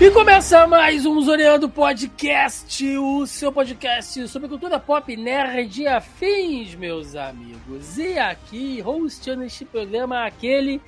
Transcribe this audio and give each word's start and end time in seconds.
E 0.00 0.10
começa 0.12 0.66
mais 0.66 1.04
um 1.04 1.20
Zoneando 1.20 1.68
Podcast, 1.68 2.96
o 2.96 3.26
seu 3.26 3.52
podcast 3.52 4.26
sobre 4.28 4.48
cultura 4.48 4.80
pop, 4.80 5.14
nerd 5.14 5.82
e 5.82 5.86
afins, 5.86 6.74
meus 6.74 7.14
amigos. 7.14 7.98
E 7.98 8.18
aqui, 8.18 8.82
hosteando 8.82 9.42
este 9.44 9.66
programa, 9.66 10.24
aquele 10.24 10.80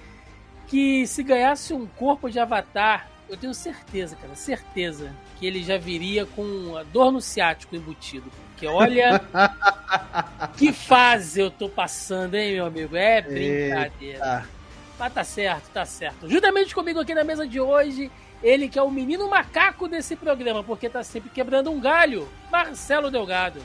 que 0.66 1.06
se 1.06 1.22
ganhasse 1.22 1.74
um 1.74 1.84
corpo 1.84 2.30
de 2.30 2.41
avatar, 2.41 3.06
eu 3.28 3.36
tenho 3.36 3.52
certeza, 3.52 4.16
cara, 4.16 4.34
certeza, 4.34 5.14
que 5.38 5.47
ele 5.47 5.62
já 5.62 5.77
viria 5.77 6.24
com 6.24 6.74
a 6.78 6.83
dor 6.83 7.12
no 7.12 7.20
ciático 7.20 7.77
embutido. 7.77 8.30
Porque 8.48 8.66
olha 8.66 9.20
que 10.56 10.72
fase 10.72 11.38
eu 11.38 11.50
tô 11.50 11.69
passando, 11.69 12.34
hein, 12.34 12.55
meu 12.55 12.64
amigo? 12.64 12.97
É 12.97 13.20
brincadeira. 13.20 13.92
Eita. 14.00 14.48
Mas 14.98 15.12
tá 15.12 15.22
certo, 15.22 15.69
tá 15.69 15.84
certo. 15.84 16.30
Juntamente 16.30 16.74
comigo 16.74 17.00
aqui 17.00 17.14
na 17.14 17.24
mesa 17.24 17.47
de 17.47 17.60
hoje, 17.60 18.10
ele 18.42 18.69
que 18.69 18.78
é 18.78 18.82
o 18.82 18.91
menino 18.91 19.28
macaco 19.28 19.88
desse 19.88 20.16
programa, 20.16 20.64
porque 20.64 20.88
tá 20.88 21.02
sempre 21.02 21.30
quebrando 21.30 21.70
um 21.70 21.80
galho, 21.80 22.28
Marcelo 22.50 23.10
Delgado. 23.10 23.60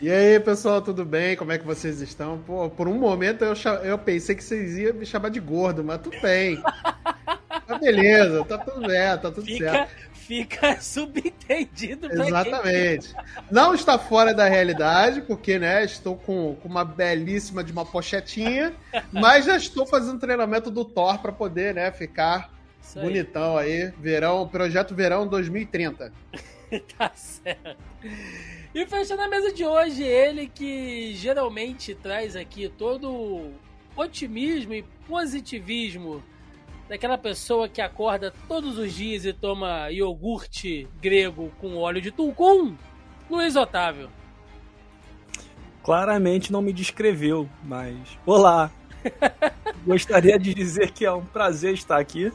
E 0.00 0.10
aí, 0.10 0.38
pessoal, 0.40 0.82
tudo 0.82 1.04
bem? 1.04 1.36
Como 1.36 1.52
é 1.52 1.58
que 1.58 1.64
vocês 1.64 2.00
estão? 2.00 2.38
Pô, 2.38 2.68
por 2.68 2.88
um 2.88 2.98
momento 2.98 3.44
eu, 3.44 3.54
eu 3.82 3.98
pensei 3.98 4.34
que 4.34 4.44
vocês 4.44 4.76
iam 4.76 4.92
me 4.92 5.06
chamar 5.06 5.30
de 5.30 5.40
gordo, 5.40 5.82
mas 5.82 6.00
tudo 6.00 6.20
bem. 6.20 6.62
Tá 7.66 7.78
beleza, 7.78 8.44
tá 8.44 8.58
tudo 8.58 8.86
bem, 8.86 8.98
tá 8.98 9.30
tudo 9.30 9.44
Fica, 9.46 9.70
certo. 9.70 10.10
fica 10.12 10.80
subentendido 10.82 12.12
Exatamente. 12.12 13.14
Não 13.50 13.74
está 13.74 13.98
fora 13.98 14.34
da 14.34 14.46
realidade, 14.46 15.22
porque, 15.22 15.58
né, 15.58 15.82
estou 15.84 16.16
com, 16.16 16.56
com 16.56 16.68
uma 16.68 16.84
belíssima 16.84 17.64
de 17.64 17.72
uma 17.72 17.86
pochetinha, 17.86 18.74
mas 19.10 19.46
já 19.46 19.56
estou 19.56 19.86
fazendo 19.86 20.18
treinamento 20.18 20.70
do 20.70 20.84
Thor 20.84 21.18
para 21.20 21.32
poder, 21.32 21.74
né, 21.74 21.90
ficar 21.90 22.53
Isso 22.84 22.98
aí, 22.98 23.04
bonitão 23.04 23.56
aí. 23.56 23.90
Verão, 23.98 24.46
projeto 24.46 24.94
Verão 24.94 25.26
2030. 25.26 26.12
tá 26.96 27.10
certo. 27.14 27.76
E 28.74 28.86
fechando 28.86 29.22
a 29.22 29.28
mesa 29.28 29.52
de 29.52 29.64
hoje, 29.64 30.02
ele 30.02 30.46
que 30.46 31.14
geralmente 31.14 31.94
traz 31.94 32.36
aqui 32.36 32.68
todo 32.68 33.10
o 33.10 33.54
otimismo 33.96 34.74
e 34.74 34.82
positivismo 35.06 36.22
daquela 36.88 37.16
pessoa 37.16 37.68
que 37.68 37.80
acorda 37.80 38.32
todos 38.46 38.76
os 38.76 38.92
dias 38.92 39.24
e 39.24 39.32
toma 39.32 39.90
iogurte 39.90 40.86
grego 41.00 41.50
com 41.58 41.76
óleo 41.76 42.00
de 42.00 42.10
tulcum, 42.10 42.76
Luiz 43.30 43.56
Otávio. 43.56 44.10
Claramente 45.82 46.52
não 46.52 46.62
me 46.62 46.72
descreveu, 46.72 47.48
mas. 47.62 47.96
Olá! 48.26 48.70
Gostaria 49.86 50.38
de 50.38 50.54
dizer 50.54 50.90
que 50.90 51.04
é 51.04 51.12
um 51.12 51.24
prazer 51.24 51.74
estar 51.74 51.98
aqui. 51.98 52.32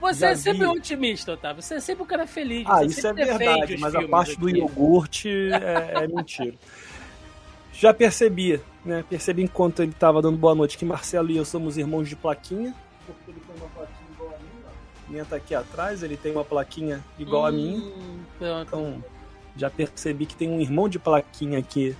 Você 0.00 0.20
Já 0.20 0.30
é 0.30 0.34
sempre 0.34 0.66
vi. 0.66 0.66
otimista, 0.66 1.32
Otávio. 1.32 1.62
Você 1.62 1.74
é 1.74 1.80
sempre 1.80 2.02
um 2.02 2.06
cara 2.06 2.26
feliz. 2.26 2.64
Ah, 2.68 2.84
isso 2.84 3.06
é 3.06 3.12
verdade, 3.12 3.76
mas 3.78 3.94
a 3.94 4.02
parte 4.08 4.36
do 4.36 4.48
aqui. 4.48 4.58
iogurte 4.58 5.28
é, 5.28 6.04
é 6.04 6.08
mentira. 6.08 6.54
Já 7.72 7.94
percebi, 7.94 8.60
né? 8.84 9.04
Percebi 9.08 9.42
enquanto 9.42 9.80
ele 9.80 9.92
estava 9.92 10.20
dando 10.20 10.36
boa 10.36 10.54
noite 10.54 10.76
que 10.76 10.84
Marcelo 10.84 11.30
e 11.30 11.36
eu 11.36 11.44
somos 11.44 11.78
irmãos 11.78 12.08
de 12.08 12.16
plaquinha. 12.16 12.74
Porque 13.06 13.30
ele 13.30 13.40
tem 13.40 13.56
uma 13.56 13.68
plaquinha 13.68 14.10
igual 14.12 14.34
a 14.34 15.10
minha. 15.10 15.24
tá 15.24 15.36
aqui 15.36 15.54
atrás, 15.54 16.02
ele 16.02 16.16
tem 16.16 16.32
uma 16.32 16.44
plaquinha 16.44 17.00
igual 17.18 17.46
a 17.46 17.52
minha. 17.52 17.78
Hum, 17.78 18.20
Pronto. 18.38 18.66
Então, 18.66 19.04
já 19.56 19.70
percebi 19.70 20.26
que 20.26 20.34
tem 20.34 20.50
um 20.50 20.60
irmão 20.60 20.88
de 20.88 20.98
plaquinha 20.98 21.58
aqui 21.58 21.96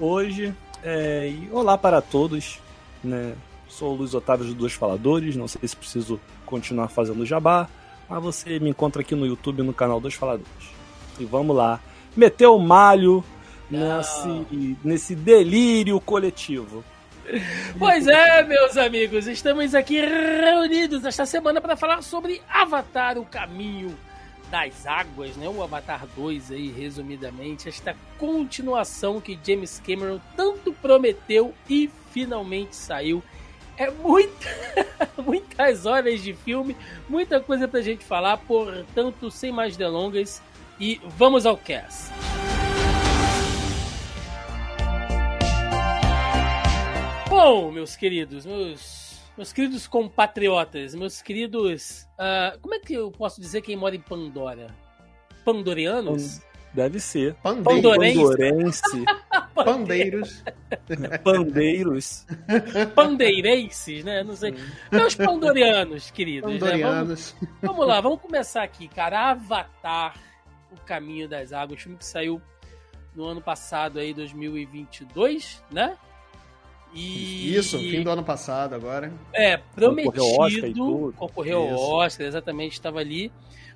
hoje. 0.00 0.54
É, 0.82 1.28
e 1.28 1.48
olá 1.52 1.76
para 1.76 2.00
todos, 2.00 2.60
né? 3.02 3.34
Sou 3.68 3.92
o 3.92 3.96
Luiz 3.96 4.14
Otávio 4.14 4.46
dos 4.46 4.54
Dois 4.54 4.72
Faladores, 4.72 5.36
não 5.36 5.48
sei 5.48 5.66
se 5.66 5.76
preciso 5.76 6.20
continuar 6.44 6.88
fazendo 6.88 7.26
jabá, 7.26 7.68
mas 8.08 8.22
você 8.22 8.58
me 8.60 8.70
encontra 8.70 9.02
aqui 9.02 9.14
no 9.14 9.26
YouTube 9.26 9.62
no 9.62 9.74
canal 9.74 10.00
Dois 10.00 10.14
Faladores. 10.14 10.70
E 11.18 11.24
vamos 11.24 11.56
lá, 11.56 11.80
meter 12.16 12.46
o 12.46 12.58
malho 12.58 13.24
Não. 13.70 13.98
nesse, 13.98 14.76
nesse 14.84 15.14
delírio 15.14 16.00
coletivo. 16.00 16.84
Pois 17.76 18.06
é, 18.06 18.44
meus 18.44 18.76
amigos, 18.76 19.26
estamos 19.26 19.74
aqui 19.74 20.00
reunidos 20.00 21.04
esta 21.04 21.26
semana 21.26 21.60
para 21.60 21.76
falar 21.76 22.00
sobre 22.00 22.40
Avatar, 22.48 23.18
o 23.18 23.24
caminho 23.24 23.92
das 24.50 24.86
águas, 24.86 25.36
né? 25.36 25.48
O 25.48 25.62
Avatar 25.62 26.06
2 26.14 26.50
aí, 26.52 26.70
resumidamente, 26.70 27.68
esta 27.68 27.96
continuação 28.18 29.20
que 29.20 29.38
James 29.44 29.80
Cameron 29.84 30.20
tanto 30.36 30.72
prometeu 30.72 31.54
e 31.68 31.90
finalmente 32.10 32.74
saiu. 32.74 33.22
É 33.76 33.90
muita, 33.90 34.48
muitas 35.22 35.84
horas 35.84 36.22
de 36.22 36.32
filme, 36.32 36.76
muita 37.08 37.40
coisa 37.40 37.68
pra 37.68 37.82
gente 37.82 38.04
falar, 38.04 38.38
portanto, 38.38 39.30
sem 39.30 39.52
mais 39.52 39.76
delongas, 39.76 40.42
e 40.80 41.00
vamos 41.16 41.44
ao 41.44 41.56
cast. 41.56 42.10
Bom, 47.28 47.70
meus 47.70 47.96
queridos, 47.96 48.46
meus, 48.46 49.05
meus 49.36 49.52
queridos 49.52 49.86
compatriotas, 49.86 50.94
meus 50.94 51.20
queridos. 51.22 52.06
ah, 52.18 52.56
como 52.60 52.74
é 52.74 52.78
que 52.78 52.94
eu 52.94 53.10
posso 53.10 53.40
dizer 53.40 53.60
quem 53.62 53.76
mora 53.76 53.94
em 53.94 54.00
Pandora? 54.00 54.68
Pandorianos? 55.44 56.40
Deve 56.74 57.00
ser. 57.00 57.34
Pandorense. 57.36 58.18
Pandorense, 58.18 59.04
Pandeiros. 59.54 60.44
pandeiros. 61.24 62.26
Pandeirenses, 62.94 64.04
né? 64.04 64.22
Não 64.22 64.36
sei. 64.36 64.54
Meus 64.92 65.14
pandorianos, 65.14 66.10
queridos. 66.10 66.52
né? 66.52 66.58
Vamos, 66.58 66.70
Pandorianos. 66.70 67.36
vamos 67.62 67.86
lá, 67.86 68.00
vamos 68.02 68.20
começar 68.20 68.62
aqui, 68.62 68.88
cara. 68.88 69.30
Avatar, 69.30 70.16
O 70.70 70.80
Caminho 70.84 71.26
das 71.26 71.52
Águas, 71.52 71.80
filme 71.80 71.96
que 71.96 72.04
saiu 72.04 72.42
no 73.14 73.24
ano 73.24 73.40
passado 73.40 73.98
aí, 73.98 74.12
2022, 74.12 75.62
né? 75.70 75.96
E... 76.96 77.54
Isso, 77.54 77.78
fim 77.78 78.02
do 78.02 78.10
ano 78.10 78.24
passado 78.24 78.74
agora. 78.74 79.12
É, 79.34 79.58
prometido. 79.58 80.12
Concorreu 80.12 80.34
ao 80.34 80.46
Oscar 80.46 80.70
e 80.70 80.74
tudo. 80.74 81.12
Concorreu 81.12 81.58
ao. 81.60 81.90
Oscar, 81.96 82.26
exatamente, 82.26 82.72
estava 82.72 82.98
ali. 83.00 83.30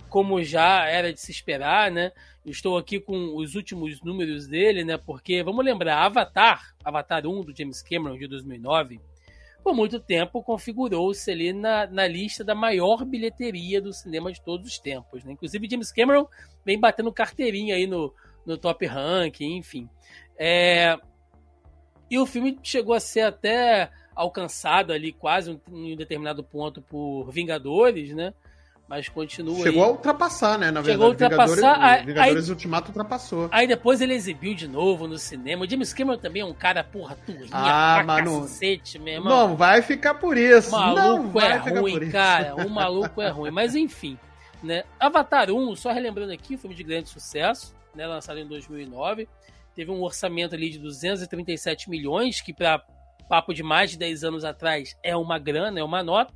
Como 0.08 0.42
já 0.42 0.86
era 0.86 1.12
de 1.12 1.20
se 1.20 1.30
esperar, 1.30 1.90
né? 1.90 2.10
Eu 2.44 2.50
Estou 2.50 2.78
aqui 2.78 2.98
com 2.98 3.36
os 3.36 3.54
últimos 3.54 4.02
números 4.02 4.48
dele, 4.48 4.82
né? 4.82 4.96
Porque, 4.96 5.42
vamos 5.42 5.64
lembrar, 5.64 6.02
Avatar, 6.02 6.74
Avatar 6.82 7.26
1 7.26 7.42
do 7.42 7.56
James 7.56 7.82
Cameron 7.82 8.16
de 8.16 8.26
2009, 8.26 8.98
por 9.62 9.74
muito 9.74 10.00
tempo 10.00 10.42
configurou-se 10.42 11.30
ali 11.30 11.52
na, 11.52 11.86
na 11.86 12.06
lista 12.06 12.42
da 12.42 12.54
maior 12.54 13.04
bilheteria 13.04 13.80
do 13.80 13.92
cinema 13.92 14.32
de 14.32 14.42
todos 14.42 14.66
os 14.66 14.78
tempos, 14.78 15.22
né? 15.22 15.32
Inclusive, 15.32 15.68
James 15.70 15.92
Cameron 15.92 16.26
vem 16.64 16.80
batendo 16.80 17.12
carteirinha 17.12 17.74
aí 17.74 17.86
no, 17.86 18.12
no 18.46 18.56
top 18.56 18.86
rank, 18.86 19.42
enfim. 19.42 19.88
É, 20.38 20.98
e 22.10 22.18
o 22.18 22.26
filme 22.26 22.58
chegou 22.62 22.94
a 22.94 23.00
ser 23.00 23.20
até 23.20 23.90
alcançado 24.14 24.92
ali 24.92 25.12
quase 25.12 25.50
um- 25.50 25.60
em 25.72 25.94
um 25.94 25.96
determinado 25.96 26.42
ponto 26.42 26.82
por 26.82 27.30
Vingadores, 27.30 28.14
né? 28.14 28.34
Mas 28.88 29.08
continua 29.08 29.62
Chegou 29.62 29.84
a 29.84 29.86
aí. 29.86 29.92
ultrapassar, 29.92 30.58
né? 30.58 30.72
Na 30.72 30.82
Chegou 30.82 31.06
a 31.06 31.08
verdade, 31.10 31.32
ultrapassar, 31.34 31.54
Vingadores, 31.56 32.00
aí- 32.00 32.06
Vingadores 32.06 32.48
Ultimato 32.48 32.88
ultrapassou. 32.88 33.48
Aí 33.52 33.66
depois 33.68 34.00
ele 34.00 34.14
exibiu 34.14 34.52
de 34.52 34.66
novo 34.66 35.06
no 35.06 35.16
cinema. 35.16 35.64
O 35.64 35.70
James 35.70 35.92
Cameron 35.92 36.18
também 36.18 36.42
é 36.42 36.44
um 36.44 36.52
cara, 36.52 36.82
porra, 36.82 37.16
turrinha 37.24 37.48
Ah, 37.52 38.02
pra 38.04 38.04
mano. 38.04 38.40
cacete, 38.40 38.98
meu 38.98 39.14
irmão. 39.14 39.48
Não 39.48 39.56
vai 39.56 39.80
ficar 39.80 40.14
por 40.14 40.36
isso. 40.36 40.74
O 40.74 40.78
não 40.80 40.94
maluco 40.96 41.28
vai 41.28 41.52
é 41.52 41.56
ruim, 41.80 42.10
cara. 42.10 42.54
O 42.66 42.68
maluco 42.68 43.22
é 43.22 43.28
ruim. 43.28 43.52
Mas 43.52 43.76
enfim, 43.76 44.18
né? 44.60 44.82
Avatar 44.98 45.52
1, 45.52 45.76
só 45.76 45.92
relembrando 45.92 46.32
aqui, 46.32 46.56
filme 46.56 46.74
de 46.74 46.82
grande 46.82 47.08
sucesso, 47.10 47.72
né? 47.94 48.08
Lançado 48.08 48.40
em 48.40 48.46
2009. 48.46 49.28
Teve 49.74 49.90
um 49.90 50.02
orçamento 50.02 50.54
ali 50.54 50.70
de 50.70 50.78
237 50.78 51.88
milhões, 51.88 52.40
que 52.40 52.52
para 52.52 52.84
papo 53.28 53.54
de 53.54 53.62
mais 53.62 53.92
de 53.92 53.98
10 53.98 54.24
anos 54.24 54.44
atrás 54.44 54.96
é 55.02 55.16
uma 55.16 55.38
grana, 55.38 55.78
é 55.78 55.84
uma 55.84 56.02
nota. 56.02 56.34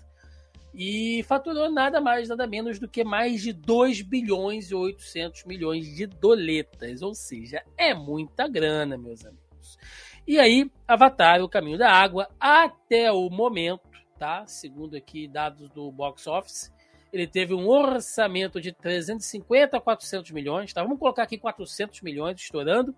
E 0.72 1.22
faturou 1.24 1.70
nada 1.70 2.00
mais, 2.00 2.28
nada 2.28 2.46
menos 2.46 2.78
do 2.78 2.88
que 2.88 3.04
mais 3.04 3.42
de 3.42 3.52
2 3.52 4.02
bilhões 4.02 4.70
e 4.70 4.74
800 4.74 5.44
milhões 5.44 5.86
de 5.94 6.06
doletas. 6.06 7.02
Ou 7.02 7.14
seja, 7.14 7.62
é 7.76 7.94
muita 7.94 8.48
grana, 8.48 8.96
meus 8.96 9.24
amigos. 9.24 9.78
E 10.26 10.38
aí, 10.38 10.70
Avatar, 10.86 11.42
o 11.42 11.48
Caminho 11.48 11.78
da 11.78 11.90
Água, 11.90 12.28
até 12.40 13.12
o 13.12 13.28
momento, 13.30 13.88
tá? 14.18 14.46
Segundo 14.46 14.96
aqui 14.96 15.28
dados 15.28 15.68
do 15.70 15.92
box 15.92 16.26
office, 16.26 16.72
ele 17.12 17.26
teve 17.28 17.54
um 17.54 17.68
orçamento 17.68 18.60
de 18.60 18.72
350 18.72 19.76
a 19.76 19.80
400 19.80 20.32
milhões, 20.32 20.72
tá? 20.72 20.82
Vamos 20.82 20.98
colocar 20.98 21.22
aqui 21.22 21.38
400 21.38 22.00
milhões 22.02 22.40
estourando. 22.40 22.94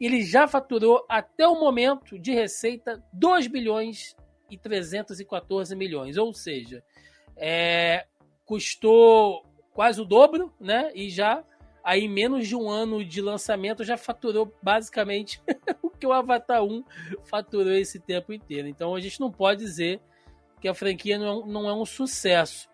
Ele 0.00 0.22
já 0.22 0.46
faturou 0.46 1.04
até 1.08 1.46
o 1.46 1.58
momento 1.58 2.18
de 2.18 2.32
receita 2.32 3.02
2 3.12 3.46
bilhões 3.46 4.16
e 4.50 4.56
314 4.56 5.74
milhões, 5.74 6.16
ou 6.16 6.32
seja, 6.32 6.82
é, 7.36 8.06
custou 8.44 9.44
quase 9.72 10.00
o 10.00 10.04
dobro, 10.04 10.52
né? 10.60 10.90
E 10.94 11.10
já 11.10 11.42
aí 11.82 12.08
menos 12.08 12.48
de 12.48 12.56
um 12.56 12.68
ano 12.68 13.04
de 13.04 13.20
lançamento 13.20 13.84
já 13.84 13.96
faturou 13.96 14.52
basicamente 14.60 15.40
o 15.80 15.88
que 15.88 16.06
o 16.06 16.12
Avatar 16.12 16.64
1 16.64 16.82
faturou 17.24 17.72
esse 17.72 18.00
tempo 18.00 18.32
inteiro. 18.32 18.66
Então 18.66 18.94
a 18.94 19.00
gente 19.00 19.20
não 19.20 19.30
pode 19.30 19.60
dizer 19.60 20.00
que 20.60 20.66
a 20.66 20.74
franquia 20.74 21.18
não 21.18 21.42
é, 21.42 21.46
não 21.46 21.68
é 21.68 21.72
um 21.72 21.84
sucesso. 21.84 22.68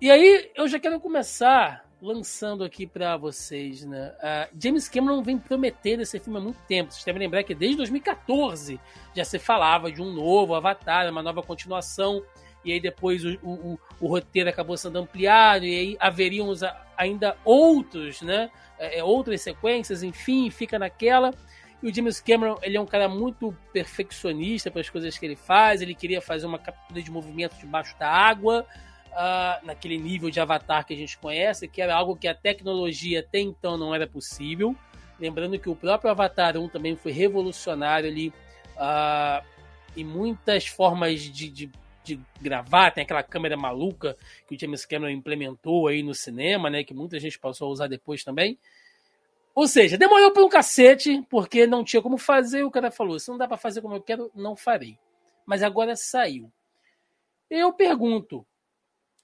E 0.00 0.10
aí 0.10 0.50
eu 0.54 0.66
já 0.66 0.78
quero 0.78 1.00
começar 1.00 1.87
lançando 2.00 2.62
aqui 2.62 2.86
para 2.86 3.16
vocês, 3.16 3.84
né? 3.84 4.12
Uh, 4.18 4.56
James 4.60 4.88
Cameron 4.88 5.22
vem 5.22 5.38
prometendo 5.38 6.00
esse 6.00 6.18
filme 6.18 6.38
há 6.38 6.42
muito 6.42 6.60
tempo. 6.68 6.92
Vocês 6.92 7.04
devem 7.04 7.20
lembrar 7.20 7.42
que 7.42 7.54
desde 7.54 7.76
2014 7.78 8.80
já 9.14 9.24
se 9.24 9.38
falava 9.38 9.90
de 9.90 10.00
um 10.00 10.12
novo 10.12 10.54
Avatar, 10.54 11.10
uma 11.10 11.22
nova 11.22 11.42
continuação. 11.42 12.22
E 12.64 12.72
aí 12.72 12.80
depois 12.80 13.24
o, 13.24 13.38
o, 13.42 13.78
o 14.00 14.06
roteiro 14.06 14.48
acabou 14.48 14.76
sendo 14.76 14.98
ampliado 14.98 15.64
e 15.64 15.78
aí 15.78 15.96
haveriam 15.98 16.52
ainda 16.96 17.36
outros, 17.44 18.22
né? 18.22 18.50
É, 18.78 18.98
é, 18.98 19.04
outras 19.04 19.40
sequências, 19.42 20.02
enfim, 20.02 20.50
fica 20.50 20.78
naquela. 20.78 21.32
E 21.82 21.88
o 21.88 21.94
James 21.94 22.20
Cameron, 22.20 22.58
ele 22.62 22.76
é 22.76 22.80
um 22.80 22.86
cara 22.86 23.08
muito 23.08 23.56
perfeccionista 23.72 24.70
para 24.70 24.80
as 24.80 24.90
coisas 24.90 25.16
que 25.16 25.24
ele 25.24 25.36
faz. 25.36 25.80
Ele 25.80 25.94
queria 25.94 26.20
fazer 26.20 26.46
uma 26.46 26.58
captura 26.58 27.00
de 27.00 27.10
movimento 27.10 27.56
debaixo 27.56 27.96
da 27.98 28.10
água 28.10 28.66
uh, 29.18 29.66
naquele 29.66 29.98
nível 29.98 30.30
de 30.30 30.40
avatar 30.40 30.86
que 30.86 30.94
a 30.94 30.96
gente 30.96 31.18
conhece, 31.18 31.66
que 31.66 31.82
era 31.82 31.94
algo 31.94 32.16
que 32.16 32.28
a 32.28 32.34
tecnologia 32.34 33.20
até 33.20 33.40
então 33.40 33.76
não 33.76 33.94
era 33.94 34.06
possível. 34.06 34.74
Lembrando 35.18 35.58
que 35.58 35.68
o 35.68 35.74
próprio 35.74 36.10
Avatar 36.10 36.56
1 36.56 36.68
também 36.68 36.94
foi 36.94 37.10
revolucionário 37.10 38.08
ali 38.08 38.28
uh, 38.76 39.44
em 39.96 40.04
muitas 40.04 40.68
formas 40.68 41.20
de, 41.20 41.50
de, 41.50 41.72
de, 42.04 42.20
gravar. 42.40 42.92
Tem 42.92 43.02
aquela 43.02 43.24
câmera 43.24 43.56
maluca 43.56 44.16
que 44.46 44.54
o 44.54 44.58
James 44.58 44.86
Cameron 44.86 45.10
implementou 45.10 45.88
aí 45.88 46.04
no 46.04 46.14
cinema, 46.14 46.70
né? 46.70 46.84
Que 46.84 46.94
muita 46.94 47.18
gente 47.18 47.36
passou 47.36 47.66
a 47.66 47.72
usar 47.72 47.88
depois 47.88 48.22
também. 48.22 48.56
Ou 49.52 49.66
seja, 49.66 49.98
demorou 49.98 50.30
por 50.32 50.44
um 50.44 50.48
cacete, 50.48 51.20
porque 51.28 51.66
não 51.66 51.82
tinha 51.82 52.00
como 52.00 52.16
fazer. 52.16 52.62
O 52.62 52.70
cara 52.70 52.92
falou: 52.92 53.18
se 53.18 53.28
não 53.28 53.36
dá 53.36 53.48
para 53.48 53.56
fazer 53.56 53.82
como 53.82 53.96
eu 53.96 54.00
quero, 54.00 54.30
não 54.36 54.54
farei. 54.54 54.96
Mas 55.44 55.64
agora 55.64 55.96
saiu. 55.96 56.48
Eu 57.50 57.72
pergunto: 57.72 58.46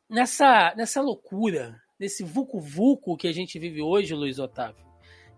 nessa, 0.09 0.75
nessa 0.77 1.01
loucura, 1.01 1.81
nesse 1.99 2.23
vucu-vucu 2.23 3.17
que 3.17 3.29
a 3.29 3.33
gente 3.33 3.59
vive 3.59 3.83
hoje, 3.83 4.15
Luiz 4.15 4.39
Otávio, 4.39 4.85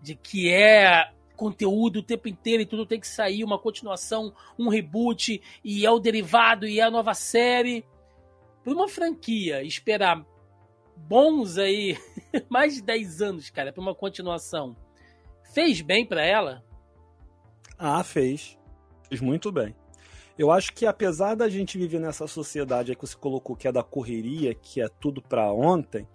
de 0.02 0.14
que 0.14 0.52
é 0.52 1.10
conteúdo 1.36 1.98
o 1.98 2.02
tempo 2.02 2.28
inteiro 2.28 2.62
e 2.62 2.66
tudo 2.66 2.86
tem 2.86 2.98
que 2.98 3.06
sair, 3.06 3.44
uma 3.44 3.58
continuação, 3.58 4.34
um 4.58 4.68
reboot, 4.68 5.40
e 5.62 5.84
é 5.84 5.90
o 5.90 6.00
derivado, 6.00 6.66
e 6.66 6.80
é 6.80 6.82
a 6.82 6.90
nova 6.90 7.14
série. 7.14 7.84
Para 8.64 8.72
uma 8.72 8.88
franquia 8.88 9.62
esperar 9.62 10.24
bons 10.96 11.58
aí, 11.58 11.96
mais 12.48 12.74
de 12.74 12.82
10 12.82 13.22
anos, 13.22 13.50
cara, 13.50 13.72
para 13.72 13.82
uma 13.82 13.94
continuação, 13.94 14.74
fez 15.52 15.80
bem 15.80 16.06
para 16.06 16.24
ela? 16.24 16.64
Ah, 17.78 18.02
fez. 18.02 18.58
Fez 19.08 19.20
muito 19.20 19.52
bem. 19.52 19.74
Eu 20.38 20.50
acho 20.50 20.74
que 20.74 20.84
apesar 20.84 21.34
da 21.34 21.48
gente 21.48 21.78
viver 21.78 21.98
nessa 21.98 22.26
sociedade 22.26 22.94
que 22.94 23.06
você 23.06 23.16
colocou 23.16 23.56
que 23.56 23.66
é 23.66 23.72
da 23.72 23.82
correria, 23.82 24.54
que 24.54 24.82
é 24.82 24.88
tudo 24.88 25.22
para 25.22 25.50
ontem, 25.50 26.06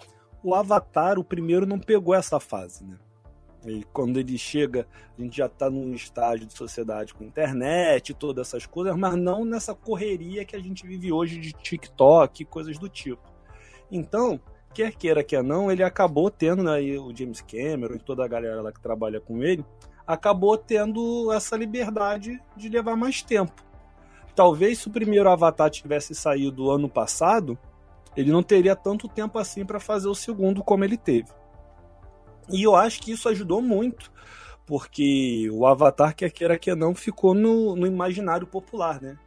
o 0.44 0.54
Avatar, 0.54 1.18
o 1.18 1.24
primeiro, 1.24 1.66
não 1.66 1.80
pegou 1.80 2.14
essa 2.14 2.40
fase, 2.40 2.86
né? 2.86 2.98
E 3.66 3.84
quando 3.94 4.20
ele 4.20 4.38
chega, 4.40 4.88
a 5.18 5.22
gente 5.22 5.38
já 5.38 5.46
está 5.46 5.70
num 5.70 5.94
estágio 5.94 6.48
de 6.48 6.54
sociedade 6.54 7.14
com 7.14 7.24
internet 7.24 8.14
todas 8.14 8.48
essas 8.48 8.66
coisas, 8.66 8.96
mas 8.96 9.16
não 9.16 9.46
nessa 9.46 9.76
correria 9.76 10.44
que 10.46 10.56
a 10.56 10.60
gente 10.60 10.86
vive 10.86 11.12
hoje 11.12 11.40
de 11.40 11.54
TikTok 11.54 12.42
e 12.42 12.46
coisas 12.46 12.78
do 12.80 12.90
tipo. 12.90 13.22
Então, 13.92 14.40
quer 14.74 14.96
queira, 14.96 15.24
quer 15.24 15.44
não, 15.44 15.72
ele 15.72 15.84
acabou 15.84 16.32
tendo, 16.32 16.64
né, 16.64 16.80
o 16.98 17.16
James 17.16 17.42
Cameron 17.42 17.96
e 17.96 18.00
toda 18.00 18.26
a 18.26 18.28
galera 18.28 18.62
lá 18.62 18.72
que 18.72 18.82
trabalha 18.82 19.22
com 19.22 19.44
ele, 19.44 19.64
acabou 20.08 20.58
tendo 20.58 21.32
essa 21.32 21.56
liberdade 21.56 22.42
de 22.58 22.68
levar 22.68 22.96
mais 22.96 23.22
tempo 23.22 23.71
talvez 24.32 24.80
se 24.80 24.88
o 24.88 24.92
primeiro 24.92 25.30
Avatar 25.30 25.70
tivesse 25.70 26.16
saído 26.16 26.72
ano 26.72 26.90
passado, 26.90 27.58
ele 28.16 28.32
não 28.32 28.44
teria 28.44 28.76
tanto 28.76 29.08
tempo 29.08 29.40
assim 29.40 29.66
para 29.66 29.80
fazer 29.80 30.08
o 30.08 30.16
segundo 30.16 30.64
como 30.64 30.84
ele 30.84 30.98
teve. 30.98 31.30
E 32.50 32.64
eu 32.64 32.76
acho 32.76 33.02
que 33.02 33.12
isso 33.12 33.30
ajudou 33.30 33.62
muito, 33.62 34.12
porque 34.66 35.50
o 35.52 35.66
Avatar, 35.66 36.16
quer 36.16 36.32
queira 36.32 36.58
que 36.58 36.74
não, 36.76 36.94
ficou 36.94 37.34
no, 37.34 37.76
no 37.76 37.88
imaginário 37.88 38.46
popular, 38.46 39.02
né? 39.02 39.18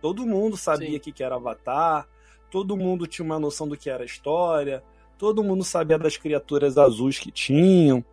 Todo 0.00 0.26
mundo 0.26 0.56
sabia 0.56 0.96
o 0.96 1.00
que, 1.00 1.10
que 1.10 1.24
era 1.24 1.36
Avatar, 1.36 2.06
todo 2.50 2.76
mundo 2.76 3.06
tinha 3.06 3.24
uma 3.24 3.38
noção 3.38 3.66
do 3.66 3.76
que 3.76 3.90
era 3.90 4.02
a 4.02 4.06
história, 4.06 4.82
todo 5.18 5.42
mundo 5.42 5.64
sabia 5.64 5.98
das 5.98 6.16
criaturas 6.16 6.78
azuis 6.78 7.18
que 7.18 7.32
tinham. 7.32 8.04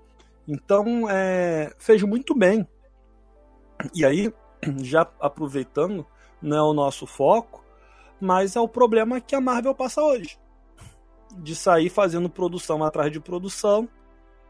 Então, 0.48 1.10
é, 1.10 1.72
fez 1.78 2.02
muito 2.04 2.34
bem. 2.34 2.68
E 3.94 4.06
aí, 4.06 4.34
já 4.84 5.08
aproveitando, 5.20 6.06
não 6.42 6.58
é 6.58 6.62
o 6.62 6.74
nosso 6.74 7.06
foco, 7.06 7.64
mas 8.20 8.56
é 8.56 8.60
o 8.60 8.68
problema 8.68 9.20
que 9.20 9.36
a 9.36 9.42
Marvel 9.42 9.76
passa 9.76 10.02
hoje. 10.02 10.38
De 11.36 11.56
sair 11.56 11.90
fazendo 11.90 12.30
produção 12.30 12.84
atrás 12.84 13.12
de 13.12 13.20
produção 13.20 13.90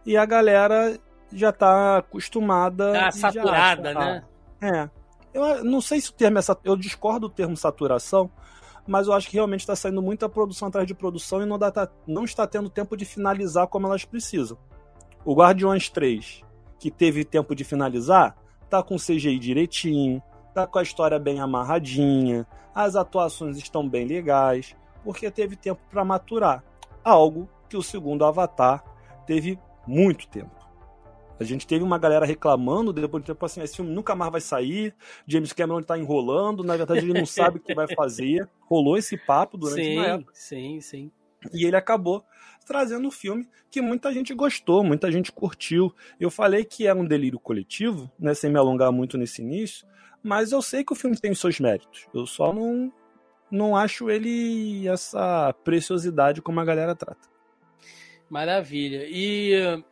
e 0.05 0.17
a 0.17 0.25
galera 0.25 0.99
já 1.31 1.51
tá 1.51 1.97
acostumada. 1.97 2.91
Tá 2.93 3.11
saturada, 3.11 3.89
acha, 3.89 3.99
né? 3.99 4.23
Ah, 4.61 4.67
é. 4.67 4.89
Eu 5.33 5.63
não 5.63 5.81
sei 5.81 5.99
se 5.99 6.11
o 6.11 6.13
termo 6.13 6.37
é. 6.37 6.41
Eu 6.63 6.75
discordo 6.75 7.27
do 7.27 7.33
termo 7.33 7.57
saturação, 7.57 8.29
mas 8.85 9.07
eu 9.07 9.13
acho 9.13 9.29
que 9.29 9.35
realmente 9.35 9.61
está 9.61 9.75
saindo 9.75 10.01
muita 10.01 10.29
produção 10.29 10.67
atrás 10.67 10.85
de 10.85 10.93
produção 10.93 11.41
e 11.41 11.45
não, 11.45 11.57
dá, 11.57 11.71
tá, 11.71 11.89
não 12.05 12.23
está 12.23 12.45
tendo 12.45 12.69
tempo 12.69 12.95
de 12.95 13.05
finalizar 13.05 13.67
como 13.67 13.87
elas 13.87 14.05
precisam. 14.05 14.57
O 15.25 15.33
Guardiões 15.33 15.89
3, 15.89 16.41
que 16.77 16.91
teve 16.91 17.23
tempo 17.23 17.55
de 17.55 17.63
finalizar, 17.63 18.35
tá 18.73 18.81
com 18.81 18.95
CGI 18.95 19.37
direitinho, 19.37 20.19
tá 20.51 20.65
com 20.65 20.79
a 20.79 20.81
história 20.81 21.19
bem 21.19 21.39
amarradinha, 21.39 22.47
as 22.73 22.95
atuações 22.95 23.55
estão 23.55 23.87
bem 23.87 24.03
legais, 24.03 24.75
porque 25.03 25.29
teve 25.29 25.55
tempo 25.55 25.79
para 25.91 26.03
maturar. 26.03 26.63
Algo 27.03 27.47
que 27.69 27.77
o 27.77 27.83
segundo 27.83 28.25
Avatar 28.25 28.83
teve 29.27 29.59
muito 29.85 30.27
tempo. 30.27 30.55
A 31.39 31.43
gente 31.43 31.67
teve 31.67 31.83
uma 31.83 31.99
galera 31.99 32.25
reclamando 32.25 32.91
depois 32.91 33.21
de 33.21 33.27
tempo 33.27 33.45
assim, 33.45 33.61
esse 33.61 33.75
filme 33.75 33.93
nunca 33.93 34.15
mais 34.15 34.31
vai 34.31 34.41
sair, 34.41 34.95
James 35.27 35.53
Cameron 35.53 35.81
está 35.81 35.95
enrolando, 35.95 36.63
na 36.63 36.75
verdade 36.75 37.01
ele 37.01 37.13
não 37.13 37.27
sabe 37.27 37.57
o 37.57 37.59
que 37.59 37.75
vai 37.75 37.85
fazer. 37.93 38.49
Rolou 38.67 38.97
esse 38.97 39.15
papo 39.15 39.55
durante 39.55 39.83
sim, 39.83 39.97
uma 39.99 40.07
época. 40.07 40.31
Sim, 40.33 40.81
sim. 40.81 41.11
E 41.53 41.63
ele 41.67 41.75
acabou 41.75 42.23
trazendo 42.65 43.07
um 43.07 43.11
filme 43.11 43.47
que 43.69 43.81
muita 43.81 44.11
gente 44.13 44.33
gostou, 44.33 44.83
muita 44.83 45.11
gente 45.11 45.31
curtiu. 45.31 45.93
Eu 46.19 46.29
falei 46.29 46.63
que 46.63 46.87
é 46.87 46.93
um 46.93 47.05
delírio 47.05 47.39
coletivo, 47.39 48.11
né, 48.19 48.33
sem 48.33 48.49
me 48.49 48.57
alongar 48.57 48.91
muito 48.91 49.17
nesse 49.17 49.41
início, 49.41 49.87
mas 50.21 50.51
eu 50.51 50.61
sei 50.61 50.83
que 50.83 50.93
o 50.93 50.95
filme 50.95 51.19
tem 51.19 51.31
os 51.31 51.39
seus 51.39 51.59
méritos. 51.59 52.07
Eu 52.13 52.25
só 52.25 52.53
não, 52.53 52.91
não 53.51 53.75
acho 53.75 54.09
ele 54.09 54.87
essa 54.87 55.53
preciosidade 55.63 56.41
como 56.41 56.59
a 56.59 56.65
galera 56.65 56.95
trata. 56.95 57.27
Maravilha. 58.29 59.05
E 59.07 59.53
uh, 59.55 59.83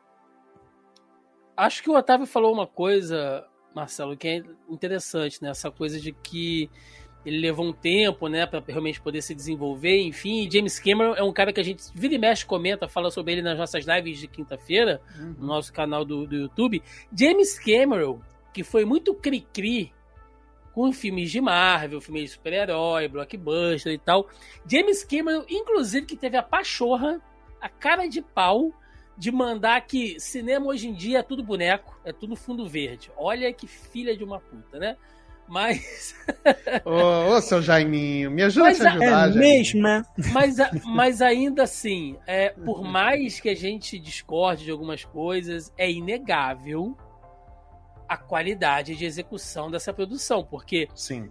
acho 1.56 1.84
que 1.84 1.90
o 1.90 1.96
Otávio 1.96 2.26
falou 2.26 2.54
uma 2.54 2.66
coisa, 2.66 3.46
Marcelo, 3.76 4.18
que 4.18 4.28
é 4.28 4.44
interessante, 4.70 5.44
né? 5.44 5.50
Essa 5.50 5.70
coisa 5.70 6.00
de 6.00 6.12
que 6.12 6.70
ele 7.26 7.40
levou 7.40 7.66
um 7.66 7.74
tempo, 7.74 8.28
né, 8.28 8.46
para 8.46 8.64
realmente 8.68 9.00
poder 9.00 9.22
se 9.22 9.36
desenvolver, 9.36 10.02
enfim. 10.02 10.50
James 10.52 10.80
Cameron 10.80 11.14
é 11.16 11.24
um 11.24 11.32
cara 11.32 11.54
que 11.54 11.60
a 11.60 11.64
gente 11.64 11.84
vira 11.94 12.16
e 12.16 12.18
mexe, 12.18 12.46
comenta, 12.46 12.88
fala 12.88 13.12
sobre 13.12 13.34
ele 13.34 13.42
nas 13.42 13.58
nossas 13.58 13.86
lives 13.86 14.20
de 14.20 14.28
quinta-feira, 14.28 15.02
uhum. 15.18 15.36
no 15.40 15.48
nosso 15.48 15.72
canal 15.72 16.04
do, 16.04 16.26
do 16.26 16.36
YouTube. 16.36 16.82
James 17.16 17.60
Cameron, 17.60 18.20
que 18.54 18.64
foi 18.64 18.86
muito 18.86 19.14
cri-cri 19.14 19.94
com 20.74 20.92
filmes 20.92 21.30
de 21.30 21.42
Marvel, 21.42 22.02
filmes 22.02 22.24
de 22.24 22.30
super-herói, 22.30 23.08
blockbuster 23.08 23.94
e 23.94 23.98
tal. 23.98 24.28
James 24.66 25.04
Cameron, 25.04 25.46
inclusive, 25.50 26.06
que 26.06 26.16
teve 26.16 26.38
a 26.38 26.44
pachorra, 26.44 27.22
a 27.60 27.70
cara 27.70 28.08
de 28.08 28.22
pau, 28.22 28.74
de 29.18 29.32
mandar 29.32 29.82
que 29.82 30.20
cinema 30.20 30.68
hoje 30.68 30.88
em 30.88 30.94
dia 30.94 31.20
é 31.20 31.24
tudo 31.24 31.44
boneco, 31.44 32.00
é 32.04 32.12
tudo 32.12 32.36
fundo 32.36 32.68
verde. 32.68 33.12
Olha 33.16 33.54
que 33.54 33.68
filha 33.68 34.16
de 34.16 34.24
uma 34.24 34.40
puta, 34.40 34.80
né? 34.80 34.98
Mas. 35.52 36.16
ô, 36.86 37.36
ô, 37.36 37.42
seu 37.42 37.62
Jaiminho, 37.62 38.32
me 38.32 38.42
ajuda 38.42 38.68
mas, 38.68 38.80
a 38.80 38.84
te 38.84 38.88
ajudar, 39.04 39.30
É 39.32 39.34
mesmo, 39.38 39.82
né? 39.82 40.02
Mas, 40.32 40.56
mas 40.86 41.22
ainda 41.22 41.64
assim, 41.64 42.16
é, 42.26 42.50
por 42.52 42.82
mais 42.82 43.42
que 43.42 43.50
a 43.50 43.56
gente 43.56 44.00
discorde 44.00 44.64
de 44.64 44.72
algumas 44.72 45.04
coisas, 45.04 45.74
é 45.78 45.92
inegável 45.92 46.96
a 48.08 48.16
qualidade 48.16 48.96
de 48.96 49.04
execução 49.06 49.70
dessa 49.70 49.92
produção, 49.94 50.42
porque 50.44 50.88
Sim. 50.96 51.30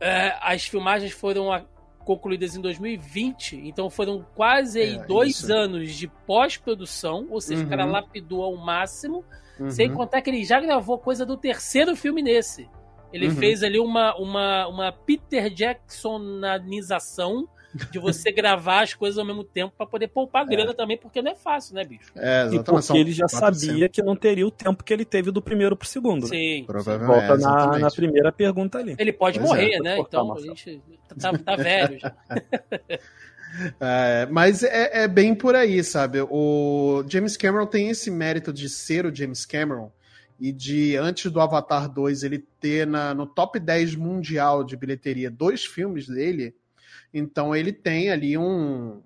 É, 0.00 0.34
as 0.40 0.64
filmagens 0.64 1.12
foram 1.12 1.52
a, 1.52 1.62
concluídas 2.04 2.56
em 2.56 2.60
2020, 2.60 3.56
então 3.68 3.88
foram 3.88 4.26
quase 4.34 4.80
É, 4.82 5.06
dois 5.06 5.40
isso. 5.40 5.52
anos 5.52 5.94
de 5.94 6.08
pós-produção, 6.08 7.26
ou 7.30 7.40
seja, 7.40 7.64
o 7.64 7.68
cara 7.68 7.84
Uhum. 7.84 7.92
lapidou 7.92 8.42
ao 8.42 8.56
máximo, 8.56 9.24
Uhum. 9.60 9.70
sem 9.70 9.92
contar 9.92 10.22
que 10.22 10.30
ele 10.30 10.42
já 10.42 10.58
gravou 10.58 10.98
coisa 10.98 11.24
do 11.26 11.36
terceiro 11.36 11.94
filme 11.94 12.20
nesse. 12.22 12.68
Ele 13.12 13.28
Uhum. 13.28 13.36
fez 13.36 13.62
ali 13.62 13.78
uma, 13.78 14.14
uma, 14.16 14.66
uma 14.68 14.92
Peter 14.92 15.48
Jacksonização 15.52 17.48
de 17.92 17.98
você 17.98 18.30
gravar 18.32 18.82
as 18.82 18.94
coisas 18.94 19.18
ao 19.18 19.24
mesmo 19.24 19.44
tempo 19.44 19.72
pra 19.76 19.86
poder 19.86 20.08
poupar 20.08 20.44
grana 20.44 20.74
também, 20.74 20.96
porque 20.98 21.22
não 21.22 21.30
é 21.32 21.34
fácil, 21.36 21.74
né, 21.74 21.84
bicho? 21.84 22.10
É, 22.16 22.20
E 22.20 22.56
exatamente. 22.56 22.64
porque 22.64 22.82
são 22.82 22.96
ele 22.96 23.12
já 23.12 23.26
400. 23.28 23.60
sabia 23.60 23.88
que 23.88 24.02
não 24.02 24.16
teria 24.16 24.46
o 24.46 24.50
tempo 24.50 24.82
que 24.82 24.92
ele 24.92 25.04
teve 25.04 25.30
do 25.30 25.40
primeiro 25.40 25.76
pro 25.76 25.86
segundo. 25.86 26.22
né? 26.22 26.28
Sim. 26.28 26.64
Provavelmente. 26.66 27.18
Volta 27.28 27.34
é, 27.34 27.36
na, 27.38 27.78
na 27.78 27.90
primeira 27.90 28.32
pergunta 28.32 28.78
ali. 28.78 28.96
Ele 28.98 29.12
pode 29.12 29.38
Pois 29.38 29.50
é, 29.50 29.54
morrer, 29.54 29.70
pode 29.76 29.82
né? 29.84 29.98
Então 29.98 30.32
a 30.34 30.40
gente 30.40 30.82
tá, 31.20 31.38
tá 31.38 31.56
velho 31.56 31.98
já. 32.00 32.14
É, 33.80 34.28
mas 34.30 34.62
é, 34.62 35.02
é 35.02 35.08
bem 35.08 35.34
por 35.34 35.56
aí, 35.56 35.82
sabe? 35.82 36.20
O 36.30 37.02
James 37.08 37.36
Cameron 37.36 37.66
tem 37.66 37.88
esse 37.88 38.08
mérito 38.08 38.52
de 38.52 38.68
ser 38.68 39.04
o 39.04 39.12
James 39.14 39.44
Cameron 39.44 39.90
e 40.40 40.50
de, 40.52 40.96
antes 40.96 41.30
do 41.30 41.38
Avatar 41.38 41.86
2, 41.86 42.22
ele 42.22 42.38
ter 42.58 42.86
na, 42.86 43.12
no 43.12 43.26
top 43.26 43.60
10 43.60 43.94
mundial 43.94 44.64
de 44.64 44.74
bilheteria 44.74 45.30
dois 45.30 45.66
filmes 45.66 46.06
dele. 46.06 46.56
Então 47.12 47.54
ele 47.54 47.74
tem 47.74 48.10
ali 48.10 48.38
um, 48.38 49.02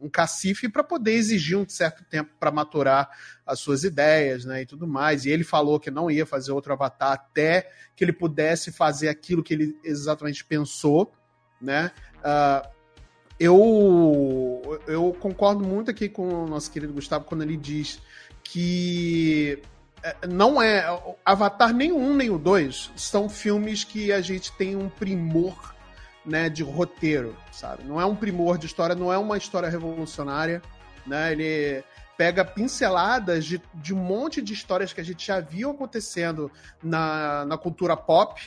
um, 0.00 0.08
cacife 0.10 0.68
para 0.68 0.82
poder 0.82 1.12
exigir 1.12 1.56
um 1.56 1.68
certo 1.68 2.02
tempo 2.04 2.32
para 2.40 2.50
maturar 2.50 3.08
as 3.46 3.60
suas 3.60 3.84
ideias 3.84 4.44
né, 4.44 4.62
e 4.62 4.66
tudo 4.66 4.84
mais. 4.84 5.24
E 5.24 5.30
ele 5.30 5.44
falou 5.44 5.78
que 5.78 5.92
não 5.92 6.10
ia 6.10 6.26
fazer 6.26 6.50
outro 6.50 6.72
Avatar 6.72 7.12
até 7.12 7.70
que 7.94 8.04
ele 8.04 8.12
pudesse 8.12 8.72
fazer 8.72 9.08
aquilo 9.08 9.44
que 9.44 9.54
ele 9.54 9.78
exatamente 9.84 10.44
pensou, 10.44 11.12
né? 11.60 11.92
Ah, 12.24 12.68
eu, 13.38 14.80
eu 14.86 15.12
concordo 15.20 15.64
muito 15.64 15.90
aqui 15.90 16.08
com 16.08 16.44
o 16.44 16.48
nosso 16.48 16.70
querido 16.70 16.92
Gustavo 16.92 17.24
quando 17.24 17.42
ele 17.42 17.56
diz 17.56 18.00
que 18.42 19.62
não 20.28 20.60
é. 20.60 20.84
Avatar 21.24 21.72
nem 21.72 21.92
o 21.92 21.96
1 21.98 22.14
nem 22.14 22.30
o 22.30 22.38
2 22.38 22.90
são 22.96 23.28
filmes 23.28 23.84
que 23.84 24.12
a 24.12 24.20
gente 24.20 24.52
tem 24.52 24.74
um 24.76 24.88
primor 24.88 25.74
né, 26.24 26.48
de 26.48 26.62
roteiro, 26.62 27.36
sabe? 27.50 27.84
Não 27.84 28.00
é 28.00 28.06
um 28.06 28.14
primor 28.14 28.58
de 28.58 28.66
história, 28.66 28.94
não 28.94 29.12
é 29.12 29.18
uma 29.18 29.36
história 29.36 29.68
revolucionária, 29.68 30.62
né? 31.06 31.32
Ele 31.32 31.84
pega 32.16 32.44
pinceladas 32.44 33.44
de, 33.44 33.60
de 33.74 33.94
um 33.94 33.98
monte 33.98 34.40
de 34.40 34.52
histórias 34.52 34.92
que 34.92 35.00
a 35.00 35.04
gente 35.04 35.26
já 35.26 35.40
viu 35.40 35.70
acontecendo 35.70 36.50
na, 36.82 37.44
na 37.44 37.58
cultura 37.58 37.96
pop, 37.96 38.40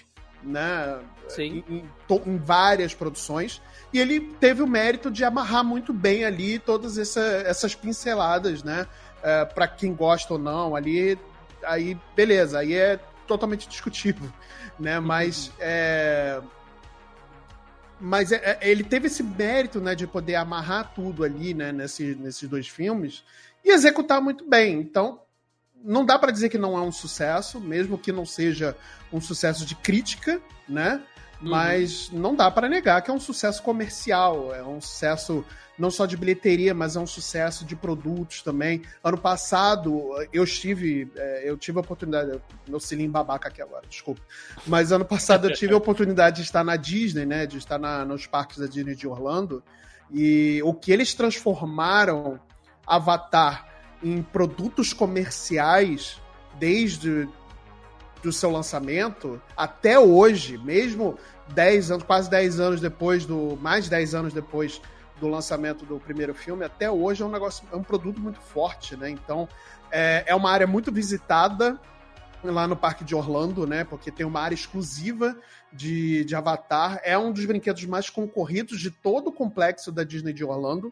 né? 0.43 0.99
Sim. 1.27 1.63
Em, 1.67 1.75
em 1.77 1.85
em 2.27 2.37
várias 2.37 2.93
produções. 2.93 3.61
E 3.91 3.99
ele 3.99 4.19
teve 4.39 4.61
o 4.61 4.67
mérito 4.67 5.09
de 5.09 5.23
amarrar 5.23 5.63
muito 5.63 5.91
bem 5.91 6.23
ali 6.23 6.59
todas 6.59 6.97
essa- 6.97 7.43
essas 7.45 7.73
pinceladas, 7.75 8.63
né? 8.63 8.87
É, 9.23 9.43
para 9.43 9.67
quem 9.67 9.93
gosta 9.93 10.33
ou 10.33 10.39
não, 10.39 10.75
ali, 10.75 11.17
aí 11.65 11.97
beleza, 12.15 12.59
aí 12.59 12.73
é 12.73 12.99
totalmente 13.27 13.67
discutível, 13.67 14.31
né? 14.79 14.99
Mas 14.99 15.51
é, 15.59 16.41
mas 17.99 18.31
é- 18.31 18.59
é- 18.61 18.69
ele 18.69 18.83
teve 18.83 19.07
esse 19.07 19.23
mérito, 19.23 19.79
né, 19.79 19.95
de 19.95 20.05
poder 20.05 20.35
amarrar 20.35 20.93
tudo 20.93 21.23
ali, 21.23 21.53
né, 21.53 21.71
nesse, 21.71 22.15
nesses 22.15 22.47
dois 22.47 22.67
filmes 22.67 23.23
e 23.63 23.71
executar 23.71 24.21
muito 24.21 24.47
bem. 24.47 24.79
Então, 24.79 25.21
não 25.83 26.05
dá 26.05 26.17
para 26.17 26.31
dizer 26.31 26.49
que 26.49 26.57
não 26.57 26.77
é 26.77 26.81
um 26.81 26.91
sucesso, 26.91 27.59
mesmo 27.59 27.97
que 27.97 28.11
não 28.11 28.25
seja 28.25 28.75
um 29.13 29.21
sucesso 29.21 29.65
de 29.65 29.75
crítica, 29.75 30.41
né? 30.67 31.01
Uhum. 31.41 31.49
Mas 31.49 32.09
não 32.11 32.35
dá 32.35 32.49
para 32.49 32.69
negar 32.69 33.01
que 33.01 33.11
é 33.11 33.13
um 33.13 33.19
sucesso 33.19 33.61
comercial, 33.61 34.53
é 34.53 34.63
um 34.63 34.79
sucesso 34.79 35.43
não 35.77 35.91
só 35.91 36.05
de 36.05 36.15
bilheteria, 36.15 36.73
mas 36.73 36.95
é 36.95 36.99
um 36.99 37.05
sucesso 37.07 37.65
de 37.65 37.75
produtos 37.75 38.41
também. 38.41 38.81
Ano 39.03 39.17
passado 39.17 40.09
eu 40.31 40.43
estive, 40.43 41.11
é, 41.15 41.49
eu 41.49 41.57
tive 41.57 41.77
a 41.77 41.81
oportunidade, 41.81 42.39
meu 42.67 42.79
cilinho 42.79 43.11
babaca 43.11 43.49
aqui 43.49 43.61
agora, 43.61 43.85
desculpa. 43.89 44.21
Mas 44.65 44.91
ano 44.93 45.03
passado 45.03 45.49
eu 45.49 45.53
tive 45.53 45.73
a 45.73 45.77
oportunidade 45.77 46.37
de 46.37 46.43
estar 46.43 46.63
na 46.63 46.77
Disney, 46.77 47.25
né? 47.25 47.45
De 47.45 47.57
estar 47.57 47.77
na- 47.77 48.05
nos 48.05 48.25
parques 48.25 48.57
da 48.57 48.67
Disney 48.67 48.95
de 48.95 49.05
Orlando. 49.05 49.61
E 50.11 50.61
o 50.63 50.73
que 50.73 50.91
eles 50.91 51.13
transformaram 51.13 52.39
Avatar 52.87 53.67
em 54.01 54.21
produtos 54.21 54.93
comerciais 54.93 56.21
desde 56.59 57.27
do 58.25 58.33
seu 58.33 58.49
lançamento 58.49 59.39
até 59.55 59.99
hoje, 59.99 60.57
mesmo 60.57 61.17
10 61.53 61.91
anos, 61.91 62.03
quase 62.03 62.27
10 62.27 62.59
anos 62.59 62.81
depois 62.81 63.23
do. 63.23 63.55
mais 63.61 63.87
10 63.87 64.15
anos 64.15 64.33
depois 64.33 64.81
do 65.19 65.27
lançamento 65.27 65.85
do 65.85 65.99
primeiro 65.99 66.33
filme, 66.33 66.65
até 66.65 66.89
hoje 66.89 67.21
é 67.21 67.25
um 67.25 67.31
negócio, 67.31 67.65
é 67.71 67.75
um 67.75 67.83
produto 67.83 68.19
muito 68.19 68.41
forte, 68.41 68.97
né? 68.97 69.11
Então 69.11 69.47
é, 69.91 70.23
é 70.25 70.35
uma 70.35 70.49
área 70.49 70.65
muito 70.65 70.91
visitada 70.91 71.79
lá 72.43 72.67
no 72.67 72.75
Parque 72.75 73.03
de 73.03 73.13
Orlando, 73.13 73.67
né? 73.67 73.83
Porque 73.83 74.11
tem 74.11 74.25
uma 74.25 74.41
área 74.41 74.55
exclusiva 74.55 75.37
de, 75.71 76.25
de 76.25 76.35
Avatar. 76.35 76.99
É 77.03 77.15
um 77.15 77.31
dos 77.31 77.45
brinquedos 77.45 77.85
mais 77.85 78.09
concorridos 78.09 78.79
de 78.79 78.89
todo 78.89 79.27
o 79.27 79.31
complexo 79.31 79.91
da 79.91 80.03
Disney 80.03 80.33
de 80.33 80.43
Orlando, 80.43 80.91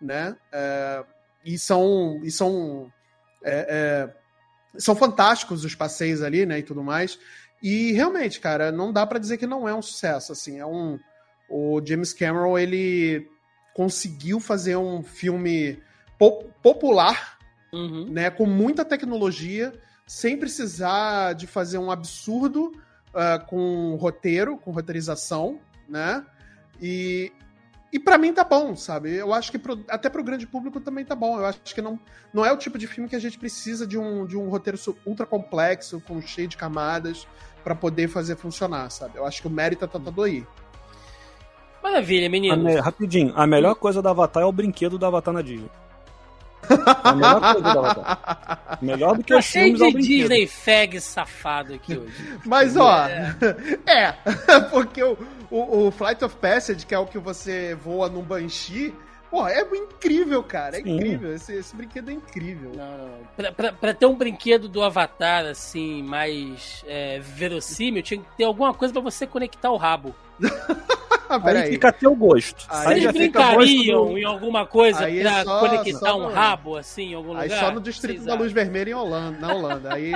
né? 0.00 0.36
É, 0.50 1.04
e 1.44 1.56
são. 1.56 2.20
E 2.24 2.30
são 2.30 2.92
é, 3.44 3.66
é, 3.68 4.21
são 4.78 4.94
fantásticos 4.94 5.64
os 5.64 5.74
passeios 5.74 6.22
ali, 6.22 6.44
né, 6.46 6.58
e 6.58 6.62
tudo 6.62 6.82
mais. 6.82 7.18
E 7.62 7.92
realmente, 7.92 8.40
cara, 8.40 8.72
não 8.72 8.92
dá 8.92 9.06
pra 9.06 9.18
dizer 9.18 9.36
que 9.38 9.46
não 9.46 9.68
é 9.68 9.74
um 9.74 9.82
sucesso, 9.82 10.32
assim, 10.32 10.58
é 10.58 10.66
um 10.66 10.98
o 11.48 11.80
James 11.84 12.12
Cameron, 12.14 12.58
ele 12.58 13.28
conseguiu 13.74 14.40
fazer 14.40 14.76
um 14.76 15.02
filme 15.02 15.78
po- 16.18 16.44
popular, 16.62 17.38
Uhum. 17.72 18.06
né, 18.10 18.30
com 18.30 18.46
muita 18.46 18.84
tecnologia, 18.84 19.72
sem 20.06 20.36
precisar 20.36 21.34
de 21.34 21.46
fazer 21.46 21.78
um 21.78 21.90
absurdo 21.90 22.72
ah, 23.14 23.38
com 23.38 23.94
roteiro, 23.96 24.56
com 24.58 24.70
roteirização, 24.70 25.58
né? 25.88 26.24
E, 26.80 27.30
e 27.92 27.98
para 27.98 28.16
mim 28.16 28.32
tá 28.32 28.42
bom, 28.42 28.74
sabe? 28.74 29.14
Eu 29.14 29.34
acho 29.34 29.50
que 29.52 29.58
pro- 29.58 29.84
até 29.88 30.08
pro 30.08 30.24
grande 30.24 30.46
público 30.46 30.80
também 30.80 31.04
tá 31.04 31.14
bom. 31.14 31.38
Eu 31.38 31.44
acho 31.46 31.60
que 31.74 31.82
não, 31.82 31.98
não 32.32 32.44
é 32.44 32.50
o 32.52 32.56
tipo 32.56 32.78
de 32.78 32.86
filme 32.86 33.08
que 33.08 33.16
a 33.16 33.20
gente 33.20 33.38
precisa 33.38 33.86
de 33.86 33.98
um, 33.98 34.24
de 34.26 34.36
um 34.36 34.48
roteiro 34.48 34.78
ultra 35.04 35.26
complexo, 35.26 36.00
com 36.00 36.20
cheio 36.22 36.48
de 36.48 36.56
camadas, 36.56 37.26
para 37.62 37.74
poder 37.74 38.08
fazer 38.08 38.36
funcionar, 38.36 38.90
sabe? 38.90 39.18
Eu 39.18 39.26
acho 39.26 39.42
que 39.42 39.46
o 39.46 39.50
mérito 39.50 39.86
tá 39.86 39.98
todo 39.98 40.22
aí. 40.22 40.44
Maravilha, 41.82 42.26
A 42.26 42.30
meninos. 42.30 42.64
me- 42.64 42.80
rapidinho, 42.80 43.32
a 43.36 43.46
melhor 43.46 43.74
coisa 43.74 44.00
do 44.00 44.08
Avatar 44.08 44.42
é 44.42 44.46
o 44.46 44.52
brinquedo 44.52 44.96
do 44.96 45.04
Avatar 45.04 45.34
na 45.34 45.42
Disney. 45.42 45.70
A 47.04 47.12
melhor 47.14 47.40
coisa. 47.54 48.18
Melhor 48.82 49.16
do 49.16 49.22
que 49.24 49.32
Tá 49.32 49.38
os 49.38 49.44
cheio 49.44 49.64
filmes 49.76 49.80
é 49.80 49.84
o 49.84 49.86
de 49.88 49.92
brinquedo. 49.94 50.18
Disney 50.28 50.46
fag 50.46 51.00
safado 51.00 51.74
aqui 51.74 51.96
hoje. 51.96 52.38
Mas, 52.44 52.76
ó, 52.76 53.06
é, 53.86 54.12
porque 54.70 55.02
o, 55.02 55.16
o, 55.50 55.86
o 55.86 55.90
Flight 55.90 56.24
of 56.24 56.34
Passage, 56.36 56.84
que 56.86 56.94
é 56.94 56.98
o 56.98 57.06
que 57.06 57.18
você 57.18 57.74
voa 57.74 58.08
num 58.08 58.22
Banshee, 58.22 58.94
pô, 59.30 59.46
é 59.46 59.60
incrível, 59.72 60.42
cara, 60.42 60.78
é 60.78 60.82
Sim. 60.82 60.96
incrível, 60.96 61.34
esse, 61.34 61.52
esse 61.54 61.74
brinquedo 61.76 62.10
é 62.10 62.14
incrível. 62.14 62.72
Não, 62.76 62.98
não. 62.98 63.18
Pra, 63.36 63.52
pra- 63.52 63.72
pra 63.72 63.94
ter 63.94 64.06
um 64.06 64.14
brinquedo 64.16 64.68
do 64.68 64.82
Avatar, 64.82 65.44
assim, 65.46 66.02
mais 66.02 66.84
é, 66.88 67.20
verossímil, 67.20 68.02
tinha 68.02 68.20
que 68.20 68.26
ter 68.36 68.44
alguma 68.44 68.74
coisa 68.74 68.92
pra 68.92 69.02
você 69.02 69.26
conectar 69.26 69.70
o 69.70 69.76
rabo. 69.76 70.14
Aí 71.32 71.40
peraí. 71.40 71.70
fica 71.72 71.88
a 71.88 71.92
teu 71.92 72.14
gosto. 72.14 72.66
Aí 72.68 72.84
Vocês 72.84 73.04
gosto 73.04 73.16
brincariam 73.16 74.06
do- 74.08 74.18
em 74.18 74.24
alguma 74.24 74.66
coisa 74.66 75.06
Aí 75.06 75.20
pra 75.22 75.42
só- 75.44 75.60
conectar 75.60 75.98
só 75.98 76.18
um 76.18 76.22
no- 76.24 76.28
rabo, 76.34 76.76
assim, 76.76 77.12
em 77.12 77.14
algum 77.14 77.34
Aí 77.34 77.48
lugar? 77.48 77.60
só 77.64 77.70
no 77.72 77.80
Distrito 77.80 78.16
Vocês 78.18 78.26
da 78.26 78.34
Luz 78.34 78.46
acham? 78.52 78.54
Vermelha 78.54 78.90
em 78.90 78.94
Holanda, 78.94 79.38
na 79.38 79.54
Holanda. 79.54 79.94
Aí 79.94 80.12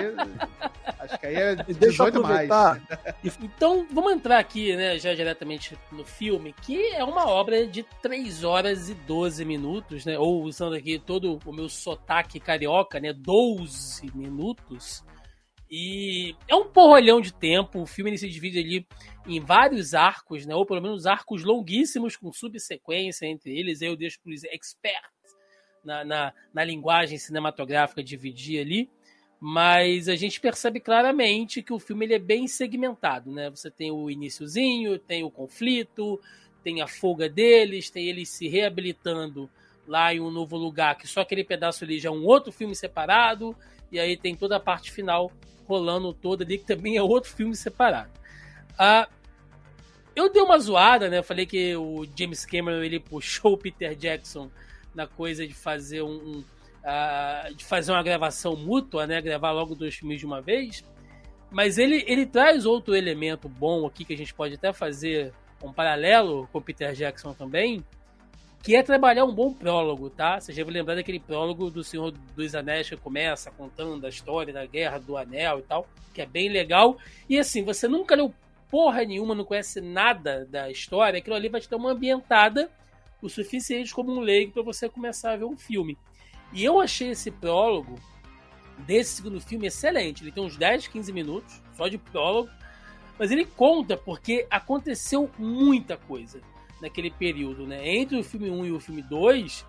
acho 0.99 1.19
que 1.19 1.27
aí 1.27 1.35
é 1.37 1.55
deixa 1.57 1.73
eu 2.03 2.11
18 2.11 2.23
mais. 2.23 2.51
aproveitar. 2.51 2.83
Então, 3.43 3.87
vamos 3.91 4.13
entrar 4.13 4.39
aqui, 4.39 4.77
né, 4.77 4.99
já 4.99 5.15
diretamente 5.15 5.75
no 5.91 6.05
filme, 6.05 6.55
que 6.61 6.87
é 6.93 7.03
uma 7.03 7.27
obra 7.27 7.67
de 7.67 7.83
3 8.03 8.45
horas 8.45 8.91
e 8.91 8.95
12 8.95 9.43
minutos, 9.43 10.05
né? 10.05 10.19
Ou 10.19 10.43
usando 10.43 10.75
aqui 10.75 10.99
todo 10.99 11.39
o 11.47 11.53
meu 11.53 11.71
sotaque 11.71 12.39
carioca, 12.39 13.01
né? 13.01 13.15
12 13.15 14.11
minutos. 14.15 15.03
E 15.71 16.35
é 16.47 16.55
um 16.55 16.69
porrolhão 16.69 17.21
de 17.21 17.33
tempo. 17.33 17.83
O 17.83 17.87
filme 17.87 18.17
se 18.17 18.29
divide 18.29 18.59
ali 18.59 18.87
em 19.27 19.41
vários 19.41 19.95
arcos, 19.95 20.47
né? 20.47 20.55
Ou 20.55 20.65
pelo 20.65 20.81
menos 20.81 21.07
arcos 21.07 21.43
longuíssimos 21.43 22.17
com 22.17 22.33
subsequência 22.33 23.27
entre 23.27 23.59
eles. 23.59 23.83
Aí 23.83 23.89
eu 23.89 23.97
deixo 23.97 24.21
para 24.23 24.33
os 24.33 24.45
experts 24.45 25.37
na, 25.85 26.05
na, 26.05 26.33
na 26.55 26.65
linguagem 26.65 27.19
cinematográfica 27.19 28.03
dividir 28.03 28.61
ali 28.61 28.91
mas 29.41 30.09
a 30.09 30.17
gente 30.17 30.41
percebe 30.41 30.81
claramente 30.81 31.63
que 31.63 31.73
o 31.73 31.79
filme 31.79 32.07
ele 32.07 32.15
é 32.15 32.19
bem 32.19 32.49
segmentado, 32.49 33.31
né? 33.31 33.51
Você 33.51 33.71
tem 33.71 33.91
o 33.91 34.11
iniciozinho, 34.11 34.99
tem 34.99 35.25
o 35.25 35.31
conflito, 35.31 36.21
tem 36.63 36.81
a 36.81 36.87
fuga 36.87 37.29
deles, 37.29 37.91
tem 37.91 38.09
eles 38.09 38.29
se 38.31 38.49
reabilitando 38.49 39.49
lá 39.87 40.13
em 40.13 40.21
um 40.21 40.31
novo 40.31 40.57
lugar, 40.57 40.97
que 40.97 41.07
só 41.07 41.21
aquele 41.21 41.45
pedaço 41.45 41.85
ali 41.85 41.99
já 42.01 42.09
é 42.09 42.13
um 42.13 42.25
outro 42.25 42.51
filme 42.51 42.75
separado, 42.75 43.57
e 43.91 43.99
aí 43.99 44.17
tem 44.17 44.35
toda 44.35 44.57
a 44.57 44.61
parte 44.61 44.91
final 44.91 45.31
rolando 45.67 46.13
toda 46.13 46.45
ali, 46.45 46.59
que 46.59 46.65
também 46.65 46.97
é 46.97 47.03
outro 47.03 47.31
filme 47.31 47.55
separado. 47.55 48.11
Ah, 48.79 49.09
eu 50.15 50.33
dei 50.33 50.43
uma 50.43 50.59
zoada, 50.59 51.09
né? 51.09 51.19
Eu 51.19 51.25
falei 51.25 51.45
que 51.45 51.77
o 51.77 52.07
James 52.17 52.45
Cameron 52.47 52.83
ele 52.83 53.01
puxou 53.01 53.53
o 53.55 53.59
Peter 53.59 53.95
Jackson 53.95 54.51
na 54.95 55.07
coisa 55.07 55.47
de 55.47 55.53
fazer 55.53 56.03
um, 56.03 56.15
um 56.15 56.45
uh, 56.87 57.55
de 57.55 57.65
fazer 57.65 57.93
uma 57.93 58.03
gravação 58.03 58.57
mútua, 58.57 59.07
né? 59.07 59.21
Gravar 59.21 59.53
logo 59.53 59.75
dois 59.75 59.95
filmes 59.95 60.21
de 60.21 60.27
uma 60.27 60.41
vez. 60.41 60.85
Mas 61.51 61.79
ele, 61.79 62.05
ele 62.07 62.25
traz 62.25 62.65
outro 62.65 62.95
elemento 62.95 63.49
bom 63.49 63.87
aqui 63.87 64.05
que 64.05 64.15
a 64.15 64.17
gente 64.17 64.33
pode 64.33 64.55
até 64.55 64.73
fazer 64.73 65.33
um 65.63 65.73
paralelo 65.73 66.49
com 66.53 66.59
o 66.59 66.63
Peter 66.63 66.93
Jackson 66.93 67.33
também, 67.33 67.85
que 68.67 68.75
é 68.75 68.83
trabalhar 68.83 69.25
um 69.25 69.33
bom 69.33 69.55
prólogo, 69.55 70.11
tá? 70.11 70.41
Você 70.41 70.53
já 70.53 70.65
vai 70.65 70.75
lembrar 70.75 70.97
daquele 70.97 71.21
prólogo 71.21 71.71
do 71.71 71.85
Senhor 71.85 72.11
dos 72.11 72.53
Anéis 72.53 72.89
que 72.89 72.97
começa 72.97 73.49
contando 73.49 74.05
a 74.05 74.09
história 74.09 74.53
da 74.53 74.67
Guerra 74.67 74.99
do 74.99 75.17
Anel 75.17 75.61
e 75.61 75.63
tal, 75.63 75.87
que 76.13 76.21
é 76.21 76.27
bem 76.27 76.49
legal. 76.49 76.99
E 77.29 77.39
assim, 77.39 77.63
você 77.63 77.87
nunca 77.87 78.17
leu 78.17 78.35
porra 78.69 79.05
nenhuma, 79.05 79.37
não 79.37 79.45
conhece 79.45 79.81
nada 79.81 80.45
da 80.47 80.69
história, 80.69 81.21
aquilo 81.21 81.37
ali 81.37 81.49
vai 81.49 81.61
te 81.61 81.71
dar 81.71 81.77
uma 81.77 81.93
ambientada 81.93 82.69
o 83.23 83.29
suficiente 83.29 83.95
como 83.95 84.13
um 84.13 84.19
leigo 84.19 84.51
para 84.51 84.65
você 84.65 84.89
começar 84.89 85.35
a 85.35 85.37
ver 85.37 85.45
um 85.45 85.57
filme. 85.57 85.97
E 86.53 86.65
eu 86.65 86.81
achei 86.81 87.11
esse 87.11 87.31
prólogo 87.31 87.95
desse 88.79 89.15
segundo 89.15 89.41
filme 89.41 89.69
excelente. 89.69 90.25
Ele 90.25 90.33
tem 90.33 90.43
uns 90.43 90.57
10, 90.57 90.89
15 90.89 91.13
minutos 91.13 91.63
só 91.77 91.87
de 91.87 91.99
prólogo, 91.99 92.51
mas 93.17 93.31
ele 93.31 93.45
conta 93.45 93.97
porque 93.97 94.45
aconteceu 94.51 95.31
muita 95.39 95.97
coisa 95.97 96.41
naquele 96.81 97.11
período, 97.11 97.67
né? 97.67 97.89
Entre 97.89 98.19
o 98.19 98.25
filme 98.25 98.51
1 98.51 98.67
e 98.67 98.73
o 98.73 98.81
filme 98.81 99.03
2, 99.03 99.65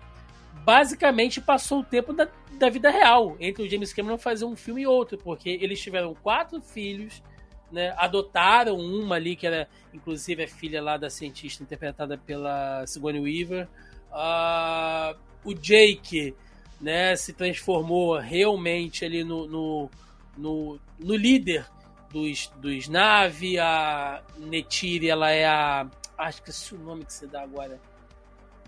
basicamente 0.64 1.40
passou 1.40 1.80
o 1.80 1.84
tempo 1.84 2.12
da, 2.12 2.28
da 2.52 2.68
vida 2.68 2.90
real, 2.90 3.36
entre 3.40 3.62
o 3.62 3.70
James 3.70 3.92
Cameron 3.92 4.18
fazer 4.18 4.44
um 4.44 4.56
filme 4.56 4.82
e 4.82 4.86
outro, 4.86 5.16
porque 5.18 5.48
eles 5.48 5.80
tiveram 5.80 6.14
quatro 6.14 6.60
filhos, 6.60 7.22
né? 7.70 7.94
Adotaram 7.96 8.76
uma 8.76 9.16
ali, 9.16 9.36
que 9.36 9.46
era 9.46 9.68
inclusive 9.92 10.44
a 10.44 10.48
filha 10.48 10.82
lá 10.82 10.96
da 10.96 11.10
cientista 11.10 11.62
interpretada 11.62 12.18
pela 12.18 12.86
Sigourney 12.86 13.20
Weaver. 13.20 13.68
Uh, 14.10 15.18
o 15.44 15.54
Jake, 15.54 16.34
né, 16.80 17.14
se 17.16 17.32
transformou 17.32 18.18
realmente 18.18 19.04
ali 19.04 19.24
no, 19.24 19.46
no, 19.46 19.90
no, 20.36 20.80
no 20.98 21.16
líder 21.16 21.66
dos, 22.10 22.50
dos 22.56 22.88
Nave, 22.88 23.58
a 23.58 24.22
Netiri, 24.38 25.10
ela 25.10 25.30
é 25.30 25.46
a 25.46 25.86
acho 26.18 26.42
que 26.42 26.50
esse 26.50 26.74
é 26.74 26.76
o 26.76 26.80
nome 26.80 27.04
que 27.04 27.12
você 27.12 27.26
dá 27.26 27.42
agora. 27.42 27.80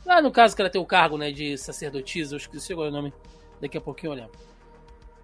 Lá 0.07 0.23
no 0.23 0.31
caso 0.31 0.55
que 0.55 0.63
ela 0.63 0.71
tem 0.71 0.81
o 0.81 0.87
cargo 0.87 1.19
né, 1.19 1.31
de 1.31 1.59
sacerdotisa, 1.59 2.35
eu 2.35 2.39
esqueci 2.39 2.73
agora 2.73 2.89
o 2.89 2.93
nome. 2.93 3.13
Daqui 3.61 3.77
a 3.77 3.81
pouquinho 3.81 4.13
eu 4.13 4.17
lembro. 4.17 4.39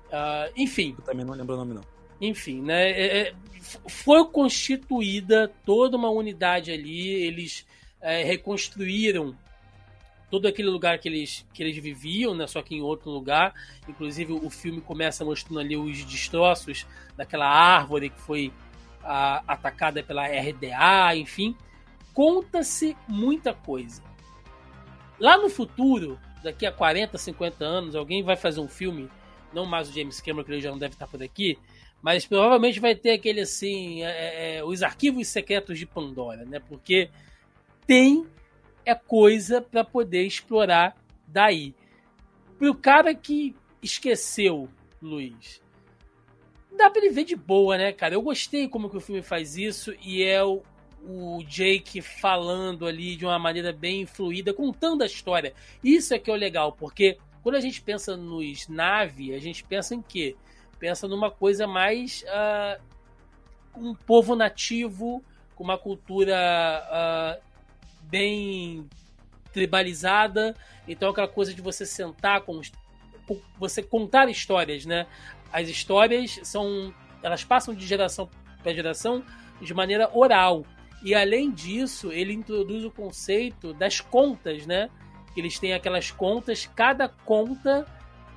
Uh, 0.06 0.52
enfim. 0.56 0.95
Eu 0.99 1.04
também 1.04 1.25
não 1.25 1.35
lembro 1.35 1.54
o 1.54 1.59
nome, 1.59 1.75
não. 1.75 1.83
Enfim, 2.21 2.61
né? 2.61 2.90
É, 2.90 3.18
é 3.18 3.35
foi 3.88 4.25
constituída 4.26 5.52
toda 5.64 5.97
uma 5.97 6.11
unidade 6.11 6.71
ali. 6.71 7.09
Eles 7.09 7.66
é, 8.00 8.23
reconstruíram 8.23 9.37
todo 10.30 10.47
aquele 10.47 10.68
lugar 10.68 10.99
que 10.99 11.09
eles, 11.09 11.47
que 11.52 11.62
eles 11.62 11.76
viviam, 11.78 12.35
né? 12.35 12.47
Só 12.47 12.61
que 12.62 12.75
em 12.75 12.83
outro 12.83 13.11
lugar. 13.11 13.54
Inclusive, 13.88 14.35
o 14.35 14.50
filme 14.50 14.80
começa 14.80 15.25
mostrando 15.25 15.61
ali 15.61 15.76
os 15.76 16.04
destroços 16.04 16.87
daquela 17.16 17.49
árvore 17.49 18.11
que 18.11 18.21
foi 18.21 18.52
a, 19.02 19.42
atacada 19.47 20.02
pela 20.02 20.26
RDA, 20.26 21.16
enfim 21.16 21.56
conta-se 22.17 22.97
muita 23.07 23.53
coisa. 23.53 24.03
Lá 25.21 25.37
no 25.37 25.51
futuro, 25.51 26.19
daqui 26.43 26.65
a 26.65 26.73
40, 26.73 27.19
50 27.19 27.63
anos, 27.63 27.95
alguém 27.95 28.23
vai 28.23 28.37
fazer 28.37 28.59
um 28.59 28.69
filme, 28.69 29.11
não 29.53 29.67
mais 29.67 29.91
o 29.91 29.93
James 29.93 30.19
Cameron, 30.23 30.43
que 30.43 30.51
ele 30.51 30.63
já 30.63 30.71
não 30.71 30.79
deve 30.79 30.95
estar 30.95 31.07
por 31.07 31.23
aqui, 31.23 31.59
mas 32.01 32.25
provavelmente 32.25 32.81
vai 32.81 32.95
ter 32.95 33.11
aquele 33.11 33.43
assim, 33.43 34.03
é, 34.03 34.07
é, 34.07 34.57
é 34.57 34.65
os 34.65 34.83
arquivos 34.83 35.29
secretos 35.29 35.79
de 35.79 35.85
Pandora, 35.85 36.47
né? 36.47 36.59
Porque 36.59 37.11
tem 37.87 38.27
é 38.83 38.95
coisa 38.95 39.61
para 39.61 39.85
poder 39.85 40.23
explorar 40.23 40.97
daí. 41.27 41.75
Pro 42.59 42.75
cara 42.75 43.15
que 43.15 43.55
esqueceu, 43.83 44.71
Luiz, 45.03 45.61
dá 46.75 46.89
pra 46.89 47.03
ele 47.03 47.13
ver 47.13 47.25
de 47.25 47.37
boa, 47.37 47.77
né, 47.77 47.93
cara? 47.93 48.15
Eu 48.15 48.23
gostei 48.23 48.67
como 48.69 48.89
que 48.89 48.97
o 48.97 49.01
filme 49.01 49.21
faz 49.21 49.59
isso 49.59 49.95
e 50.01 50.23
é 50.23 50.43
o, 50.43 50.63
o 51.07 51.43
Jake 51.45 52.02
falando 52.02 52.87
ali 52.87 53.17
de 53.17 53.25
uma 53.25 53.39
maneira 53.39 53.73
bem 53.73 54.04
fluida, 54.04 54.52
contando 54.52 55.02
a 55.02 55.07
história. 55.07 55.54
Isso 55.83 56.13
é 56.13 56.19
que 56.19 56.30
é 56.30 56.33
o 56.33 56.37
legal, 56.37 56.73
porque 56.73 57.19
quando 57.43 57.54
a 57.54 57.61
gente 57.61 57.80
pensa 57.80 58.17
nos 58.17 58.67
nave, 58.69 59.33
a 59.33 59.39
gente 59.39 59.63
pensa 59.63 59.95
em 59.95 60.02
quê? 60.02 60.35
Pensa 60.80 61.07
numa 61.07 61.30
coisa 61.30 61.67
mais 61.67 62.25
uh, 62.25 62.83
um 63.76 63.95
povo 63.95 64.35
nativo, 64.35 65.23
com 65.54 65.63
uma 65.63 65.78
cultura 65.78 66.37
uh, 66.91 67.43
bem 68.02 68.89
tribalizada. 69.52 70.57
Então 70.89 71.11
aquela 71.11 71.28
coisa 71.28 71.54
de 71.54 71.63
você 71.63 71.87
sentar 71.87 72.43
com 72.43 72.61
você 73.59 73.83
contar 73.83 74.28
histórias, 74.28 74.85
né? 74.85 75.07
As 75.52 75.69
histórias 75.69 76.39
são 76.43 76.93
elas 77.23 77.43
passam 77.45 77.75
de 77.75 77.87
geração 77.87 78.28
para 78.63 78.75
geração 78.75 79.25
de 79.61 79.73
maneira 79.73 80.11
oral. 80.13 80.65
E 81.06 81.14
além 81.14 81.52
disso, 81.52 82.10
ele 82.10 82.32
introduz 82.32 82.84
o 82.84 82.90
conceito 82.90 83.73
das 83.73 84.00
contas, 84.00 84.66
né? 84.66 84.90
Eles 85.36 85.56
têm 85.56 85.73
aquelas 85.73 86.10
contas, 86.10 86.66
cada 86.75 87.08
conta 87.08 87.86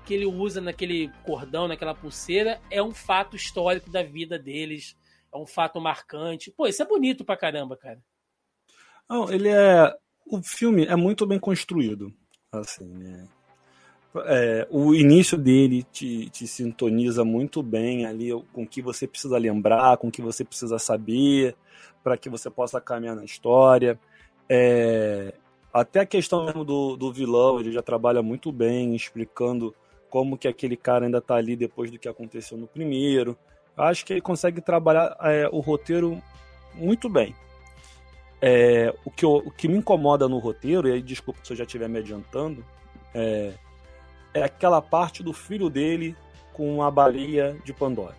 que 0.05 0.13
ele 0.13 0.27
usa 0.27 0.62
naquele 0.62 1.12
cordão, 1.25 1.67
naquela 1.67 1.95
pulseira, 1.95 2.62
é 2.69 2.79
um 2.79 2.91
fato 2.91 3.36
histórico 3.36 3.89
da 3.89 4.03
vida 4.03 4.38
deles, 4.38 4.95
é 5.34 5.38
um 5.39 5.47
fato 5.47 5.82
marcante. 5.82 6.51
Pô, 6.51 6.67
isso 6.67 6.84
é 6.84 6.86
bonito 6.86 7.25
pra 7.25 7.36
caramba, 7.36 7.75
cara. 7.75 7.99
Não, 9.10 9.32
ele 9.32 9.49
é. 9.49 9.91
O 10.27 10.39
filme 10.43 10.86
é 10.86 10.95
muito 10.95 11.25
bem 11.25 11.39
construído. 11.39 12.13
Assim, 12.51 12.86
né? 12.86 13.27
É, 14.26 14.67
o 14.72 14.95
início 14.95 15.38
dele 15.38 15.84
te, 15.84 16.30
te, 16.30 16.48
sintoniza 16.48 17.24
muito 17.24 17.62
bem 17.62 18.08
ali 18.08 18.32
com 18.52 18.63
o 18.63 18.67
que 18.67 18.82
você 18.82 19.08
precisa 19.08 19.38
lembrar, 19.38 19.98
com 19.98 20.08
o 20.08 20.12
que 20.12 20.22
você 20.22 20.43
precisa 20.43 20.80
saber, 20.80 21.56
para 22.04 22.17
que 22.17 22.30
você 22.30 22.50
possa 22.50 22.82
caminhar 22.82 23.15
na 23.15 23.24
história. 23.24 24.00
É, 24.50 25.34
até 25.72 26.00
a 26.00 26.06
questão 26.06 26.45
mesmo 26.45 26.65
do, 26.65 26.95
do 26.95 27.13
vilão, 27.13 27.60
ele 27.60 27.72
já 27.72 27.84
trabalha 27.84 28.24
muito 28.24 28.52
bem, 28.52 28.95
explicando 28.95 29.76
como 30.10 30.38
que 30.38 30.48
aquele 30.48 30.76
cara 30.76 31.06
ainda 31.06 31.19
está 31.19 31.36
ali 31.36 31.56
depois 31.56 31.91
do 31.91 32.00
que 32.00 32.10
aconteceu 32.10 32.58
no 32.58 32.65
primeiro. 32.65 33.38
Acho 33.78 34.04
que 34.04 34.13
ele 34.13 34.22
consegue 34.22 34.60
trabalhar 34.60 35.15
é, 35.22 35.48
o 35.52 35.60
roteiro 35.60 36.19
muito 36.74 37.08
bem. 37.08 37.36
É, 38.41 38.93
o, 39.06 39.12
que 39.12 39.24
eu, 39.24 39.36
o 39.36 39.52
que 39.52 39.67
me 39.67 39.78
incomoda 39.78 40.28
no 40.28 40.39
roteiro, 40.39 40.88
e 40.88 40.93
aí 40.93 41.02
desculpa 41.02 41.41
se 41.43 41.54
eu 41.54 41.58
já 41.58 41.63
estiver 41.63 41.88
me 41.88 42.00
adiantando, 42.00 42.65
é, 43.13 43.54
é 44.34 44.44
aquela 44.44 44.82
parte 44.82 45.24
do 45.24 45.34
filho 45.34 45.70
dele 45.70 46.15
com 46.54 46.82
a 46.84 46.92
baleia 46.92 47.58
de 47.63 47.74
Pandora. 47.74 48.15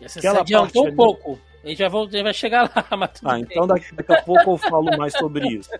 Você 0.00 0.18
aquela 0.18 0.36
se 0.36 0.40
adiantou 0.42 0.86
um 0.88 0.94
pouco. 0.94 1.38
A 1.64 1.68
gente, 1.68 1.86
vai, 1.88 2.00
a 2.00 2.04
gente 2.04 2.22
vai 2.22 2.34
chegar 2.34 2.72
lá, 2.74 2.86
mas 2.96 3.10
Ah, 3.24 3.34
bem. 3.34 3.46
então 3.50 3.66
daqui, 3.66 3.94
daqui 3.94 4.12
a 4.12 4.22
pouco 4.22 4.50
eu 4.52 4.56
falo 4.58 4.96
mais 4.96 5.12
sobre 5.12 5.46
isso. 5.48 5.70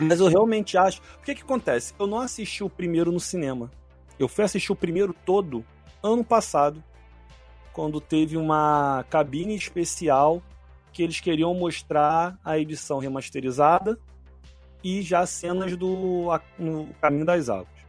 Mas 0.00 0.20
eu 0.20 0.28
realmente 0.28 0.78
acho. 0.78 1.00
O 1.20 1.24
que 1.24 1.34
que 1.34 1.42
acontece? 1.42 1.92
Eu 1.98 2.06
não 2.06 2.20
assisti 2.20 2.62
o 2.64 2.70
primeiro 2.70 3.10
no 3.12 3.20
cinema. 3.20 3.70
Eu 4.18 4.28
fui 4.28 4.44
assistir 4.44 4.72
o 4.72 4.76
primeiro 4.76 5.12
todo 5.12 5.64
ano 6.02 6.24
passado, 6.24 6.82
quando 7.72 8.00
teve 8.00 8.36
uma 8.36 9.04
cabine 9.10 9.54
especial 9.54 10.42
que 10.92 11.02
eles 11.02 11.20
queriam 11.20 11.52
mostrar 11.54 12.38
a 12.44 12.58
edição 12.58 12.98
remasterizada 12.98 13.98
e 14.82 15.02
já 15.02 15.24
cenas 15.26 15.76
do 15.76 16.28
no 16.58 16.88
Caminho 17.00 17.24
das 17.24 17.48
Águas. 17.48 17.79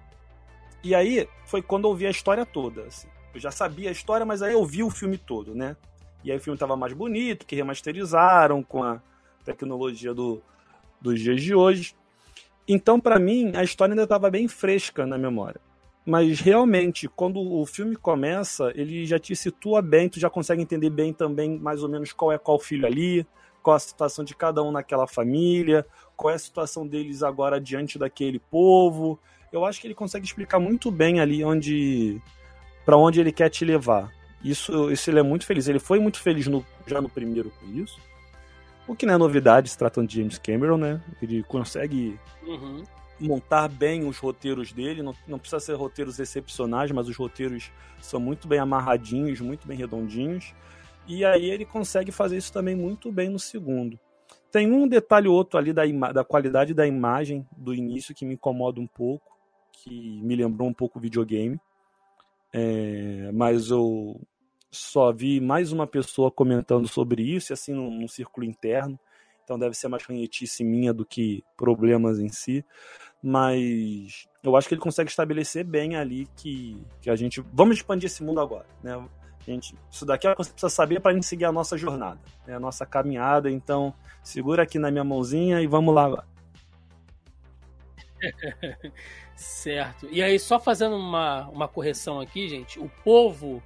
E 0.83 0.95
aí 0.95 1.27
foi 1.45 1.61
quando 1.61 1.87
eu 1.87 1.95
vi 1.95 2.07
a 2.07 2.11
história 2.11 2.45
toda. 2.45 2.83
Assim. 2.83 3.07
Eu 3.33 3.39
já 3.39 3.51
sabia 3.51 3.89
a 3.89 3.91
história, 3.91 4.25
mas 4.25 4.41
aí 4.41 4.53
eu 4.53 4.65
vi 4.65 4.83
o 4.83 4.89
filme 4.89 5.17
todo, 5.17 5.53
né? 5.55 5.75
E 6.23 6.31
aí 6.31 6.37
o 6.37 6.41
filme 6.41 6.57
tava 6.57 6.75
mais 6.75 6.93
bonito, 6.93 7.45
que 7.45 7.55
remasterizaram 7.55 8.61
com 8.61 8.83
a 8.83 9.01
tecnologia 9.43 10.13
do, 10.13 10.41
dos 10.99 11.19
dias 11.19 11.41
de 11.41 11.55
hoje. 11.55 11.95
Então, 12.67 12.99
para 12.99 13.19
mim, 13.19 13.51
a 13.55 13.63
história 13.63 13.93
ainda 13.93 14.03
estava 14.03 14.29
bem 14.29 14.47
fresca 14.47 15.05
na 15.05 15.17
memória. 15.17 15.59
Mas 16.05 16.39
realmente, 16.39 17.07
quando 17.07 17.39
o 17.39 17.65
filme 17.65 17.95
começa, 17.95 18.71
ele 18.75 19.05
já 19.05 19.19
te 19.19 19.35
situa 19.35 19.81
bem, 19.81 20.09
tu 20.09 20.19
já 20.19 20.29
consegue 20.29 20.61
entender 20.61 20.89
bem 20.89 21.13
também 21.13 21.59
mais 21.59 21.83
ou 21.83 21.89
menos 21.89 22.11
qual 22.11 22.31
é 22.31 22.37
qual 22.37 22.59
filho 22.59 22.87
ali, 22.87 23.25
qual 23.61 23.75
a 23.75 23.79
situação 23.79 24.25
de 24.25 24.35
cada 24.35 24.63
um 24.63 24.71
naquela 24.71 25.05
família, 25.05 25.85
qual 26.15 26.31
é 26.31 26.35
a 26.35 26.39
situação 26.39 26.87
deles 26.87 27.21
agora 27.21 27.61
diante 27.61 27.99
daquele 27.99 28.39
povo 28.39 29.19
eu 29.51 29.65
acho 29.65 29.81
que 29.81 29.87
ele 29.87 29.95
consegue 29.95 30.25
explicar 30.25 30.59
muito 30.59 30.89
bem 30.89 31.19
ali 31.19 31.43
onde 31.43 32.21
para 32.85 32.97
onde 32.97 33.19
ele 33.19 33.31
quer 33.31 33.49
te 33.49 33.65
levar. 33.65 34.11
Isso, 34.43 34.91
isso 34.91 35.09
ele 35.09 35.19
é 35.19 35.23
muito 35.23 35.45
feliz. 35.45 35.67
Ele 35.67 35.79
foi 35.79 35.99
muito 35.99 36.19
feliz 36.19 36.47
no, 36.47 36.65
já 36.87 36.99
no 37.01 37.09
primeiro 37.09 37.51
com 37.51 37.67
isso. 37.67 37.99
O 38.87 38.95
que 38.95 39.05
não 39.05 39.13
é 39.13 39.17
novidade 39.17 39.69
se 39.69 39.77
tratando 39.77 40.07
de 40.07 40.17
James 40.17 40.37
Cameron, 40.37 40.77
né? 40.77 41.01
Ele 41.21 41.43
consegue 41.43 42.19
uhum. 42.43 42.83
montar 43.19 43.67
bem 43.67 44.07
os 44.07 44.17
roteiros 44.17 44.71
dele. 44.71 45.03
Não, 45.03 45.13
não 45.27 45.37
precisa 45.37 45.59
ser 45.59 45.73
roteiros 45.75 46.19
excepcionais, 46.19 46.91
mas 46.91 47.07
os 47.07 47.15
roteiros 47.15 47.71
são 48.01 48.19
muito 48.19 48.47
bem 48.47 48.59
amarradinhos, 48.59 49.39
muito 49.39 49.67
bem 49.67 49.77
redondinhos. 49.77 50.53
E 51.07 51.23
aí 51.23 51.49
ele 51.49 51.65
consegue 51.65 52.11
fazer 52.11 52.37
isso 52.37 52.51
também 52.51 52.75
muito 52.75 53.11
bem 53.11 53.29
no 53.29 53.39
segundo. 53.39 53.99
Tem 54.51 54.69
um 54.69 54.87
detalhe 54.87 55.27
ou 55.27 55.35
outro 55.35 55.57
ali 55.57 55.71
da, 55.71 55.83
da 56.11 56.23
qualidade 56.23 56.73
da 56.73 56.85
imagem 56.85 57.47
do 57.55 57.73
início 57.73 58.13
que 58.13 58.25
me 58.25 58.33
incomoda 58.33 58.81
um 58.81 58.87
pouco, 58.87 59.30
que 59.83 60.21
me 60.21 60.35
lembrou 60.35 60.67
um 60.67 60.73
pouco 60.73 60.99
videogame. 60.99 61.59
É, 62.53 63.31
mas 63.33 63.69
eu 63.69 64.19
só 64.69 65.11
vi 65.11 65.39
mais 65.41 65.71
uma 65.71 65.87
pessoa 65.87 66.31
comentando 66.31 66.87
sobre 66.87 67.23
isso, 67.23 67.53
assim, 67.53 67.73
num, 67.73 67.89
num 67.89 68.07
círculo 68.07 68.45
interno. 68.45 68.99
Então 69.43 69.57
deve 69.57 69.75
ser 69.75 69.87
mais 69.87 70.05
canhetice 70.05 70.63
minha 70.63 70.93
do 70.93 71.05
que 71.05 71.43
problemas 71.57 72.19
em 72.19 72.29
si. 72.29 72.63
Mas 73.21 74.27
eu 74.43 74.55
acho 74.55 74.67
que 74.67 74.73
ele 74.73 74.81
consegue 74.81 75.09
estabelecer 75.09 75.63
bem 75.63 75.95
ali 75.95 76.27
que, 76.35 76.81
que 77.01 77.09
a 77.09 77.15
gente. 77.15 77.43
Vamos 77.53 77.77
expandir 77.77 78.07
esse 78.07 78.23
mundo 78.23 78.39
agora, 78.39 78.65
né? 78.83 79.03
Gente, 79.45 79.75
isso 79.89 80.05
daqui 80.05 80.27
é 80.27 80.31
o 80.31 80.35
que 80.35 80.43
você 80.43 80.51
precisa 80.51 80.69
saber 80.69 80.99
para 80.99 81.11
a 81.11 81.13
gente 81.15 81.25
seguir 81.25 81.45
a 81.45 81.51
nossa 81.51 81.75
jornada, 81.75 82.19
né? 82.45 82.55
a 82.55 82.59
nossa 82.59 82.85
caminhada. 82.85 83.49
Então, 83.49 83.93
segura 84.23 84.63
aqui 84.63 84.77
na 84.77 84.91
minha 84.91 85.03
mãozinha 85.03 85.59
e 85.61 85.67
vamos 85.67 85.93
lá 85.93 86.05
agora. 86.05 86.25
Certo. 89.35 90.07
E 90.11 90.21
aí, 90.21 90.39
só 90.39 90.59
fazendo 90.59 90.95
uma, 90.95 91.47
uma 91.49 91.67
correção 91.67 92.19
aqui, 92.19 92.47
gente, 92.47 92.79
o 92.79 92.89
povo, 93.03 93.61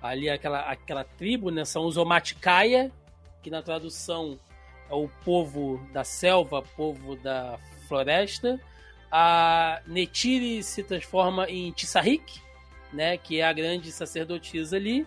ali, 0.00 0.28
aquela, 0.28 0.60
aquela 0.60 1.04
tribo, 1.04 1.50
né, 1.50 1.64
são 1.64 1.86
os 1.86 1.96
Omatikaia, 1.96 2.90
que 3.42 3.50
na 3.50 3.62
tradução 3.62 4.38
é 4.90 4.94
o 4.94 5.08
povo 5.24 5.80
da 5.92 6.04
selva, 6.04 6.62
povo 6.76 7.16
da 7.16 7.58
floresta. 7.88 8.60
A 9.10 9.82
Netiri 9.86 10.62
se 10.62 10.82
transforma 10.82 11.48
em 11.48 11.70
Tissarik, 11.72 12.40
né, 12.92 13.16
que 13.16 13.40
é 13.40 13.44
a 13.44 13.52
grande 13.52 13.90
sacerdotisa 13.90 14.76
ali. 14.76 15.06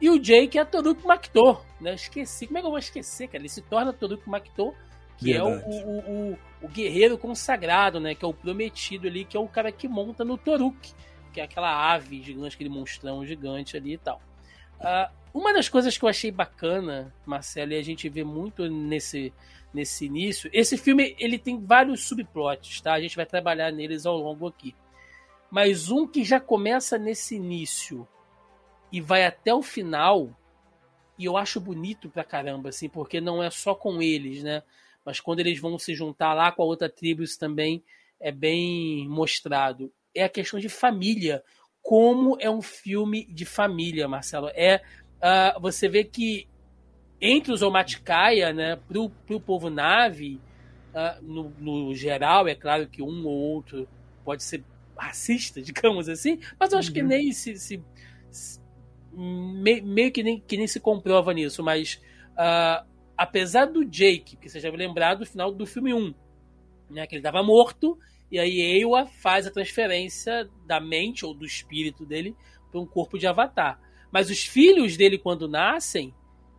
E 0.00 0.10
o 0.10 0.18
Jake 0.18 0.58
é 0.58 0.64
Toruk 0.64 1.06
Maktor, 1.06 1.64
né? 1.80 1.94
Esqueci. 1.94 2.46
Como 2.46 2.58
é 2.58 2.60
que 2.60 2.66
eu 2.66 2.70
vou 2.70 2.78
esquecer, 2.78 3.28
cara? 3.28 3.38
Ele 3.38 3.48
se 3.48 3.62
torna 3.62 3.92
Toruk 3.92 4.28
Maktor, 4.28 4.74
que 5.16 5.32
Verdade. 5.32 5.62
é 5.64 5.68
o, 5.68 5.88
o, 5.88 6.32
o, 6.32 6.38
o, 6.60 6.68
guerreiro 6.68 7.18
consagrado, 7.18 8.00
né? 8.00 8.14
Que 8.14 8.24
é 8.24 8.28
o 8.28 8.34
prometido 8.34 9.06
ali, 9.06 9.24
que 9.24 9.36
é 9.36 9.40
o 9.40 9.48
cara 9.48 9.70
que 9.72 9.88
monta 9.88 10.24
no 10.24 10.36
Toruk, 10.38 10.92
que 11.32 11.40
é 11.40 11.44
aquela 11.44 11.92
ave 11.92 12.22
gigante, 12.22 12.54
aquele 12.54 12.70
monstrão 12.70 13.24
gigante 13.24 13.76
ali 13.76 13.94
e 13.94 13.98
tal. 13.98 14.20
Uh, 14.80 15.10
uma 15.32 15.52
das 15.52 15.68
coisas 15.68 15.96
que 15.98 16.04
eu 16.04 16.08
achei 16.08 16.30
bacana, 16.30 17.14
Marcelo, 17.26 17.72
e 17.72 17.76
a 17.76 17.82
gente 17.82 18.08
vê 18.08 18.24
muito 18.24 18.68
nesse, 18.68 19.32
nesse 19.72 20.06
início, 20.06 20.48
esse 20.52 20.78
filme 20.78 21.14
ele 21.18 21.38
tem 21.38 21.62
vários 21.62 22.08
subplots, 22.08 22.80
tá? 22.80 22.94
A 22.94 23.00
gente 23.00 23.16
vai 23.16 23.26
trabalhar 23.26 23.70
neles 23.70 24.06
ao 24.06 24.16
longo 24.16 24.46
aqui. 24.46 24.74
Mas 25.50 25.90
um 25.90 26.06
que 26.06 26.24
já 26.24 26.40
começa 26.40 26.96
nesse 26.96 27.36
início 27.36 28.08
e 28.90 29.00
vai 29.00 29.26
até 29.26 29.54
o 29.54 29.62
final, 29.62 30.30
e 31.18 31.26
eu 31.26 31.36
acho 31.36 31.60
bonito 31.60 32.08
pra 32.08 32.24
caramba, 32.24 32.70
assim, 32.70 32.88
porque 32.88 33.20
não 33.20 33.42
é 33.42 33.50
só 33.50 33.74
com 33.74 34.00
eles, 34.00 34.42
né? 34.42 34.62
Mas 35.06 35.20
quando 35.20 35.38
eles 35.38 35.60
vão 35.60 35.78
se 35.78 35.94
juntar 35.94 36.34
lá 36.34 36.50
com 36.50 36.62
a 36.62 36.66
outra 36.66 36.88
tribo, 36.88 37.22
isso 37.22 37.38
também 37.38 37.84
é 38.20 38.32
bem 38.32 39.08
mostrado. 39.08 39.92
É 40.12 40.24
a 40.24 40.28
questão 40.28 40.58
de 40.58 40.68
família. 40.68 41.44
Como 41.80 42.36
é 42.40 42.50
um 42.50 42.60
filme 42.60 43.24
de 43.26 43.44
família, 43.44 44.08
Marcelo. 44.08 44.48
É 44.48 44.82
uh, 45.22 45.60
Você 45.60 45.88
vê 45.88 46.02
que 46.02 46.48
entre 47.20 47.52
os 47.52 47.62
Omatikaia, 47.62 48.52
né, 48.52 48.76
pro, 48.88 49.08
pro 49.08 49.40
povo 49.40 49.70
nave, 49.70 50.40
uh, 50.92 51.22
no, 51.22 51.50
no 51.58 51.94
geral, 51.94 52.48
é 52.48 52.54
claro 52.56 52.88
que 52.88 53.00
um 53.00 53.24
ou 53.26 53.32
outro 53.32 53.88
pode 54.24 54.42
ser 54.42 54.64
racista, 54.98 55.62
digamos 55.62 56.08
assim, 56.08 56.40
mas 56.58 56.72
eu 56.72 56.78
acho 56.78 56.88
uhum. 56.88 56.94
que 56.94 57.02
nem 57.02 57.32
se, 57.32 57.56
se, 57.56 57.82
se 58.30 58.60
me, 59.12 59.80
meio 59.80 60.10
que 60.10 60.22
nem, 60.22 60.40
que 60.40 60.56
nem 60.56 60.66
se 60.66 60.80
comprova 60.80 61.32
nisso, 61.32 61.62
mas 61.62 62.02
uh, 62.32 62.84
apesar 63.16 63.66
do 63.66 63.84
Jake, 63.84 64.36
que 64.36 64.48
você 64.48 64.60
já 64.60 64.70
vai 64.70 64.78
lembrar 64.78 65.14
do 65.14 65.26
final 65.26 65.52
do 65.52 65.66
filme 65.66 65.94
1, 65.94 66.14
né, 66.90 67.06
que 67.06 67.14
ele 67.14 67.20
estava 67.20 67.42
morto, 67.42 67.98
e 68.30 68.38
aí 68.38 68.60
Ewa 68.80 69.06
faz 69.06 69.46
a 69.46 69.50
transferência 69.50 70.48
da 70.66 70.80
mente 70.80 71.24
ou 71.24 71.32
do 71.32 71.44
espírito 71.44 72.04
dele 72.04 72.36
para 72.70 72.80
um 72.80 72.86
corpo 72.86 73.18
de 73.18 73.26
avatar. 73.26 73.80
Mas 74.10 74.30
os 74.30 74.44
filhos 74.44 74.96
dele, 74.96 75.18
quando 75.18 75.48
nascem, 75.48 76.12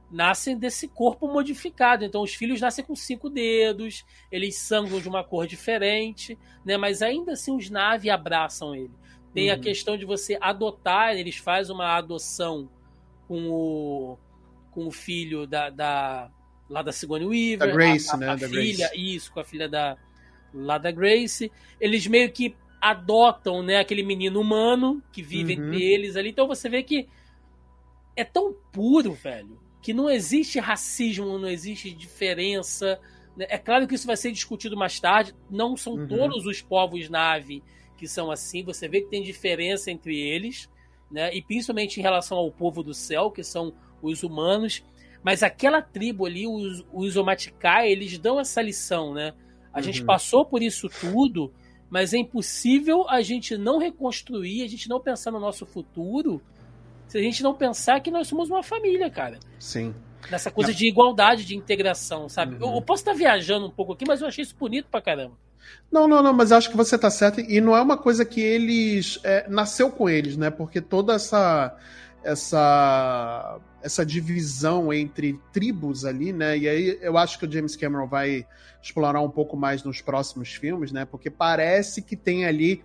nascem 0.09 0.57
desse 0.57 0.87
corpo 0.87 1.27
modificado. 1.27 2.05
Então 2.05 2.21
os 2.21 2.33
filhos 2.33 2.61
nascem 2.61 2.85
com 2.85 2.95
cinco 2.95 3.29
dedos, 3.29 4.05
eles 4.31 4.55
sangram 4.55 4.99
de 4.99 5.09
uma 5.09 5.23
cor 5.23 5.45
diferente, 5.45 6.37
né? 6.65 6.77
Mas 6.77 7.01
ainda 7.01 7.33
assim 7.33 7.55
os 7.55 7.69
Na'vi 7.69 8.09
abraçam 8.09 8.73
ele. 8.73 8.91
Tem 9.33 9.49
uhum. 9.49 9.55
a 9.55 9.59
questão 9.59 9.97
de 9.97 10.05
você 10.05 10.37
adotar, 10.39 11.15
eles 11.15 11.37
fazem 11.37 11.75
uma 11.75 11.97
adoção 11.97 12.69
com 13.27 13.49
o, 13.49 14.17
com 14.71 14.87
o 14.87 14.91
filho 14.91 15.45
da, 15.45 15.69
da 15.69 16.31
lá 16.69 16.81
da 16.81 16.91
Sigourney 16.91 17.27
Weaver, 17.27 17.67
da 17.67 17.73
Grace, 17.73 18.09
a, 18.09 18.13
a, 18.13 18.17
né? 18.17 18.29
A 18.29 18.35
da 18.35 18.47
filha, 18.47 18.87
Grace. 18.87 19.15
isso, 19.15 19.31
com 19.31 19.39
a 19.39 19.43
filha 19.43 19.69
da 19.69 19.97
lá 20.53 20.77
da 20.77 20.91
Grace. 20.91 21.51
Eles 21.79 22.07
meio 22.07 22.31
que 22.31 22.55
adotam, 22.79 23.63
né, 23.63 23.79
aquele 23.79 24.03
menino 24.03 24.39
humano 24.39 25.01
que 25.11 25.21
vive 25.21 25.55
uhum. 25.55 25.67
entre 25.67 25.83
eles 25.83 26.15
ali. 26.15 26.29
Então 26.29 26.47
você 26.47 26.69
vê 26.69 26.83
que 26.83 27.07
é 28.15 28.23
tão 28.23 28.55
puro, 28.71 29.13
velho 29.13 29.59
que 29.87 29.93
não 29.93 30.09
existe 30.09 30.59
racismo, 30.59 31.39
não 31.39 31.47
existe 31.47 31.91
diferença. 31.91 32.99
Né? 33.37 33.45
É 33.49 33.57
claro 33.57 33.87
que 33.87 33.95
isso 33.95 34.05
vai 34.05 34.17
ser 34.17 34.33
discutido 34.33 34.75
mais 34.75 34.99
tarde. 34.99 35.33
Não 35.49 35.77
são 35.77 35.93
uhum. 35.93 36.07
todos 36.09 36.45
os 36.45 36.61
povos 36.61 37.09
nave 37.09 37.63
que 37.97 38.05
são 38.05 38.29
assim. 38.29 38.65
Você 38.65 38.89
vê 38.89 38.99
que 38.99 39.09
tem 39.09 39.23
diferença 39.23 39.89
entre 39.89 40.19
eles, 40.19 40.69
né? 41.09 41.33
E 41.33 41.41
principalmente 41.41 42.01
em 42.01 42.03
relação 42.03 42.37
ao 42.37 42.51
povo 42.51 42.83
do 42.83 42.93
céu, 42.93 43.31
que 43.31 43.45
são 43.45 43.73
os 44.01 44.23
humanos. 44.23 44.83
Mas 45.23 45.43
aquela 45.43 45.81
tribo 45.81 46.25
ali, 46.25 46.47
os, 46.47 46.85
os 46.91 47.15
Omatikai, 47.15 47.89
eles 47.91 48.17
dão 48.17 48.39
essa 48.39 48.61
lição, 48.61 49.13
né? 49.13 49.33
A 49.73 49.77
uhum. 49.77 49.83
gente 49.83 50.03
passou 50.03 50.45
por 50.45 50.61
isso 50.61 50.89
tudo, 50.89 51.53
mas 51.89 52.13
é 52.13 52.17
impossível 52.17 53.07
a 53.09 53.21
gente 53.21 53.57
não 53.57 53.77
reconstruir, 53.77 54.63
a 54.63 54.67
gente 54.67 54.89
não 54.89 54.99
pensar 54.99 55.31
no 55.31 55.39
nosso 55.39 55.65
futuro 55.65 56.41
se 57.07 57.17
a 57.17 57.21
gente 57.21 57.41
não 57.41 57.53
pensar 57.53 57.99
que 58.01 58.11
nós 58.11 58.27
somos 58.27 58.49
uma 58.49 58.61
família, 58.61 59.09
cara. 59.09 59.39
Sim. 59.59 59.95
Nessa 60.29 60.51
coisa 60.51 60.71
não. 60.71 60.77
de 60.77 60.87
igualdade, 60.87 61.45
de 61.45 61.55
integração, 61.55 62.27
sabe? 62.27 62.55
Uhum. 62.55 62.69
Eu, 62.71 62.75
eu, 62.75 62.81
posso 62.81 63.01
estar 63.01 63.13
viajando 63.13 63.65
um 63.65 63.71
pouco 63.71 63.93
aqui, 63.93 64.03
mas 64.05 64.21
eu 64.21 64.27
achei 64.27 64.43
isso 64.43 64.55
bonito 64.57 64.87
pra 64.91 65.01
caramba. 65.01 65.35
Não, 65.91 66.07
não, 66.07 66.21
não, 66.21 66.33
mas 66.33 66.51
acho 66.51 66.69
que 66.69 66.77
você 66.77 66.97
tá 66.97 67.09
certo. 67.09 67.39
E 67.39 67.61
não 67.61 67.75
é 67.75 67.81
uma 67.81 67.97
coisa 67.97 68.25
que 68.25 68.41
eles. 68.41 69.19
É, 69.23 69.47
nasceu 69.49 69.89
com 69.89 70.09
eles, 70.09 70.35
né? 70.35 70.49
Porque 70.49 70.81
toda 70.81 71.13
essa. 71.13 71.75
Essa, 72.23 73.59
essa 73.87 74.05
divisão 74.05 74.93
entre 74.93 75.39
tribos 75.51 76.05
ali, 76.05 76.31
né? 76.31 76.57
E 76.57 76.67
aí 76.67 76.99
eu 77.01 77.17
acho 77.17 77.39
que 77.39 77.45
o 77.45 77.51
James 77.51 77.75
Cameron 77.75 78.05
vai 78.05 78.45
explorar 78.81 79.21
um 79.21 79.29
pouco 79.29 79.57
mais 79.57 79.81
nos 79.81 80.01
próximos 80.01 80.53
filmes, 80.53 80.91
né? 80.91 81.05
Porque 81.05 81.29
parece 81.29 82.01
que 82.01 82.15
tem 82.15 82.45
ali 82.45 82.83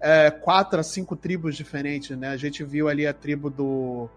é, 0.00 0.30
quatro 0.30 0.80
a 0.80 0.82
cinco 0.82 1.14
tribos 1.14 1.54
diferentes, 1.54 2.16
né? 2.16 2.28
A 2.28 2.36
gente 2.36 2.64
viu 2.64 2.88
ali 2.88 3.06
a 3.06 3.12
tribo 3.12 3.50
do, 3.50 4.08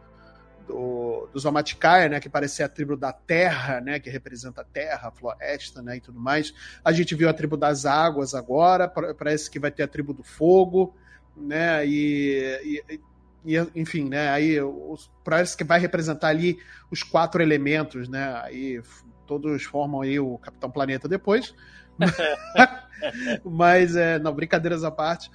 do, 0.68 1.30
Omatikaia, 1.46 2.08
né, 2.08 2.20
que 2.20 2.30
parecia 2.30 2.66
a 2.66 2.70
tribo 2.70 2.96
da 2.96 3.12
terra, 3.12 3.82
né, 3.82 4.00
que 4.00 4.10
representa 4.10 4.62
a 4.62 4.64
terra, 4.64 5.10
a 5.10 5.12
floresta, 5.12 5.82
né, 5.82 5.98
e 5.98 6.02
tudo 6.02 6.20
mais. 6.20 6.54
A 6.84 6.94
gente 6.94 7.14
viu 7.14 7.28
a 7.28 7.34
tribo 7.34 7.58
das 7.58 7.86
águas 7.86 8.34
agora, 8.34 8.88
parece 8.88 9.52
que 9.52 9.60
vai 9.60 9.72
ter 9.72 9.84
a 9.84 9.88
tribo 9.88 10.14
do 10.14 10.24
fogo, 10.24 10.96
né, 11.36 11.86
e, 11.86 12.84
e, 12.90 13.02
e 13.46 13.56
enfim, 13.76 14.08
né, 14.08 14.30
aí 14.30 14.62
os, 14.62 15.12
parece 15.24 15.58
que 15.58 15.64
vai 15.64 15.80
representar 15.80 16.30
ali 16.30 16.58
os 16.90 17.04
quatro 17.04 17.42
elementos, 17.42 18.08
né, 18.08 18.40
aí 18.44 18.82
todos 19.26 19.64
formam 19.64 20.02
aí 20.02 20.20
o 20.20 20.38
Capitão 20.38 20.70
Planeta 20.70 21.08
depois. 21.08 21.54
Mas, 23.44 23.96
é, 23.96 24.20
não, 24.20 24.34
brincadeiras 24.34 24.84
à 24.84 24.92
parte 24.92 25.32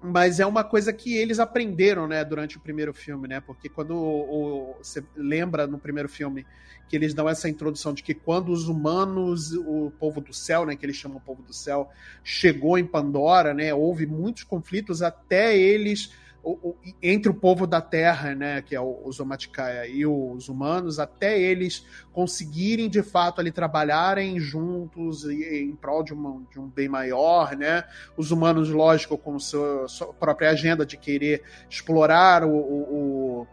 mas 0.00 0.38
é 0.38 0.46
uma 0.46 0.62
coisa 0.62 0.92
que 0.92 1.16
eles 1.16 1.40
aprenderam, 1.40 2.06
né, 2.06 2.24
durante 2.24 2.56
o 2.56 2.60
primeiro 2.60 2.94
filme, 2.94 3.26
né? 3.26 3.40
Porque 3.40 3.68
quando 3.68 3.96
o, 3.96 4.70
o, 4.70 4.74
você 4.80 5.02
lembra 5.16 5.66
no 5.66 5.78
primeiro 5.78 6.08
filme 6.08 6.46
que 6.88 6.96
eles 6.96 7.12
dão 7.12 7.28
essa 7.28 7.48
introdução 7.48 7.92
de 7.92 8.02
que 8.02 8.14
quando 8.14 8.50
os 8.50 8.68
humanos, 8.68 9.52
o 9.52 9.92
povo 9.98 10.20
do 10.20 10.32
céu, 10.32 10.64
né, 10.64 10.76
que 10.76 10.86
eles 10.86 10.96
chamam 10.96 11.18
o 11.18 11.20
povo 11.20 11.42
do 11.42 11.52
céu, 11.52 11.90
chegou 12.22 12.78
em 12.78 12.86
Pandora, 12.86 13.52
né, 13.52 13.74
houve 13.74 14.06
muitos 14.06 14.44
conflitos 14.44 15.02
até 15.02 15.56
eles 15.56 16.12
o, 16.42 16.70
o, 16.70 16.76
entre 17.02 17.30
o 17.30 17.34
povo 17.34 17.66
da 17.66 17.80
Terra, 17.80 18.34
né, 18.34 18.62
que 18.62 18.74
é 18.74 18.80
os 18.80 19.18
Omatikaia 19.20 19.86
e 19.86 20.06
os 20.06 20.48
humanos, 20.48 20.98
até 20.98 21.38
eles 21.38 21.84
conseguirem 22.12 22.88
de 22.88 23.02
fato 23.02 23.40
ali 23.40 23.50
trabalharem 23.50 24.38
juntos 24.38 25.24
em 25.24 25.74
prol 25.74 26.02
de, 26.02 26.12
uma, 26.12 26.42
de 26.50 26.58
um 26.58 26.68
bem 26.68 26.88
maior, 26.88 27.56
né? 27.56 27.84
Os 28.16 28.30
humanos, 28.30 28.70
lógico, 28.70 29.18
com 29.18 29.38
sua, 29.38 29.88
sua 29.88 30.12
própria 30.12 30.50
agenda 30.50 30.86
de 30.86 30.96
querer 30.96 31.42
explorar 31.68 32.44
o, 32.44 32.50
o 32.50 33.46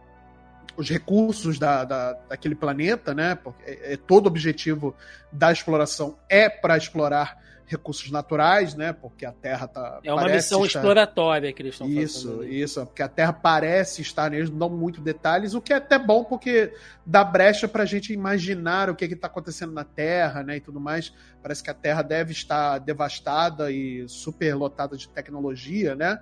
os 0.76 0.90
recursos 0.90 1.58
da, 1.58 1.84
da, 1.84 2.12
daquele 2.28 2.54
planeta, 2.54 3.14
né? 3.14 3.34
Porque 3.34 3.62
é, 3.64 3.94
é 3.94 3.96
todo 3.96 4.26
objetivo 4.26 4.94
da 5.32 5.50
exploração 5.50 6.18
é 6.28 6.48
para 6.48 6.76
explorar 6.76 7.45
recursos 7.66 8.10
naturais, 8.10 8.74
né? 8.74 8.92
Porque 8.92 9.26
a 9.26 9.32
Terra 9.32 9.66
tá. 9.66 10.00
É 10.04 10.12
uma 10.12 10.28
missão 10.28 10.64
estar... 10.64 10.78
exploratória 10.78 11.52
que 11.52 11.62
eles 11.62 11.74
estão 11.74 11.86
fazendo. 11.86 12.02
Isso, 12.04 12.44
isso. 12.44 12.86
Porque 12.86 13.02
a 13.02 13.08
Terra 13.08 13.32
parece 13.32 14.02
estar 14.02 14.30
neles, 14.30 14.48
não 14.48 14.58
dão 14.58 14.70
muito 14.70 15.00
detalhes, 15.00 15.54
o 15.54 15.60
que 15.60 15.72
é 15.72 15.76
até 15.76 15.98
bom 15.98 16.24
porque 16.24 16.72
dá 17.04 17.24
brecha 17.24 17.66
para 17.66 17.82
a 17.82 17.86
gente 17.86 18.12
imaginar 18.12 18.88
o 18.88 18.94
que 18.94 19.04
está 19.04 19.26
acontecendo 19.26 19.72
na 19.72 19.84
Terra, 19.84 20.42
né? 20.42 20.56
E 20.56 20.60
tudo 20.60 20.80
mais. 20.80 21.12
Parece 21.42 21.62
que 21.62 21.70
a 21.70 21.74
Terra 21.74 22.02
deve 22.02 22.32
estar 22.32 22.78
devastada 22.78 23.70
e 23.70 24.08
super 24.08 24.54
lotada 24.54 24.96
de 24.96 25.08
tecnologia, 25.08 25.94
né? 25.94 26.20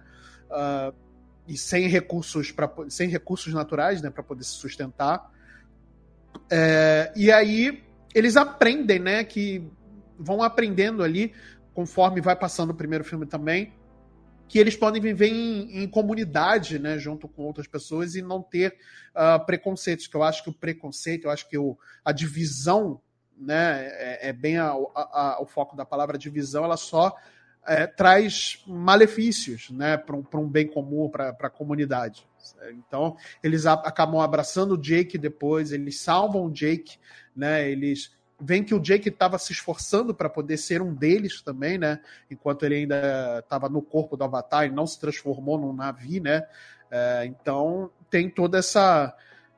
Uh, 0.51 0.95
e 1.47 1.59
sem 1.59 1.89
recursos 1.89 2.51
para 2.51 2.71
sem 2.89 3.09
recursos 3.09 3.53
naturais, 3.53 4.01
né? 4.01 4.09
Para 4.09 4.23
poder 4.23 4.45
se 4.45 4.53
sustentar. 4.53 5.31
É, 6.51 7.13
e 7.15 7.31
aí 7.31 7.85
eles 8.15 8.37
aprendem, 8.37 8.99
né? 8.99 9.25
Que 9.25 9.63
vão 10.19 10.43
aprendendo 10.43 11.03
ali, 11.03 11.33
conforme 11.73 12.21
vai 12.21 12.37
passando 12.37 12.71
o 12.71 12.75
primeiro 12.75 13.05
filme 13.05 13.27
também, 13.27 13.73
que 14.47 14.59
eles 14.59 14.77
podem 14.77 15.01
viver 15.01 15.29
em, 15.29 15.83
em 15.83 15.89
comunidade, 15.89 16.79
né, 16.79 16.99
junto 16.99 17.27
com 17.27 17.43
outras 17.43 17.67
pessoas 17.67 18.15
e 18.15 18.23
não 18.23 18.43
ter 18.43 18.77
uh, 19.15 19.45
preconceitos. 19.45 20.07
Que 20.07 20.17
eu 20.17 20.23
acho 20.23 20.43
que 20.45 20.51
o 20.51 20.55
preconceito, 20.55 21.25
eu 21.25 21.31
acho 21.31 21.49
que 21.49 21.59
o, 21.59 21.77
a 22.05 22.13
divisão, 22.13 23.01
né, 23.37 23.87
é, 23.93 24.29
é 24.29 24.33
bem 24.33 24.59
a, 24.59 24.71
a, 24.95 25.35
a, 25.35 25.43
o 25.43 25.47
foco 25.47 25.75
da 25.75 25.85
palavra 25.85 26.19
divisão, 26.19 26.65
ela 26.65 26.77
só 26.77 27.17
é, 27.67 27.87
traz 27.87 28.63
malefícios, 28.67 29.71
né, 29.71 29.97
para 29.97 30.15
um, 30.15 30.25
um 30.35 30.49
bem 30.49 30.69
comum, 30.69 31.09
para 31.09 31.31
a 31.31 31.51
comunidade. 31.51 32.27
Então, 32.71 33.17
eles 33.43 33.65
a, 33.65 33.73
acabam 33.73 34.21
abraçando 34.21 34.75
o 34.75 34.81
Jake 34.81 35.17
depois, 35.17 35.73
eles 35.73 35.99
salvam 36.01 36.45
o 36.45 36.53
Jake, 36.53 36.99
né, 37.35 37.69
eles 37.69 38.13
vem 38.41 38.65
que 38.65 38.75
o 38.75 38.81
Jake 38.81 39.09
estava 39.09 39.39
se 39.39 39.53
esforçando 39.53 40.15
para 40.15 40.29
poder 40.29 40.57
ser 40.57 40.83
um 40.83 40.95
deles 40.95 41.41
também, 41.41 41.79
né? 41.79 42.01
Enquanto 42.31 42.65
ele 42.65 42.77
ainda 42.77 43.39
estava 43.39 43.69
no 43.69 43.81
corpo 43.81 44.17
do 44.17 44.25
Avatar 44.25 44.67
e 44.67 44.71
não 44.71 44.87
se 44.87 44.99
transformou 44.99 45.59
num 45.59 45.73
navio, 45.73 46.23
né? 46.23 46.47
É, 46.91 47.25
então 47.27 47.91
tem 48.11 48.29
toda 48.29 48.59
essa 48.59 49.15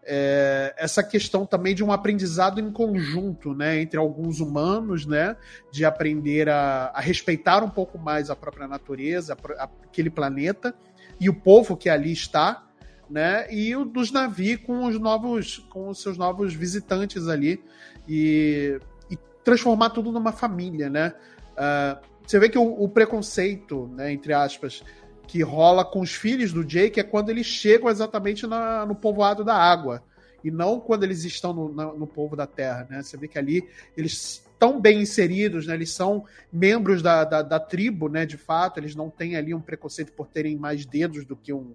é, 0.07 0.73
essa 0.79 1.03
questão 1.03 1.45
também 1.45 1.75
de 1.75 1.83
um 1.83 1.91
aprendizado 1.91 2.61
em 2.61 2.71
conjunto, 2.71 3.53
né, 3.53 3.81
entre 3.81 3.99
alguns 3.99 4.39
humanos, 4.39 5.05
né, 5.05 5.37
de 5.73 5.85
aprender 5.85 6.49
a, 6.49 6.93
a 6.95 7.01
respeitar 7.01 7.65
um 7.65 7.69
pouco 7.69 7.99
mais 7.99 8.31
a 8.31 8.37
própria 8.37 8.69
natureza, 8.69 9.35
a, 9.35 9.65
a, 9.65 9.69
aquele 9.83 10.09
planeta 10.09 10.73
e 11.19 11.29
o 11.29 11.35
povo 11.35 11.77
que 11.77 11.91
ali 11.91 12.12
está, 12.12 12.65
né, 13.11 13.53
e 13.53 13.75
o 13.75 13.85
dos 13.85 14.12
navios 14.12 14.61
com 14.62 14.85
os 14.85 14.99
novos, 14.99 15.59
com 15.71 15.89
os 15.89 16.01
seus 16.01 16.17
novos 16.17 16.55
visitantes 16.55 17.27
ali, 17.27 17.61
e, 18.09 18.79
e 19.11 19.16
transformar 19.45 19.90
tudo 19.90 20.12
numa 20.12 20.33
família, 20.33 20.88
né? 20.88 21.14
Uh, 21.53 22.05
você 22.27 22.38
vê 22.38 22.49
que 22.49 22.59
o, 22.59 22.83
o, 22.83 22.88
preconceito, 22.88 23.88
né, 23.95 24.12
entre 24.12 24.33
aspas, 24.33 24.83
que 25.27 25.42
rola 25.42 25.85
com 25.85 26.01
os 26.01 26.12
filhos 26.12 26.53
do 26.53 26.64
Jake 26.64 26.99
é 26.99 27.05
quando 27.05 27.31
eles 27.31 27.47
chegam 27.47 27.88
exatamente 27.88 28.47
na, 28.47 28.85
no 28.85 28.95
povoado 28.95 29.45
da 29.45 29.55
água 29.55 30.03
e 30.42 30.51
não 30.51 30.79
quando 30.81 31.05
eles 31.05 31.25
estão 31.25 31.53
no, 31.53 31.69
no, 31.69 31.99
no 31.99 32.07
povo 32.07 32.37
da 32.37 32.47
terra, 32.47 32.87
né? 32.90 33.03
Você 33.03 33.16
vê 33.16 33.27
que 33.27 33.38
ali 33.38 33.69
eles 33.97 34.42
estão 34.53 34.81
bem 34.81 35.01
inseridos, 35.01 35.66
né? 35.66 35.75
Eles 35.75 35.90
são 35.90 36.25
membros 36.53 37.03
da, 37.03 37.25
da, 37.25 37.42
da, 37.42 37.61
tribo, 37.61 38.09
né? 38.09 38.25
De 38.25 38.37
fato, 38.37 38.79
eles 38.79 38.95
não 38.95 39.11
têm 39.11 39.37
ali 39.37 39.53
um 39.53 39.61
preconceito 39.61 40.12
por 40.12 40.27
terem 40.27 40.57
mais 40.57 40.87
dedos 40.87 41.25
do 41.25 41.37
que 41.37 41.53
um, 41.53 41.73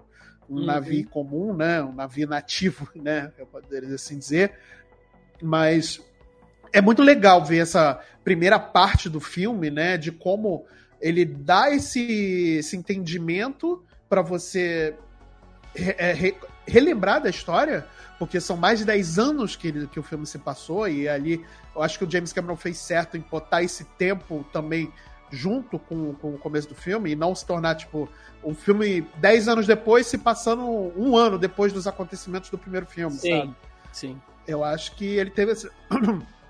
um 0.49 0.55
uhum. 0.55 0.65
navio 0.65 1.07
comum, 1.09 1.53
né? 1.53 1.81
Um 1.81 1.93
navio 1.93 2.27
nativo, 2.27 2.89
né? 2.95 3.31
Eu 3.37 3.45
poderia 3.45 3.93
assim 3.93 4.17
dizer. 4.17 4.53
Mas 5.41 6.01
é 6.73 6.81
muito 6.81 7.01
legal 7.01 7.43
ver 7.43 7.59
essa 7.59 7.99
primeira 8.23 8.59
parte 8.59 9.09
do 9.09 9.19
filme, 9.19 9.69
né? 9.69 9.97
De 9.97 10.11
como 10.11 10.65
ele 10.99 11.25
dá 11.25 11.71
esse, 11.71 12.57
esse 12.59 12.77
entendimento 12.77 13.83
para 14.07 14.21
você 14.21 14.95
re, 15.75 15.95
é, 15.97 16.13
re, 16.13 16.35
relembrar 16.67 17.21
da 17.21 17.29
história, 17.29 17.85
porque 18.19 18.39
são 18.39 18.55
mais 18.55 18.79
de 18.79 18.85
10 18.85 19.19
anos 19.19 19.55
que, 19.55 19.87
que 19.87 19.99
o 19.99 20.03
filme 20.03 20.25
se 20.25 20.37
passou, 20.37 20.87
e 20.87 21.09
ali 21.09 21.43
eu 21.75 21.81
acho 21.81 21.97
que 21.97 22.05
o 22.05 22.11
James 22.11 22.31
Cameron 22.31 22.55
fez 22.55 22.77
certo 22.77 23.17
em 23.17 23.21
botar 23.21 23.63
esse 23.63 23.83
tempo 23.83 24.45
também 24.51 24.91
junto 25.31 25.79
com, 25.79 26.13
com 26.15 26.35
o 26.35 26.37
começo 26.37 26.67
do 26.67 26.75
filme 26.75 27.11
e 27.11 27.15
não 27.15 27.33
se 27.33 27.45
tornar, 27.45 27.75
tipo, 27.75 28.07
um 28.43 28.53
filme 28.53 29.01
10 29.17 29.47
anos 29.47 29.65
depois 29.65 30.05
se 30.05 30.17
passando 30.17 30.63
um 30.63 31.15
ano 31.15 31.39
depois 31.39 31.71
dos 31.71 31.87
acontecimentos 31.87 32.49
do 32.49 32.57
primeiro 32.57 32.85
filme, 32.85 33.15
sim, 33.17 33.39
sabe? 33.39 33.55
Sim. 33.93 34.21
Eu 34.45 34.63
acho 34.63 34.95
que 34.95 35.05
ele 35.05 35.29
teve 35.29 35.53
esse. 35.53 35.69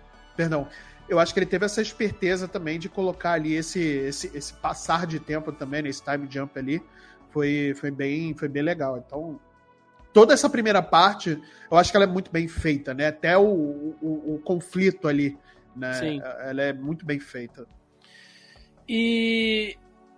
Perdão. 0.41 0.67
Eu 1.07 1.19
acho 1.19 1.33
que 1.33 1.39
ele 1.39 1.45
teve 1.45 1.65
essa 1.65 1.83
esperteza 1.83 2.47
também 2.47 2.79
de 2.79 2.89
colocar 2.89 3.33
ali 3.33 3.53
esse, 3.53 3.79
esse, 3.79 4.35
esse 4.35 4.53
passar 4.53 5.05
de 5.05 5.19
tempo 5.19 5.51
também, 5.51 5.83
nesse 5.83 6.03
time 6.03 6.27
jump 6.27 6.57
ali. 6.57 6.81
Foi, 7.29 7.75
foi, 7.75 7.91
bem, 7.91 8.33
foi 8.33 8.47
bem 8.47 8.63
legal. 8.63 8.97
Então, 8.97 9.39
toda 10.11 10.33
essa 10.33 10.49
primeira 10.49 10.81
parte, 10.81 11.39
eu 11.69 11.77
acho 11.77 11.91
que 11.91 11.97
ela 11.97 12.05
é 12.05 12.07
muito 12.07 12.31
bem 12.31 12.47
feita, 12.47 12.91
né? 12.91 13.07
Até 13.07 13.37
o, 13.37 13.43
o, 14.01 14.35
o 14.35 14.41
conflito 14.43 15.07
ali, 15.07 15.37
né? 15.75 15.93
Sim. 15.93 16.21
Ela 16.39 16.63
é 16.63 16.73
muito 16.73 17.05
bem 17.05 17.19
feita. 17.19 17.67
E, 18.89 19.77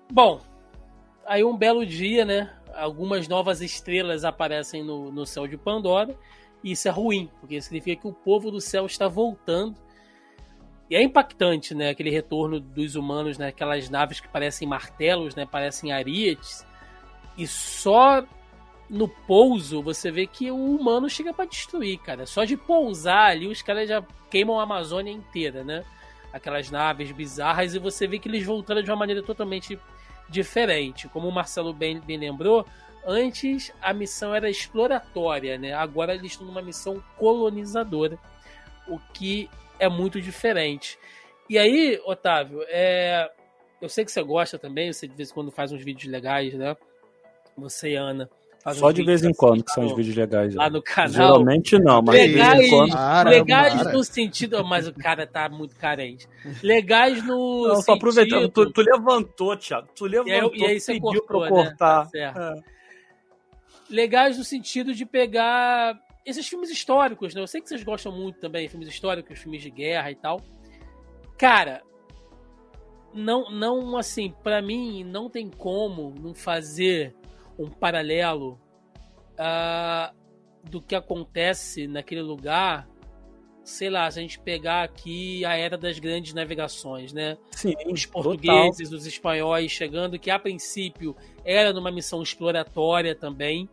bom, 0.10 0.40
aí 1.26 1.44
um 1.44 1.58
belo 1.58 1.86
dia, 1.86 2.24
né? 2.24 2.50
Algumas 2.74 3.28
novas 3.28 3.62
estrelas 3.62 4.24
aparecem 4.24 4.86
no, 4.86 5.12
no 5.12 5.26
céu 5.26 5.48
de 5.48 5.58
Pandora. 5.58 6.18
E 6.64 6.72
isso 6.72 6.88
é 6.88 6.92
ruim, 6.92 7.30
porque 7.42 7.60
significa 7.62 8.02
que 8.02 8.08
o 8.08 8.14
povo 8.14 8.50
do 8.50 8.62
céu 8.62 8.86
está 8.86 9.10
voltando 9.10 9.84
e 10.90 10.96
é 10.96 11.02
impactante, 11.02 11.74
né? 11.74 11.90
Aquele 11.90 12.10
retorno 12.10 12.60
dos 12.60 12.96
humanos, 12.96 13.38
né? 13.38 13.48
Aquelas 13.48 13.90
naves 13.90 14.20
que 14.20 14.28
parecem 14.28 14.68
martelos, 14.68 15.36
né? 15.36 15.46
Parecem 15.46 15.92
ariete. 15.92 16.66
E 17.38 17.48
só 17.48 18.24
no 18.90 19.08
pouso 19.08 19.82
você 19.82 20.12
vê 20.12 20.28
que 20.28 20.52
o 20.52 20.76
humano 20.76 21.10
chega 21.10 21.34
para 21.34 21.46
destruir, 21.46 21.98
cara. 22.00 22.26
Só 22.26 22.44
de 22.44 22.58
pousar 22.58 23.32
ali, 23.32 23.48
os 23.48 23.62
caras 23.62 23.90
já 23.90 24.04
queimam 24.30 24.60
a 24.60 24.64
Amazônia 24.64 25.12
inteira, 25.12 25.64
né? 25.64 25.84
Aquelas 26.32 26.70
naves 26.70 27.12
bizarras 27.12 27.74
e 27.74 27.80
você 27.80 28.08
vê 28.08 28.20
que 28.20 28.28
eles 28.28 28.46
voltaram 28.46 28.82
de 28.82 28.92
uma 28.92 28.98
maneira 28.98 29.24
totalmente 29.24 29.80
diferente. 30.30 31.08
Como 31.08 31.28
o 31.28 31.32
Marcelo 31.32 31.74
bem, 31.74 32.00
bem 32.02 32.18
lembrou, 32.18 32.66
antes 33.06 33.72
a 33.82 33.94
missão 33.94 34.34
era 34.34 34.50
exploratória, 34.50 35.58
né? 35.58 35.74
Agora 35.74 36.14
eles 36.14 36.34
estão 36.34 36.46
numa 36.46 36.62
missão 36.62 37.02
colonizadora. 37.18 38.18
O 38.88 39.00
que 39.14 39.50
é 39.80 39.90
muito 39.90 40.22
diferente. 40.22 40.98
E 41.50 41.58
aí, 41.58 42.00
Otávio, 42.06 42.64
é... 42.68 43.30
eu 43.82 43.90
sei 43.90 44.06
que 44.06 44.12
você 44.12 44.24
gosta 44.24 44.58
também, 44.58 44.92
você 44.92 45.08
de 45.08 45.16
vez 45.16 45.30
em 45.30 45.34
quando 45.34 45.52
faz 45.52 45.72
uns 45.72 45.84
vídeos 45.84 46.12
legais, 46.12 46.54
né? 46.54 46.76
Você 47.58 47.92
e 47.92 47.96
Ana. 47.96 48.30
Só 48.72 48.92
de 48.92 49.04
vez 49.04 49.24
em 49.26 49.34
quando 49.34 49.62
que 49.62 49.72
são 49.74 49.86
os 49.86 49.94
vídeos 49.94 50.16
legais. 50.16 50.56
Lá 50.56 50.70
no 50.70 50.82
canal. 50.82 51.12
Geralmente 51.12 51.78
não, 51.80 52.02
mas 52.02 52.16
legais, 52.16 52.52
de 52.52 52.58
vez 52.58 52.68
em 52.68 52.70
quando. 52.70 52.92
Para, 52.92 53.30
legais 53.30 53.74
para. 53.74 53.92
no 53.92 54.04
sentido. 54.06 54.64
Mas 54.64 54.88
o 54.88 54.94
cara 54.94 55.28
tá 55.28 55.50
muito 55.50 55.76
carente. 55.76 56.30
Legais 56.64 57.22
no. 57.26 57.68
Não, 57.68 57.76
sentido... 57.76 57.84
só 57.84 57.94
aproveitando. 57.94 58.50
Tu, 58.50 58.72
tu, 58.72 58.82
levantou, 58.82 59.58
Thiago. 59.58 59.90
Tu 59.94 60.06
levantou. 60.06 60.32
E 60.32 60.34
aí, 60.34 60.62
e 60.62 60.66
aí 60.66 60.80
você 60.80 60.94
pediu 60.94 61.22
cortou, 61.24 61.40
pra 61.40 61.50
eu 61.50 61.54
cortar. 61.54 62.10
Né? 62.14 62.32
Tá 62.32 62.54
é. 62.56 62.74
Legais 63.90 64.38
no 64.38 64.46
sentido 64.46 64.94
de 64.94 65.06
pegar 65.06 66.00
esses 66.26 66.48
filmes 66.48 66.70
históricos, 66.70 67.34
né? 67.34 67.42
Eu 67.42 67.48
sei 67.48 67.62
que 67.62 67.68
vocês 67.68 67.84
gostam 67.84 68.12
muito 68.12 68.40
também, 68.40 68.68
filmes 68.70 68.88
históricos, 68.88 69.40
filmes 69.40 69.62
de 69.62 69.70
guerra 69.70 70.12
e 70.12 70.16
tal. 70.16 70.42
Cara, 71.38 71.84
não, 73.14 73.52
não 73.52 73.98
assim, 73.98 74.34
para 74.44 74.62
mim 74.62 75.04
não 75.04 75.30
tem 75.30 75.50
como 75.50 76.14
não 76.20 76.34
fazer 76.34 77.16
um 77.58 77.70
paralelo 77.70 78.60
uh, 79.34 80.16
do 80.70 80.82
que 80.82 80.96
acontece 80.96 81.88
naquele 81.88 82.22
lugar. 82.22 82.88
Sei 83.64 83.90
lá, 83.90 84.12
se 84.12 84.20
a 84.20 84.22
gente 84.22 84.40
pegar 84.40 84.84
aqui 84.84 85.46
a 85.46 85.56
era 85.56 85.78
das 85.78 85.98
grandes 85.98 86.34
navegações, 86.34 87.14
né? 87.14 87.38
Sim, 87.52 87.74
os 87.88 88.06
portugueses, 88.06 88.90
total. 88.90 88.98
os 88.98 89.06
espanhóis 89.06 89.72
chegando, 89.72 90.20
que 90.20 90.30
a 90.30 90.38
princípio 90.38 91.16
era 91.46 91.72
numa 91.72 91.90
missão 91.90 92.22
exploratória 92.22 93.16
também, 93.16 93.70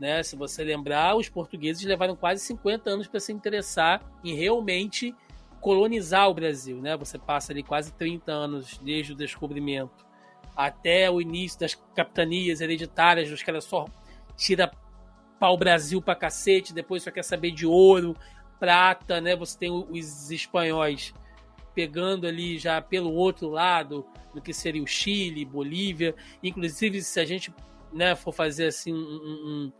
né? 0.00 0.22
Se 0.22 0.34
você 0.34 0.64
lembrar, 0.64 1.14
os 1.14 1.28
portugueses 1.28 1.84
levaram 1.84 2.16
quase 2.16 2.44
50 2.44 2.90
anos 2.90 3.06
para 3.06 3.20
se 3.20 3.32
interessar 3.32 4.02
em 4.24 4.34
realmente 4.34 5.14
colonizar 5.60 6.28
o 6.28 6.34
Brasil. 6.34 6.80
Né? 6.80 6.96
Você 6.96 7.18
passa 7.18 7.52
ali 7.52 7.62
quase 7.62 7.92
30 7.92 8.32
anos 8.32 8.78
desde 8.78 9.12
o 9.12 9.16
descobrimento 9.16 10.08
até 10.56 11.10
o 11.10 11.20
início 11.20 11.60
das 11.60 11.74
capitanias 11.94 12.60
hereditárias, 12.60 13.30
os 13.30 13.42
caras 13.42 13.64
só 13.64 13.86
tira 14.36 14.70
pau 15.38 15.56
Brasil 15.56 16.02
pra 16.02 16.14
cacete, 16.14 16.74
depois 16.74 17.02
só 17.02 17.10
quer 17.10 17.24
saber 17.24 17.50
de 17.50 17.66
ouro, 17.66 18.16
prata, 18.58 19.20
né? 19.20 19.34
Você 19.36 19.58
tem 19.58 19.70
os 19.70 20.30
espanhóis 20.30 21.14
pegando 21.74 22.26
ali 22.26 22.58
já 22.58 22.82
pelo 22.82 23.12
outro 23.12 23.48
lado, 23.48 24.04
do 24.34 24.40
que 24.40 24.52
seria 24.52 24.82
o 24.82 24.86
Chile, 24.86 25.44
Bolívia. 25.44 26.14
Inclusive, 26.42 27.00
se 27.02 27.18
a 27.18 27.24
gente 27.24 27.52
né, 27.92 28.14
for 28.14 28.32
fazer 28.32 28.66
assim 28.66 28.92
um, 28.92 29.72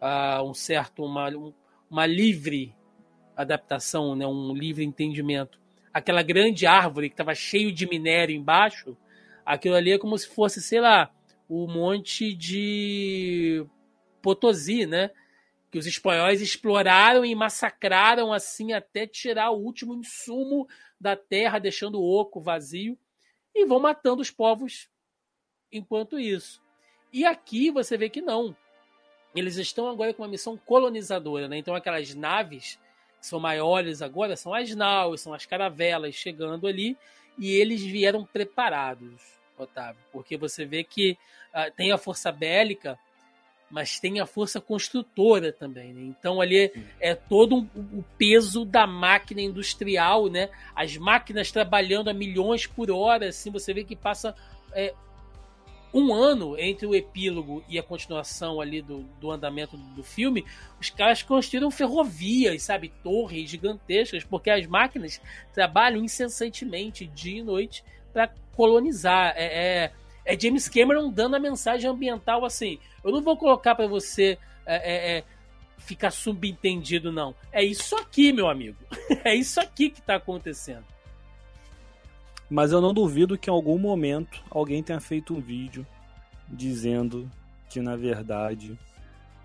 uh, 0.00 0.42
um 0.42 0.54
certo 0.54 1.04
uma, 1.04 1.28
um, 1.30 1.52
uma 1.90 2.06
livre 2.06 2.74
adaptação, 3.36 4.14
né, 4.14 4.26
um 4.26 4.54
livre 4.54 4.84
entendimento. 4.84 5.60
Aquela 5.92 6.22
grande 6.22 6.66
árvore 6.66 7.08
que 7.08 7.14
estava 7.14 7.34
cheio 7.34 7.72
de 7.72 7.86
minério 7.86 8.34
embaixo, 8.34 8.96
aquilo 9.44 9.74
ali 9.74 9.92
é 9.92 9.98
como 9.98 10.16
se 10.16 10.28
fosse, 10.28 10.60
sei 10.62 10.80
lá, 10.80 11.10
o 11.48 11.66
monte 11.66 12.34
de 12.34 13.64
Potosí, 14.20 14.86
né? 14.86 15.10
Que 15.70 15.78
os 15.78 15.86
espanhóis 15.86 16.40
exploraram 16.40 17.24
e 17.24 17.34
massacraram 17.34 18.32
assim 18.32 18.72
até 18.72 19.06
tirar 19.06 19.50
o 19.50 19.62
último 19.62 19.94
insumo 19.94 20.66
da 21.00 21.14
terra, 21.14 21.58
deixando 21.58 22.00
o 22.00 22.20
oco 22.20 22.40
vazio, 22.40 22.98
e 23.54 23.64
vão 23.64 23.78
matando 23.78 24.22
os 24.22 24.30
povos 24.30 24.88
enquanto 25.70 26.18
isso. 26.18 26.62
E 27.12 27.24
aqui 27.24 27.70
você 27.70 27.96
vê 27.96 28.08
que 28.08 28.20
não. 28.20 28.56
Eles 29.36 29.56
estão 29.56 29.88
agora 29.88 30.14
com 30.14 30.22
uma 30.22 30.28
missão 30.28 30.56
colonizadora, 30.56 31.46
né? 31.46 31.58
Então 31.58 31.74
aquelas 31.74 32.14
naves 32.14 32.78
que 33.20 33.26
são 33.26 33.38
maiores 33.38 34.02
agora 34.02 34.36
são 34.36 34.54
as 34.54 34.74
naus, 34.74 35.20
são 35.20 35.34
as 35.34 35.44
caravelas 35.44 36.14
chegando 36.14 36.66
ali 36.66 36.96
e 37.38 37.52
eles 37.52 37.82
vieram 37.82 38.24
preparados, 38.24 39.20
Otávio, 39.58 40.00
porque 40.10 40.36
você 40.36 40.64
vê 40.64 40.82
que 40.82 41.18
uh, 41.54 41.70
tem 41.76 41.92
a 41.92 41.98
força 41.98 42.32
bélica, 42.32 42.98
mas 43.70 43.98
tem 43.98 44.20
a 44.20 44.26
força 44.26 44.60
construtora 44.60 45.52
também, 45.52 45.92
né? 45.92 46.02
Então 46.02 46.40
ali 46.40 46.58
é, 46.58 46.72
é 47.00 47.14
todo 47.14 47.56
um, 47.56 47.68
o 47.98 48.04
peso 48.16 48.64
da 48.64 48.86
máquina 48.86 49.40
industrial, 49.40 50.28
né? 50.28 50.48
As 50.74 50.96
máquinas 50.96 51.50
trabalhando 51.50 52.08
a 52.08 52.14
milhões 52.14 52.66
por 52.66 52.90
hora, 52.90 53.28
assim, 53.28 53.50
você 53.50 53.74
vê 53.74 53.84
que 53.84 53.96
passa 53.96 54.34
é, 54.72 54.94
um 55.96 56.12
ano 56.12 56.58
entre 56.58 56.86
o 56.86 56.94
epílogo 56.94 57.64
e 57.66 57.78
a 57.78 57.82
continuação 57.82 58.60
ali 58.60 58.82
do, 58.82 58.98
do 59.18 59.30
andamento 59.30 59.78
do 59.78 60.04
filme, 60.04 60.44
os 60.78 60.90
caras 60.90 61.22
construíram 61.22 61.70
ferrovias, 61.70 62.64
sabe, 62.64 62.92
torres 63.02 63.48
gigantescas, 63.48 64.22
porque 64.22 64.50
as 64.50 64.66
máquinas 64.66 65.18
trabalham 65.54 66.04
incessantemente 66.04 67.06
dia 67.06 67.38
e 67.38 67.42
noite 67.42 67.82
para 68.12 68.30
colonizar. 68.54 69.32
É, 69.36 69.84
é, 69.84 69.92
é, 70.26 70.38
James 70.38 70.68
Cameron 70.68 71.10
dando 71.10 71.36
a 71.36 71.40
mensagem 71.40 71.88
ambiental 71.88 72.44
assim. 72.44 72.78
Eu 73.02 73.10
não 73.10 73.22
vou 73.22 73.36
colocar 73.38 73.74
para 73.74 73.86
você 73.86 74.36
é, 74.66 74.76
é, 74.76 75.18
é, 75.18 75.24
ficar 75.78 76.10
subentendido, 76.10 77.10
não. 77.10 77.34
É 77.50 77.64
isso 77.64 77.96
aqui, 77.96 78.34
meu 78.34 78.50
amigo. 78.50 78.76
é 79.24 79.34
isso 79.34 79.58
aqui 79.58 79.88
que 79.88 80.00
está 80.00 80.16
acontecendo. 80.16 80.84
Mas 82.48 82.72
eu 82.72 82.80
não 82.80 82.94
duvido 82.94 83.36
que 83.36 83.50
em 83.50 83.52
algum 83.52 83.78
momento 83.78 84.42
alguém 84.50 84.82
tenha 84.82 85.00
feito 85.00 85.34
um 85.34 85.40
vídeo 85.40 85.86
dizendo 86.48 87.28
que 87.68 87.80
na 87.80 87.96
verdade 87.96 88.78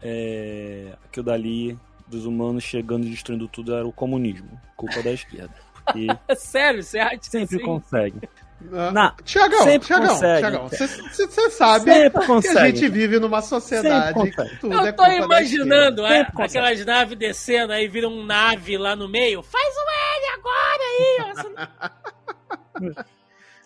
é, 0.02 0.94
aquilo 1.06 1.26
dali 1.26 1.78
dos 2.08 2.26
humanos 2.26 2.64
chegando 2.64 3.08
e 3.08 3.10
destruindo 3.10 3.48
tudo 3.48 3.74
era 3.74 3.88
o 3.88 3.92
comunismo, 3.92 4.50
culpa 4.76 5.02
da 5.02 5.12
esquerda. 5.12 5.54
Porque 5.74 6.08
Sério, 6.36 6.84
você 6.84 7.00
acha 7.00 7.18
sempre 7.22 7.56
assim? 7.56 7.66
consegue. 7.66 8.18
Uh, 8.62 8.92
Não, 8.94 9.16
Tiagão, 9.24 9.64
sempre 9.64 9.88
Tiagão, 9.88 10.08
consegue. 10.10 10.40
Tiagão, 10.40 10.68
você 10.70 11.50
sabe 11.50 11.92
Sempre 11.92 12.20
que 12.20 12.28
consegue. 12.28 12.60
a 12.60 12.66
gente 12.68 12.90
vive 12.90 13.20
numa 13.20 13.42
sociedade 13.42 14.22
que 14.22 14.60
tudo 14.60 14.74
Eu 14.74 14.86
é 14.86 14.92
tô 14.92 15.02
da 15.02 15.16
imaginando 15.16 16.06
é, 16.06 16.28
aquelas 16.36 16.86
naves 16.86 17.18
descendo, 17.18 17.74
aí 17.74 17.88
vira 17.88 18.08
um 18.08 18.24
nave 18.24 18.78
lá 18.78 18.96
no 18.96 19.10
meio. 19.10 19.42
Faz 19.42 19.74
um 19.76 19.90
L 20.20 20.40
agora 20.40 21.58
aí! 21.58 22.12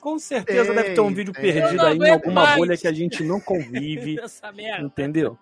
Com 0.02 0.20
certeza 0.20 0.66
Tem, 0.66 0.76
deve 0.76 0.94
ter 0.94 1.02
um 1.02 1.14
vídeo 1.14 1.34
tem. 1.34 1.42
Perdido 1.54 1.82
aí 1.86 1.98
em 1.98 2.10
alguma 2.12 2.44
mais. 2.44 2.56
bolha 2.58 2.78
que 2.78 2.88
a 2.88 2.94
gente 2.94 3.24
não 3.24 3.40
convive. 3.40 4.20
Essa 4.22 4.52
merda. 4.52 4.86
Entendeu? 4.86 5.38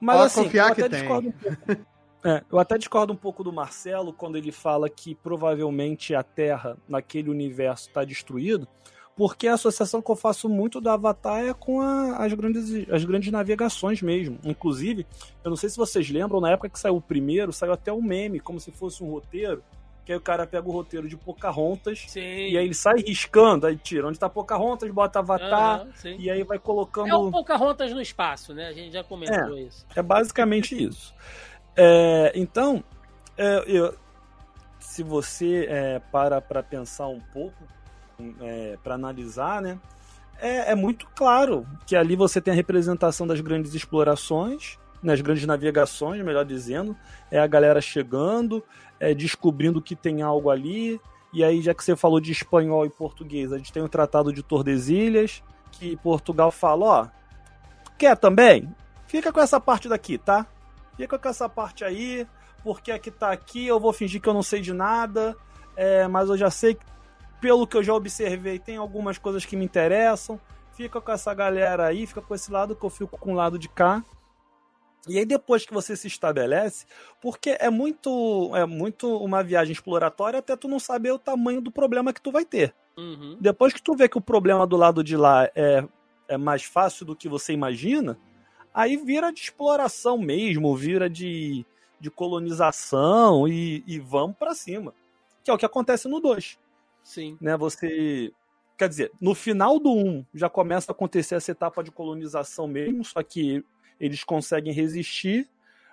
Mas 0.00 0.16
Pode 0.16 0.26
assim, 0.26 0.44
confiar 0.44 0.68
eu 0.70 0.74
que 0.74 0.80
até 0.82 0.88
tem. 0.90 0.98
discordo 1.00 1.28
um 1.28 1.32
pouco. 1.32 1.86
É, 2.24 2.42
eu 2.50 2.58
até 2.58 2.78
discordo 2.78 3.12
um 3.12 3.16
pouco 3.16 3.44
do 3.44 3.52
Marcelo 3.52 4.12
quando 4.12 4.36
ele 4.36 4.50
fala 4.52 4.88
que 4.88 5.14
provavelmente 5.14 6.14
a 6.14 6.22
Terra 6.22 6.76
naquele 6.88 7.28
universo 7.30 7.88
está 7.88 8.04
destruído, 8.04 8.66
porque 9.16 9.46
a 9.48 9.54
associação 9.54 10.00
que 10.02 10.10
eu 10.10 10.16
faço 10.16 10.48
muito 10.48 10.80
do 10.80 10.88
Avatar 10.88 11.44
é 11.44 11.52
com 11.52 11.80
a- 11.80 12.16
as, 12.18 12.32
grandes, 12.32 12.88
as 12.90 13.04
grandes 13.04 13.30
navegações 13.32 14.00
mesmo. 14.02 14.38
Inclusive, 14.44 15.06
eu 15.44 15.50
não 15.50 15.56
sei 15.56 15.68
se 15.68 15.76
vocês 15.76 16.08
lembram, 16.10 16.40
na 16.40 16.50
época 16.50 16.68
que 16.68 16.78
saiu 16.78 16.96
o 16.96 17.00
primeiro, 17.02 17.52
saiu 17.52 17.72
até 17.72 17.92
um 17.92 18.02
meme, 18.02 18.38
como 18.40 18.58
se 18.60 18.70
fosse 18.72 19.02
um 19.04 19.10
roteiro, 19.10 19.62
que 20.04 20.12
aí 20.12 20.18
o 20.18 20.20
cara 20.20 20.46
pega 20.46 20.68
o 20.68 20.72
roteiro 20.72 21.08
de 21.08 21.16
Pocahontas 21.16 22.04
Sim. 22.08 22.20
e 22.20 22.58
aí 22.58 22.64
ele 22.64 22.74
sai 22.74 23.00
riscando, 23.00 23.66
aí 23.66 23.76
tira 23.76 24.08
onde 24.08 24.18
tá 24.18 24.28
Pocahontas, 24.28 24.90
bota 24.90 25.20
Avatar, 25.20 25.86
e 26.18 26.30
aí 26.30 26.42
vai 26.42 26.58
colocando... 26.58 27.08
É 27.08 27.14
o 27.14 27.30
Pocahontas 27.30 27.92
no 27.92 28.00
espaço, 28.00 28.52
né? 28.52 28.68
A 28.68 28.72
gente 28.72 28.92
já 28.92 29.04
comentou 29.04 29.56
isso. 29.56 29.86
É 29.94 30.02
basicamente 30.02 30.80
isso. 30.82 31.14
É, 31.76 32.32
então, 32.34 32.82
é, 33.36 33.64
eu- 33.66 33.94
se 34.80 35.02
você 35.02 35.66
é, 35.70 35.98
para 36.10 36.40
para 36.40 36.62
pensar 36.62 37.06
um 37.06 37.20
pouco, 37.32 37.64
é, 38.40 38.76
para 38.82 38.94
analisar, 38.94 39.62
né, 39.62 39.78
é, 40.38 40.72
é 40.72 40.74
muito 40.74 41.06
claro 41.14 41.66
que 41.86 41.94
ali 41.94 42.16
você 42.16 42.40
tem 42.40 42.52
a 42.52 42.56
representação 42.56 43.26
das 43.26 43.40
grandes 43.40 43.74
explorações, 43.74 44.78
nas 45.02 45.20
grandes 45.20 45.46
navegações, 45.46 46.22
melhor 46.22 46.44
dizendo, 46.44 46.96
é 47.30 47.38
a 47.38 47.46
galera 47.46 47.80
chegando, 47.80 48.62
é, 49.00 49.14
descobrindo 49.14 49.82
que 49.82 49.96
tem 49.96 50.22
algo 50.22 50.50
ali, 50.50 51.00
e 51.32 51.42
aí 51.42 51.60
já 51.60 51.74
que 51.74 51.82
você 51.82 51.96
falou 51.96 52.20
de 52.20 52.30
espanhol 52.30 52.86
e 52.86 52.90
português, 52.90 53.52
a 53.52 53.58
gente 53.58 53.72
tem 53.72 53.82
o 53.82 53.88
Tratado 53.88 54.32
de 54.32 54.42
Tordesilhas, 54.42 55.42
que 55.72 55.96
Portugal 55.96 56.50
fala, 56.50 56.86
ó, 56.86 57.08
quer 57.98 58.16
também? 58.16 58.72
Fica 59.06 59.32
com 59.32 59.40
essa 59.40 59.60
parte 59.60 59.88
daqui, 59.88 60.18
tá? 60.18 60.46
Fica 60.96 61.18
com 61.18 61.28
essa 61.28 61.48
parte 61.48 61.84
aí, 61.84 62.26
porque 62.62 62.92
aqui 62.92 63.10
tá 63.10 63.32
aqui, 63.32 63.66
eu 63.66 63.80
vou 63.80 63.92
fingir 63.92 64.20
que 64.20 64.28
eu 64.28 64.34
não 64.34 64.42
sei 64.42 64.60
de 64.60 64.72
nada, 64.72 65.36
é, 65.74 66.06
mas 66.06 66.28
eu 66.28 66.36
já 66.36 66.50
sei 66.50 66.78
pelo 67.40 67.66
que 67.66 67.76
eu 67.76 67.82
já 67.82 67.92
observei, 67.92 68.60
tem 68.60 68.76
algumas 68.76 69.18
coisas 69.18 69.44
que 69.44 69.56
me 69.56 69.64
interessam. 69.64 70.40
Fica 70.74 71.00
com 71.00 71.10
essa 71.10 71.34
galera 71.34 71.86
aí, 71.86 72.06
fica 72.06 72.22
com 72.22 72.34
esse 72.34 72.50
lado 72.52 72.76
que 72.76 72.84
eu 72.84 72.88
fico 72.88 73.18
com 73.18 73.32
o 73.32 73.34
lado 73.34 73.58
de 73.58 73.68
cá. 73.68 74.02
E 75.08 75.18
aí 75.18 75.24
depois 75.24 75.66
que 75.66 75.74
você 75.74 75.96
se 75.96 76.06
estabelece, 76.06 76.86
porque 77.20 77.56
é 77.58 77.68
muito 77.68 78.50
é 78.54 78.64
muito 78.64 79.16
uma 79.18 79.42
viagem 79.42 79.72
exploratória 79.72 80.38
até 80.38 80.56
tu 80.56 80.68
não 80.68 80.78
saber 80.78 81.10
o 81.10 81.18
tamanho 81.18 81.60
do 81.60 81.72
problema 81.72 82.12
que 82.12 82.20
tu 82.20 82.30
vai 82.30 82.44
ter. 82.44 82.74
Uhum. 82.96 83.36
Depois 83.40 83.72
que 83.72 83.82
tu 83.82 83.96
vê 83.96 84.08
que 84.08 84.18
o 84.18 84.22
problema 84.22 84.66
do 84.66 84.76
lado 84.76 85.02
de 85.02 85.16
lá 85.16 85.50
é, 85.54 85.84
é 86.28 86.36
mais 86.36 86.62
fácil 86.62 87.04
do 87.04 87.16
que 87.16 87.28
você 87.28 87.52
imagina, 87.52 88.16
aí 88.72 88.96
vira 88.96 89.32
de 89.32 89.40
exploração 89.40 90.18
mesmo, 90.18 90.76
vira 90.76 91.08
de, 91.10 91.64
de 91.98 92.10
colonização 92.10 93.48
e, 93.48 93.82
e 93.86 93.98
vamos 93.98 94.36
pra 94.36 94.54
cima. 94.54 94.94
Que 95.42 95.50
é 95.50 95.54
o 95.54 95.58
que 95.58 95.66
acontece 95.66 96.08
no 96.08 96.20
2. 96.20 96.58
Sim. 97.02 97.36
Né? 97.40 97.56
Você. 97.56 98.32
Quer 98.78 98.88
dizer, 98.88 99.12
no 99.20 99.34
final 99.34 99.78
do 99.78 99.92
1 99.92 100.08
um, 100.08 100.24
já 100.34 100.48
começa 100.48 100.90
a 100.90 100.94
acontecer 100.94 101.34
essa 101.34 101.52
etapa 101.52 101.84
de 101.84 101.90
colonização 101.90 102.66
mesmo, 102.66 103.04
só 103.04 103.22
que 103.22 103.64
eles 104.02 104.24
conseguem 104.24 104.72
resistir. 104.72 105.48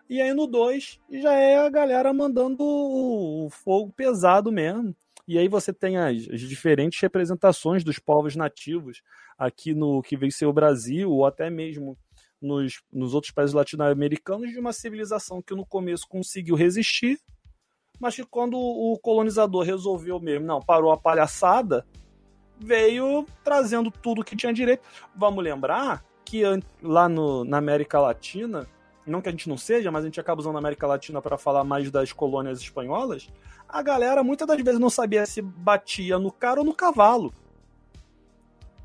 E 0.10 0.20
aí 0.20 0.34
no 0.34 0.48
2 0.48 1.00
já 1.12 1.34
é 1.34 1.60
a 1.60 1.70
galera 1.70 2.12
mandando 2.12 2.64
o, 2.64 3.48
fogo 3.52 3.94
pesado 3.96 4.52
mesmo. 4.52 4.96
E 5.28 5.38
aí 5.38 5.48
você 5.48 5.72
tem 5.72 5.96
as, 5.96 6.28
as, 6.28 6.42
diferentes 6.42 7.00
representações 7.00 7.84
dos 7.84 8.00
povos 8.00 8.36
nativos 8.36 9.04
aqui 9.38 9.76
no 9.76 10.02
que 10.02 10.32
ser 10.32 10.48
o 10.48 10.54
Brasil, 10.54 11.12
ou 11.12 11.24
até 11.24 11.52
mesmo 11.52 11.96
nos, 12.42 12.82
nos 12.92 13.14
outros 13.14 13.32
países 13.32 13.54
latino-americanos, 13.54 14.50
de 14.50 14.58
uma 14.58 14.74
civilização 14.74 15.40
que 15.40 15.54
no 15.54 15.64
começo 15.64 16.08
conseguiu 16.10 16.56
resistir, 16.56 17.20
mas 18.00 18.16
que 18.16 18.26
quando 18.26 18.58
o 18.58 18.98
colonizador 18.98 19.64
resolveu 19.64 20.20
mesmo, 20.20 20.48
não, 20.48 20.60
parou 20.60 20.92
a 20.92 20.98
palhaçada, 20.98 21.86
veio 22.58 23.28
trazendo 23.44 23.92
tudo 23.92 24.24
que 24.24 24.36
tinha 24.36 24.52
direito. 24.52 24.82
Vamos 25.16 25.44
lembrar 25.44 26.09
que 26.30 26.44
lá 26.84 27.10
no, 27.10 27.44
na 27.44 27.58
América 27.58 28.00
Latina, 28.00 28.68
não 29.04 29.20
que 29.20 29.30
a 29.30 29.32
gente 29.32 29.50
não 29.50 29.58
seja, 29.58 29.92
mas 29.92 30.04
a 30.04 30.06
gente 30.06 30.20
acaba 30.20 30.40
usando 30.40 30.58
a 30.58 30.60
América 30.60 30.86
Latina 30.86 31.20
para 31.20 31.40
falar 31.40 31.64
mais 31.64 31.90
das 31.90 32.14
colônias 32.14 32.62
espanholas, 32.62 33.28
a 33.68 33.82
galera 33.82 34.24
muitas 34.24 34.48
das 34.48 34.62
vezes 34.62 34.80
não 34.80 34.92
sabia 34.92 35.26
se 35.26 35.42
batia 35.42 36.20
no 36.20 36.32
cara 36.32 36.60
ou 36.60 36.66
no 36.66 36.74
cavalo. 36.74 37.34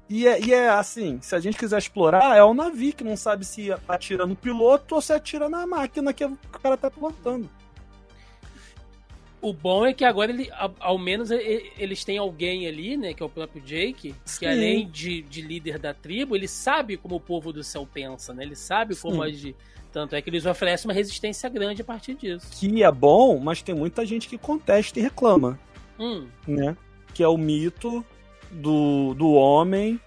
E 0.08 0.26
é, 0.26 0.40
e 0.40 0.54
é, 0.54 0.70
assim, 0.70 1.18
se 1.20 1.34
a 1.34 1.40
gente 1.40 1.58
quiser 1.58 1.76
explorar, 1.76 2.34
é 2.34 2.42
o 2.42 2.54
navio 2.54 2.94
que 2.94 3.04
não 3.04 3.16
sabe 3.16 3.44
se 3.44 3.70
atira 3.86 4.24
no 4.24 4.34
piloto 4.34 4.94
ou 4.94 5.02
se 5.02 5.12
atira 5.12 5.46
na 5.46 5.66
máquina 5.66 6.14
que 6.14 6.24
o 6.24 6.38
cara 6.62 6.78
tá 6.78 6.90
pilotando. 6.90 7.50
O 9.44 9.52
bom 9.52 9.84
é 9.84 9.92
que 9.92 10.06
agora 10.06 10.32
ele, 10.32 10.50
ao, 10.80 10.98
menos 10.98 11.30
eles 11.30 12.02
têm 12.02 12.16
alguém 12.16 12.66
ali, 12.66 12.96
né, 12.96 13.12
que 13.12 13.22
é 13.22 13.26
o 13.26 13.28
próprio 13.28 13.60
Jake, 13.60 14.14
Sim. 14.24 14.38
que 14.38 14.46
além 14.46 14.88
de, 14.88 15.20
de, 15.20 15.42
líder 15.42 15.78
da 15.78 15.92
tribo, 15.92 16.34
ele 16.34 16.48
sabe 16.48 16.96
como 16.96 17.16
o 17.16 17.20
povo 17.20 17.52
do 17.52 17.62
céu 17.62 17.86
pensa, 17.92 18.32
né? 18.32 18.42
Ele 18.42 18.56
sabe 18.56 18.96
como 18.96 19.16
Sim. 19.16 19.28
agir. 19.28 19.56
Tanto 19.92 20.16
é 20.16 20.22
que 20.22 20.30
eles 20.30 20.46
oferecem 20.46 20.88
uma 20.88 20.94
resistência 20.94 21.48
grande 21.50 21.82
a 21.82 21.84
partir 21.84 22.14
disso. 22.14 22.48
Que 22.58 22.82
é 22.82 22.90
bom, 22.90 23.38
mas 23.38 23.60
tem 23.60 23.74
muita 23.74 24.06
gente 24.06 24.28
que 24.28 24.38
contesta 24.38 24.98
e 24.98 25.02
reclama, 25.02 25.60
Hum, 25.98 26.26
né? 26.48 26.76
Que 27.12 27.22
é 27.22 27.28
o 27.28 27.36
mito 27.36 28.04
do, 28.50 29.12
do 29.14 29.32
homem 29.32 30.00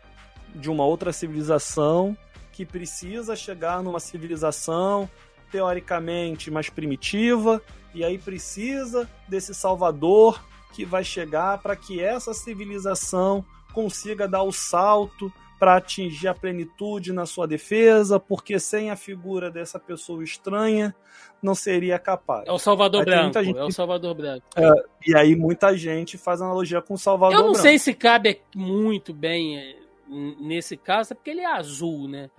de 0.55 0.69
uma 0.69 0.83
outra 0.83 1.13
civilização 1.13 2.17
que 2.51 2.65
precisa 2.65 3.35
chegar 3.35 3.83
numa 3.83 3.99
civilização 3.99 5.07
teoricamente 5.51 6.49
mais 6.49 6.69
primitiva, 6.69 7.61
e 7.97 8.03
aí 8.03 8.17
precisa 8.19 9.09
desse 9.27 9.55
salvador 9.55 10.39
que 10.71 10.85
vai 10.85 11.03
chegar 11.03 11.57
para 11.57 11.75
que 11.75 11.99
essa 11.99 12.31
civilização 12.31 13.43
consiga 13.73 14.27
dar 14.27 14.43
o 14.43 14.51
salto 14.51 15.33
para 15.59 15.77
atingir 15.77 16.27
a 16.27 16.33
plenitude 16.35 17.11
na 17.11 17.25
sua 17.25 17.47
defesa, 17.47 18.19
porque 18.19 18.59
sem 18.59 18.91
a 18.91 18.95
figura 18.95 19.49
dessa 19.49 19.79
pessoa 19.79 20.23
estranha 20.23 20.95
não 21.41 21.55
seria 21.55 21.97
capaz. 21.97 22.47
É 22.47 22.51
o 22.51 22.59
Salvador 22.59 23.03
Branco. 23.03 23.43
Gente... 23.43 23.57
É 23.57 23.63
o 23.63 23.71
Salvador 23.71 24.13
Branco. 24.13 24.45
É, 24.55 24.69
e 25.07 25.15
aí 25.15 25.35
muita 25.35 25.75
gente 25.75 26.19
faz 26.19 26.39
analogia 26.39 26.83
com 26.83 26.93
o 26.93 26.97
Salvador 26.99 27.37
Branco. 27.37 27.41
Eu 27.41 27.47
não 27.47 27.53
Branco. 27.53 27.67
sei 27.67 27.79
se 27.79 27.95
cabe 27.95 28.39
muito 28.55 29.11
bem 29.11 29.57
é, 29.57 29.75
nesse 30.07 30.77
caso, 30.77 31.13
é 31.13 31.15
porque 31.15 31.31
ele 31.31 31.41
é 31.41 31.51
azul, 31.51 32.07
né? 32.07 32.29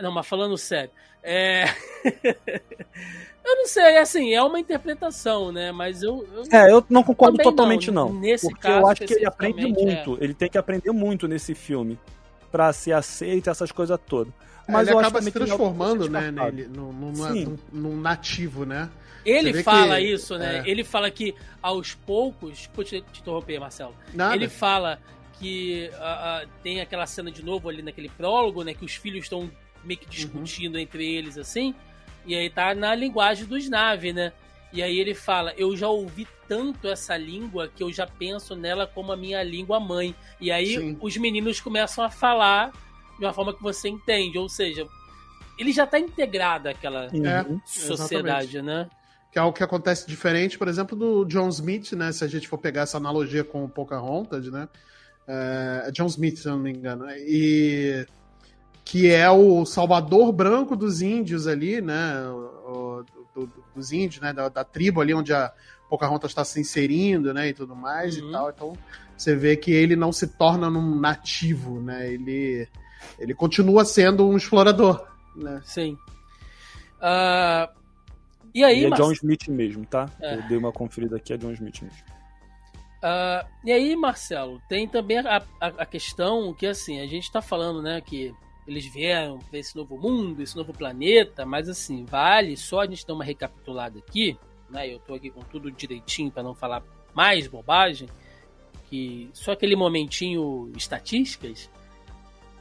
Não, 0.00 0.12
mas 0.12 0.26
falando 0.26 0.56
sério. 0.56 0.90
É... 1.22 1.64
eu 3.44 3.56
não 3.56 3.66
sei, 3.66 3.98
assim, 3.98 4.34
é 4.34 4.42
uma 4.42 4.58
interpretação, 4.58 5.52
né? 5.52 5.72
Mas 5.72 6.02
eu. 6.02 6.26
eu 6.34 6.44
é, 6.50 6.70
eu 6.70 6.84
não 6.88 7.02
concordo 7.02 7.38
totalmente, 7.38 7.90
não. 7.90 8.08
não 8.08 8.20
nesse 8.20 8.48
porque 8.48 8.62
caso, 8.62 8.80
eu 8.80 8.86
acho 8.88 9.00
que 9.02 9.14
ele 9.14 9.26
aprende 9.26 9.66
muito. 9.66 10.18
É. 10.20 10.24
Ele 10.24 10.34
tem 10.34 10.48
que 10.48 10.58
aprender 10.58 10.90
muito 10.92 11.26
nesse 11.28 11.54
filme 11.54 11.98
para 12.50 12.72
ser 12.72 12.92
aceito, 12.92 13.50
essas 13.50 13.72
coisas 13.72 13.98
todas. 14.06 14.32
Mas 14.68 14.88
ele 14.88 14.98
acaba 14.98 15.20
se 15.20 15.30
transformando, 15.30 16.08
né, 16.08 16.30
nele, 16.30 16.68
num, 16.68 16.92
num, 16.92 17.58
num, 17.72 18.00
nativo, 18.00 18.64
né? 18.64 18.88
Ele 19.24 19.62
fala 19.62 19.96
que, 19.96 20.02
isso, 20.02 20.38
né? 20.38 20.58
É... 20.58 20.70
Ele 20.70 20.84
fala 20.84 21.10
que 21.10 21.34
aos 21.60 21.94
poucos. 21.94 22.68
Pode 22.68 22.88
te, 22.88 23.00
te 23.12 23.20
interromper, 23.20 23.58
Marcelo. 23.58 23.94
Nada. 24.14 24.34
Ele 24.34 24.48
fala 24.48 24.98
que 25.38 25.90
uh, 25.92 26.44
uh, 26.44 26.48
tem 26.62 26.80
aquela 26.80 27.06
cena 27.06 27.30
de 27.30 27.44
novo 27.44 27.68
ali 27.68 27.82
naquele 27.82 28.08
prólogo, 28.08 28.62
né? 28.62 28.74
Que 28.74 28.84
os 28.84 28.94
filhos 28.94 29.24
estão 29.24 29.50
meio 29.84 30.00
que 30.00 30.08
discutindo 30.08 30.74
uhum. 30.74 30.80
entre 30.80 31.04
eles, 31.04 31.38
assim. 31.38 31.74
E 32.26 32.34
aí 32.34 32.48
tá 32.48 32.74
na 32.74 32.94
linguagem 32.94 33.46
dos 33.46 33.68
nave, 33.68 34.12
né? 34.12 34.32
E 34.72 34.82
aí 34.82 34.98
ele 34.98 35.14
fala: 35.14 35.52
Eu 35.56 35.76
já 35.76 35.88
ouvi 35.88 36.26
tanto 36.48 36.88
essa 36.88 37.16
língua 37.16 37.68
que 37.68 37.82
eu 37.82 37.92
já 37.92 38.06
penso 38.06 38.56
nela 38.56 38.86
como 38.86 39.12
a 39.12 39.16
minha 39.16 39.42
língua 39.42 39.78
mãe. 39.78 40.14
E 40.40 40.50
aí 40.50 40.76
Sim. 40.76 40.96
os 41.00 41.16
meninos 41.16 41.60
começam 41.60 42.02
a 42.02 42.10
falar 42.10 42.72
de 43.18 43.24
uma 43.24 43.32
forma 43.32 43.54
que 43.54 43.62
você 43.62 43.88
entende. 43.88 44.38
Ou 44.38 44.48
seja, 44.48 44.86
ele 45.58 45.72
já 45.72 45.86
tá 45.86 45.98
integrado 45.98 46.68
àquela 46.68 47.06
é, 47.06 47.44
sociedade, 47.66 48.56
exatamente. 48.56 48.62
né? 48.62 48.88
Que 49.30 49.38
é 49.38 49.42
algo 49.42 49.56
que 49.56 49.62
acontece 49.62 50.06
diferente, 50.06 50.58
por 50.58 50.68
exemplo, 50.68 50.96
do 50.96 51.24
John 51.24 51.48
Smith, 51.48 51.92
né? 51.92 52.12
Se 52.12 52.24
a 52.24 52.28
gente 52.28 52.48
for 52.48 52.58
pegar 52.58 52.82
essa 52.82 52.96
analogia 52.96 53.44
com 53.44 53.64
o 53.64 53.68
Pocahontas, 53.68 54.46
né? 54.50 54.68
É, 55.26 55.84
é 55.86 55.90
John 55.90 56.06
Smith, 56.06 56.38
se 56.38 56.48
eu 56.48 56.52
não 56.52 56.58
me 56.58 56.70
engano. 56.70 57.06
E 57.10 58.06
que 58.84 59.10
é 59.10 59.30
o 59.30 59.64
salvador 59.64 60.32
branco 60.32 60.76
dos 60.76 61.02
índios 61.02 61.46
ali, 61.46 61.80
né? 61.80 62.26
O, 62.28 63.04
do, 63.34 63.46
do, 63.46 63.64
dos 63.74 63.92
índios, 63.92 64.20
né? 64.20 64.32
Da, 64.32 64.48
da, 64.48 64.64
tribo 64.64 65.00
ali 65.00 65.14
onde 65.14 65.32
a 65.32 65.52
Pocahontas 65.88 66.30
está 66.30 66.44
se 66.44 66.60
inserindo, 66.60 67.32
né? 67.32 67.48
E 67.48 67.54
tudo 67.54 67.74
mais 67.74 68.16
uhum. 68.16 68.28
e 68.28 68.32
tal. 68.32 68.50
Então 68.50 68.72
você 69.16 69.36
vê 69.36 69.56
que 69.56 69.70
ele 69.70 69.94
não 69.94 70.12
se 70.12 70.26
torna 70.26 70.68
um 70.68 70.98
nativo, 70.98 71.80
né? 71.80 72.12
Ele, 72.12 72.68
ele 73.18 73.34
continua 73.34 73.84
sendo 73.84 74.28
um 74.28 74.36
explorador, 74.36 75.06
né? 75.36 75.60
Sim. 75.64 75.96
Uh, 76.98 77.68
e 78.54 78.62
aí, 78.64 78.82
e 78.82 78.84
é 78.84 78.88
mas... 78.88 78.98
John 78.98 79.12
Smith 79.12 79.48
mesmo, 79.48 79.86
tá? 79.86 80.08
É. 80.20 80.36
Eu 80.36 80.42
dei 80.42 80.58
uma 80.58 80.72
conferida 80.72 81.16
aqui, 81.16 81.32
é 81.32 81.36
John 81.36 81.52
Smith 81.52 81.82
mesmo. 81.82 82.12
Uh, 83.02 83.44
e 83.64 83.72
aí, 83.72 83.96
Marcelo, 83.96 84.60
tem 84.68 84.86
também 84.86 85.18
a, 85.18 85.42
a, 85.60 85.66
a, 85.66 85.86
questão 85.86 86.54
que, 86.54 86.66
assim, 86.66 87.00
a 87.00 87.06
gente 87.06 87.32
tá 87.32 87.42
falando, 87.42 87.82
né, 87.82 88.00
que 88.00 88.32
eles 88.72 88.86
vieram 88.86 89.38
ver 89.50 89.60
esse 89.60 89.76
novo 89.76 89.96
mundo, 89.98 90.42
esse 90.42 90.56
novo 90.56 90.72
planeta, 90.72 91.46
mas, 91.46 91.68
assim, 91.68 92.04
vale 92.04 92.56
só 92.56 92.80
a 92.80 92.86
gente 92.86 93.06
dar 93.06 93.14
uma 93.14 93.24
recapitulada 93.24 93.98
aqui, 93.98 94.36
né, 94.68 94.92
eu 94.92 94.98
tô 94.98 95.14
aqui 95.14 95.30
com 95.30 95.42
tudo 95.42 95.70
direitinho 95.70 96.30
para 96.30 96.42
não 96.42 96.54
falar 96.54 96.82
mais 97.14 97.46
bobagem, 97.46 98.08
que 98.88 99.30
só 99.32 99.52
aquele 99.52 99.76
momentinho 99.76 100.72
estatísticas, 100.76 101.70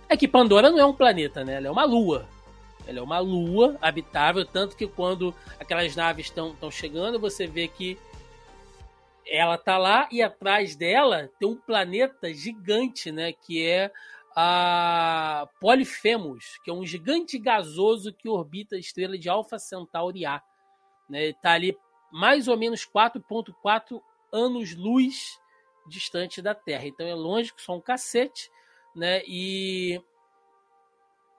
é 0.07 0.17
que 0.17 0.27
Pandora 0.27 0.69
não 0.69 0.79
é 0.79 0.85
um 0.85 0.93
planeta, 0.93 1.43
né, 1.43 1.55
ela 1.55 1.67
é 1.67 1.71
uma 1.71 1.85
lua. 1.85 2.27
Ela 2.85 2.99
é 2.99 3.01
uma 3.01 3.19
lua 3.19 3.77
habitável, 3.81 4.43
tanto 4.43 4.75
que 4.75 4.87
quando 4.87 5.33
aquelas 5.59 5.95
naves 5.95 6.25
estão 6.25 6.71
chegando, 6.71 7.19
você 7.19 7.45
vê 7.47 7.67
que 7.67 7.97
ela 9.25 9.57
tá 9.57 9.77
lá 9.77 10.09
e 10.11 10.21
atrás 10.21 10.75
dela 10.75 11.29
tem 11.39 11.47
um 11.47 11.55
planeta 11.55 12.33
gigante, 12.33 13.11
né? 13.11 13.31
Que 13.31 13.65
é 13.65 13.91
a 14.35 15.47
Polifemos, 15.59 16.57
que 16.63 16.71
é 16.71 16.73
um 16.73 16.85
gigante 16.85 17.37
gasoso 17.37 18.13
que 18.13 18.29
orbita 18.29 18.75
a 18.75 18.79
estrela 18.79 19.17
de 19.17 19.29
Alpha 19.29 19.59
Centauri 19.59 20.25
A. 20.25 20.41
Né? 21.09 21.33
Tá 21.33 21.51
ali 21.51 21.77
mais 22.11 22.47
ou 22.47 22.57
menos 22.57 22.85
4.4 22.85 24.01
anos-luz 24.31 25.39
distante 25.87 26.41
da 26.41 26.55
Terra. 26.55 26.85
Então 26.85 27.05
é 27.05 27.13
longe 27.13 27.53
que 27.53 27.61
só 27.61 27.75
um 27.75 27.81
cacete, 27.81 28.49
né? 28.95 29.21
E 29.27 30.01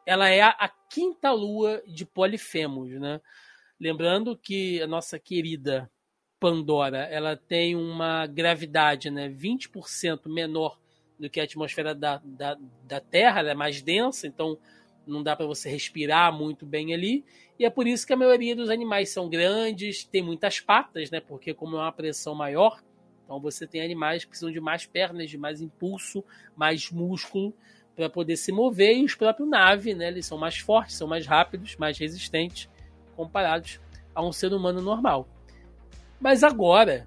ela 0.04 0.28
é 0.28 0.40
a, 0.40 0.50
a 0.50 0.68
quinta 0.68 1.30
lua 1.30 1.82
de 1.86 2.04
Polifemos, 2.04 2.90
né? 3.00 3.20
Lembrando 3.80 4.36
que 4.36 4.80
a 4.82 4.86
nossa 4.86 5.18
querida 5.18 5.90
Pandora 6.38 7.04
ela 7.04 7.36
tem 7.36 7.76
uma 7.76 8.26
gravidade 8.26 9.10
né, 9.10 9.28
20% 9.28 10.22
menor 10.26 10.76
do 11.22 11.30
que 11.30 11.38
a 11.38 11.44
atmosfera 11.44 11.94
da, 11.94 12.20
da, 12.24 12.58
da 12.82 12.98
Terra, 12.98 13.38
ela 13.38 13.52
é 13.52 13.54
mais 13.54 13.80
densa, 13.80 14.26
então 14.26 14.58
não 15.06 15.22
dá 15.22 15.36
para 15.36 15.46
você 15.46 15.70
respirar 15.70 16.32
muito 16.32 16.66
bem 16.66 16.92
ali. 16.92 17.24
E 17.56 17.64
é 17.64 17.70
por 17.70 17.86
isso 17.86 18.04
que 18.04 18.12
a 18.12 18.16
maioria 18.16 18.56
dos 18.56 18.68
animais 18.68 19.10
são 19.10 19.28
grandes, 19.28 20.02
tem 20.02 20.20
muitas 20.20 20.58
patas, 20.58 21.12
né? 21.12 21.20
Porque 21.20 21.54
como 21.54 21.76
é 21.76 21.80
uma 21.80 21.92
pressão 21.92 22.34
maior, 22.34 22.82
então 23.24 23.38
você 23.38 23.68
tem 23.68 23.80
animais 23.80 24.24
que 24.24 24.30
precisam 24.30 24.50
de 24.50 24.60
mais 24.60 24.84
pernas, 24.84 25.30
de 25.30 25.38
mais 25.38 25.60
impulso, 25.60 26.24
mais 26.56 26.90
músculo 26.90 27.54
para 27.94 28.10
poder 28.10 28.36
se 28.36 28.50
mover. 28.50 28.96
E 28.96 29.04
os 29.04 29.14
próprios 29.14 29.48
nave, 29.48 29.94
né? 29.94 30.08
Eles 30.08 30.26
são 30.26 30.36
mais 30.36 30.58
fortes, 30.58 30.96
são 30.96 31.06
mais 31.06 31.24
rápidos, 31.24 31.76
mais 31.76 31.96
resistentes 31.96 32.68
comparados 33.14 33.78
a 34.12 34.26
um 34.26 34.32
ser 34.32 34.52
humano 34.52 34.82
normal. 34.82 35.28
Mas 36.18 36.42
agora, 36.42 37.04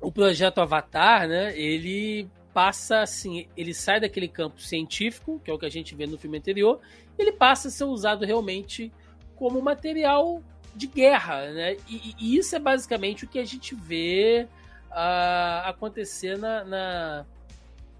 o 0.00 0.10
projeto 0.10 0.58
Avatar, 0.58 1.28
né, 1.28 1.58
ele 1.58 2.30
passa 2.56 3.00
assim, 3.00 3.46
ele 3.54 3.74
sai 3.74 4.00
daquele 4.00 4.26
campo 4.26 4.62
científico, 4.62 5.38
que 5.44 5.50
é 5.50 5.52
o 5.52 5.58
que 5.58 5.66
a 5.66 5.70
gente 5.70 5.94
vê 5.94 6.06
no 6.06 6.16
filme 6.16 6.38
anterior, 6.38 6.80
ele 7.18 7.30
passa 7.30 7.68
a 7.68 7.70
ser 7.70 7.84
usado 7.84 8.24
realmente 8.24 8.90
como 9.34 9.60
material 9.60 10.42
de 10.74 10.86
guerra, 10.86 11.50
né? 11.50 11.76
E, 11.86 12.14
e 12.18 12.34
isso 12.38 12.56
é 12.56 12.58
basicamente 12.58 13.26
o 13.26 13.28
que 13.28 13.38
a 13.38 13.44
gente 13.44 13.74
vê 13.74 14.48
uh, 14.90 15.68
acontecer 15.68 16.38
na, 16.38 16.64
na, 16.64 17.26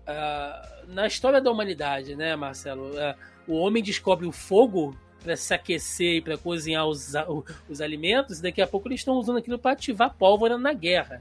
uh, 0.09 0.87
na, 0.89 1.07
história 1.07 1.39
da 1.39 1.51
humanidade, 1.51 2.17
né, 2.17 2.35
Marcelo? 2.35 2.93
Uh, 2.93 3.15
o 3.47 3.57
homem 3.57 3.83
descobre 3.83 4.27
o 4.27 4.33
fogo 4.33 4.97
para 5.23 5.37
se 5.37 5.53
aquecer 5.53 6.15
e 6.15 6.23
para 6.23 6.39
cozinhar 6.39 6.87
os, 6.87 7.13
os 7.69 7.83
alimentos, 7.83 8.39
e 8.39 8.43
daqui 8.43 8.63
a 8.63 8.67
pouco 8.67 8.89
eles 8.89 9.01
estão 9.01 9.17
usando 9.17 9.37
aquilo 9.37 9.59
para 9.59 9.73
ativar 9.73 10.15
pólvora 10.15 10.57
na 10.57 10.73
guerra. 10.73 11.21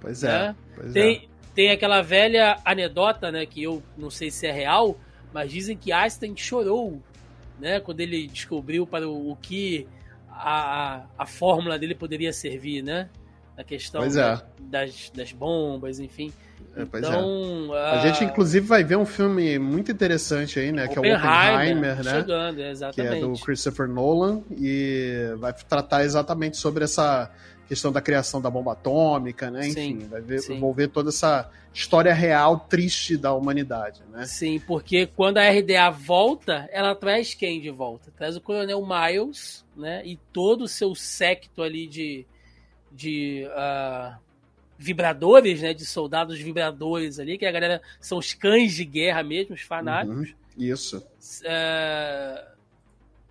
Pois 0.00 0.22
é. 0.22 0.28
Né? 0.28 0.56
Pois 0.76 0.92
tem, 0.92 1.24
é. 1.24 1.27
Tem 1.58 1.72
aquela 1.72 2.02
velha 2.02 2.56
anedota, 2.64 3.32
né, 3.32 3.44
que 3.44 3.60
eu 3.64 3.82
não 3.96 4.10
sei 4.10 4.30
se 4.30 4.46
é 4.46 4.52
real, 4.52 4.96
mas 5.34 5.50
dizem 5.50 5.76
que 5.76 5.90
Einstein 5.90 6.36
chorou, 6.36 7.02
né, 7.58 7.80
quando 7.80 7.98
ele 7.98 8.28
descobriu 8.28 8.86
para 8.86 9.08
o, 9.08 9.32
o 9.32 9.34
que 9.34 9.84
a, 10.30 11.02
a 11.18 11.26
fórmula 11.26 11.76
dele 11.76 11.96
poderia 11.96 12.32
servir, 12.32 12.80
né? 12.80 13.08
Na 13.56 13.64
questão 13.64 14.04
é. 14.04 14.08
das, 14.08 14.44
das, 14.60 15.12
das 15.12 15.32
bombas, 15.32 15.98
enfim. 15.98 16.32
É, 16.76 16.82
é. 16.82 16.84
então, 16.84 17.74
é. 17.74 17.90
A 17.90 18.06
gente, 18.06 18.22
inclusive, 18.22 18.64
vai 18.64 18.84
ver 18.84 18.96
um 18.96 19.04
filme 19.04 19.58
muito 19.58 19.90
interessante 19.90 20.60
aí, 20.60 20.70
né? 20.70 20.86
Que 20.86 20.96
é 20.96 21.00
o 21.00 21.16
Oppenheimer, 21.16 22.04
né? 22.04 22.20
Chegando, 22.20 22.60
exatamente. 22.60 23.14
Que 23.14 23.16
é 23.16 23.20
do 23.20 23.32
Christopher 23.32 23.88
Nolan. 23.88 24.42
E 24.56 25.34
vai 25.38 25.52
tratar 25.52 26.04
exatamente 26.04 26.56
sobre 26.56 26.84
essa 26.84 27.28
questão 27.68 27.92
da 27.92 28.00
criação 28.00 28.40
da 28.40 28.50
bomba 28.50 28.72
atômica, 28.72 29.50
né? 29.50 29.68
Enfim, 29.68 30.00
sim, 30.00 30.08
vai 30.08 30.22
ver, 30.22 30.40
envolver 30.50 30.88
toda 30.88 31.10
essa 31.10 31.50
história 31.72 32.14
real 32.14 32.58
triste 32.58 33.16
da 33.16 33.34
humanidade, 33.34 34.00
né? 34.10 34.24
Sim, 34.24 34.58
porque 34.58 35.06
quando 35.06 35.36
a 35.36 35.48
RDA 35.48 35.90
volta, 35.90 36.68
ela 36.72 36.94
traz 36.94 37.34
quem 37.34 37.60
de 37.60 37.70
volta? 37.70 38.10
Traz 38.16 38.36
o 38.36 38.40
Coronel 38.40 38.84
Miles, 38.84 39.64
né? 39.76 40.02
E 40.04 40.16
todo 40.32 40.62
o 40.62 40.68
seu 40.68 40.94
séquito 40.94 41.62
ali 41.62 41.86
de, 41.86 42.26
de 42.90 43.46
uh, 43.48 44.18
vibradores, 44.78 45.60
né? 45.60 45.74
De 45.74 45.84
soldados 45.84 46.38
vibradores 46.40 47.18
ali, 47.18 47.36
que 47.36 47.44
a 47.44 47.52
galera 47.52 47.82
são 48.00 48.16
os 48.16 48.32
cães 48.32 48.72
de 48.72 48.84
guerra 48.86 49.22
mesmo, 49.22 49.54
os 49.54 49.60
fanáticos. 49.62 50.30
Uhum, 50.30 50.34
isso. 50.56 51.06
É, 51.44 52.46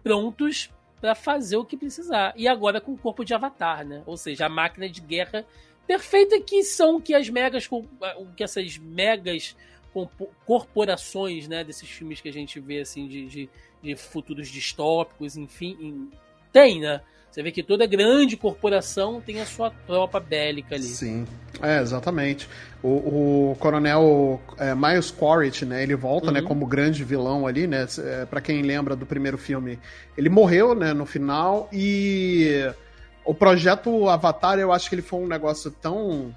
prontos 0.04 0.70
para 1.00 1.16
fazer 1.16 1.58
o 1.58 1.66
que 1.66 1.78
precisar. 1.78 2.34
E 2.36 2.48
agora 2.48 2.82
com 2.82 2.94
o 2.94 2.98
corpo 2.98 3.24
de 3.24 3.34
Avatar, 3.34 3.86
né? 3.86 4.04
Ou 4.06 4.18
seja, 4.18 4.46
a 4.46 4.50
máquina 4.50 4.90
de 4.90 5.02
guerra 5.02 5.46
perfeita 5.86 6.40
que 6.42 6.64
são 6.64 7.00
que 7.00 7.14
as 7.14 7.30
megas, 7.30 7.68
que 8.36 8.44
essas 8.44 8.78
megas 8.78 9.56
corporações, 10.46 11.48
né? 11.48 11.64
Desses 11.64 11.90
filmes 11.90 12.22
que 12.22 12.30
a 12.30 12.34
gente 12.34 12.60
vê 12.60 12.82
assim 12.82 13.08
de, 13.08 13.26
de, 13.26 13.50
de 13.82 13.96
futuros 13.96 14.50
distópicos, 14.50 15.38
enfim, 15.38 16.10
tem, 16.58 16.80
né? 16.80 17.02
Você 17.30 17.44
vê 17.44 17.52
que 17.52 17.62
toda 17.62 17.86
grande 17.86 18.36
corporação 18.36 19.22
tem 19.22 19.40
a 19.40 19.46
sua 19.46 19.70
tropa 19.86 20.20
bélica 20.20 20.74
ali. 20.74 20.84
Sim, 20.84 21.28
é, 21.62 21.80
exatamente. 21.80 22.50
O, 22.82 23.52
o 23.52 23.56
coronel 23.60 24.42
é, 24.58 24.74
Miles 24.74 25.12
Quaritch, 25.12 25.62
né, 25.62 25.84
ele 25.84 25.94
volta, 25.94 26.32
né, 26.32 26.40
uhum. 26.40 26.44
né, 26.46 26.48
como 26.48 26.66
grande 26.66 27.04
vilão 27.04 27.46
ali, 27.46 27.68
né, 27.68 27.86
é, 28.00 28.26
para 28.26 28.42
quem 28.42 28.64
lembra 28.64 28.96
do 28.96 29.06
primeiro 29.06 29.38
filme, 29.38 29.78
ele 30.18 30.30
morreu, 30.30 30.74
né, 30.74 30.94
no 30.94 31.06
final 31.06 31.70
e 31.72 32.72
o 33.24 33.36
projeto 33.36 34.10
Avatar, 34.10 34.58
eu 34.58 34.72
acho 34.72 34.90
que 34.90 34.96
ele 34.96 35.04
foi 35.04 35.20
um 35.20 35.28
negócio 35.28 35.70
tão 35.70 36.36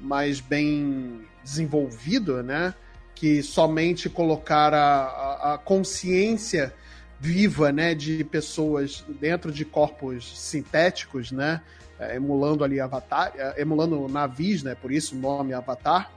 mais 0.00 0.40
bem 0.40 1.20
desenvolvido, 1.44 2.42
né, 2.42 2.72
que 3.14 3.42
somente 3.42 4.08
colocar 4.08 4.72
a, 4.72 5.02
a, 5.02 5.54
a 5.54 5.58
consciência 5.58 6.72
viva, 7.20 7.72
né, 7.72 7.94
de 7.94 8.22
pessoas 8.24 9.04
dentro 9.20 9.50
de 9.50 9.64
corpos 9.64 10.38
sintéticos, 10.38 11.32
né, 11.32 11.60
é, 11.98 12.16
emulando 12.16 12.62
ali 12.62 12.80
Avatar, 12.80 13.32
é, 13.36 13.60
emulando 13.60 14.06
navios, 14.08 14.62
né, 14.62 14.74
por 14.74 14.92
isso 14.92 15.16
o 15.16 15.18
nome 15.18 15.52
Avatar, 15.52 16.10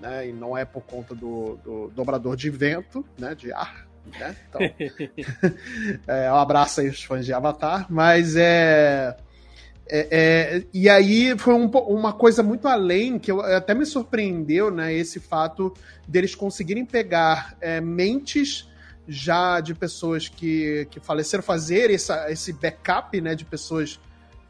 né, 0.00 0.28
e 0.28 0.32
não 0.32 0.56
é 0.56 0.64
por 0.64 0.82
conta 0.82 1.14
do, 1.14 1.58
do 1.62 1.92
dobrador 1.94 2.36
de 2.36 2.48
vento, 2.48 3.04
né, 3.18 3.34
de 3.34 3.52
ar, 3.52 3.86
né, 4.18 4.34
então, 4.48 4.60
é, 6.06 6.32
um 6.32 6.36
abraço 6.36 6.80
aí 6.80 6.88
os 6.88 7.02
fãs 7.02 7.24
de 7.24 7.32
Avatar, 7.32 7.86
mas 7.90 8.34
é... 8.36 9.16
É, 9.88 10.08
é, 10.10 10.64
e 10.74 10.88
aí 10.88 11.38
foi 11.38 11.54
um, 11.54 11.66
uma 11.66 12.12
coisa 12.12 12.42
muito 12.42 12.66
além 12.66 13.20
que 13.20 13.30
eu, 13.30 13.40
até 13.40 13.72
me 13.72 13.86
surpreendeu, 13.86 14.68
né? 14.68 14.92
Esse 14.92 15.20
fato 15.20 15.72
deles 16.08 16.34
conseguirem 16.34 16.84
pegar 16.84 17.56
é, 17.60 17.80
mentes 17.80 18.68
já 19.08 19.60
de 19.60 19.74
pessoas 19.74 20.28
que, 20.28 20.86
que 20.90 20.98
faleceram, 20.98 21.42
fazer 21.42 21.90
essa, 21.90 22.30
esse 22.30 22.52
backup 22.52 23.20
né, 23.20 23.34
de 23.34 23.44
pessoas, 23.44 24.00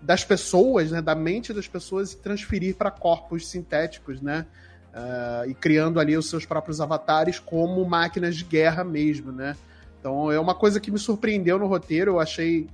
das 0.00 0.24
pessoas, 0.24 0.90
né, 0.90 1.02
da 1.02 1.14
mente 1.14 1.52
das 1.52 1.68
pessoas 1.68 2.12
e 2.12 2.16
transferir 2.16 2.74
para 2.74 2.90
corpos 2.90 3.48
sintéticos, 3.48 4.20
né? 4.20 4.46
Uh, 4.94 5.50
e 5.50 5.54
criando 5.54 6.00
ali 6.00 6.16
os 6.16 6.30
seus 6.30 6.46
próprios 6.46 6.80
avatares 6.80 7.38
como 7.38 7.84
máquinas 7.84 8.34
de 8.34 8.44
guerra 8.44 8.82
mesmo, 8.82 9.30
né? 9.30 9.54
Então 10.00 10.32
é 10.32 10.40
uma 10.40 10.54
coisa 10.54 10.80
que 10.80 10.90
me 10.90 10.98
surpreendeu 10.98 11.58
no 11.58 11.66
roteiro, 11.66 12.12
eu 12.12 12.20
achei. 12.20 12.66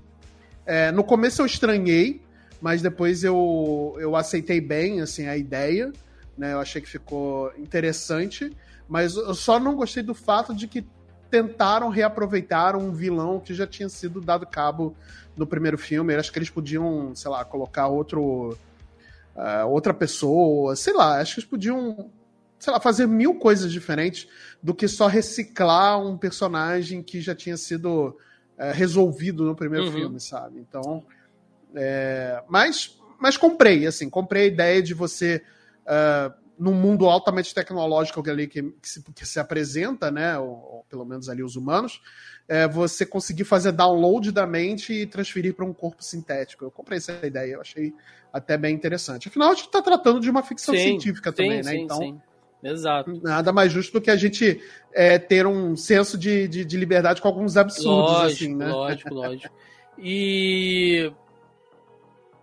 É, 0.65 0.93
no 0.93 1.03
começo 1.03 1.43
eu 1.43 1.47
estranhei, 1.47 2.23
mas 2.61 2.81
depois 2.81 3.25
eu, 3.25 3.97
eu 3.99 4.15
aceitei 4.15 4.61
bem 4.61 5.01
assim, 5.01 5.27
a 5.27 5.37
ideia, 5.37 5.93
né? 6.39 6.53
Eu 6.53 6.61
achei 6.61 6.81
que 6.81 6.89
ficou 6.89 7.53
interessante, 7.59 8.57
mas 8.89 9.17
eu 9.17 9.35
só 9.35 9.59
não 9.59 9.75
gostei 9.75 10.05
do 10.05 10.15
fato 10.15 10.55
de 10.55 10.69
que 10.69 10.87
tentaram 11.33 11.89
reaproveitar 11.89 12.77
um 12.77 12.93
vilão 12.93 13.41
que 13.41 13.55
já 13.55 13.67
tinha 13.67 13.89
sido 13.89 14.21
dado 14.21 14.47
cabo 14.47 14.95
no 15.35 15.47
primeiro 15.47 15.79
filme. 15.79 16.13
Eu 16.13 16.21
acho 16.21 16.31
que 16.31 16.39
eles 16.39 16.51
podiam, 16.51 17.15
sei 17.17 17.31
lá, 17.31 17.43
colocar 17.43 17.89
outro. 17.89 18.57
Uh, 19.35 19.67
outra 19.67 19.95
pessoa, 19.95 20.77
sei 20.77 20.93
lá, 20.93 21.19
acho 21.19 21.37
que 21.37 21.41
eles 21.41 21.49
podiam, 21.49 22.11
sei 22.59 22.71
lá, 22.71 22.79
fazer 22.79 23.07
mil 23.07 23.37
coisas 23.37 23.73
diferentes 23.73 24.29
do 24.63 24.75
que 24.75 24.87
só 24.87 25.07
reciclar 25.07 25.99
um 25.99 26.19
personagem 26.19 27.03
que 27.03 27.19
já 27.19 27.35
tinha 27.35 27.57
sido 27.57 28.09
uh, 28.59 28.73
resolvido 28.75 29.43
no 29.43 29.57
primeiro 29.57 29.87
uhum. 29.87 29.93
filme, 29.93 30.21
sabe? 30.21 30.61
Então. 30.61 31.03
É, 31.75 32.45
mas, 32.47 33.01
mas 33.19 33.39
comprei, 33.39 33.87
assim, 33.87 34.11
comprei 34.11 34.43
a 34.43 34.49
ideia 34.49 34.83
de 34.83 34.93
você. 34.93 35.43
Uh, 35.87 36.42
num 36.59 36.75
mundo 36.75 37.07
altamente 37.07 37.55
tecnológico 37.55 38.23
ali 38.29 38.47
que, 38.47 38.63
que, 38.63 38.89
se, 38.89 39.03
que 39.03 39.27
se, 39.27 39.41
apresenta, 39.41 40.11
né, 40.11 40.39
ou, 40.39 40.49
ou, 40.49 40.87
pelo 40.89 41.05
menos 41.05 41.29
ali 41.29 41.43
os 41.43 41.57
humanos, 41.57 42.01
é 42.49 42.69
você 42.69 43.07
conseguir 43.07 43.45
fazer 43.45 43.73
download 43.73 44.31
da 44.31 44.47
mente 44.47 44.93
e 44.93 45.07
transferir 45.07 45.55
para 45.55 45.65
um 45.65 45.73
corpo 45.73 46.03
sintético. 46.03 46.65
Eu 46.65 46.71
comprei 46.71 46.99
essa 46.99 47.27
ideia, 47.27 47.55
eu 47.55 47.61
achei 47.61 47.93
até 48.33 48.57
bem 48.57 48.75
interessante. 48.75 49.29
Afinal, 49.29 49.51
a 49.51 49.55
gente 49.55 49.67
está 49.67 49.83
tratando 49.83 50.21
de 50.21 50.31
uma 50.31 50.43
ficção 50.43 50.75
sim, 50.75 50.81
científica 50.81 51.31
sim, 51.31 51.37
também, 51.37 51.63
né? 51.63 51.71
Sim, 51.71 51.81
então, 51.83 51.99
sim. 51.99 52.21
Exato. 52.63 53.21
Nada 53.23 53.53
mais 53.53 53.73
justo 53.73 53.95
do 53.95 54.01
que 54.01 54.11
a 54.11 54.17
gente 54.17 54.63
é, 54.93 55.19
ter 55.19 55.47
um 55.47 55.75
senso 55.75 56.17
de, 56.17 56.47
de, 56.47 56.65
de, 56.65 56.77
liberdade 56.77 57.21
com 57.21 57.27
alguns 57.27 57.57
absurdos, 57.57 58.13
lógico, 58.13 58.45
assim, 58.45 58.55
né? 58.55 58.69
Lógico, 58.69 59.15
lógico. 59.15 59.55
E. 59.99 61.13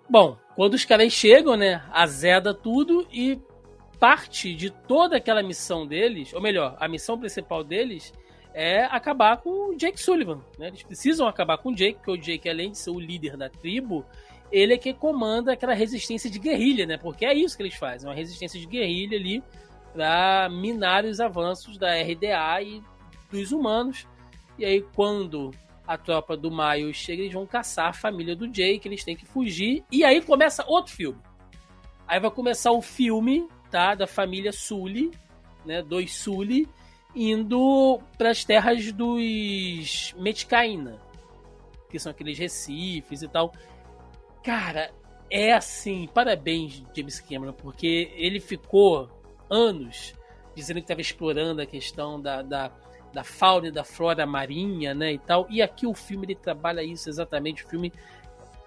Bom, 0.09 0.37
quando 0.55 0.73
os 0.73 0.83
caras 0.83 1.13
chegam, 1.13 1.55
né? 1.55 1.81
Azeda 1.93 2.53
tudo 2.53 3.07
e 3.13 3.39
parte 3.99 4.55
de 4.55 4.69
toda 4.69 5.17
aquela 5.17 5.43
missão 5.43 5.85
deles, 5.85 6.33
ou 6.33 6.41
melhor, 6.41 6.75
a 6.79 6.87
missão 6.87 7.19
principal 7.19 7.63
deles 7.63 8.13
é 8.53 8.83
acabar 8.85 9.37
com 9.37 9.71
o 9.71 9.75
Jake 9.75 9.99
Sullivan. 9.99 10.41
Né? 10.57 10.67
Eles 10.67 10.83
precisam 10.83 11.27
acabar 11.27 11.57
com 11.57 11.69
o 11.69 11.75
Jake, 11.75 11.95
porque 11.95 12.11
o 12.11 12.17
Jake, 12.17 12.49
além 12.49 12.71
de 12.71 12.77
ser 12.77 12.91
o 12.91 12.99
líder 12.99 13.37
da 13.37 13.49
tribo, 13.49 14.05
ele 14.51 14.73
é 14.73 14.77
que 14.77 14.93
comanda 14.93 15.53
aquela 15.53 15.73
resistência 15.73 16.29
de 16.29 16.39
guerrilha, 16.39 16.85
né? 16.85 16.97
Porque 16.97 17.25
é 17.25 17.33
isso 17.33 17.55
que 17.55 17.61
eles 17.61 17.75
fazem, 17.75 18.09
uma 18.09 18.15
resistência 18.15 18.59
de 18.59 18.65
guerrilha 18.65 19.17
ali 19.17 19.43
para 19.93 20.49
minar 20.49 21.05
os 21.05 21.19
avanços 21.19 21.77
da 21.77 21.93
RDA 21.93 22.61
e 22.63 22.81
dos 23.31 23.51
humanos. 23.51 24.07
E 24.57 24.65
aí, 24.65 24.81
quando 24.95 25.51
a 25.85 25.97
tropa 25.97 26.35
do 26.35 26.49
Miles 26.49 26.97
chega, 26.97 27.21
eles 27.21 27.33
vão 27.33 27.45
caçar 27.45 27.89
a 27.89 27.93
família 27.93 28.35
do 28.35 28.47
Jake, 28.47 28.87
eles 28.87 29.03
têm 29.03 29.15
que 29.15 29.25
fugir. 29.25 29.83
E 29.91 30.03
aí 30.03 30.21
começa 30.21 30.65
outro 30.67 30.93
filme. 30.93 31.19
Aí 32.07 32.19
vai 32.19 32.31
começar 32.31 32.71
o 32.71 32.81
filme 32.81 33.47
tá? 33.69 33.95
Da 33.95 34.07
família 34.07 34.51
Sully, 34.51 35.11
né? 35.65 35.81
Dois 35.81 36.15
Sully 36.15 36.67
indo 37.15 37.99
para 38.17 38.29
as 38.29 38.43
terras 38.43 38.91
dos 38.91 40.13
Metcaína, 40.17 40.99
que 41.89 41.99
são 41.99 42.11
aqueles 42.11 42.37
recifes 42.37 43.21
e 43.21 43.27
tal. 43.27 43.51
Cara, 44.43 44.91
é 45.29 45.53
assim, 45.53 46.07
parabéns 46.13 46.83
James 46.95 47.19
Cameron, 47.19 47.53
porque 47.53 48.11
ele 48.15 48.39
ficou 48.39 49.09
anos 49.49 50.13
dizendo 50.55 50.77
que 50.77 50.83
estava 50.83 51.01
explorando 51.01 51.61
a 51.61 51.65
questão 51.65 52.19
da, 52.19 52.41
da, 52.41 52.71
da, 53.13 53.23
fauna 53.23 53.67
e 53.67 53.71
da 53.71 53.83
flora 53.83 54.25
marinha, 54.25 54.93
né, 54.93 55.13
e 55.13 55.19
tal. 55.19 55.47
E 55.49 55.61
aqui 55.61 55.87
o 55.87 55.93
filme 55.93 56.25
ele 56.27 56.35
trabalha 56.35 56.83
isso 56.83 57.09
exatamente. 57.09 57.63
O 57.63 57.67
filme 57.67 57.93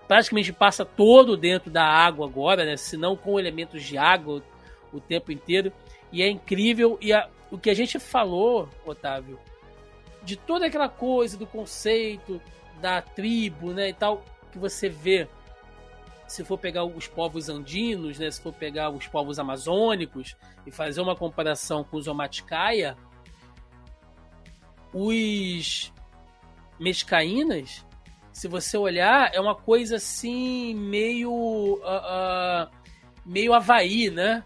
praticamente 0.08 0.52
passa 0.52 0.84
todo 0.84 1.36
dentro 1.36 1.70
da 1.70 1.84
água 1.84 2.26
agora, 2.26 2.64
né, 2.64 2.76
se 2.76 2.96
não 2.96 3.16
com 3.16 3.38
elementos 3.38 3.82
de 3.82 3.96
água, 3.98 4.42
o 4.92 5.00
tempo 5.00 5.32
inteiro. 5.32 5.72
E 6.10 6.22
é 6.22 6.28
incrível. 6.28 6.98
E 7.00 7.12
a, 7.12 7.28
o 7.50 7.58
que 7.58 7.70
a 7.70 7.74
gente 7.74 7.98
falou, 7.98 8.68
Otávio, 8.84 9.38
de 10.22 10.36
toda 10.36 10.66
aquela 10.66 10.88
coisa, 10.88 11.36
do 11.36 11.46
conceito, 11.46 12.40
da 12.80 13.02
tribo, 13.02 13.72
né, 13.72 13.88
e 13.88 13.94
tal, 13.94 14.24
que 14.50 14.58
você 14.58 14.88
vê. 14.88 15.28
Se 16.26 16.44
for 16.44 16.58
pegar 16.58 16.84
os 16.84 17.06
povos 17.06 17.48
andinos, 17.48 18.18
né, 18.18 18.30
se 18.30 18.40
for 18.40 18.52
pegar 18.52 18.90
os 18.90 19.06
povos 19.06 19.38
amazônicos 19.38 20.36
e 20.66 20.70
fazer 20.70 21.00
uma 21.00 21.14
comparação 21.14 21.84
com 21.84 21.96
os 21.96 22.06
Omatcaia, 22.06 22.96
os 24.94 25.92
mescaínas, 26.78 27.84
se 28.32 28.48
você 28.48 28.78
olhar, 28.78 29.30
é 29.34 29.40
uma 29.40 29.54
coisa 29.54 29.96
assim 29.96 30.74
meio 30.74 31.32
uh, 31.32 31.76
uh, 31.78 32.70
meio 33.24 33.52
Havaí, 33.52 34.10
né? 34.10 34.42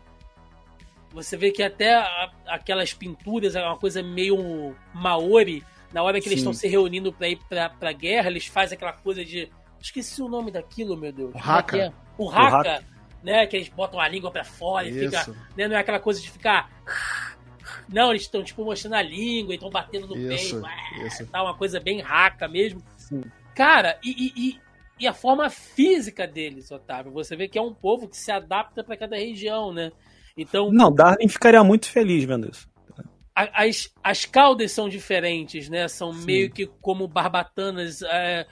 Você 1.17 1.35
vê 1.35 1.51
que 1.51 1.62
até 1.62 1.95
a, 1.95 2.31
aquelas 2.47 2.93
pinturas 2.93 3.57
é 3.57 3.64
uma 3.64 3.79
coisa 3.79 4.03
meio 4.03 4.77
maori. 4.93 5.64
Na 5.91 6.03
hora 6.03 6.19
que 6.19 6.25
Sim. 6.25 6.31
eles 6.31 6.41
estão 6.41 6.53
se 6.53 6.69
reunindo 6.69 7.11
pra 7.11 7.27
ir 7.27 7.39
pra, 7.49 7.71
pra 7.71 7.91
guerra, 7.91 8.29
eles 8.29 8.47
fazem 8.47 8.77
aquela 8.77 8.93
coisa 8.93 9.25
de. 9.25 9.51
Esqueci 9.81 10.21
o 10.21 10.29
nome 10.29 10.51
daquilo, 10.51 10.95
meu 10.95 11.11
Deus. 11.11 11.35
O 11.35 11.39
haka. 11.39 11.79
É? 11.79 11.93
O 12.19 12.29
haka, 12.29 12.85
né? 13.23 13.47
Que 13.47 13.57
eles 13.57 13.71
botam 13.71 13.99
a 13.99 14.07
língua 14.07 14.31
pra 14.31 14.45
fora 14.45 14.87
Isso. 14.87 14.99
e 14.99 15.05
fica. 15.07 15.27
Né? 15.57 15.67
Não 15.67 15.77
é 15.77 15.79
aquela 15.79 15.99
coisa 15.99 16.21
de 16.21 16.31
ficar. 16.31 16.71
Não, 17.89 18.11
eles 18.11 18.23
estão 18.23 18.45
tipo 18.45 18.62
mostrando 18.62 18.95
a 18.95 19.03
língua 19.03 19.55
e 19.55 19.57
estão 19.57 19.71
batendo 19.71 20.07
no 20.09 20.17
Isso. 20.17 20.61
peito. 20.61 21.07
Isso. 21.07 21.27
Tá 21.29 21.43
uma 21.43 21.57
coisa 21.57 21.81
bem 21.81 22.03
raca 22.03 22.47
mesmo. 22.47 22.83
Sim. 22.99 23.23
Cara, 23.55 23.99
e, 24.05 24.35
e, 24.37 24.61
e, 25.01 25.07
a 25.07 25.14
forma 25.14 25.49
física 25.49 26.27
deles, 26.27 26.71
Otávio, 26.71 27.11
você 27.11 27.35
vê 27.35 27.49
que 27.49 27.59
é 27.59 27.62
um 27.62 27.73
povo 27.73 28.07
que 28.07 28.19
se 28.19 28.31
adapta 28.31 28.85
para 28.85 28.99
cada 28.99 29.17
região, 29.17 29.73
né? 29.73 29.93
Então. 30.37 30.70
Não, 30.70 30.93
Darwin 30.93 31.28
ficaria 31.28 31.62
muito 31.64 31.87
feliz 31.89 32.24
vendo 32.24 32.51
isso. 32.51 32.68
As, 33.34 33.93
as 34.03 34.24
caudas 34.24 34.72
são 34.72 34.89
diferentes, 34.89 35.68
né? 35.68 35.89
São 35.89 36.12
Sim. 36.12 36.24
meio 36.24 36.51
que 36.51 36.66
como 36.80 37.07
barbatanas, 37.07 38.01
é, 38.01 38.47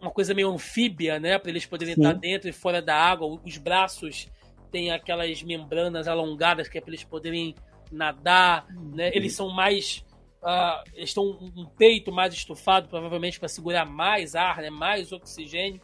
uma 0.00 0.10
coisa 0.10 0.32
meio 0.32 0.50
anfíbia, 0.50 1.18
né? 1.18 1.38
Para 1.38 1.50
eles 1.50 1.66
poderem 1.66 1.94
Sim. 1.94 2.02
estar 2.02 2.12
dentro 2.12 2.48
e 2.48 2.52
fora 2.52 2.80
da 2.80 2.96
água. 2.96 3.40
Os 3.44 3.56
braços 3.56 4.28
têm 4.70 4.90
aquelas 4.90 5.42
membranas 5.42 6.06
alongadas 6.06 6.68
que 6.68 6.78
é 6.78 6.80
para 6.80 6.90
eles 6.90 7.04
poderem 7.04 7.54
nadar, 7.90 8.66
né? 8.94 9.10
Eles 9.14 9.34
são 9.34 9.50
mais. 9.50 10.04
Uh, 10.40 10.82
eles 10.94 11.10
estão 11.10 11.24
um 11.24 11.66
peito 11.66 12.10
mais 12.10 12.34
estufado, 12.34 12.88
provavelmente 12.88 13.38
para 13.38 13.48
segurar 13.48 13.84
mais 13.84 14.34
ar, 14.34 14.58
né? 14.58 14.70
mais 14.70 15.12
oxigênio. 15.12 15.80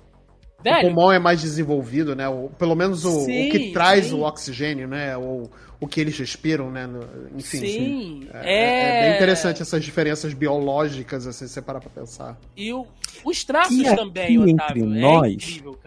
Velho. 0.63 0.79
O 0.79 0.95
pulmão 0.95 1.13
é 1.13 1.21
mais 1.21 1.41
desenvolvido, 1.41 2.17
né? 2.17 2.29
O, 2.29 2.49
pelo 2.59 2.75
menos 2.75 3.05
o, 3.05 3.25
sim, 3.25 3.49
o 3.49 3.53
que 3.53 3.73
traz 3.73 4.07
sim. 4.07 4.15
o 4.15 4.23
oxigênio, 4.23 4.89
né? 4.89 5.17
O, 5.17 5.49
o 5.81 5.87
que 5.87 6.01
eles 6.01 6.19
respiram, 6.19 6.69
né? 6.69 6.89
Enfim. 7.37 7.59
Sim. 7.59 8.29
É, 8.33 8.55
é... 8.55 8.99
é 8.99 9.09
bem 9.09 9.17
interessante 9.17 9.63
essas 9.63 9.85
diferenças 9.85 10.35
biológicas, 10.35 11.29
assim, 11.29 11.47
se 11.47 11.55
você 11.55 11.63
parar 11.63 11.81
pra 11.81 11.91
pensar. 11.91 12.37
E 12.57 12.73
o, 12.73 12.85
os 13.25 13.45
traços 13.45 13.79
e 13.79 13.85
também, 13.95 14.37
Otávio. 14.39 14.85
Entre 14.85 14.99
é 14.99 15.01
nós, 15.01 15.33
incrível, 15.33 15.79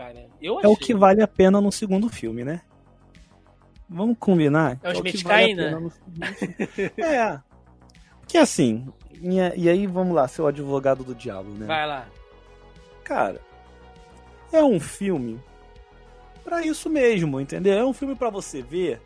é 0.41 0.67
o 0.67 0.75
que 0.77 0.93
vale 0.93 1.21
a 1.21 1.27
pena 1.27 1.59
no 1.59 1.71
segundo 1.71 2.07
filme, 2.07 2.45
né? 2.45 2.61
Vamos 3.89 4.15
combinar? 4.17 4.79
É 4.81 4.89
os 4.89 4.99
é 4.99 5.01
Metcain, 5.01 5.55
vale 5.55 5.75
né? 5.75 5.91
é. 6.97 7.39
Que 8.25 8.37
assim, 8.37 8.87
e, 9.21 9.35
e 9.35 9.69
aí 9.69 9.85
vamos 9.85 10.15
lá, 10.15 10.29
seu 10.29 10.47
advogado 10.47 11.03
do 11.03 11.13
diabo, 11.13 11.49
né? 11.49 11.65
Vai 11.65 11.85
lá. 11.85 12.07
Cara, 13.03 13.41
é 14.51 14.63
um 14.63 14.79
filme 14.79 15.39
para 16.43 16.65
isso 16.65 16.89
mesmo, 16.89 17.39
entendeu? 17.39 17.77
É 17.77 17.85
um 17.85 17.93
filme 17.93 18.15
para 18.15 18.29
você 18.29 18.61
ver 18.61 19.01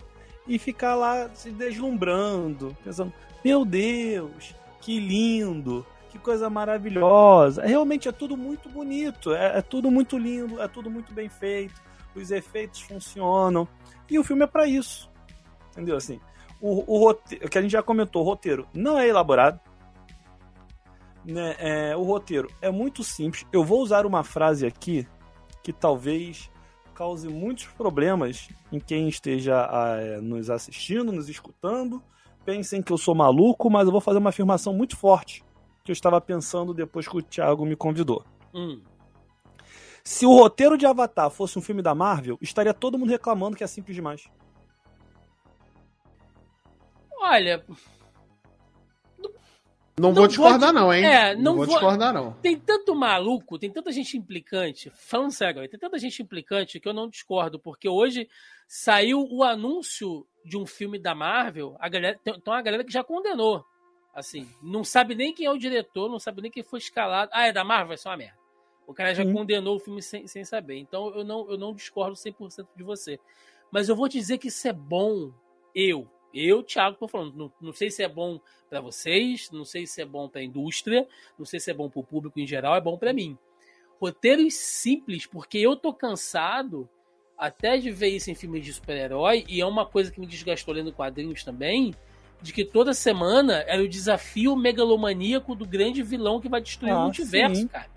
e 0.47 0.57
ficar 0.57 0.95
lá 0.95 1.29
se 1.33 1.51
deslumbrando, 1.51 2.75
pensando: 2.83 3.13
meu 3.43 3.65
Deus, 3.65 4.55
que 4.81 4.99
lindo, 4.99 5.85
que 6.09 6.17
coisa 6.17 6.49
maravilhosa. 6.49 7.63
Realmente 7.63 8.07
é 8.07 8.11
tudo 8.11 8.37
muito 8.37 8.69
bonito, 8.69 9.33
é, 9.33 9.59
é 9.59 9.61
tudo 9.61 9.91
muito 9.91 10.17
lindo, 10.17 10.61
é 10.61 10.67
tudo 10.67 10.89
muito 10.89 11.13
bem 11.13 11.29
feito, 11.29 11.79
os 12.15 12.31
efeitos 12.31 12.81
funcionam 12.81 13.67
e 14.09 14.17
o 14.17 14.23
filme 14.23 14.43
é 14.43 14.47
para 14.47 14.67
isso, 14.67 15.09
entendeu? 15.71 15.97
Assim, 15.97 16.19
o, 16.61 16.95
o 16.95 16.99
roteiro, 16.99 17.49
que 17.49 17.57
a 17.57 17.61
gente 17.61 17.71
já 17.71 17.83
comentou, 17.83 18.21
o 18.21 18.25
roteiro 18.25 18.67
não 18.73 18.97
é 18.97 19.07
elaborado. 19.07 19.59
Né, 21.23 21.55
é, 21.57 21.95
o 21.95 22.03
roteiro 22.03 22.47
é 22.61 22.69
muito 22.69 23.03
simples. 23.03 23.47
Eu 23.51 23.63
vou 23.63 23.81
usar 23.81 24.05
uma 24.05 24.23
frase 24.23 24.65
aqui 24.65 25.07
que 25.65 25.73
talvez 25.73 26.51
cause 26.93 27.27
muitos 27.27 27.65
problemas 27.65 28.49
em 28.71 28.79
quem 28.79 29.09
esteja 29.09 29.67
é, 29.99 30.21
nos 30.21 30.51
assistindo, 30.51 31.11
nos 31.11 31.27
escutando. 31.27 32.03
Pensem 32.45 32.83
que 32.83 32.93
eu 32.93 32.99
sou 32.99 33.15
maluco, 33.15 33.67
mas 33.67 33.87
eu 33.87 33.91
vou 33.91 33.99
fazer 33.99 34.19
uma 34.19 34.29
afirmação 34.29 34.71
muito 34.71 34.95
forte 34.95 35.43
que 35.83 35.91
eu 35.91 35.93
estava 35.93 36.21
pensando 36.21 36.71
depois 36.71 37.07
que 37.07 37.17
o 37.17 37.21
Thiago 37.21 37.65
me 37.65 37.75
convidou. 37.75 38.23
Hum. 38.53 38.79
Se 40.03 40.23
o 40.27 40.35
roteiro 40.35 40.77
de 40.77 40.85
Avatar 40.85 41.31
fosse 41.31 41.57
um 41.57 41.63
filme 41.63 41.81
da 41.81 41.95
Marvel, 41.95 42.37
estaria 42.39 42.73
todo 42.73 42.97
mundo 42.97 43.09
reclamando 43.09 43.57
que 43.57 43.63
é 43.63 43.67
simples 43.67 43.95
demais. 43.95 44.29
Olha, 47.19 47.65
não, 49.97 50.09
não 50.09 50.15
vou 50.15 50.27
discordar, 50.27 50.73
vou, 50.73 50.81
não, 50.81 50.93
hein? 50.93 51.05
É, 51.05 51.35
não, 51.35 51.43
não 51.43 51.55
vou, 51.55 51.65
vou 51.65 51.75
discordar, 51.75 52.13
não. 52.13 52.33
Tem 52.41 52.59
tanto 52.59 52.93
maluco, 52.93 53.57
tem 53.57 53.71
tanta 53.71 53.91
gente 53.91 54.17
implicante, 54.17 54.91
falando 54.95 55.31
sério, 55.31 55.67
tem 55.69 55.79
tanta 55.79 55.97
gente 55.97 56.21
implicante 56.21 56.79
que 56.79 56.87
eu 56.87 56.93
não 56.93 57.07
discordo, 57.07 57.57
porque 57.59 57.87
hoje 57.87 58.27
saiu 58.67 59.25
o 59.29 59.43
anúncio 59.43 60.27
de 60.43 60.57
um 60.57 60.65
filme 60.65 60.99
da 60.99 61.15
Marvel, 61.15 61.75
a 61.79 61.87
galera, 61.87 62.19
tem, 62.23 62.33
tem 62.33 62.53
uma 62.53 62.61
galera 62.61 62.83
que 62.83 62.91
já 62.91 63.03
condenou. 63.03 63.65
Assim, 64.13 64.49
não 64.61 64.83
sabe 64.83 65.13
nem 65.13 65.33
quem 65.33 65.45
é 65.45 65.51
o 65.51 65.57
diretor, 65.57 66.09
não 66.09 66.19
sabe 66.19 66.41
nem 66.41 66.51
quem 66.51 66.63
foi 66.63 66.79
escalado. 66.79 67.29
Ah, 67.33 67.47
é 67.47 67.51
da 67.51 67.65
Marvel? 67.65 67.89
Vai 67.89 67.97
ser 67.97 68.07
uma 68.07 68.17
merda. 68.17 68.37
O 68.87 68.93
cara 68.93 69.13
já 69.13 69.25
condenou 69.25 69.75
o 69.75 69.79
filme 69.79 70.01
sem, 70.01 70.27
sem 70.27 70.45
saber. 70.45 70.77
Então 70.77 71.13
eu 71.15 71.23
não, 71.23 71.49
eu 71.49 71.57
não 71.57 71.73
discordo 71.73 72.15
100% 72.15 72.67
de 72.75 72.83
você. 72.83 73.19
Mas 73.71 73.89
eu 73.89 73.95
vou 73.95 74.07
te 74.07 74.17
dizer 74.17 74.37
que 74.37 74.47
isso 74.47 74.67
é 74.67 74.73
bom. 74.73 75.33
Eu, 75.73 76.07
eu, 76.35 76.61
Thiago, 76.61 76.97
tô 76.97 77.07
falando, 77.07 77.35
não, 77.35 77.51
não 77.61 77.73
sei 77.73 77.89
se 77.89 78.03
é 78.03 78.07
bom 78.07 78.39
para 78.69 78.81
vocês, 78.81 79.49
não 79.51 79.63
sei 79.63 79.87
se 79.87 80.01
é 80.01 80.05
bom 80.05 80.27
para 80.27 80.41
a 80.41 80.43
indústria, 80.43 81.07
não 81.37 81.45
sei 81.45 81.59
se 81.59 81.71
é 81.71 81.73
bom 81.73 81.89
para 81.89 81.99
o 81.99 82.03
público 82.03 82.39
em 82.39 82.47
geral, 82.47 82.75
é 82.75 82.81
bom 82.81 82.97
para 82.97 83.13
mim. 83.13 83.37
Roteiros 83.99 84.53
simples, 84.55 85.25
porque 85.25 85.57
eu 85.57 85.75
tô 85.75 85.93
cansado 85.93 86.89
até 87.37 87.77
de 87.77 87.91
ver 87.91 88.09
isso 88.09 88.29
em 88.29 88.35
filmes 88.35 88.65
de 88.65 88.73
super-herói, 88.73 89.45
e 89.47 89.61
é 89.61 89.65
uma 89.65 89.85
coisa 89.85 90.11
que 90.11 90.19
me 90.19 90.27
desgastou 90.27 90.73
lendo 90.73 90.91
quadrinhos 90.91 91.43
também, 91.43 91.93
de 92.41 92.53
que 92.53 92.63
toda 92.63 92.93
semana 92.93 93.63
era 93.67 93.81
o 93.81 93.87
desafio 93.87 94.55
megalomaníaco 94.55 95.55
do 95.55 95.65
grande 95.65 96.03
vilão 96.03 96.39
que 96.39 96.49
vai 96.49 96.61
destruir 96.61 96.91
ah, 96.91 96.99
o 96.99 97.03
multiverso, 97.03 97.61
sim. 97.61 97.67
cara. 97.67 97.89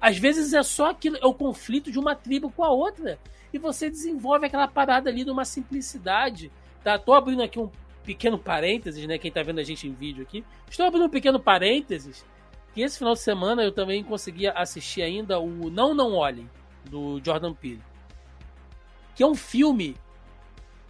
Às 0.00 0.18
vezes 0.18 0.52
é 0.52 0.62
só 0.62 0.90
aquilo, 0.90 1.16
é 1.16 1.26
o 1.26 1.34
conflito 1.34 1.90
de 1.90 1.98
uma 1.98 2.14
tribo 2.14 2.50
com 2.50 2.62
a 2.62 2.70
outra. 2.70 3.18
E 3.52 3.58
você 3.58 3.88
desenvolve 3.88 4.46
aquela 4.46 4.68
parada 4.68 5.10
ali 5.10 5.24
de 5.24 5.30
uma 5.30 5.44
simplicidade 5.44 6.52
Tá? 6.88 6.98
Tô 6.98 7.12
abrindo 7.12 7.42
aqui 7.42 7.60
um 7.60 7.70
pequeno 8.02 8.38
parênteses, 8.38 9.06
né? 9.06 9.18
Quem 9.18 9.30
tá 9.30 9.42
vendo 9.42 9.58
a 9.58 9.62
gente 9.62 9.86
em 9.86 9.92
vídeo 9.92 10.22
aqui. 10.22 10.42
Estou 10.70 10.86
abrindo 10.86 11.04
um 11.04 11.10
pequeno 11.10 11.38
parênteses. 11.38 12.24
Que 12.72 12.80
esse 12.80 12.96
final 12.96 13.12
de 13.12 13.20
semana 13.20 13.62
eu 13.62 13.70
também 13.70 14.02
consegui 14.02 14.46
assistir 14.46 15.02
ainda 15.02 15.38
o 15.38 15.68
Não 15.68 15.92
Não 15.92 16.14
Olhem, 16.14 16.48
do 16.88 17.20
Jordan 17.22 17.52
Peele. 17.52 17.82
Que 19.14 19.22
é 19.22 19.26
um 19.26 19.34
filme 19.34 19.98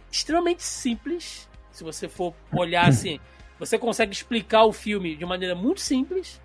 extremamente 0.09 0.63
simples. 0.63 1.49
Se 1.69 1.83
você 1.83 2.07
for 2.07 2.33
olhar 2.53 2.87
assim, 2.87 3.19
você 3.59 3.77
consegue 3.77 4.13
explicar 4.13 4.63
o 4.63 4.71
filme 4.71 5.17
de 5.17 5.25
maneira 5.25 5.53
muito 5.53 5.81
simples. 5.81 6.41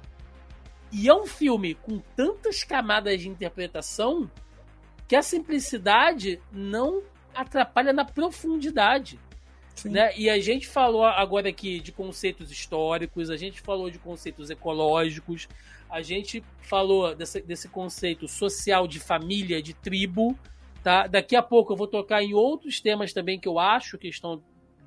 E 0.91 1.09
é 1.09 1.15
um 1.15 1.27
filme 1.27 1.77
com 1.77 2.01
tantas 2.17 2.65
camadas 2.65 3.21
de 3.21 3.29
interpretação 3.29 4.29
que 5.07 5.15
a 5.15 5.23
simplicidade 5.23 6.43
não 6.51 7.05
atrapalha 7.33 7.93
na 7.93 8.05
profundidade. 8.05 9.17
Né? 9.85 10.17
E 10.17 10.31
a 10.31 10.39
gente 10.39 10.67
falou 10.67 11.05
agora 11.05 11.49
aqui 11.49 11.81
de 11.81 11.93
conceitos 11.93 12.51
históricos, 12.51 13.31
a 13.31 13.37
gente 13.37 13.61
falou 13.61 13.91
de 13.91 13.99
conceitos 13.99 14.51
ecológicos, 14.51 15.49
a 15.91 16.01
gente 16.01 16.45
falou 16.63 17.15
desse, 17.15 17.41
desse 17.43 17.69
conceito 17.69 18.29
social 18.29 18.87
de 18.87 19.01
família, 19.01 19.63
de 19.63 19.75
tribo. 19.75 20.39
Tá? 20.83 21.07
Daqui 21.07 21.35
a 21.35 21.43
pouco 21.43 21.73
eu 21.73 21.77
vou 21.77 21.87
tocar 21.87 22.23
em 22.23 22.35
outros 22.35 22.81
temas 22.81 23.13
também 23.13 23.39
que 23.39 23.49
eu 23.49 23.59
acho 23.59 23.99
que 23.99 24.09
estão 24.09 24.43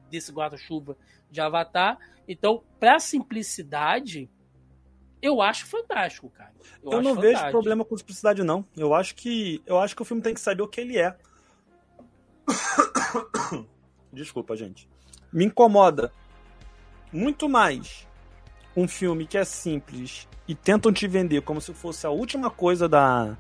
desse 0.10 0.32
guarda-chuva 0.32 0.96
de 1.30 1.42
Avatar. 1.42 1.98
Então, 2.28 2.64
para 2.80 3.00
simplicidade, 3.00 4.30
eu 5.22 5.42
acho 5.42 5.66
fantástico, 5.66 6.30
cara. 6.30 6.54
Eu, 6.84 6.94
eu 6.94 7.02
não 7.02 7.16
fantástico. 7.16 7.40
vejo 7.40 7.52
problema 7.52 7.86
com 7.86 7.98
simplicidade, 7.98 8.44
não. 8.44 8.66
Eu 8.76 8.94
acho 8.94 9.16
que 9.16 9.62
eu 9.66 9.80
acho 9.80 9.96
que 9.96 10.02
o 10.02 10.06
filme 10.06 10.22
tem 10.22 10.34
que 10.34 10.42
saber 10.42 10.62
o 10.62 10.68
que 10.68 10.82
ele 10.82 10.98
é. 10.98 11.16
Desculpa, 14.18 14.56
gente. 14.56 14.90
Me 15.32 15.46
incomoda 15.46 16.12
muito 17.14 17.48
mais 17.48 18.08
um 18.76 18.88
filme 18.88 19.28
que 19.28 19.38
é 19.38 19.44
simples 19.44 20.28
e 20.48 20.56
tentam 20.56 20.92
te 20.92 21.08
vender 21.08 21.42
como 21.44 21.62
se 21.62 21.72
fosse 21.72 22.08
a 22.08 22.10
última 22.10 22.50
coisa 22.50 22.90
da 22.90 23.38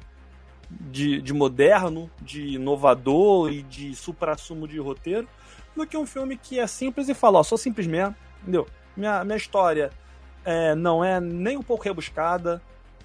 de, 0.69 1.19
de 1.19 1.33
moderno, 1.33 2.11
de 2.21 2.55
inovador 2.55 3.51
e 3.51 3.63
de 3.63 3.95
supra-sumo 3.95 4.67
de 4.67 4.77
roteiro, 4.77 5.27
do 5.75 5.87
que 5.87 5.97
um 5.97 6.05
filme 6.05 6.37
que 6.37 6.59
é 6.59 6.67
simples 6.67 7.09
e 7.09 7.15
fala, 7.15 7.39
ó, 7.39 7.43
sou 7.43 7.57
simples 7.57 7.87
mesmo, 7.87 8.15
entendeu? 8.43 8.67
Minha, 8.95 9.23
minha 9.23 9.37
história 9.37 9.89
é, 10.45 10.75
não 10.75 11.03
é 11.03 11.19
nem 11.19 11.57
um 11.57 11.63
pouco 11.63 11.85
rebuscada, 11.85 12.61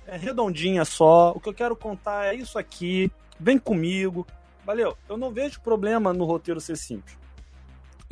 é 0.06 0.18
redondinha 0.18 0.84
só, 0.84 1.32
o 1.34 1.40
que 1.40 1.48
eu 1.48 1.54
quero 1.54 1.74
contar 1.74 2.26
é 2.26 2.34
isso 2.34 2.58
aqui, 2.58 3.10
vem 3.40 3.58
comigo, 3.58 4.26
valeu? 4.66 4.94
Eu 5.08 5.16
não 5.16 5.30
vejo 5.30 5.60
problema 5.62 6.12
no 6.12 6.24
roteiro 6.24 6.60
ser 6.60 6.76
simples 6.76 7.21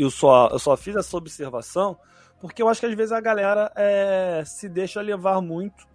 eu 0.02 0.10
só, 0.10 0.48
eu 0.48 0.58
só 0.58 0.76
fiz 0.76 0.96
essa 0.96 1.16
observação 1.16 1.98
porque 2.40 2.62
eu 2.62 2.68
acho 2.68 2.80
que 2.80 2.86
às 2.86 2.94
vezes 2.94 3.12
a 3.12 3.20
galera 3.20 3.70
é, 3.76 4.42
se 4.46 4.68
deixa 4.68 5.00
levar 5.02 5.40
muito 5.42 5.86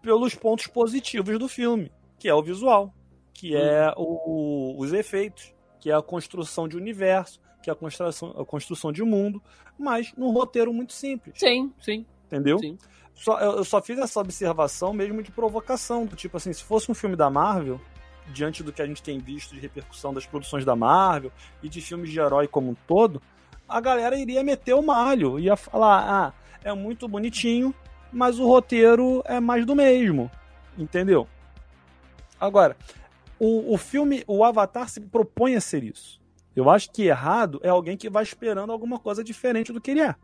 pelos 0.00 0.34
pontos 0.34 0.68
positivos 0.68 1.38
do 1.38 1.48
filme, 1.48 1.90
que 2.18 2.28
é 2.28 2.34
o 2.34 2.42
visual, 2.42 2.94
que 3.32 3.56
é 3.56 3.92
o, 3.96 4.76
os 4.78 4.92
efeitos, 4.92 5.52
que 5.80 5.90
é 5.90 5.94
a 5.94 6.02
construção 6.02 6.68
de 6.68 6.76
universo, 6.76 7.40
que 7.60 7.68
é 7.68 7.72
a 7.72 7.76
construção, 7.76 8.30
a 8.38 8.44
construção 8.44 8.92
de 8.92 9.02
mundo, 9.02 9.42
mas 9.76 10.12
num 10.16 10.30
roteiro 10.30 10.72
muito 10.72 10.92
simples. 10.92 11.34
Sim, 11.38 11.72
sim. 11.80 12.06
Entendeu? 12.26 12.58
Sim. 12.58 12.78
Só, 13.14 13.38
eu 13.40 13.64
só 13.64 13.80
fiz 13.80 13.98
essa 13.98 14.20
observação 14.20 14.92
mesmo 14.92 15.22
de 15.22 15.30
provocação, 15.30 16.04
do 16.04 16.14
tipo 16.14 16.36
assim, 16.36 16.52
se 16.52 16.62
fosse 16.62 16.90
um 16.90 16.94
filme 16.94 17.16
da 17.16 17.30
Marvel, 17.30 17.80
diante 18.32 18.62
do 18.62 18.72
que 18.72 18.82
a 18.82 18.86
gente 18.86 19.02
tem 19.02 19.18
visto 19.18 19.54
de 19.54 19.60
repercussão 19.60 20.14
das 20.14 20.26
produções 20.26 20.64
da 20.64 20.74
Marvel 20.74 21.32
e 21.62 21.68
de 21.68 21.80
filmes 21.80 22.10
de 22.10 22.18
herói 22.18 22.48
como 22.48 22.70
um 22.70 22.76
todo, 22.86 23.20
a 23.68 23.80
galera 23.80 24.16
iria 24.16 24.42
meter 24.42 24.74
o 24.74 24.82
malho, 24.82 25.38
ia 25.38 25.56
falar: 25.56 26.04
ah, 26.08 26.32
é 26.62 26.72
muito 26.72 27.08
bonitinho, 27.08 27.74
mas 28.12 28.38
o 28.38 28.46
roteiro 28.46 29.22
é 29.26 29.40
mais 29.40 29.66
do 29.66 29.74
mesmo. 29.74 30.30
Entendeu? 30.76 31.28
Agora, 32.40 32.76
o, 33.38 33.74
o 33.74 33.78
filme, 33.78 34.24
o 34.26 34.44
Avatar 34.44 34.88
se 34.88 35.00
propõe 35.00 35.56
a 35.56 35.60
ser 35.60 35.84
isso. 35.84 36.20
Eu 36.54 36.70
acho 36.70 36.90
que 36.90 37.04
errado 37.04 37.60
é 37.62 37.68
alguém 37.68 37.96
que 37.96 38.08
vai 38.08 38.22
esperando 38.22 38.72
alguma 38.72 38.98
coisa 38.98 39.24
diferente 39.24 39.72
do 39.72 39.80
que 39.80 39.90
ele 39.90 40.00
é. 40.00 40.14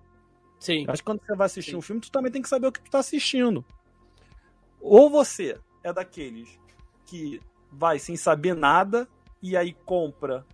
Sim. 0.59 0.85
Eu 0.85 0.93
acho 0.93 1.03
que 1.03 1.07
quando 1.07 1.21
você 1.25 1.35
vai 1.35 1.47
assistir 1.47 1.73
Sim. 1.73 1.77
um 1.77 1.83
filme, 1.83 2.01
tu 2.01 2.11
também 2.11 2.31
tem 2.31 2.43
que 2.43 2.49
saber 2.49 2.67
o 2.67 2.73
que 2.73 2.81
tu 2.81 2.91
tá 2.91 2.99
assistindo. 2.99 3.65
Ou 4.81 5.11
você 5.11 5.59
é 5.83 5.93
daqueles 5.93 6.61
que 7.07 7.41
vai 7.73 7.99
sem 7.99 8.17
saber 8.17 8.55
nada 8.55 9.09
e 9.43 9.57
aí 9.57 9.73
compra 9.85 10.45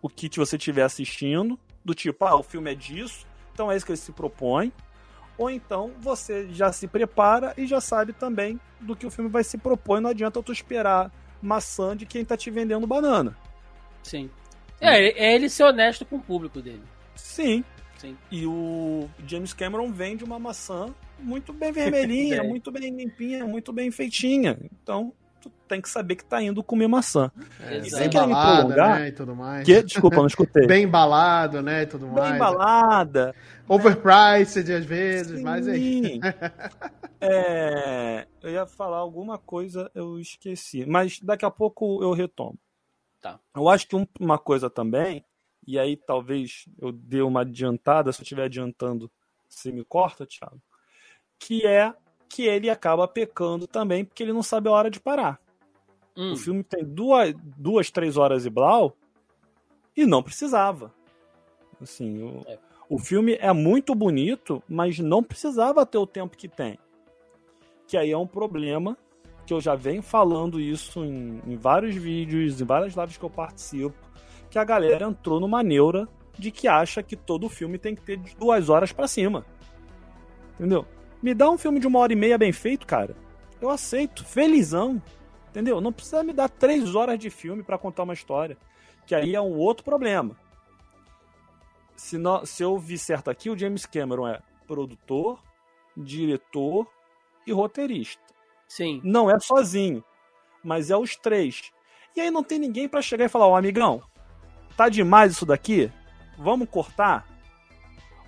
o 0.00 0.08
que 0.08 0.28
você 0.36 0.56
estiver 0.56 0.82
assistindo, 0.82 1.58
do 1.84 1.94
tipo, 1.94 2.24
ah, 2.24 2.36
o 2.36 2.42
filme 2.42 2.72
é 2.72 2.74
disso, 2.74 3.26
então 3.52 3.70
é 3.70 3.76
isso 3.76 3.86
que 3.86 3.92
ele 3.92 3.96
se 3.96 4.12
propõe. 4.12 4.72
Ou 5.38 5.48
então 5.50 5.92
você 5.98 6.48
já 6.52 6.72
se 6.72 6.86
prepara 6.86 7.54
e 7.56 7.66
já 7.66 7.80
sabe 7.80 8.12
também 8.12 8.60
do 8.80 8.94
que 8.94 9.06
o 9.06 9.10
filme 9.10 9.30
vai 9.30 9.42
se 9.42 9.56
propor. 9.56 10.00
Não 10.00 10.10
adianta 10.10 10.42
tu 10.42 10.52
esperar 10.52 11.10
maçã 11.40 11.96
de 11.96 12.04
quem 12.04 12.24
tá 12.24 12.36
te 12.36 12.50
vendendo 12.50 12.86
banana. 12.86 13.36
Sim. 14.02 14.30
É, 14.80 15.26
é 15.26 15.34
ele 15.34 15.48
ser 15.48 15.64
honesto 15.64 16.04
com 16.04 16.16
o 16.16 16.20
público 16.22 16.60
dele. 16.60 16.82
Sim. 17.14 17.64
Sim. 17.96 18.16
E 18.30 18.46
o 18.46 19.08
James 19.26 19.52
Cameron 19.52 19.90
vende 19.92 20.24
uma 20.24 20.38
maçã 20.38 20.92
muito 21.18 21.52
bem 21.52 21.70
vermelhinha, 21.72 22.40
Bem. 22.40 22.48
muito 22.48 22.70
bem 22.70 22.90
limpinha, 22.94 23.46
muito 23.46 23.72
bem 23.72 23.90
feitinha. 23.90 24.58
Então, 24.82 25.12
tu 25.42 25.50
tem 25.68 25.80
que 25.80 25.88
saber 25.88 26.16
que 26.16 26.24
tá 26.24 26.40
indo 26.42 26.62
comer 26.62 26.86
maçã. 26.88 27.30
É, 27.60 27.80
bem 27.80 27.90
Sem 27.90 28.08
querer 28.10 28.26
me 28.26 28.34
prolongar, 28.34 29.00
né, 29.00 29.08
e 29.08 29.12
tudo 29.12 29.34
mais. 29.36 29.64
Que, 29.66 29.82
desculpa, 29.82 30.16
não 30.16 30.26
escutei. 30.26 30.66
Bem 30.68 30.84
embalado, 30.84 31.60
né, 31.60 31.82
e 31.82 31.86
tudo 31.86 32.06
Bem 32.06 32.14
mais. 32.14 32.34
embalada. 32.36 33.34
Overpriced 33.68 34.72
às 34.72 34.84
vezes, 34.84 35.40
mas 35.42 35.66
é 35.68 35.74
Sim. 35.74 36.20
É, 37.24 38.26
eu 38.42 38.50
ia 38.50 38.66
falar 38.66 38.96
alguma 38.96 39.38
coisa, 39.38 39.90
eu 39.94 40.18
esqueci. 40.18 40.84
Mas 40.84 41.20
daqui 41.20 41.44
a 41.44 41.50
pouco 41.50 42.02
eu 42.02 42.12
retomo. 42.12 42.58
Tá. 43.20 43.38
Eu 43.54 43.68
acho 43.68 43.86
que 43.86 43.94
um- 43.94 44.06
uma 44.18 44.38
coisa 44.38 44.68
também, 44.68 45.24
e 45.64 45.78
aí 45.78 45.96
talvez 45.96 46.66
eu 46.80 46.90
dê 46.90 47.22
uma 47.22 47.42
adiantada, 47.42 48.12
se 48.12 48.20
eu 48.20 48.24
estiver 48.24 48.44
adiantando, 48.44 49.08
você 49.48 49.70
me 49.70 49.84
corta, 49.84 50.26
Thiago, 50.26 50.60
que 51.38 51.64
é 51.64 51.94
que 52.34 52.46
ele 52.46 52.70
acaba 52.70 53.06
pecando 53.06 53.66
também 53.66 54.06
porque 54.06 54.22
ele 54.22 54.32
não 54.32 54.42
sabe 54.42 54.66
a 54.66 54.72
hora 54.72 54.90
de 54.90 54.98
parar. 54.98 55.38
Hum, 56.16 56.32
O 56.32 56.36
filme 56.36 56.64
tem 56.64 56.82
duas, 56.82 57.34
duas 57.58 57.90
três 57.90 58.16
horas 58.16 58.46
e 58.46 58.50
blau 58.50 58.96
e 59.94 60.06
não 60.06 60.22
precisava. 60.22 60.94
Assim, 61.78 62.22
o, 62.22 62.42
É. 62.48 62.58
o 62.88 62.98
filme 62.98 63.34
é 63.38 63.52
muito 63.52 63.94
bonito, 63.94 64.62
mas 64.66 64.98
não 64.98 65.22
precisava 65.22 65.84
ter 65.84 65.98
o 65.98 66.06
tempo 66.06 66.34
que 66.34 66.48
tem. 66.48 66.78
Que 67.86 67.98
aí 67.98 68.10
é 68.10 68.16
um 68.16 68.26
problema 68.26 68.96
que 69.44 69.52
eu 69.52 69.60
já 69.60 69.74
venho 69.74 70.00
falando 70.02 70.58
isso 70.58 71.04
em, 71.04 71.42
em 71.46 71.56
vários 71.56 71.94
vídeos, 71.94 72.62
em 72.62 72.64
várias 72.64 72.94
lives 72.94 73.18
que 73.18 73.24
eu 73.24 73.30
participo, 73.30 73.94
que 74.48 74.58
a 74.58 74.64
galera 74.64 75.04
entrou 75.06 75.38
numa 75.38 75.62
neura 75.62 76.08
de 76.38 76.50
que 76.50 76.66
acha 76.66 77.02
que 77.02 77.14
todo 77.14 77.46
filme 77.50 77.76
tem 77.76 77.94
que 77.94 78.00
ter 78.00 78.16
de 78.16 78.34
duas 78.36 78.70
horas 78.70 78.90
pra 78.90 79.06
cima. 79.06 79.44
Entendeu? 80.54 80.86
Me 81.22 81.34
dá 81.34 81.48
um 81.48 81.56
filme 81.56 81.78
de 81.78 81.86
uma 81.86 81.98
hora 81.98 82.12
e 82.12 82.16
meia 82.16 82.36
bem 82.36 82.52
feito, 82.52 82.86
cara. 82.86 83.16
Eu 83.60 83.70
aceito, 83.70 84.24
felizão. 84.24 85.00
Entendeu? 85.50 85.80
Não 85.80 85.92
precisa 85.92 86.22
me 86.22 86.32
dar 86.32 86.48
três 86.48 86.94
horas 86.94 87.18
de 87.18 87.30
filme 87.30 87.62
pra 87.62 87.78
contar 87.78 88.02
uma 88.02 88.14
história. 88.14 88.56
Que 89.06 89.14
aí 89.14 89.34
é 89.34 89.40
um 89.40 89.56
outro 89.56 89.84
problema. 89.84 90.36
Se, 91.94 92.16
se 92.44 92.62
eu 92.62 92.78
vi 92.78 92.98
certo 92.98 93.30
aqui, 93.30 93.50
o 93.50 93.58
James 93.58 93.86
Cameron 93.86 94.26
é 94.26 94.40
produtor, 94.66 95.40
diretor 95.96 96.86
e 97.46 97.52
roteirista. 97.52 98.22
sim. 98.66 99.00
Não 99.04 99.30
é 99.30 99.38
sozinho, 99.38 100.02
mas 100.64 100.90
é 100.90 100.96
os 100.96 101.16
três. 101.16 101.70
E 102.16 102.20
aí 102.20 102.30
não 102.30 102.42
tem 102.42 102.58
ninguém 102.58 102.88
pra 102.88 103.02
chegar 103.02 103.26
e 103.26 103.28
falar: 103.28 103.46
Ó, 103.46 103.56
amigão, 103.56 104.02
tá 104.76 104.88
demais 104.88 105.32
isso 105.32 105.46
daqui? 105.46 105.92
Vamos 106.38 106.68
cortar? 106.68 107.26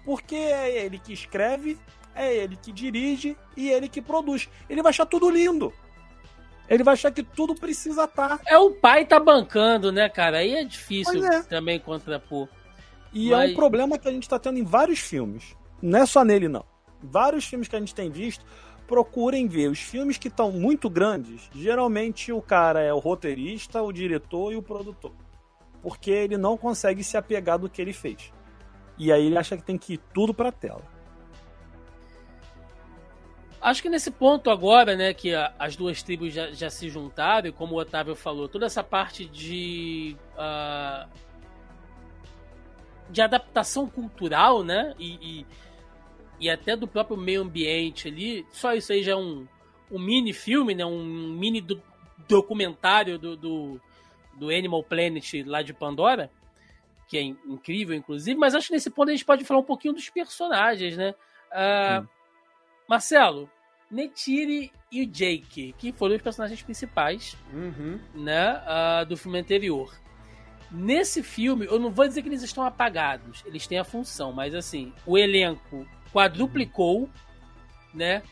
Porque 0.05 0.37
é 0.37 0.85
ele 0.85 0.99
que 0.99 1.13
escreve, 1.13 1.79
é 2.15 2.35
ele 2.35 2.57
que 2.57 2.73
dirige 2.73 3.37
e 3.57 3.71
ele 3.71 3.89
que 3.89 4.01
produz. 4.01 4.49
Ele 4.69 4.83
vai 4.83 4.91
achar 4.91 5.07
tudo 5.07 5.29
lindo. 5.31 5.73
Ele 6.69 6.83
vai 6.83 6.95
achar 6.95 7.11
que 7.11 7.23
tudo 7.23 7.55
precisa 7.55 8.05
estar. 8.05 8.41
É 8.47 8.57
o 8.57 8.71
pai 8.71 9.05
tá 9.05 9.21
bancando, 9.21 9.93
né, 9.93 10.09
cara? 10.09 10.39
Aí 10.39 10.55
é 10.55 10.65
difícil 10.65 11.25
é. 11.25 11.43
também 11.43 11.79
contrapor. 11.79 12.49
E 13.13 13.33
é 13.33 13.37
Mas- 13.37 13.53
um 13.53 13.55
problema 13.55 13.99
que 13.99 14.09
a 14.09 14.11
gente 14.11 14.29
tá 14.29 14.39
tendo 14.39 14.59
em 14.59 14.65
vários 14.65 14.99
filmes. 14.99 15.57
Não 15.83 16.01
é 16.01 16.07
só 16.07 16.25
nele, 16.25 16.49
não. 16.49 16.65
Vários 17.03 17.45
filmes 17.45 17.69
que 17.69 17.77
a 17.77 17.79
gente 17.79 17.95
tem 17.95 18.11
visto, 18.11 18.45
procurem 18.87 19.47
ver. 19.47 19.69
Os 19.69 19.79
filmes 19.79 20.17
que 20.17 20.29
estão 20.29 20.51
muito 20.51 20.89
grandes, 20.89 21.51
geralmente 21.55 22.33
o 22.33 22.41
cara 22.41 22.81
é 22.81 22.93
o 22.93 22.99
roteirista, 22.99 23.83
o 23.83 23.93
diretor 23.93 24.53
e 24.53 24.57
o 24.57 24.63
produtor. 24.63 25.13
Porque 25.83 26.11
ele 26.11 26.39
não 26.39 26.57
consegue 26.57 27.05
se 27.05 27.17
apegar 27.17 27.59
do 27.59 27.69
que 27.69 27.83
ele 27.83 27.93
fez. 27.93 28.33
E 28.97 29.13
aí 29.13 29.27
ele 29.27 29.37
acha 29.37 29.57
que 29.57 29.63
tem 29.63 29.77
que 29.77 29.95
ir 29.95 30.01
tudo 30.15 30.33
pra 30.33 30.51
tela. 30.51 30.83
Acho 33.65 33.81
que 33.81 33.89
nesse 33.89 34.11
ponto 34.11 34.51
agora, 34.51 34.95
né, 34.95 35.15
que 35.15 35.35
a- 35.35 35.55
as 35.59 35.75
duas 35.75 36.03
tribos 36.03 36.35
já, 36.35 36.51
já 36.53 36.69
se 36.69 36.91
juntaram, 36.91 37.49
e 37.49 37.53
como 37.53 37.75
o 37.75 37.79
Otávio 37.79 38.15
falou, 38.15 38.47
toda 38.47 38.67
essa 38.67 38.85
parte 38.85 39.25
de. 39.25 40.15
ah, 40.37 41.09
de 43.09 43.23
adaptação 43.23 43.89
cultural, 43.89 44.63
né? 44.63 44.95
E, 44.99 45.15
e, 45.41 45.47
e 46.41 46.51
até 46.51 46.75
do 46.77 46.87
próprio 46.87 47.17
meio 47.17 47.43
ambiente 47.43 48.09
ali, 48.09 48.47
só 48.51 48.75
isso 48.75 48.93
aí 48.93 49.03
já 49.03 49.13
é 49.13 49.17
um, 49.17 49.47
um 49.91 49.99
mini 49.99 50.33
filme, 50.33 50.75
né? 50.75 50.85
Um 50.85 51.03
mini 51.05 51.61
do- 51.61 51.83
documentário 52.29 53.19
do, 53.19 53.37
do, 53.37 53.81
do 54.35 54.51
Animal 54.51 54.83
Planet 54.83 55.43
lá 55.47 55.63
de 55.63 55.73
Pandora, 55.73 56.31
que 57.09 57.17
é 57.17 57.23
in- 57.23 57.39
incrível, 57.47 57.95
inclusive, 57.95 58.39
mas 58.39 58.55
acho 58.55 58.69
que 58.69 58.75
nesse 58.75 58.91
ponto 58.91 59.09
a 59.11 59.13
gente 59.13 59.25
pode 59.25 59.45
falar 59.45 59.61
um 59.61 59.65
pouquinho 59.65 59.95
dos 59.95 60.09
personagens, 60.11 60.97
né? 60.97 61.15
Hum. 62.03 62.07
Marcelo, 62.89 63.51
Netiri 63.91 64.73
e 64.91 65.03
o 65.03 65.07
Jake, 65.07 65.75
que 65.79 65.93
foram 65.93 66.17
os 66.17 66.23
personagens 66.23 66.63
principais 66.63 67.37
Uhum. 67.53 67.99
né, 68.15 68.63
ah, 68.67 69.05
do 69.09 69.17
filme 69.17 69.39
anterior. 69.39 69.95
Nesse 70.71 71.23
filme, 71.23 71.67
eu 71.67 71.79
não 71.79 71.91
vou 71.91 72.07
dizer 72.09 72.23
que 72.23 72.29
eles 72.29 72.43
estão 72.43 72.65
apagados, 72.65 73.43
eles 73.47 73.67
têm 73.67 73.79
a 73.79 73.85
função, 73.85 74.33
mas 74.33 74.55
assim, 74.55 74.93
o 75.07 75.17
elenco 75.17 75.87
quadruplicou, 76.13 77.09
né? 77.93 78.23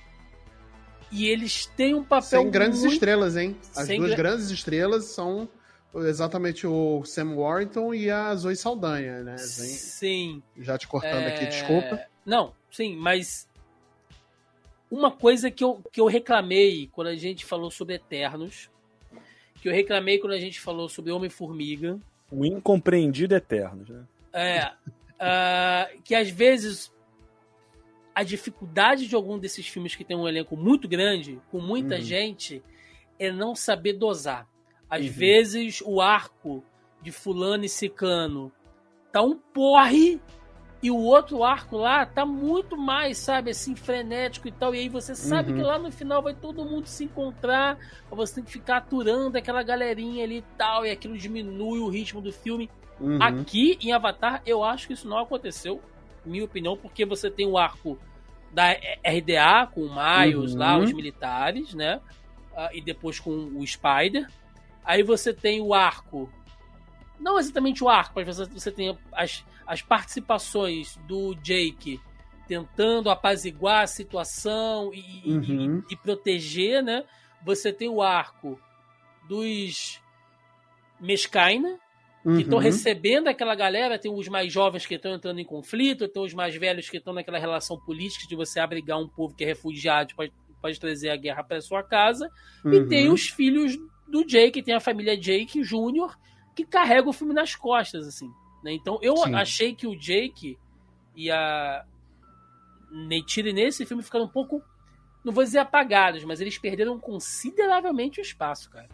E 1.11 1.29
eles 1.29 1.67
têm 1.67 1.95
um 1.95 2.03
papel 2.03 2.41
Sem 2.43 2.51
grandes 2.51 2.81
muito... 2.81 2.95
estrelas, 2.95 3.37
hein? 3.37 3.57
As 3.77 3.87
Sem 3.87 3.99
duas 3.99 4.11
gra- 4.11 4.17
grandes 4.17 4.51
estrelas 4.51 5.05
são 5.07 5.49
exatamente 5.95 6.67
o 6.67 7.05
Sam 7.05 7.35
Warrington 7.37 7.93
e 7.93 8.11
a 8.11 8.35
Zoe 8.35 8.57
Saldanha, 8.57 9.23
né? 9.23 9.37
Sim. 9.39 10.43
Já 10.59 10.79
te 10.79 10.89
cortando 10.89 11.27
É, 11.27 11.29
aqui, 11.29 11.47
desculpa. 11.47 12.01
Não, 12.25 12.55
sim, 12.71 12.97
mas 12.97 13.47
uma 14.93 15.11
coisa 15.11 15.51
que 15.51 15.64
eu, 15.64 15.82
que 15.90 15.99
eu 15.99 16.07
reclamei 16.07 16.86
quando 16.93 17.07
a 17.09 17.16
gente 17.16 17.47
falou 17.47 17.70
sobre 17.70 17.95
Eternos, 17.95 18.70
que 19.61 19.66
eu 19.68 19.72
reclamei 19.72 20.18
quando 20.18 20.34
a 20.34 20.38
gente 20.38 20.61
falou 20.61 20.86
sobre 20.86 21.11
Homem-Formiga, 21.11 21.99
O 22.30 22.45
incompreendido 22.45 23.34
eterno. 23.34 23.84
Né? 23.88 24.05
É. 24.32 24.72
ah, 25.18 25.88
que 26.05 26.14
às 26.14 26.28
vezes 26.28 26.93
a 28.14 28.22
dificuldade 28.22 29.07
de 29.07 29.14
algum 29.14 29.38
desses 29.38 29.66
filmes 29.66 29.95
que 29.97 30.05
tem 30.05 30.14
um 30.16 30.28
elenco 30.28 30.57
muito 30.57 30.86
grande, 30.86 31.40
com 31.51 31.59
muita 31.59 31.95
Uhum. 31.95 32.01
gente, 32.03 32.62
é 33.18 33.30
não 33.32 33.55
saber 33.55 33.95
dosar. 33.95 34.47
Às 34.90 35.07
Uhum. 35.07 35.12
vezes 35.12 35.80
o 35.86 36.01
arco 36.03 36.62
de 37.01 37.11
fulano 37.11 37.64
e 37.64 37.68
ciclano 37.68 38.53
tá 39.11 39.22
um 39.22 39.36
porre 39.38 40.20
e 40.83 40.91
o 40.91 40.97
outro 40.97 41.45
arco 41.45 41.76
lá 41.76 42.05
tá 42.05 42.26
muito 42.26 42.76
mais, 42.76 43.16
sabe, 43.18 43.51
assim, 43.53 43.76
frenético 43.76 44.49
e 44.49 44.53
tal. 44.53 44.74
E 44.74 44.80
aí 44.80 44.89
você 44.89 45.14
sabe 45.14 45.51
Uhum. 45.51 45.57
que 45.57 45.62
lá 45.62 45.78
no 45.78 45.93
final 45.93 46.20
vai 46.20 46.35
todo 46.35 46.64
mundo 46.64 46.87
se 46.87 47.05
encontrar, 47.05 47.78
você 48.11 48.37
tem 48.37 48.45
que 48.45 48.51
ficar 48.51 48.78
aturando 48.78 49.39
aquela 49.39 49.62
galerinha 49.62 50.24
ali 50.24 50.39
e 50.39 50.45
tal, 50.59 50.85
e 50.85 50.91
aquilo 50.91 51.16
diminui 51.16 51.78
o 51.78 51.89
ritmo 51.89 52.20
do 52.20 52.33
filme. 52.33 52.68
Uhum. 53.01 53.22
Aqui 53.22 53.78
em 53.80 53.93
Avatar, 53.93 54.43
eu 54.45 54.64
acho 54.64 54.87
que 54.89 54.93
isso 54.93 55.09
não 55.09 55.18
aconteceu, 55.18 55.80
minha 56.24 56.45
opinião, 56.45 56.76
porque 56.76 57.05
você 57.05 57.30
tem 57.30 57.47
o 57.47 57.57
arco 57.57 57.97
da 58.53 58.70
RDA 59.05 59.66
com 59.72 59.83
o 59.83 59.91
Miles 59.95 60.53
Uhum. 60.53 60.59
lá, 60.59 60.78
os 60.78 60.93
militares, 60.93 61.74
né? 61.74 62.01
Ah, 62.57 62.70
e 62.72 62.80
depois 62.83 63.18
com 63.18 63.30
o 63.30 63.66
Spider. 63.66 64.28
Aí 64.85 65.03
você 65.03 65.33
tem 65.33 65.61
o 65.61 65.72
arco. 65.72 66.28
Não 67.18 67.39
exatamente 67.39 67.83
o 67.85 67.89
arco, 67.89 68.12
mas 68.16 68.26
você, 68.26 68.45
você 68.47 68.70
tem 68.70 68.99
as, 69.12 69.45
as 69.67 69.83
participações 69.83 70.97
do 71.07 71.35
Jake 71.37 72.01
tentando 72.49 73.09
apaziguar 73.11 73.83
a 73.83 73.87
situação 73.87 74.93
e, 74.93 75.01
e- 75.29 75.33
Uhum. 75.33 75.83
e- 75.89 75.95
e 75.95 75.97
proteger, 75.97 76.83
né? 76.83 77.05
Você 77.45 77.73
tem 77.73 77.89
o 77.89 78.03
arco 78.03 78.59
dos 79.29 80.01
Mescaina, 81.01 81.79
que 82.37 82.43
estão 82.43 82.59
Uhum. 82.59 82.65
recebendo 82.65 83.27
aquela 83.29 83.55
galera, 83.55 83.99
tem 83.99 84.13
os 84.13 84.29
mais 84.29 84.53
jovens 84.53 84.87
que 84.87 84.95
estão 84.95 85.15
entrando 85.15 85.41
em 85.41 85.45
conflito, 85.45 86.07
tem 86.09 86.23
os 86.23 86.33
mais 86.33 86.55
velhos 86.55 86.89
que 86.89 86.99
estão 86.99 87.13
naquela 87.13 87.39
relação 87.39 87.79
política 87.81 88.27
de 88.29 88.37
você 88.37 88.61
abrigar 88.61 88.99
um 89.01 89.09
povo 89.09 89.35
que 89.35 89.43
é 89.43 89.47
refugiado, 89.49 90.15
pode, 90.15 90.33
pode 90.61 90.79
trazer 90.79 91.11
a 91.11 91.17
guerra 91.17 91.43
para 91.43 91.61
sua 91.61 91.83
casa, 91.83 92.29
e 92.65 92.77
Uhum. 92.77 92.87
tem 92.89 93.11
os 93.11 93.29
filhos 93.29 93.77
do 94.07 94.25
Jake, 94.25 94.63
tem 94.63 94.75
a 94.75 94.81
família 94.81 95.17
Jake 95.19 95.63
Jr., 95.63 96.17
que 96.55 96.65
carrega 96.65 97.09
o 97.09 97.13
filme 97.13 97.35
nas 97.35 97.57
costas, 97.57 98.07
assim. 98.07 98.29
Né? 98.63 98.73
Então 98.73 98.99
eu 99.03 99.17
Sim. 99.19 99.35
achei 99.35 99.75
que 99.75 99.87
o 99.87 99.97
Jake 99.99 100.59
e 101.17 101.31
a 101.31 101.85
Neytiri 102.91 103.53
nesse 103.53 103.87
filme 103.87 104.03
ficaram 104.03 104.25
um 104.27 104.29
pouco, 104.29 104.63
não 105.25 105.33
vou 105.33 105.45
dizer 105.45 105.59
apagados, 105.59 106.25
mas 106.25 106.41
eles 106.41 106.59
perderam 106.59 106.99
consideravelmente 106.99 108.21
o 108.21 108.23
espaço, 108.23 108.71
cara. 108.71 108.89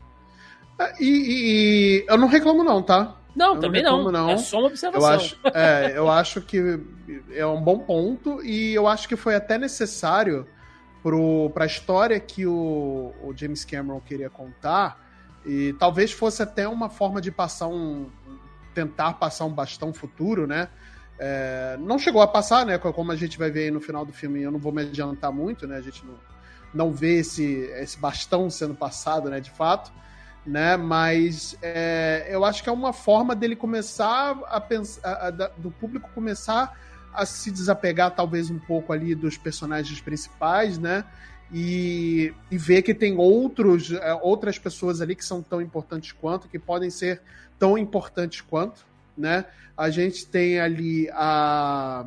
Ah, 0.78 0.92
E, 1.00 2.02
e- 2.02 2.04
eu 2.08 2.16
não 2.16 2.28
reclamo, 2.28 2.62
não, 2.62 2.82
tá? 2.82 3.16
Não, 3.34 3.54
não 3.54 3.60
também 3.60 3.82
não. 3.82 3.98
reclamo, 3.98 4.12
não. 4.12 4.30
É 4.30 4.36
só 4.38 4.56
uma 4.58 4.64
Eu 4.64 4.68
observação. 4.70 5.10
acho, 5.14 5.36
é, 5.54 5.92
eu 5.96 6.10
acho 6.10 6.40
que 6.40 6.80
é 7.32 7.46
um 7.46 7.60
bom 7.60 7.78
ponto 7.80 8.42
e 8.44 8.74
eu 8.74 8.86
acho 8.86 9.08
que 9.08 9.16
foi 9.16 9.34
até 9.34 9.58
necessário 9.58 10.46
pro, 11.02 11.50
pra 11.50 11.66
história 11.66 12.18
que 12.18 12.46
o, 12.46 13.12
o 13.22 13.32
James 13.36 13.64
Cameron 13.64 14.00
queria 14.00 14.28
contar 14.30 15.00
E 15.46 15.72
talvez 15.78 16.10
fosse 16.12 16.42
até 16.42 16.66
uma 16.68 16.88
forma 16.90 17.20
de 17.20 17.30
passar 17.30 17.68
um. 17.68 18.10
Tentar 18.78 19.14
passar 19.14 19.44
um 19.44 19.52
bastão 19.52 19.92
futuro, 19.92 20.46
né? 20.46 20.68
É, 21.18 21.76
não 21.80 21.98
chegou 21.98 22.22
a 22.22 22.28
passar, 22.28 22.64
né? 22.64 22.78
Como 22.78 23.10
a 23.10 23.16
gente 23.16 23.36
vai 23.36 23.50
ver 23.50 23.64
aí 23.64 23.70
no 23.72 23.80
final 23.80 24.04
do 24.04 24.12
filme, 24.12 24.40
eu 24.40 24.52
não 24.52 24.58
vou 24.58 24.72
me 24.72 24.82
adiantar 24.82 25.32
muito, 25.32 25.66
né? 25.66 25.76
A 25.76 25.80
gente 25.80 26.06
não, 26.06 26.14
não 26.72 26.92
vê 26.92 27.18
esse, 27.18 27.44
esse 27.76 27.98
bastão 27.98 28.48
sendo 28.48 28.74
passado, 28.74 29.28
né? 29.28 29.40
De 29.40 29.50
fato, 29.50 29.92
né? 30.46 30.76
Mas 30.76 31.56
é, 31.60 32.28
eu 32.30 32.44
acho 32.44 32.62
que 32.62 32.68
é 32.68 32.72
uma 32.72 32.92
forma 32.92 33.34
dele 33.34 33.56
começar 33.56 34.38
a 34.46 34.60
pensar, 34.60 35.08
a, 35.08 35.26
a, 35.26 35.30
do 35.30 35.72
público 35.72 36.08
começar 36.14 36.78
a 37.12 37.26
se 37.26 37.50
desapegar 37.50 38.14
talvez 38.14 38.48
um 38.48 38.58
pouco 38.60 38.92
ali 38.92 39.12
dos 39.12 39.36
personagens 39.36 40.00
principais, 40.00 40.78
né? 40.78 41.04
E, 41.52 42.32
e 42.50 42.58
ver 42.58 42.82
que 42.82 42.92
tem 42.92 43.16
outros, 43.16 43.92
é, 43.92 44.14
outras 44.22 44.58
pessoas 44.58 45.00
ali 45.00 45.14
que 45.14 45.24
são 45.24 45.42
tão 45.42 45.62
importantes 45.62 46.12
quanto, 46.12 46.46
que 46.46 46.58
podem 46.58 46.90
ser 46.90 47.22
tão 47.58 47.78
importantes 47.78 48.42
quanto, 48.42 48.84
né? 49.16 49.46
A 49.76 49.90
gente 49.90 50.26
tem 50.26 50.60
ali 50.60 51.08
a. 51.10 52.06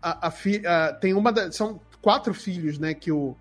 a, 0.00 0.28
a, 0.28 0.86
a 0.86 0.92
tem 0.94 1.12
uma. 1.12 1.32
Da, 1.32 1.52
são 1.52 1.80
quatro 2.00 2.32
filhos, 2.32 2.78
né? 2.78 2.94
Que 2.94 3.12
o, 3.12 3.36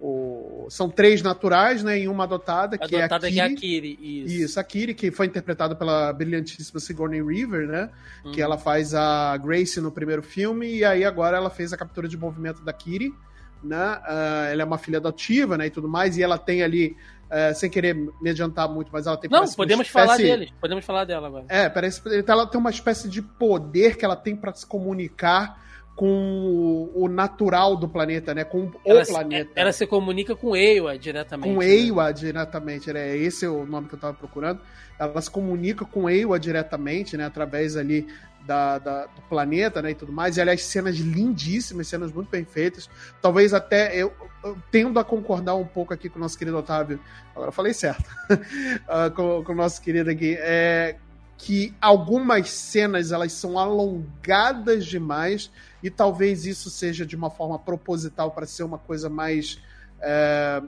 o, 0.00 0.66
são 0.68 0.90
três 0.90 1.22
naturais, 1.22 1.84
né? 1.84 2.00
E 2.00 2.08
uma 2.08 2.24
adotada, 2.24 2.76
que 2.76 2.96
adotada 2.96 3.30
é 3.30 3.40
a 3.40 3.48
Kiri. 3.48 3.52
É 3.52 3.52
a 3.52 3.56
Kiri 3.56 3.98
isso. 4.24 4.34
isso. 4.44 4.60
a 4.60 4.64
Kiri, 4.64 4.94
que 4.94 5.10
foi 5.12 5.26
interpretada 5.26 5.76
pela 5.76 6.12
brilhantíssima 6.12 6.80
Sigourney 6.80 7.22
Weaver, 7.22 7.68
né? 7.68 7.88
Uhum. 8.24 8.32
Que 8.32 8.42
ela 8.42 8.58
faz 8.58 8.94
a 8.94 9.36
Grace 9.36 9.80
no 9.80 9.92
primeiro 9.92 10.22
filme, 10.22 10.78
e 10.78 10.84
aí 10.84 11.04
agora 11.04 11.36
ela 11.36 11.50
fez 11.50 11.72
a 11.72 11.76
captura 11.76 12.08
de 12.08 12.16
movimento 12.16 12.64
da 12.64 12.72
Kiri, 12.72 13.14
né? 13.62 13.98
Uh, 13.98 14.52
ela 14.52 14.62
é 14.62 14.64
uma 14.64 14.78
filha 14.78 14.98
adotiva, 14.98 15.56
né? 15.56 15.66
E 15.66 15.70
tudo 15.70 15.88
mais, 15.88 16.16
e 16.16 16.22
ela 16.22 16.38
tem 16.38 16.62
ali 16.62 16.96
é, 17.32 17.54
sem 17.54 17.70
querer 17.70 17.94
me 17.94 18.28
adiantar 18.28 18.68
muito, 18.68 18.90
mas 18.92 19.06
ela 19.06 19.16
tem 19.16 19.30
Não, 19.30 19.50
podemos 19.52 19.86
espécie... 19.86 20.06
falar 20.06 20.16
deles, 20.18 20.50
podemos 20.60 20.84
falar 20.84 21.04
dela 21.06 21.28
agora. 21.28 21.46
É, 21.48 21.66
parece 21.68 22.02
ela 22.26 22.46
tem 22.46 22.60
uma 22.60 22.68
espécie 22.68 23.08
de 23.08 23.22
poder 23.22 23.96
que 23.96 24.04
ela 24.04 24.14
tem 24.16 24.36
para 24.36 24.52
se 24.52 24.66
comunicar 24.66 25.61
com 25.94 26.90
o 26.94 27.08
natural 27.08 27.76
do 27.76 27.88
planeta, 27.88 28.34
né? 28.34 28.44
Com 28.44 28.70
ela 28.84 29.02
o 29.02 29.06
planeta. 29.06 29.52
Ela 29.54 29.72
se 29.72 29.86
comunica 29.86 30.34
com 30.34 30.56
Eiwa 30.56 30.98
diretamente. 30.98 31.52
Com 31.52 31.60
né? 31.60 31.66
Eiwa 31.66 32.12
diretamente, 32.12 32.92
né? 32.92 33.16
Esse 33.16 33.44
é 33.44 33.48
o 33.48 33.66
nome 33.66 33.88
que 33.88 33.94
eu 33.94 33.98
estava 33.98 34.14
procurando. 34.14 34.60
Ela 34.98 35.20
se 35.20 35.30
comunica 35.30 35.84
com 35.84 36.08
Eiwa 36.08 36.38
diretamente, 36.38 37.16
né? 37.16 37.24
Através 37.26 37.76
ali 37.76 38.06
da, 38.46 38.78
da, 38.78 39.06
do 39.06 39.22
planeta, 39.28 39.80
né, 39.80 39.92
e 39.92 39.94
tudo 39.94 40.12
mais. 40.12 40.36
E, 40.36 40.40
aliás, 40.40 40.62
cenas 40.64 40.96
lindíssimas, 40.96 41.88
cenas 41.88 42.12
muito 42.12 42.28
bem 42.28 42.44
feitas. 42.44 42.88
Talvez 43.20 43.54
até 43.54 43.94
eu, 43.96 44.12
eu 44.44 44.56
tendo 44.70 44.98
a 44.98 45.04
concordar 45.04 45.54
um 45.54 45.64
pouco 45.64 45.94
aqui 45.94 46.08
com 46.08 46.18
o 46.18 46.22
nosso 46.22 46.38
querido 46.38 46.56
Otávio. 46.56 46.98
Agora 47.32 47.48
eu 47.48 47.52
falei 47.52 47.72
certo. 47.72 48.08
uh, 48.30 49.10
com, 49.14 49.44
com, 49.44 49.52
o 49.52 49.56
nosso 49.56 49.80
querido 49.80 50.10
aqui. 50.10 50.36
É, 50.40 50.96
que 51.38 51.74
algumas 51.80 52.50
cenas 52.50 53.10
elas 53.10 53.32
são 53.32 53.58
alongadas 53.58 54.86
demais 54.86 55.50
e 55.82 55.90
talvez 55.90 56.46
isso 56.46 56.70
seja 56.70 57.04
de 57.04 57.16
uma 57.16 57.30
forma 57.30 57.58
proposital 57.58 58.30
para 58.30 58.46
ser 58.46 58.62
uma 58.62 58.78
coisa 58.78 59.08
mais 59.08 59.60
é, 60.00 60.62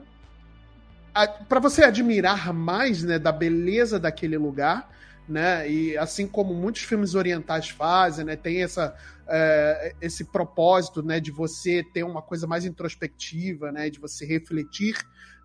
para 1.47 1.59
você 1.59 1.83
admirar 1.83 2.53
mais 2.53 3.03
né, 3.03 3.17
da 3.17 3.31
beleza 3.31 3.99
daquele 3.99 4.37
lugar 4.37 4.89
né? 5.27 5.69
E 5.69 5.97
assim 5.97 6.27
como 6.27 6.53
muitos 6.53 6.83
filmes 6.83 7.15
orientais 7.15 7.69
fazem, 7.69 8.25
né? 8.25 8.35
Tem 8.35 8.61
essa, 8.61 8.95
é, 9.27 9.95
esse 9.99 10.23
propósito, 10.25 11.01
né? 11.01 11.19
De 11.19 11.31
você 11.31 11.83
ter 11.83 12.03
uma 12.03 12.21
coisa 12.21 12.45
mais 12.45 12.65
introspectiva, 12.65 13.71
né? 13.71 13.89
De 13.89 13.99
você 13.99 14.25
refletir 14.25 14.95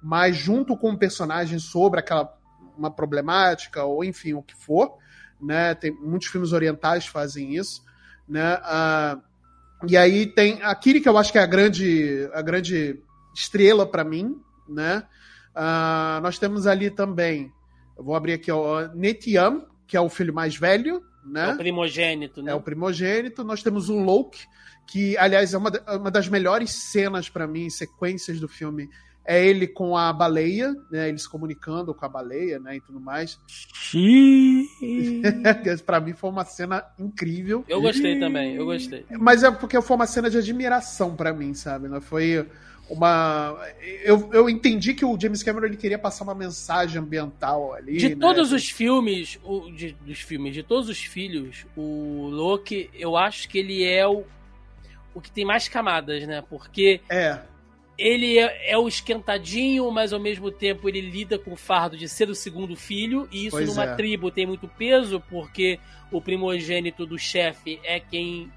mais 0.03 0.37
junto 0.37 0.77
com 0.77 0.91
o 0.91 0.99
personagem 0.99 1.59
sobre 1.59 2.01
aquela 2.01 2.39
uma 2.77 2.91
problemática 2.91 3.85
ou 3.85 4.03
enfim 4.03 4.33
o 4.33 4.43
que 4.43 4.55
for, 4.55 4.97
né? 5.41 5.75
Tem 5.75 5.91
muitos 5.91 6.29
filmes 6.29 6.53
orientais 6.53 7.07
fazem 7.07 7.57
isso, 7.57 7.83
né? 8.29 8.59
Ah, 8.63 9.19
e 9.87 9.97
aí 9.97 10.27
tem 10.27 10.63
a 10.63 10.75
Kiri 10.75 11.01
que 11.01 11.09
eu 11.09 11.17
acho 11.19 11.33
que 11.33 11.39
é 11.39 11.43
a 11.43 11.47
grande 11.47 12.29
a 12.33 12.43
grande 12.43 13.01
estrela 13.35 13.87
para 13.87 14.05
mim, 14.05 14.37
né? 14.69 15.03
Ah, 15.55 16.21
nós 16.23 16.39
temos 16.39 16.67
ali 16.67 16.91
também 16.91 17.53
eu 18.01 18.05
vou 18.05 18.15
abrir 18.15 18.33
aqui 18.33 18.51
o 18.51 18.89
Netiam, 18.95 19.67
que 19.87 19.95
é 19.95 20.01
o 20.01 20.09
filho 20.09 20.33
mais 20.33 20.57
velho, 20.57 21.03
né? 21.23 21.51
É 21.51 21.53
o 21.53 21.59
primogênito, 21.59 22.43
né? 22.43 22.53
É 22.53 22.55
o 22.55 22.61
primogênito. 22.63 23.45
Nós 23.45 23.63
temos 23.63 23.91
o 23.91 23.99
Loki, 23.99 24.47
que, 24.89 25.19
aliás, 25.19 25.53
é 25.53 25.59
uma, 25.59 25.71
uma 25.99 26.11
das 26.11 26.27
melhores 26.27 26.71
cenas 26.71 27.29
para 27.29 27.47
mim, 27.47 27.69
sequências 27.69 28.41
do 28.41 28.49
filme. 28.49 28.89
É 29.25 29.45
ele 29.45 29.67
com 29.67 29.97
a 29.97 30.13
baleia, 30.13 30.75
né? 30.91 31.09
Eles 31.09 31.27
comunicando 31.27 31.95
com 31.95 32.05
a 32.05 32.09
baleia, 32.09 32.59
né? 32.59 32.77
E 32.77 32.81
tudo 32.81 33.01
mais. 33.01 33.39
para 35.87 36.01
mim 36.01 36.13
foi 36.15 36.31
uma 36.31 36.45
cena 36.45 36.85
incrível. 36.99 37.65
Eu 37.69 37.81
gostei 37.81 38.19
também, 38.19 38.57
eu 38.57 38.65
gostei. 38.65 39.05
Mas 39.11 39.43
é 39.43 39.51
porque 39.51 39.81
foi 39.81 39.97
uma 39.97 40.07
cena 40.07 40.31
de 40.31 40.39
admiração 40.39 41.15
para 41.15 41.33
mim, 41.33 41.55
sabe? 41.55 41.89
Né? 41.89 42.01
Foi 42.01 42.47
uma. 42.91 43.57
Eu, 44.03 44.29
eu 44.33 44.51
entendi 44.51 44.93
que 44.95 45.05
o 45.05 45.19
James 45.19 45.43
Cameron 45.43 45.67
ele 45.67 45.77
queria 45.77 45.99
passar 45.99 46.25
uma 46.25 46.35
mensagem 46.35 47.01
ambiental 47.01 47.73
ali. 47.73 47.97
De 47.97 48.09
né? 48.11 48.17
todos 48.21 48.53
os 48.53 48.69
filmes, 48.69 49.39
o, 49.45 49.71
de, 49.71 49.93
dos 50.05 50.21
filmes, 50.21 50.53
de 50.53 50.65
todos 50.65 50.89
os 50.89 50.99
filhos, 50.99 51.67
o 51.77 52.29
Loki, 52.31 52.91
eu 52.93 53.17
acho 53.17 53.49
que 53.49 53.59
ele 53.59 53.85
é 53.85 54.07
o, 54.07 54.25
o 55.15 55.21
que 55.21 55.31
tem 55.31 55.45
mais 55.45 55.69
camadas, 55.69 56.27
né? 56.27 56.43
Porque. 56.51 57.01
É. 57.09 57.39
Ele 58.01 58.39
é, 58.39 58.73
é 58.73 58.79
o 58.79 58.89
esquentadinho, 58.89 59.91
mas 59.91 60.13
ao 60.13 60.19
mesmo 60.19 60.51
tempo 60.51 60.89
ele 60.89 61.03
lida 61.03 61.39
com 61.39 61.53
o 61.53 61.57
fardo 61.57 61.97
de 61.99 62.09
ser 62.09 62.31
o 62.31 62.35
segundo 62.35 62.75
filho, 62.75 63.29
e 63.31 63.47
isso 63.47 63.57
pois 63.57 63.69
numa 63.69 63.85
é. 63.85 63.95
tribo 63.95 64.31
tem 64.31 64.47
muito 64.47 64.67
peso, 64.67 65.23
porque 65.29 65.79
o 66.11 66.21
primogênito 66.21 67.05
do 67.05 67.19
chefe 67.19 67.79
é 67.85 68.01
quem 68.01 68.51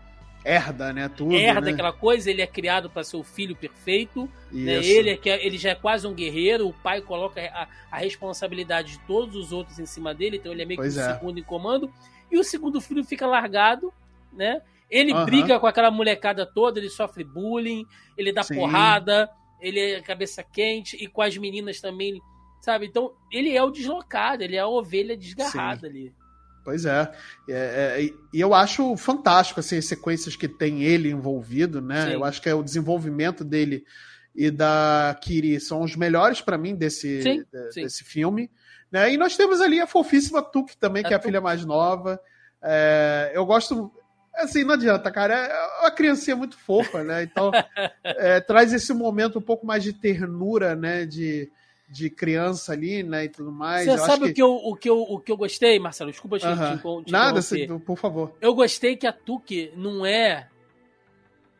herda, 0.45 0.93
né? 0.93 1.09
Tudo, 1.09 1.33
herda 1.33 1.61
né? 1.61 1.71
aquela 1.71 1.93
coisa, 1.93 2.29
ele 2.29 2.41
é 2.41 2.47
criado 2.47 2.89
para 2.89 3.03
ser 3.03 3.17
o 3.17 3.23
filho 3.23 3.55
perfeito, 3.55 4.29
né? 4.51 4.75
ele, 4.85 5.11
é, 5.11 5.17
que 5.17 5.29
é, 5.29 5.45
ele 5.45 5.57
já 5.57 5.71
é 5.71 5.75
quase 5.75 6.05
um 6.07 6.13
guerreiro, 6.13 6.67
o 6.67 6.73
pai 6.73 7.01
coloca 7.01 7.41
a, 7.41 7.67
a, 7.91 7.97
responsabilidade 7.97 8.93
de 8.93 8.99
todos 8.99 9.35
os 9.35 9.51
outros 9.51 9.79
em 9.79 9.85
cima 9.85 10.13
dele, 10.13 10.37
então 10.37 10.51
ele 10.51 10.61
é 10.61 10.65
meio 10.65 10.79
pois 10.79 10.93
que 10.93 10.99
o 10.99 11.03
é. 11.03 11.13
segundo 11.13 11.39
em 11.39 11.43
comando, 11.43 11.91
e 12.31 12.37
o 12.37 12.43
segundo 12.43 12.81
filho 12.81 13.03
fica 13.03 13.25
largado, 13.27 13.93
né? 14.31 14.61
Ele 14.93 15.11
Aham. 15.11 15.25
briga 15.25 15.59
com 15.59 15.65
aquela 15.65 15.89
molecada 15.89 16.45
toda, 16.45 16.79
ele 16.79 16.89
sofre 16.89 17.23
bullying, 17.23 17.83
ele 18.15 18.31
dá 18.31 18.43
Sim. 18.43 18.53
porrada, 18.55 19.27
ele 19.59 19.79
é 19.79 20.01
cabeça 20.01 20.43
quente, 20.43 20.95
e 21.03 21.07
com 21.07 21.23
as 21.23 21.35
meninas 21.35 21.81
também, 21.81 22.21
sabe? 22.61 22.85
Então, 22.85 23.11
ele 23.31 23.57
é 23.57 23.63
o 23.63 23.71
deslocado, 23.71 24.43
ele 24.43 24.55
é 24.55 24.59
a 24.59 24.67
ovelha 24.67 25.17
desgarrada 25.17 25.87
ali. 25.87 26.13
Pois 26.63 26.85
é. 26.85 27.11
É, 27.49 27.53
é, 28.05 28.09
E 28.31 28.39
eu 28.39 28.53
acho 28.53 28.95
fantástico 28.95 29.59
assim, 29.59 29.77
as 29.79 29.85
sequências 29.85 30.35
que 30.35 30.47
tem 30.47 30.83
ele 30.83 31.09
envolvido, 31.09 31.81
né? 31.81 32.05
Sim. 32.05 32.13
Eu 32.13 32.23
acho 32.23 32.39
que 32.41 32.47
é 32.47 32.53
o 32.53 32.63
desenvolvimento 32.63 33.43
dele 33.43 33.83
e 34.35 34.49
da 34.51 35.17
Kiri 35.21 35.59
são 35.59 35.81
os 35.81 35.95
melhores 35.95 36.39
para 36.39 36.57
mim 36.57 36.75
desse, 36.75 37.21
Sim, 37.21 37.43
de- 37.51 37.73
sim. 37.73 37.81
desse 37.81 38.03
filme. 38.03 38.49
Né? 38.91 39.11
E 39.13 39.17
nós 39.17 39.35
temos 39.35 39.59
ali 39.59 39.79
a 39.81 39.87
fofíssima 39.87 40.41
Tuk 40.41 40.77
também, 40.77 41.03
A 41.03 41.07
que 41.07 41.13
é 41.13 41.17
a 41.17 41.19
Tuk. 41.19 41.27
filha 41.27 41.41
mais 41.41 41.65
nova. 41.65 42.19
É, 42.61 43.31
eu 43.33 43.45
gosto. 43.45 43.91
Assim, 44.35 44.63
não 44.63 44.73
adianta, 44.73 45.11
cara. 45.11 45.33
É 45.35 45.81
uma 45.81 45.91
criancinha 45.91 46.35
muito 46.35 46.57
fofa, 46.57 47.03
né? 47.03 47.23
Então, 47.23 47.51
é, 48.03 48.39
traz 48.41 48.73
esse 48.73 48.93
momento 48.93 49.39
um 49.39 49.41
pouco 49.41 49.65
mais 49.65 49.83
de 49.83 49.93
ternura, 49.93 50.75
né? 50.75 51.05
De, 51.05 51.51
de 51.87 52.09
criança 52.09 52.73
ali, 52.73 53.03
né? 53.03 53.25
E 53.25 53.29
tudo 53.29 53.51
mais. 53.51 53.85
Você 53.85 53.91
Eu 53.91 53.97
sabe 53.99 54.25
o, 54.25 54.33
que 54.33 54.41
eu, 54.41 54.51
o, 54.51 54.75
que 54.75 54.89
eu, 54.89 54.99
o 55.01 55.19
que 55.19 55.31
eu 55.31 55.37
gostei, 55.37 55.79
Marcelo? 55.79 56.11
Desculpa 56.11 56.39
te, 56.39 56.45
Aham. 56.45 56.77
te, 56.77 57.05
te 57.05 57.11
Nada, 57.11 57.41
você- 57.41 57.67
por 57.85 57.97
favor. 57.97 58.33
Eu 58.41 58.53
gostei 58.55 58.95
que 58.95 59.05
a 59.05 59.13
Tuque 59.13 59.71
não 59.75 60.05
é 60.05 60.47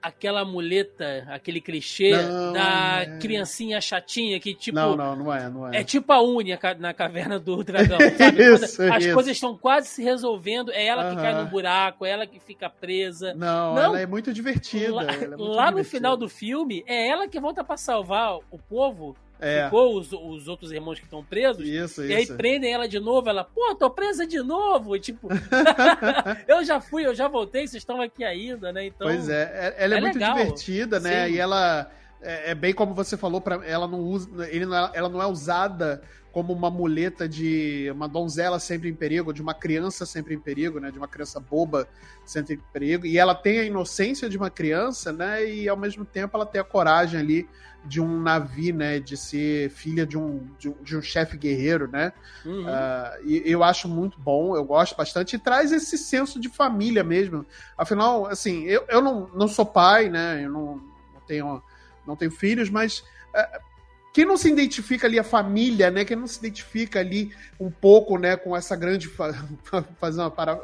aquela 0.03 0.43
muleta, 0.43 1.25
aquele 1.29 1.61
clichê 1.61 2.11
Não, 2.11 2.53
da 2.53 3.01
é. 3.03 3.17
criancinha 3.19 3.79
chatinha 3.79 4.39
que, 4.39 4.53
tipo, 4.53 4.75
não, 4.75 4.95
não, 4.95 5.15
não 5.15 5.33
é, 5.33 5.49
não 5.49 5.67
é. 5.73 5.77
é 5.79 5.83
tipo 5.83 6.11
a 6.11 6.21
Unia 6.21 6.57
ca- 6.57 6.75
na 6.75 6.93
caverna 6.93 7.39
do 7.39 7.63
dragão, 7.63 7.97
sabe? 8.17 8.37
Quando 8.49 8.63
Isso, 8.63 8.83
As 8.83 9.03
isso. 9.05 9.13
coisas 9.13 9.31
estão 9.31 9.57
quase 9.57 9.87
se 9.87 10.03
resolvendo, 10.03 10.71
é 10.71 10.85
ela 10.85 11.09
que 11.09 11.15
cai 11.15 11.31
Aham. 11.33 11.43
no 11.45 11.49
buraco, 11.49 12.05
é 12.05 12.09
ela 12.11 12.27
que 12.27 12.39
fica 12.39 12.69
presa. 12.69 13.33
Não, 13.33 13.73
Não. 13.75 13.81
ela 13.83 13.99
é 14.01 14.05
muito 14.05 14.33
divertida. 14.33 14.93
Lá, 14.93 15.03
é 15.03 15.17
muito 15.27 15.43
lá 15.43 15.65
no 15.71 15.77
divertida. 15.77 15.83
final 15.97 16.17
do 16.17 16.27
filme, 16.27 16.83
é 16.85 17.07
ela 17.07 17.27
que 17.27 17.39
volta 17.39 17.63
pra 17.63 17.77
salvar 17.77 18.35
o 18.51 18.57
povo, 18.57 19.15
É, 19.43 19.65
ficou 19.65 19.97
os, 19.97 20.11
os 20.13 20.47
outros 20.47 20.71
irmãos 20.71 20.99
que 20.99 21.05
estão 21.05 21.23
presos, 21.23 21.67
isso, 21.67 22.03
e 22.05 22.13
aí 22.13 22.23
isso. 22.23 22.35
prendem 22.35 22.73
ela 22.73 22.87
de 22.87 22.99
novo, 22.99 23.29
ela, 23.29 23.43
pô, 23.43 23.75
tô 23.75 23.89
presa 23.89 24.25
de 24.25 24.39
novo. 24.41 24.95
E, 24.95 24.99
tipo, 24.99 25.27
eu 26.47 26.63
já 26.63 26.79
fui, 26.79 27.05
eu 27.05 27.13
já 27.13 27.27
voltei, 27.27 27.67
vocês 27.67 27.81
estão 27.81 28.01
aqui 28.01 28.23
ainda, 28.23 28.71
né? 28.71 28.85
Então, 28.85 29.07
Pois 29.07 29.27
é, 29.29 29.75
é- 29.77 29.83
ela 29.83 29.95
é, 29.95 29.97
é 29.97 30.01
muito 30.01 30.13
legal. 30.15 30.35
divertida, 30.37 30.99
né? 30.99 31.27
Sim. 31.27 31.33
E 31.33 31.39
ela. 31.39 31.91
É, 32.23 32.51
é, 32.51 32.55
bem 32.55 32.73
como 32.73 32.93
você 32.93 33.17
falou, 33.17 33.41
pra, 33.41 33.65
ela, 33.65 33.87
não 33.87 33.99
usa, 33.99 34.49
ele 34.49 34.65
não 34.65 34.77
é, 34.77 34.91
ela 34.93 35.09
não 35.09 35.21
é 35.21 35.27
usada 35.27 36.01
como 36.33 36.51
uma 36.51 36.71
muleta 36.71 37.29
de 37.29 37.91
uma 37.93 38.07
donzela 38.07 38.57
sempre 38.57 38.89
em 38.89 38.95
perigo, 38.95 39.31
de 39.31 39.41
uma 39.41 39.53
criança 39.53 40.03
sempre 40.03 40.33
em 40.33 40.39
perigo, 40.39 40.79
né? 40.79 40.89
De 40.89 40.97
uma 40.97 41.07
criança 41.07 41.39
boba 41.39 41.87
sempre 42.25 42.55
em 42.55 42.59
perigo. 42.73 43.05
E 43.05 43.19
ela 43.19 43.35
tem 43.35 43.59
a 43.59 43.63
inocência 43.63 44.27
de 44.27 44.35
uma 44.35 44.49
criança, 44.49 45.13
né? 45.13 45.45
E 45.45 45.69
ao 45.69 45.77
mesmo 45.77 46.03
tempo 46.03 46.35
ela 46.35 46.45
tem 46.45 46.59
a 46.59 46.63
coragem 46.63 47.19
ali 47.19 47.47
de 47.85 48.01
um 48.01 48.19
navio, 48.19 48.73
né? 48.73 48.99
De 48.99 49.15
ser 49.15 49.69
filha 49.69 50.07
de 50.07 50.17
um, 50.17 50.47
de 50.57 50.69
um, 50.69 50.75
de 50.81 50.97
um 50.97 51.03
chefe 51.03 51.37
guerreiro, 51.37 51.87
né? 51.87 52.11
Uhum. 52.43 52.63
Uh, 52.65 53.25
e 53.25 53.43
eu 53.45 53.63
acho 53.63 53.87
muito 53.87 54.19
bom, 54.19 54.55
eu 54.55 54.65
gosto 54.65 54.95
bastante. 54.97 55.35
E 55.35 55.39
traz 55.39 55.71
esse 55.71 55.99
senso 55.99 56.39
de 56.39 56.49
família 56.49 57.03
mesmo. 57.03 57.45
Afinal, 57.77 58.25
assim, 58.25 58.63
eu, 58.63 58.83
eu 58.89 59.01
não, 59.01 59.29
não 59.35 59.47
sou 59.47 59.67
pai, 59.67 60.09
né? 60.09 60.43
Eu 60.43 60.49
não, 60.49 60.75
não 61.13 61.21
tenho, 61.27 61.61
não 62.07 62.15
tenho 62.15 62.31
filhos, 62.31 62.69
mas. 62.69 62.99
Uh, 63.35 63.73
quem 64.13 64.25
não 64.25 64.37
se 64.37 64.47
identifica 64.47 65.07
ali 65.07 65.17
a 65.17 65.23
família, 65.23 65.89
né? 65.89 66.05
Quem 66.05 66.15
não 66.15 66.27
se 66.27 66.37
identifica 66.37 66.99
ali 66.99 67.31
um 67.59 67.71
pouco, 67.71 68.19
né, 68.19 68.37
com 68.37 68.55
essa 68.55 68.75
grande 68.75 69.09
fazer 69.99 70.21
uma, 70.21 70.29
para... 70.29 70.59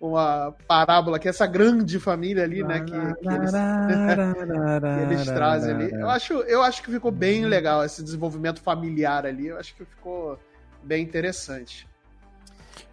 uma 0.00 0.54
parábola 0.68 1.18
que 1.18 1.28
essa 1.28 1.48
grande 1.48 1.98
família 1.98 2.44
ali, 2.44 2.62
né, 2.62 2.78
que, 2.78 2.92
que, 2.92 3.28
eles... 3.28 3.50
que 3.50 5.12
eles 5.12 5.24
trazem 5.24 5.74
ali. 5.74 5.90
Eu 5.90 6.08
acho, 6.08 6.34
eu 6.34 6.62
acho 6.62 6.80
que 6.80 6.92
ficou 6.92 7.10
bem 7.10 7.44
legal 7.44 7.84
esse 7.84 8.04
desenvolvimento 8.04 8.62
familiar 8.62 9.26
ali. 9.26 9.48
Eu 9.48 9.58
acho 9.58 9.74
que 9.74 9.84
ficou 9.84 10.38
bem 10.80 11.02
interessante. 11.02 11.88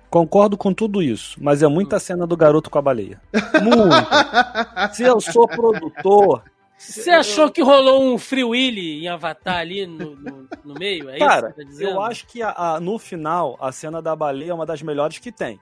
Concordo 0.09 0.57
com 0.57 0.73
tudo 0.73 1.03
isso, 1.03 1.37
mas 1.39 1.61
é 1.61 1.67
muita 1.67 1.99
cena 1.99 2.25
do 2.25 2.35
garoto 2.35 2.69
com 2.69 2.79
a 2.79 2.81
baleia. 2.81 3.21
Muito. 3.61 4.95
Se 4.95 5.03
eu 5.03 5.19
sou 5.19 5.47
produtor, 5.47 6.43
você 6.77 7.09
achou 7.09 7.51
que 7.51 7.61
rolou 7.61 8.03
um 8.03 8.17
Free 8.19 8.43
Willy 8.43 9.03
em 9.03 9.07
Avatar 9.07 9.57
ali 9.57 9.87
no, 9.87 10.15
no, 10.15 10.47
no 10.63 10.73
meio? 10.75 11.09
É 11.09 11.17
Cara, 11.17 11.51
tá 11.51 11.63
eu 11.79 11.99
acho 11.99 12.27
que 12.27 12.41
a, 12.41 12.51
a, 12.51 12.79
no 12.79 12.99
final 12.99 13.57
a 13.59 13.71
cena 13.71 14.01
da 14.01 14.15
baleia 14.15 14.51
é 14.51 14.53
uma 14.53 14.65
das 14.65 14.81
melhores 14.83 15.17
que 15.17 15.31
tem. 15.31 15.59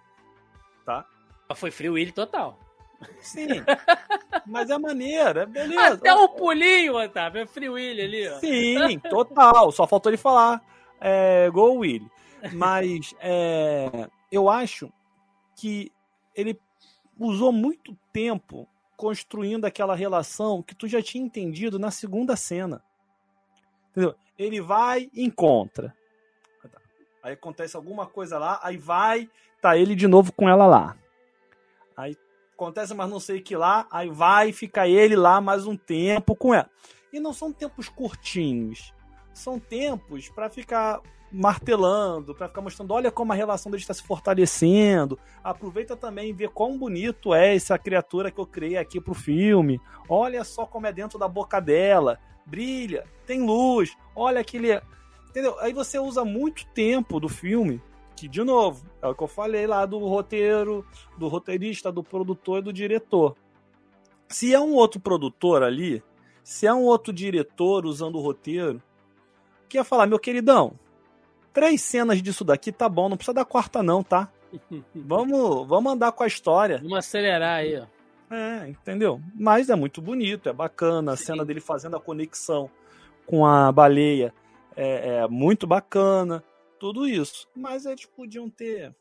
Tá? 0.86 1.06
Mas 1.48 1.58
foi 1.58 1.72
Free 1.72 1.90
Willy 1.90 2.12
total. 2.12 2.60
Sim. 3.20 3.48
Mas 4.46 4.70
é 4.70 4.78
maneira, 4.78 5.44
é 5.44 5.46
beleza. 5.46 5.94
Até 5.94 6.14
o 6.14 6.26
um 6.26 6.28
pulinho, 6.28 6.98
Otávio, 6.98 7.42
é 7.42 7.46
Free 7.46 7.70
Willy 7.70 8.02
ali, 8.02 8.28
ó. 8.28 8.40
Sim, 8.40 9.00
total. 9.10 9.72
Só 9.72 9.88
faltou 9.88 10.10
ele 10.10 10.18
falar 10.18 10.62
é, 11.00 11.50
Go 11.50 11.76
Willy. 11.76 12.10
Mas 12.54 13.16
é, 13.20 14.10
eu 14.32 14.50
acho 14.50 14.92
que 15.56 15.92
ele 16.36 16.60
usou 17.18 17.52
muito 17.52 17.98
tempo 18.12 18.68
construindo 18.96 19.66
aquela 19.66 19.96
relação 19.96 20.62
que 20.62 20.76
tu 20.76 20.88
já 20.88 21.02
tinha 21.02 21.24
entendido 21.24 21.78
na 21.78 21.92
segunda 21.92 22.36
cena. 22.36 22.82
Entendeu? 23.92 24.16
Ele 24.38 24.62
vai 24.62 25.10
encontra. 25.16 25.96
Aí 27.24 27.34
acontece 27.34 27.76
alguma 27.76 28.06
coisa 28.06 28.38
lá, 28.38 28.60
aí 28.62 28.78
vai, 28.78 29.30
tá 29.62 29.78
ele 29.78 29.96
de 29.96 30.08
novo 30.08 30.32
com 30.32 30.48
ela 30.48 30.68
lá. 30.68 30.96
Aí 31.98 32.16
acontece 32.54 32.94
mas 32.94 33.10
não 33.10 33.20
sei 33.20 33.42
que 33.42 33.56
lá, 33.56 33.88
aí 33.90 34.10
vai 34.10 34.52
ficar 34.52 34.88
ele 34.88 35.16
lá 35.16 35.42
mais 35.42 35.66
um 35.66 35.76
tempo 35.76 36.36
com 36.36 36.54
ela. 36.54 36.70
E 37.12 37.20
não 37.20 37.34
são 37.34 37.52
tempos 37.52 37.90
curtinhos. 37.90 38.94
São 39.34 39.60
tempos 39.60 40.30
para 40.30 40.50
ficar 40.50 41.02
martelando, 41.32 42.34
para 42.34 42.48
ficar 42.48 42.62
mostrando, 42.62 42.94
olha 42.94 43.12
como 43.12 43.34
a 43.34 43.36
relação 43.36 43.72
deles 43.72 43.84
está 43.84 43.94
se 43.94 44.04
fortalecendo. 44.04 45.20
Aproveita 45.44 45.96
também 45.96 46.30
e 46.30 46.34
vê 46.34 46.48
quão 46.48 46.78
bonito 46.78 47.34
é 47.34 47.56
essa 47.56 47.78
criatura 47.78 48.32
que 48.32 48.40
eu 48.40 48.46
criei 48.46 48.78
aqui 48.78 49.02
pro 49.02 49.14
filme. 49.14 49.80
Olha 50.08 50.44
só 50.44 50.66
como 50.66 50.88
é 50.88 50.94
dentro 50.94 51.20
da 51.20 51.28
boca 51.28 51.60
dela. 51.60 52.20
Brilha, 52.46 53.06
tem 53.26 53.42
luz, 53.42 53.96
olha 54.16 54.40
aquele. 54.40 54.80
Entendeu? 55.30 55.60
Aí 55.60 55.74
você 55.74 56.00
usa 56.00 56.24
muito 56.24 56.66
tempo 56.68 57.20
do 57.20 57.28
filme, 57.28 57.82
que, 58.16 58.28
de 58.28 58.44
novo, 58.44 58.86
é 59.02 59.08
o 59.08 59.16
que 59.16 59.24
eu 59.24 59.28
falei 59.28 59.68
lá 59.68 59.86
do 59.86 59.98
roteiro, 60.00 60.86
do 61.18 61.28
roteirista, 61.28 61.92
do 61.92 62.04
produtor 62.04 62.60
e 62.60 62.62
do 62.62 62.72
diretor. 62.72 63.36
Se 64.30 64.54
é 64.54 64.60
um 64.60 64.74
outro 64.74 65.00
produtor 65.00 65.64
ali, 65.64 66.02
se 66.44 66.66
é 66.66 66.74
um 66.74 66.84
outro 66.84 67.12
diretor 67.12 67.86
usando 67.86 68.16
o 68.16 68.22
roteiro, 68.22 68.82
que 69.68 69.78
ia 69.78 69.84
falar, 69.84 70.08
meu 70.08 70.20
queridão, 70.20 70.80
três 71.56 71.82
cenas 71.82 72.22
disso 72.22 72.44
daqui 72.44 72.70
tá 72.70 72.90
bom, 72.90 73.08
não 73.08 73.16
precisa 73.16 73.34
dar 73.34 73.46
quarta 73.46 73.82
não, 73.82 74.04
tá? 74.04 74.30
vamos, 74.94 75.66
vamos 75.68 75.94
andar 75.94 76.12
com 76.12 76.24
a 76.24 76.28
história. 76.28 76.78
Vamos 76.80 77.00
acelerar 77.00 77.60
aí, 77.60 77.80
ó. 77.80 77.86
É, 78.30 78.68
entendeu? 78.68 79.22
Mas 79.34 79.70
é 79.70 79.76
muito 79.76 80.02
bonito, 80.02 80.50
é 80.50 80.54
bacana. 80.54 81.14
A 81.14 81.18
Sim. 81.18 81.26
cena 81.26 81.46
dele 81.46 81.62
fazendo 81.62 81.96
a 81.96 82.02
conexão 82.02 82.70
com 83.26 83.46
a 83.46 83.72
baleia 83.72 84.34
é, 84.76 85.20
é, 85.20 85.28
muito 85.28 85.66
bacana. 85.66 86.44
Tudo 86.78 87.08
isso. 87.08 87.48
Mas 87.56 87.86
eles 87.86 88.06
podiam 88.06 88.50
ter 88.50 88.94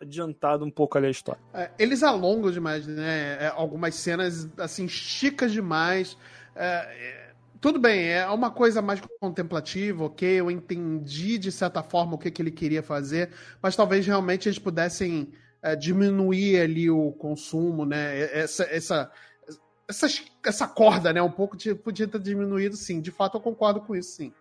adiantado 0.00 0.64
um 0.64 0.70
pouco 0.70 0.96
ali 0.96 1.08
a 1.08 1.10
história. 1.10 1.40
É, 1.52 1.70
eles 1.78 2.02
alongam 2.02 2.52
demais, 2.52 2.86
né? 2.86 3.38
É, 3.40 3.46
algumas 3.48 3.94
cenas, 3.96 4.48
assim, 4.58 4.86
chicas 4.86 5.50
demais. 5.50 6.16
É, 6.54 7.17
tudo 7.60 7.78
bem, 7.78 8.08
é 8.08 8.28
uma 8.28 8.50
coisa 8.50 8.80
mais 8.80 9.00
contemplativa, 9.20 10.04
ok? 10.04 10.28
Eu 10.40 10.50
entendi 10.50 11.38
de 11.38 11.50
certa 11.50 11.82
forma 11.82 12.14
o 12.14 12.18
que, 12.18 12.30
que 12.30 12.40
ele 12.40 12.50
queria 12.50 12.82
fazer, 12.82 13.30
mas 13.60 13.74
talvez 13.74 14.06
realmente 14.06 14.48
eles 14.48 14.58
pudessem 14.58 15.32
é, 15.60 15.74
diminuir 15.74 16.60
ali 16.60 16.88
o 16.88 17.10
consumo, 17.12 17.84
né? 17.84 18.20
Essa, 18.32 18.64
essa, 18.64 19.10
essa, 19.88 20.06
essa 20.44 20.68
corda, 20.68 21.12
né? 21.12 21.20
Um 21.20 21.30
pouco 21.30 21.56
de, 21.56 21.74
podia 21.74 22.06
ter 22.06 22.20
diminuído, 22.20 22.76
sim. 22.76 23.00
De 23.00 23.10
fato, 23.10 23.36
eu 23.36 23.40
concordo 23.40 23.80
com 23.80 23.96
isso, 23.96 24.16
sim. 24.16 24.32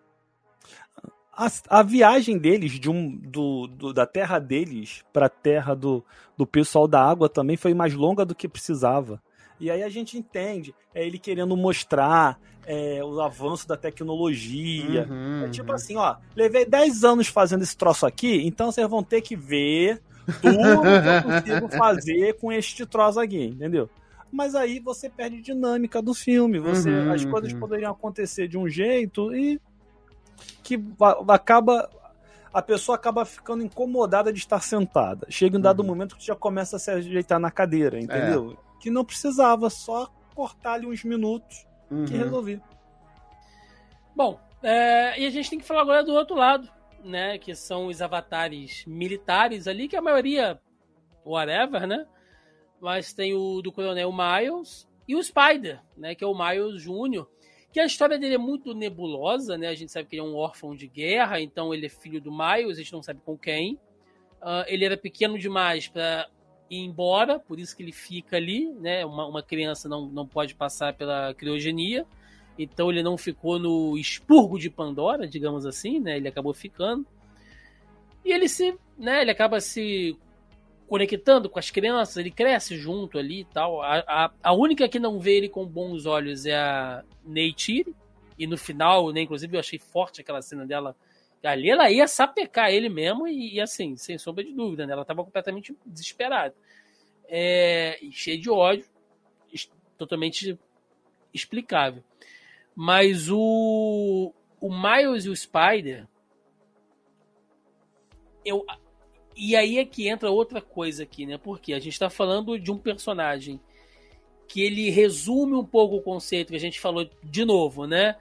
A, 1.34 1.50
a 1.70 1.84
viagem 1.84 2.38
deles, 2.38 2.80
de 2.80 2.90
um, 2.90 3.16
do, 3.16 3.68
do 3.68 3.94
da 3.94 4.06
terra 4.06 4.40
deles 4.40 5.04
para 5.12 5.28
a 5.28 5.30
terra 5.30 5.76
do, 5.76 6.04
do 6.36 6.46
pessoal 6.46 6.88
da 6.88 7.02
água 7.02 7.30
também 7.30 7.58
foi 7.58 7.74
mais 7.74 7.94
longa 7.94 8.26
do 8.26 8.36
que 8.36 8.48
precisava. 8.48 9.22
E 9.60 9.72
aí 9.72 9.84
a 9.84 9.90
gente 9.90 10.18
entende, 10.18 10.74
é 10.94 11.06
ele 11.06 11.18
querendo 11.18 11.56
mostrar 11.58 12.40
é, 12.66 13.04
o 13.04 13.20
avanço 13.22 13.68
da 13.68 13.78
tecnologia. 13.78 15.08
Uhum, 15.10 15.46
é 15.46 15.50
tipo 15.50 15.70
uhum. 15.70 15.76
assim, 15.76 15.96
ó, 15.96 16.18
levei 16.36 16.66
10 16.66 17.04
anos 17.04 17.28
fazendo 17.28 17.64
esse 17.64 17.76
troço 17.76 18.06
aqui, 18.06 18.46
então 18.46 18.72
vocês 18.72 18.88
vão 18.88 19.02
ter 19.02 19.22
que 19.22 19.36
ver 19.36 20.02
tudo 20.42 20.82
que 20.82 21.08
eu 21.08 21.24
consigo 21.24 21.70
fazer 21.78 22.34
com 22.34 22.52
este 22.52 22.86
troço 22.86 23.20
aqui, 23.20 23.46
entendeu? 23.46 23.90
Mas 24.32 24.56
aí 24.56 24.80
você 24.80 25.10
perde 25.10 25.42
dinâmica 25.42 26.02
do 26.02 26.14
filme. 26.14 26.60
Você, 26.60 26.90
uhum, 26.90 27.14
as 27.14 27.24
coisas 27.26 27.54
uhum. 27.54 27.60
poderiam 27.60 27.92
acontecer 27.92 28.48
de 28.48 28.58
um 28.58 28.68
jeito 28.68 29.34
e 29.34 29.60
que 30.62 30.78
acaba 31.30 31.90
a 32.54 32.62
pessoa 32.62 32.96
acaba 32.96 33.24
ficando 33.24 33.64
incomodada 33.64 34.34
de 34.34 34.40
estar 34.40 34.62
sentada. 34.62 35.28
Chega 35.30 35.58
um 35.58 35.62
dado 35.62 35.82
uhum. 35.82 35.86
momento 35.86 36.18
que 36.18 36.26
já 36.26 36.36
começa 36.36 36.76
a 36.76 36.80
se 36.80 36.90
ajeitar 36.90 37.40
na 37.40 37.52
cadeira, 37.52 38.00
entendeu? 38.00 38.58
É 38.78 38.82
que 38.82 38.90
não 38.90 39.04
precisava, 39.04 39.70
só 39.70 40.12
cortar 40.36 40.74
ali 40.74 40.86
uns 40.86 41.04
minutos 41.04 41.68
uhum. 41.90 42.06
que 42.06 42.14
resolvi. 42.14 42.62
Bom, 44.16 44.40
é, 44.62 45.20
e 45.20 45.26
a 45.26 45.30
gente 45.30 45.50
tem 45.50 45.60
que 45.60 45.66
falar 45.66 45.82
agora 45.82 46.04
do 46.04 46.14
outro 46.14 46.36
lado, 46.36 46.70
né? 47.04 47.38
Que 47.38 47.56
são 47.56 47.88
os 47.88 48.02
avatares 48.02 48.84
militares 48.86 49.68
ali, 49.68 49.88
que 49.88 49.96
a 49.96 50.02
maioria, 50.02 50.60
whatever, 51.26 51.88
né? 51.88 52.06
Mas 52.80 53.14
tem 53.14 53.34
o 53.34 53.62
do 53.62 53.72
Coronel 53.72 54.12
Miles 54.12 54.88
e 55.08 55.16
o 55.16 55.24
Spider, 55.24 55.82
né? 55.96 56.16
Que 56.16 56.24
é 56.24 56.28
o 56.28 56.38
Miles 56.38 56.84
Jr., 56.84 57.26
que 57.72 57.80
a 57.80 57.86
história 57.86 58.18
dele 58.18 58.36
é 58.36 58.40
muito 58.40 58.74
nebulosa, 58.74 59.58
né? 59.58 59.68
A 59.68 59.76
gente 59.76 59.92
sabe 59.92 60.08
que 60.08 60.16
ele 60.16 60.22
é 60.22 60.26
um 60.26 60.36
órfão 60.36 60.76
de 60.76 60.88
guerra, 60.88 61.40
então 61.40 61.74
ele 61.74 61.86
é 61.86 61.90
filho 61.90 62.22
do 62.22 62.32
Miles, 62.32 62.78
a 62.78 62.82
gente 62.82 62.94
não 62.94 63.04
sabe 63.04 63.22
com 63.24 63.38
quem. 63.38 63.76
Uh, 64.42 64.64
ele 64.68 64.86
era 64.86 64.98
pequeno 64.98 65.38
demais 65.38 65.88
para 65.88 66.30
ir 66.70 66.80
embora, 66.80 67.40
por 67.40 67.60
isso 67.60 67.76
que 67.76 67.84
ele 67.84 67.92
fica 67.92 68.38
ali, 68.38 68.72
né? 68.74 69.06
Uma, 69.06 69.26
uma 69.26 69.44
criança 69.44 69.88
não, 69.88 70.08
não 70.08 70.28
pode 70.28 70.56
passar 70.56 70.94
pela 70.94 71.34
criogenia, 71.34 72.06
então 72.58 72.92
ele 72.92 73.04
não 73.04 73.18
ficou 73.18 73.60
no 73.60 73.98
expurgo 73.98 74.60
de 74.60 74.70
Pandora, 74.70 75.28
digamos 75.28 75.66
assim, 75.66 76.00
né? 76.00 76.18
Ele 76.18 76.28
acabou 76.28 76.54
ficando. 76.54 77.06
E 78.26 78.32
ele 78.32 78.50
se, 78.50 78.78
né, 78.98 79.22
ele 79.22 79.32
acaba 79.32 79.62
se 79.62 80.18
conectando 80.88 81.50
com 81.50 81.60
as 81.60 81.70
crianças, 81.70 82.18
ele 82.18 82.32
cresce 82.32 82.78
junto 82.78 83.18
ali 83.18 83.42
e 83.42 83.46
tal. 83.46 83.82
A, 83.82 84.00
a, 84.00 84.32
a 84.44 84.54
única 84.54 84.88
que 84.88 85.00
não 85.00 85.20
vê 85.20 85.38
ele 85.38 85.50
com 85.50 85.66
bons 85.66 86.06
olhos 86.06 86.46
é 86.46 86.56
a 86.56 87.04
Neytiri, 87.26 87.96
e 88.38 88.46
no 88.48 88.58
final, 88.58 89.12
né, 89.12 89.22
inclusive 89.22 89.56
eu 89.56 89.60
achei 89.60 89.80
forte 89.80 90.22
aquela 90.22 90.42
cena 90.42 90.66
dela 90.66 90.96
Ali 91.48 91.70
ela 91.70 91.90
ia 91.90 92.08
sapecar 92.08 92.72
ele 92.72 92.90
mesmo 92.90 93.28
e, 93.28 93.56
e 93.56 93.62
assim, 93.62 93.96
sem 93.96 94.18
sombra 94.18 94.44
de 94.44 94.54
dúvida, 94.54 94.86
né? 94.86 94.94
Ela 94.94 95.02
estava 95.04 95.24
completamente 95.24 95.76
desesperada. 95.86 96.56
É, 97.30 98.00
cheia 98.12 98.38
de 98.38 98.50
ódio, 98.50 98.86
totalmente 99.98 100.58
explicável. 101.34 102.04
Mas 102.76 103.30
o, 103.30 104.34
o 104.62 104.70
Miles 104.70 105.26
e 105.26 105.30
o 105.30 105.36
Spider. 105.36 106.08
Eu, 108.46 108.66
e 109.36 109.56
aí 109.56 109.78
é 109.78 109.86
que 109.86 110.08
entra 110.08 110.32
outra 110.32 110.62
coisa 110.62 111.04
aqui, 111.04 111.26
né? 111.26 111.38
Porque 111.38 111.74
a 111.74 111.80
gente 111.80 111.94
está 111.94 112.10
falando 112.10 112.58
de 112.60 112.72
um 112.72 112.78
personagem 112.78 113.60
que 114.48 114.62
ele 114.62 114.90
resume 114.90 115.54
um 115.54 115.66
pouco 115.66 115.98
o 115.98 116.02
conceito 116.02 116.50
que 116.50 116.56
a 116.56 116.60
gente 116.60 116.80
falou 116.80 117.10
de 117.24 117.44
novo, 117.44 117.86
né? 117.86 118.16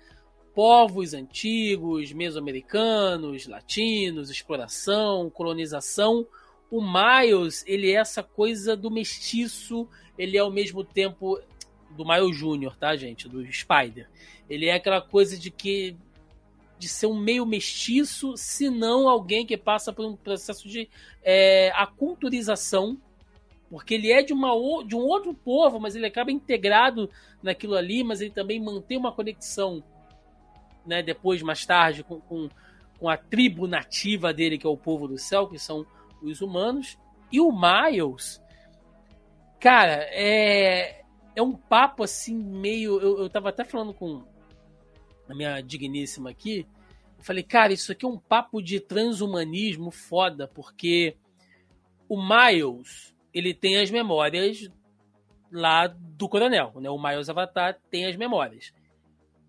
Povos 0.56 1.12
antigos, 1.12 2.14
mesoamericanos, 2.14 3.46
latinos, 3.46 4.30
exploração, 4.30 5.28
colonização. 5.28 6.26
O 6.70 6.80
Miles, 6.80 7.62
ele 7.66 7.90
é 7.90 7.96
essa 7.96 8.22
coisa 8.22 8.74
do 8.74 8.90
mestiço, 8.90 9.86
ele 10.16 10.38
é 10.38 10.40
ao 10.40 10.50
mesmo 10.50 10.82
tempo 10.82 11.38
do 11.90 12.06
Miles 12.06 12.34
Júnior, 12.34 12.74
tá, 12.74 12.96
gente? 12.96 13.28
Do 13.28 13.44
Spider. 13.52 14.08
Ele 14.48 14.64
é 14.64 14.72
aquela 14.72 15.02
coisa 15.02 15.38
de 15.38 15.50
que 15.50 15.94
de 16.78 16.88
ser 16.88 17.06
um 17.06 17.20
meio 17.20 17.44
mestiço, 17.44 18.34
se 18.34 18.70
não 18.70 19.10
alguém 19.10 19.44
que 19.44 19.58
passa 19.58 19.92
por 19.92 20.06
um 20.06 20.16
processo 20.16 20.66
de 20.66 20.88
é, 21.22 21.70
aculturização, 21.74 22.96
porque 23.68 23.92
ele 23.92 24.10
é 24.10 24.22
de, 24.22 24.32
uma, 24.32 24.52
de 24.86 24.96
um 24.96 25.00
outro 25.00 25.34
povo, 25.34 25.78
mas 25.78 25.94
ele 25.94 26.06
acaba 26.06 26.32
integrado 26.32 27.10
naquilo 27.42 27.74
ali, 27.74 28.02
mas 28.02 28.22
ele 28.22 28.30
também 28.30 28.58
mantém 28.58 28.96
uma 28.96 29.12
conexão, 29.12 29.84
né, 30.86 31.02
depois, 31.02 31.42
mais 31.42 31.64
tarde, 31.66 32.02
com, 32.02 32.20
com, 32.20 32.48
com 32.98 33.08
a 33.08 33.16
tribo 33.16 33.66
nativa 33.66 34.32
dele, 34.32 34.58
que 34.58 34.66
é 34.66 34.70
o 34.70 34.76
povo 34.76 35.08
do 35.08 35.18
céu, 35.18 35.46
que 35.46 35.58
são 35.58 35.86
os 36.22 36.40
humanos. 36.40 36.98
E 37.30 37.40
o 37.40 37.50
Miles, 37.52 38.42
cara, 39.60 40.06
é, 40.10 41.04
é 41.34 41.42
um 41.42 41.52
papo 41.52 42.02
assim, 42.02 42.34
meio. 42.34 43.00
Eu, 43.00 43.18
eu 43.18 43.30
tava 43.30 43.48
até 43.50 43.64
falando 43.64 43.92
com 43.92 44.24
a 45.28 45.34
minha 45.34 45.60
digníssima 45.60 46.30
aqui. 46.30 46.66
Eu 47.18 47.24
falei, 47.24 47.42
cara, 47.42 47.72
isso 47.72 47.92
aqui 47.92 48.04
é 48.04 48.08
um 48.08 48.18
papo 48.18 48.62
de 48.62 48.80
transhumanismo 48.80 49.90
foda, 49.90 50.46
porque 50.46 51.16
o 52.08 52.16
Miles, 52.16 53.14
ele 53.32 53.52
tem 53.52 53.78
as 53.78 53.90
memórias 53.90 54.70
lá 55.50 55.86
do 55.86 56.28
coronel, 56.28 56.72
né? 56.76 56.90
O 56.90 57.02
Miles 57.02 57.28
Avatar 57.28 57.78
tem 57.90 58.06
as 58.06 58.16
memórias. 58.16 58.72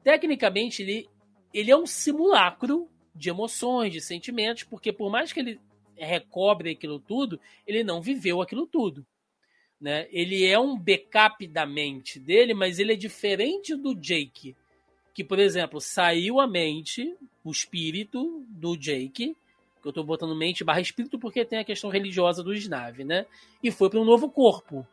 Tecnicamente, 0.04 0.82
ele, 0.82 1.10
ele 1.58 1.72
é 1.72 1.76
um 1.76 1.88
simulacro 1.88 2.88
de 3.16 3.32
emoções, 3.32 3.92
de 3.92 4.00
sentimentos, 4.00 4.64
porque 4.64 4.94
por 4.94 5.10
mais 5.10 5.34
que 5.34 5.40
ele 5.40 5.60
recobre 5.96 6.70
aquilo 6.70 7.00
tudo, 7.00 7.40
ele 7.66 7.84
não 7.84 8.00
viveu 8.00 8.44
aquilo 8.44 8.68
tudo. 8.68 9.04
Né? 9.82 10.08
Ele 10.12 10.46
é 10.46 10.60
um 10.60 10.78
backup 10.78 11.48
da 11.48 11.66
mente 11.66 12.20
dele, 12.20 12.54
mas 12.54 12.78
ele 12.78 12.94
é 12.94 12.96
diferente 12.96 13.76
do 13.76 13.96
Jake, 13.96 14.56
que, 15.16 15.24
por 15.24 15.40
exemplo, 15.40 15.82
saiu 15.82 16.40
a 16.40 16.46
mente, 16.46 17.16
o 17.44 17.50
espírito 17.50 18.46
do 18.50 18.78
Jake, 18.78 19.36
que 19.82 19.88
eu 19.88 19.90
estou 19.90 20.04
botando 20.04 20.36
mente 20.36 20.64
barra 20.64 20.80
espírito 20.82 21.18
porque 21.18 21.44
tem 21.44 21.58
a 21.58 21.66
questão 21.66 21.90
religiosa 21.90 22.44
do 22.44 22.54
Snave, 22.54 23.04
né? 23.04 23.26
E 23.64 23.72
foi 23.72 23.90
para 23.90 24.00
um 24.00 24.06
novo 24.06 24.30
corpo. 24.30 24.86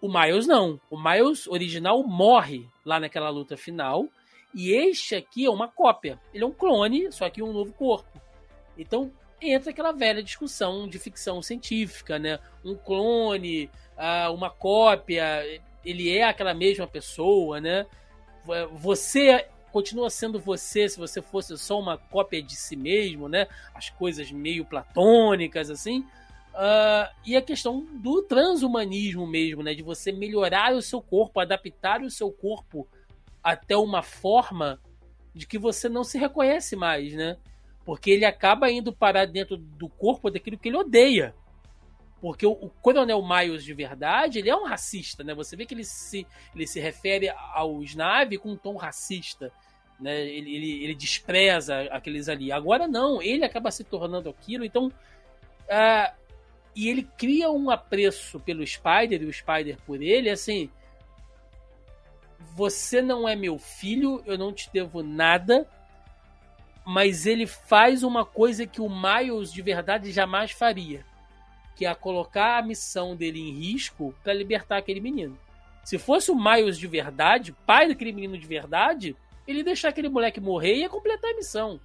O 0.00 0.08
Miles 0.08 0.46
não. 0.46 0.80
O 0.90 1.00
Miles 1.00 1.46
original 1.46 2.02
morre 2.02 2.68
lá 2.84 2.98
naquela 2.98 3.30
luta 3.30 3.56
final. 3.56 4.08
E 4.54 4.70
este 4.72 5.16
aqui 5.16 5.44
é 5.44 5.50
uma 5.50 5.68
cópia. 5.68 6.18
Ele 6.32 6.44
é 6.44 6.46
um 6.46 6.52
clone, 6.52 7.10
só 7.10 7.28
que 7.28 7.42
um 7.42 7.52
novo 7.52 7.72
corpo. 7.72 8.20
Então, 8.78 9.10
entra 9.40 9.70
aquela 9.70 9.92
velha 9.92 10.22
discussão 10.22 10.88
de 10.88 10.98
ficção 10.98 11.42
científica, 11.42 12.18
né? 12.18 12.38
Um 12.64 12.74
clone, 12.76 13.70
ah, 13.96 14.30
uma 14.30 14.50
cópia, 14.50 15.60
ele 15.84 16.16
é 16.16 16.24
aquela 16.24 16.54
mesma 16.54 16.86
pessoa, 16.86 17.60
né? 17.60 17.86
Você 18.72 19.46
continua 19.72 20.08
sendo 20.08 20.38
você 20.38 20.88
se 20.88 20.98
você 20.98 21.20
fosse 21.20 21.58
só 21.58 21.80
uma 21.80 21.98
cópia 21.98 22.40
de 22.40 22.54
si 22.54 22.76
mesmo, 22.76 23.28
né? 23.28 23.48
As 23.74 23.90
coisas 23.90 24.30
meio 24.30 24.64
platônicas, 24.64 25.68
assim. 25.68 26.00
Uh, 26.54 27.10
e 27.26 27.36
a 27.36 27.42
questão 27.42 27.84
do 27.94 28.22
transhumanismo 28.22 29.26
mesmo, 29.26 29.64
né? 29.64 29.74
De 29.74 29.82
você 29.82 30.12
melhorar 30.12 30.72
o 30.74 30.80
seu 30.80 31.02
corpo, 31.02 31.40
adaptar 31.40 32.02
o 32.02 32.10
seu 32.10 32.30
corpo 32.30 32.86
até 33.44 33.76
uma 33.76 34.02
forma 34.02 34.80
de 35.34 35.46
que 35.46 35.58
você 35.58 35.86
não 35.88 36.02
se 36.02 36.16
reconhece 36.16 36.74
mais, 36.74 37.12
né? 37.12 37.36
Porque 37.84 38.10
ele 38.10 38.24
acaba 38.24 38.70
indo 38.70 38.92
parar 38.92 39.26
dentro 39.26 39.58
do 39.58 39.88
corpo 39.88 40.30
daquilo 40.30 40.58
que 40.58 40.68
ele 40.68 40.78
odeia. 40.78 41.34
Porque 42.20 42.46
o, 42.46 42.52
o 42.52 42.70
Coronel 42.70 43.22
Miles 43.22 43.62
de 43.62 43.74
verdade, 43.74 44.38
ele 44.38 44.48
é 44.48 44.56
um 44.56 44.64
racista, 44.64 45.22
né? 45.22 45.34
Você 45.34 45.54
vê 45.54 45.66
que 45.66 45.74
ele 45.74 45.84
se, 45.84 46.26
ele 46.54 46.66
se 46.66 46.80
refere 46.80 47.28
ao 47.52 47.82
Snave 47.82 48.38
com 48.38 48.52
um 48.52 48.56
tom 48.56 48.76
racista. 48.76 49.52
Né? 50.00 50.22
Ele, 50.22 50.56
ele, 50.56 50.84
ele 50.84 50.94
despreza 50.94 51.82
aqueles 51.90 52.30
ali. 52.30 52.50
Agora 52.50 52.88
não, 52.88 53.20
ele 53.20 53.44
acaba 53.44 53.70
se 53.70 53.84
tornando 53.84 54.30
aquilo. 54.30 54.64
Então. 54.64 54.86
Uh, 54.86 56.24
e 56.74 56.88
ele 56.88 57.06
cria 57.16 57.50
um 57.50 57.70
apreço 57.70 58.40
pelo 58.40 58.66
Spider 58.66 59.22
e 59.22 59.26
o 59.26 59.32
Spider 59.32 59.76
por 59.84 60.00
ele, 60.00 60.30
assim. 60.30 60.70
Você 62.54 63.00
não 63.00 63.28
é 63.28 63.34
meu 63.34 63.58
filho, 63.58 64.22
eu 64.26 64.38
não 64.38 64.52
te 64.52 64.70
devo 64.72 65.02
nada, 65.02 65.68
mas 66.84 67.26
ele 67.26 67.46
faz 67.46 68.02
uma 68.02 68.24
coisa 68.24 68.66
que 68.66 68.80
o 68.80 68.88
Miles 68.88 69.52
de 69.52 69.62
verdade 69.62 70.12
jamais 70.12 70.50
faria, 70.50 71.04
que 71.74 71.86
é 71.86 71.94
colocar 71.94 72.58
a 72.58 72.62
missão 72.62 73.16
dele 73.16 73.40
em 73.40 73.52
risco 73.52 74.14
para 74.22 74.34
libertar 74.34 74.78
aquele 74.78 75.00
menino. 75.00 75.38
Se 75.82 75.98
fosse 75.98 76.30
o 76.30 76.36
Miles 76.36 76.78
de 76.78 76.86
verdade, 76.86 77.52
pai 77.66 77.88
daquele 77.88 78.12
menino 78.12 78.38
de 78.38 78.46
verdade, 78.46 79.16
ele 79.46 79.58
ia 79.58 79.64
deixar 79.64 79.88
aquele 79.88 80.08
moleque 80.08 80.40
morrer 80.40 80.74
e 80.74 80.80
ia 80.80 80.88
completar 80.88 81.30
a 81.30 81.36
missão. 81.36 81.80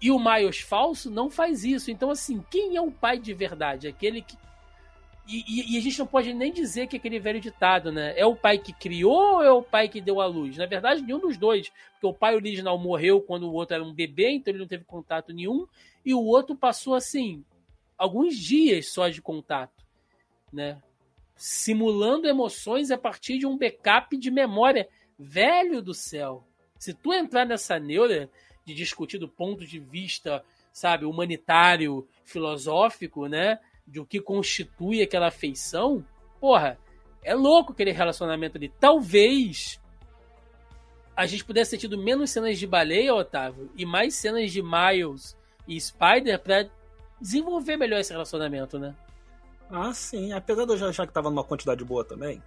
E 0.00 0.10
o 0.10 0.18
Miles 0.18 0.60
falso 0.60 1.10
não 1.10 1.28
faz 1.28 1.64
isso. 1.64 1.90
Então, 1.90 2.10
assim, 2.10 2.44
quem 2.50 2.76
é 2.76 2.80
o 2.80 2.90
pai 2.90 3.18
de 3.18 3.34
verdade? 3.34 3.88
Aquele 3.88 4.22
que 4.22 4.36
e, 5.28 5.44
e, 5.46 5.74
e, 5.74 5.78
a 5.78 5.80
gente 5.82 5.98
não 5.98 6.06
pode 6.06 6.32
nem 6.32 6.50
dizer 6.50 6.86
que 6.86 6.96
é 6.96 6.98
aquele 6.98 7.20
velho 7.20 7.38
ditado, 7.38 7.92
né? 7.92 8.14
É 8.16 8.24
o 8.24 8.34
pai 8.34 8.56
que 8.56 8.72
criou 8.72 9.34
ou 9.34 9.42
é 9.42 9.52
o 9.52 9.62
pai 9.62 9.86
que 9.86 10.00
deu 10.00 10.22
a 10.22 10.26
luz? 10.26 10.56
Na 10.56 10.64
verdade, 10.64 11.02
nenhum 11.02 11.18
dos 11.18 11.36
dois. 11.36 11.70
Porque 11.92 12.06
o 12.06 12.14
pai 12.14 12.34
original 12.34 12.78
morreu 12.78 13.20
quando 13.20 13.42
o 13.42 13.52
outro 13.52 13.74
era 13.74 13.84
um 13.84 13.92
bebê, 13.92 14.30
então 14.30 14.50
ele 14.50 14.60
não 14.60 14.66
teve 14.66 14.84
contato 14.84 15.34
nenhum. 15.34 15.66
E 16.02 16.14
o 16.14 16.24
outro 16.24 16.56
passou, 16.56 16.94
assim, 16.94 17.44
alguns 17.98 18.38
dias 18.38 18.90
só 18.90 19.06
de 19.10 19.20
contato, 19.20 19.84
né? 20.50 20.80
Simulando 21.36 22.26
emoções 22.26 22.90
a 22.90 22.96
partir 22.96 23.38
de 23.38 23.46
um 23.46 23.58
backup 23.58 24.16
de 24.16 24.30
memória. 24.30 24.88
Velho 25.18 25.82
do 25.82 25.92
céu! 25.92 26.42
Se 26.78 26.94
tu 26.94 27.12
entrar 27.12 27.44
nessa 27.44 27.78
neura 27.78 28.30
de 28.64 28.72
discutir 28.72 29.18
do 29.18 29.28
ponto 29.28 29.66
de 29.66 29.78
vista, 29.78 30.42
sabe, 30.72 31.04
humanitário, 31.04 32.08
filosófico, 32.24 33.26
né? 33.26 33.58
De 33.88 34.00
o 34.00 34.06
que 34.06 34.20
constitui 34.20 35.02
aquela 35.02 35.28
afeição, 35.28 36.04
porra, 36.40 36.78
é 37.22 37.34
louco 37.34 37.72
aquele 37.72 37.90
relacionamento 37.90 38.56
ali. 38.56 38.68
Talvez 38.80 39.80
a 41.16 41.26
gente 41.26 41.44
pudesse 41.44 41.72
ter 41.72 41.78
tido 41.78 41.98
menos 41.98 42.30
cenas 42.30 42.58
de 42.58 42.66
baleia, 42.66 43.14
Otávio, 43.14 43.70
e 43.76 43.84
mais 43.84 44.14
cenas 44.14 44.52
de 44.52 44.62
Miles 44.62 45.36
e 45.66 45.80
Spider 45.80 46.38
para 46.38 46.68
desenvolver 47.20 47.76
melhor 47.76 47.98
esse 47.98 48.12
relacionamento, 48.12 48.78
né? 48.78 48.94
Ah, 49.70 49.92
sim. 49.92 50.32
Apesar 50.32 50.64
de 50.64 50.72
eu 50.72 50.76
já 50.76 50.88
achar 50.88 51.06
que 51.06 51.12
tava 51.12 51.28
numa 51.28 51.44
quantidade 51.44 51.84
boa 51.84 52.04
também. 52.04 52.42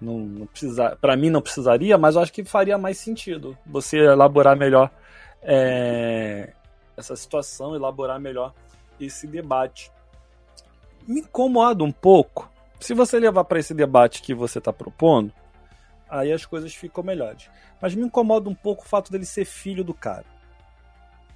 Não, 0.00 0.18
não 0.18 0.46
precisa, 0.46 0.96
para 0.96 1.16
mim 1.16 1.28
não 1.28 1.42
precisaria, 1.42 1.98
mas 1.98 2.14
eu 2.14 2.22
acho 2.22 2.32
que 2.32 2.44
faria 2.44 2.78
mais 2.78 2.98
sentido 2.98 3.58
você 3.66 3.98
elaborar 3.98 4.56
melhor 4.56 4.90
é, 5.42 6.54
essa 6.96 7.16
situação, 7.16 7.74
elaborar 7.74 8.20
melhor 8.20 8.54
esse 9.00 9.26
debate. 9.26 9.90
Me 11.06 11.20
incomoda 11.20 11.84
um 11.84 11.92
pouco. 11.92 12.50
Se 12.80 12.94
você 12.94 13.18
levar 13.18 13.44
para 13.44 13.58
esse 13.58 13.74
debate 13.74 14.22
que 14.22 14.34
você 14.34 14.58
está 14.58 14.72
propondo, 14.72 15.32
aí 16.08 16.32
as 16.32 16.44
coisas 16.46 16.74
ficam 16.74 17.02
melhores. 17.02 17.50
Mas 17.80 17.94
me 17.94 18.02
incomoda 18.02 18.48
um 18.48 18.54
pouco 18.54 18.84
o 18.84 18.88
fato 18.88 19.10
dele 19.10 19.24
ser 19.24 19.44
filho 19.44 19.82
do 19.82 19.94
cara. 19.94 20.26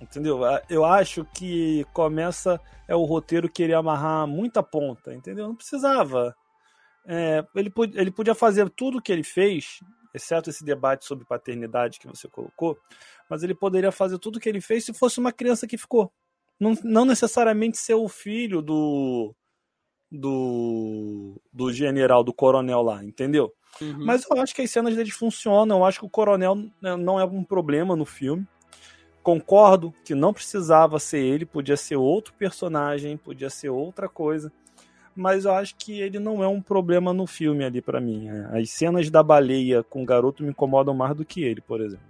Entendeu? 0.01 0.41
Eu 0.69 0.85
acho 0.85 1.25
que 1.35 1.87
começa 1.93 2.61
é 2.89 2.95
o 2.95 3.05
roteiro 3.05 3.49
querer 3.49 3.75
amarrar 3.75 4.27
muita 4.27 4.63
ponta, 4.63 5.15
entendeu? 5.15 5.47
Não 5.47 5.55
precisava. 5.55 6.35
É, 7.07 7.45
ele, 7.55 7.73
ele 7.95 8.11
podia 8.11 8.35
fazer 8.35 8.69
tudo 8.71 8.99
o 8.99 9.03
que 9.03 9.13
ele 9.13 9.23
fez, 9.23 9.79
exceto 10.13 10.51
esse 10.51 10.65
debate 10.65 11.05
sobre 11.05 11.25
paternidade 11.25 11.99
que 11.99 12.07
você 12.07 12.29
colocou, 12.29 12.79
mas 13.31 13.43
ele 13.43 13.55
poderia 13.55 13.91
fazer 13.91 14.19
tudo 14.19 14.37
o 14.37 14.41
que 14.41 14.49
ele 14.49 14.61
fez 14.61 14.85
se 14.85 14.93
fosse 14.93 15.19
uma 15.19 15.33
criança 15.33 15.67
que 15.67 15.79
ficou 15.79 16.13
não, 16.59 16.75
não 16.85 17.05
necessariamente 17.05 17.79
ser 17.79 17.95
o 17.95 18.09
filho 18.09 18.63
do, 18.63 19.35
do, 20.11 21.41
do 21.53 21.73
general, 21.73 22.23
do 22.23 22.33
coronel 22.33 22.83
lá, 22.83 23.03
entendeu? 23.03 23.53
Uhum. 23.81 24.05
Mas 24.05 24.27
eu 24.31 24.41
acho 24.41 24.55
que 24.55 24.63
as 24.63 24.71
cenas 24.71 24.95
deles 24.95 25.15
funcionam, 25.15 25.79
eu 25.79 25.85
acho 25.85 26.01
que 26.01 26.07
o 26.07 26.11
coronel 26.11 26.55
né, 26.55 26.97
não 26.97 27.19
é 27.19 27.25
um 27.25 27.43
problema 27.43 27.97
no 27.97 28.05
filme. 28.05 28.47
Concordo 29.23 29.95
que 30.05 30.15
não 30.15 30.33
precisava 30.35 30.99
ser 30.99 31.21
ele, 31.21 31.47
podia 31.47 31.77
ser 31.77 31.97
outro 31.97 32.35
personagem, 32.35 33.17
podia 33.17 33.49
ser 33.49 33.71
outra 33.71 34.09
coisa. 34.09 34.53
Mas 35.15 35.45
eu 35.45 35.53
acho 35.53 35.77
que 35.77 36.01
ele 36.01 36.19
não 36.19 36.43
é 36.43 36.49
um 36.49 36.61
problema 36.61 37.13
no 37.13 37.27
filme 37.27 37.65
ali 37.65 37.81
para 37.81 38.01
mim. 38.01 38.29
As 38.29 38.71
cenas 38.71 39.11
da 39.11 39.23
baleia 39.23 39.83
com 39.83 40.03
o 40.03 40.07
garoto 40.07 40.43
me 40.43 40.51
incomodam 40.51 40.95
mais 40.95 41.15
do 41.15 41.25
que 41.25 41.43
ele, 41.43 41.61
por 41.61 41.81
exemplo. 41.81 42.07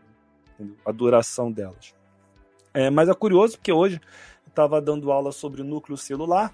A 0.87 0.93
duração 0.93 1.51
delas. 1.51 1.95
É, 2.73 2.89
mas 2.89 3.09
é 3.09 3.15
curioso 3.15 3.59
porque 3.59 3.73
hoje 3.73 4.01
estava 4.53 4.81
dando 4.81 5.11
aula 5.11 5.33
sobre 5.33 5.63
núcleo 5.63 5.97
celular 5.97 6.53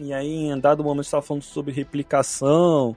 E 0.00 0.12
aí, 0.12 0.48
em 0.48 0.58
dado 0.58 0.82
momento, 0.82 1.04
estava 1.04 1.22
falando 1.22 1.42
sobre 1.42 1.72
replicação, 1.72 2.96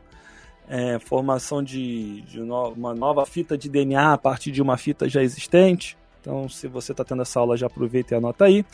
é, 0.67 0.97
formação 0.97 1.61
de, 1.61 2.21
de 2.21 2.39
no, 2.39 2.69
uma 2.69 2.95
nova 2.95 3.25
fita 3.25 3.57
de 3.57 3.69
DNA 3.69 4.13
a 4.13 4.17
partir 4.17 4.51
de 4.51 4.61
uma 4.61 4.77
fita 4.77 5.07
já 5.07 5.21
existente. 5.21 5.97
Então, 6.19 6.49
se 6.49 6.67
você 6.67 6.91
está 6.91 7.05
tendo 7.05 7.21
essa 7.21 7.39
aula, 7.39 7.55
já 7.55 7.67
aproveita 7.67 8.13
e 8.13 8.17
anota 8.17 8.45
aí. 8.45 8.65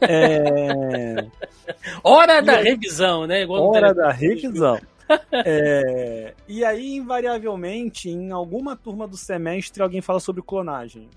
É... 0.00 1.26
Hora 2.02 2.40
da 2.40 2.56
revisão, 2.56 3.26
né? 3.26 3.42
Igual 3.42 3.68
Hora 3.68 3.94
da 3.94 4.10
revisão. 4.10 4.80
é... 5.32 6.34
E 6.48 6.64
aí, 6.64 6.96
invariavelmente, 6.96 8.08
em 8.08 8.32
alguma 8.32 8.74
turma 8.74 9.06
do 9.06 9.16
semestre, 9.16 9.82
alguém 9.82 10.00
fala 10.00 10.18
sobre 10.18 10.42
clonagem. 10.42 11.08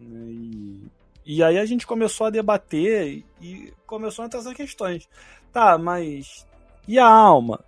E, 0.00 0.86
e 1.24 1.42
aí 1.42 1.58
a 1.58 1.64
gente 1.64 1.86
começou 1.86 2.26
a 2.26 2.30
debater 2.30 3.24
e 3.40 3.72
começou 3.86 4.22
a 4.22 4.26
entrar 4.26 4.40
essas 4.40 4.54
questões. 4.54 5.08
Tá, 5.52 5.76
mas 5.76 6.46
e 6.86 6.98
a 6.98 7.06
alma? 7.06 7.64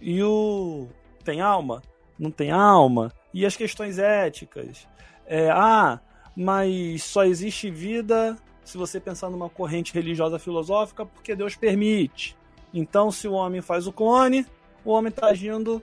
E 0.00 0.22
o. 0.22 0.88
Tem 1.24 1.40
alma? 1.40 1.82
Não 2.18 2.30
tem 2.30 2.50
alma? 2.50 3.12
E 3.32 3.46
as 3.46 3.56
questões 3.56 3.98
éticas? 3.98 4.86
É, 5.26 5.50
ah, 5.50 6.00
mas 6.36 7.02
só 7.04 7.24
existe 7.24 7.70
vida 7.70 8.36
se 8.64 8.76
você 8.76 8.98
pensar 8.98 9.30
numa 9.30 9.48
corrente 9.48 9.92
religiosa 9.94 10.38
filosófica 10.38 11.04
porque 11.06 11.36
Deus 11.36 11.54
permite. 11.54 12.36
Então, 12.72 13.10
se 13.10 13.28
o 13.28 13.32
homem 13.32 13.60
faz 13.60 13.86
o 13.86 13.92
clone, 13.92 14.46
o 14.84 14.90
homem 14.90 15.10
está 15.10 15.28
agindo, 15.28 15.82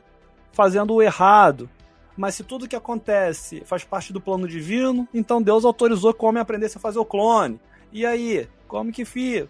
fazendo 0.52 0.93
o 0.93 1.02
errado. 1.02 1.69
Mas 2.15 2.35
se 2.35 2.43
tudo 2.43 2.67
que 2.67 2.75
acontece 2.75 3.63
faz 3.65 3.83
parte 3.83 4.11
do 4.11 4.21
plano 4.21 4.47
divino, 4.47 5.07
então 5.13 5.41
Deus 5.41 5.65
autorizou 5.65 6.13
que 6.13 6.23
o 6.23 6.27
homem 6.27 6.41
aprendesse 6.41 6.77
a 6.77 6.81
fazer 6.81 6.99
o 6.99 7.05
clone. 7.05 7.59
E 7.91 8.05
aí, 8.05 8.47
como 8.67 8.91
que 8.91 9.05
fica? 9.05 9.49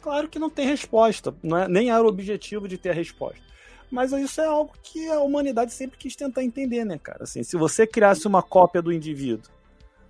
Claro 0.00 0.28
que 0.28 0.38
não 0.38 0.48
tem 0.48 0.66
resposta, 0.66 1.34
não 1.42 1.58
é, 1.58 1.68
nem 1.68 1.90
era 1.90 2.02
o 2.02 2.06
objetivo 2.06 2.66
de 2.66 2.78
ter 2.78 2.90
a 2.90 2.94
resposta. 2.94 3.40
Mas 3.90 4.12
isso 4.12 4.40
é 4.40 4.46
algo 4.46 4.72
que 4.82 5.08
a 5.08 5.20
humanidade 5.20 5.72
sempre 5.72 5.98
quis 5.98 6.14
tentar 6.14 6.44
entender, 6.44 6.84
né, 6.84 6.98
cara? 6.98 7.24
Assim, 7.24 7.42
se 7.42 7.56
você 7.56 7.86
criasse 7.86 8.26
uma 8.26 8.42
cópia 8.42 8.80
do 8.80 8.92
indivíduo, 8.92 9.50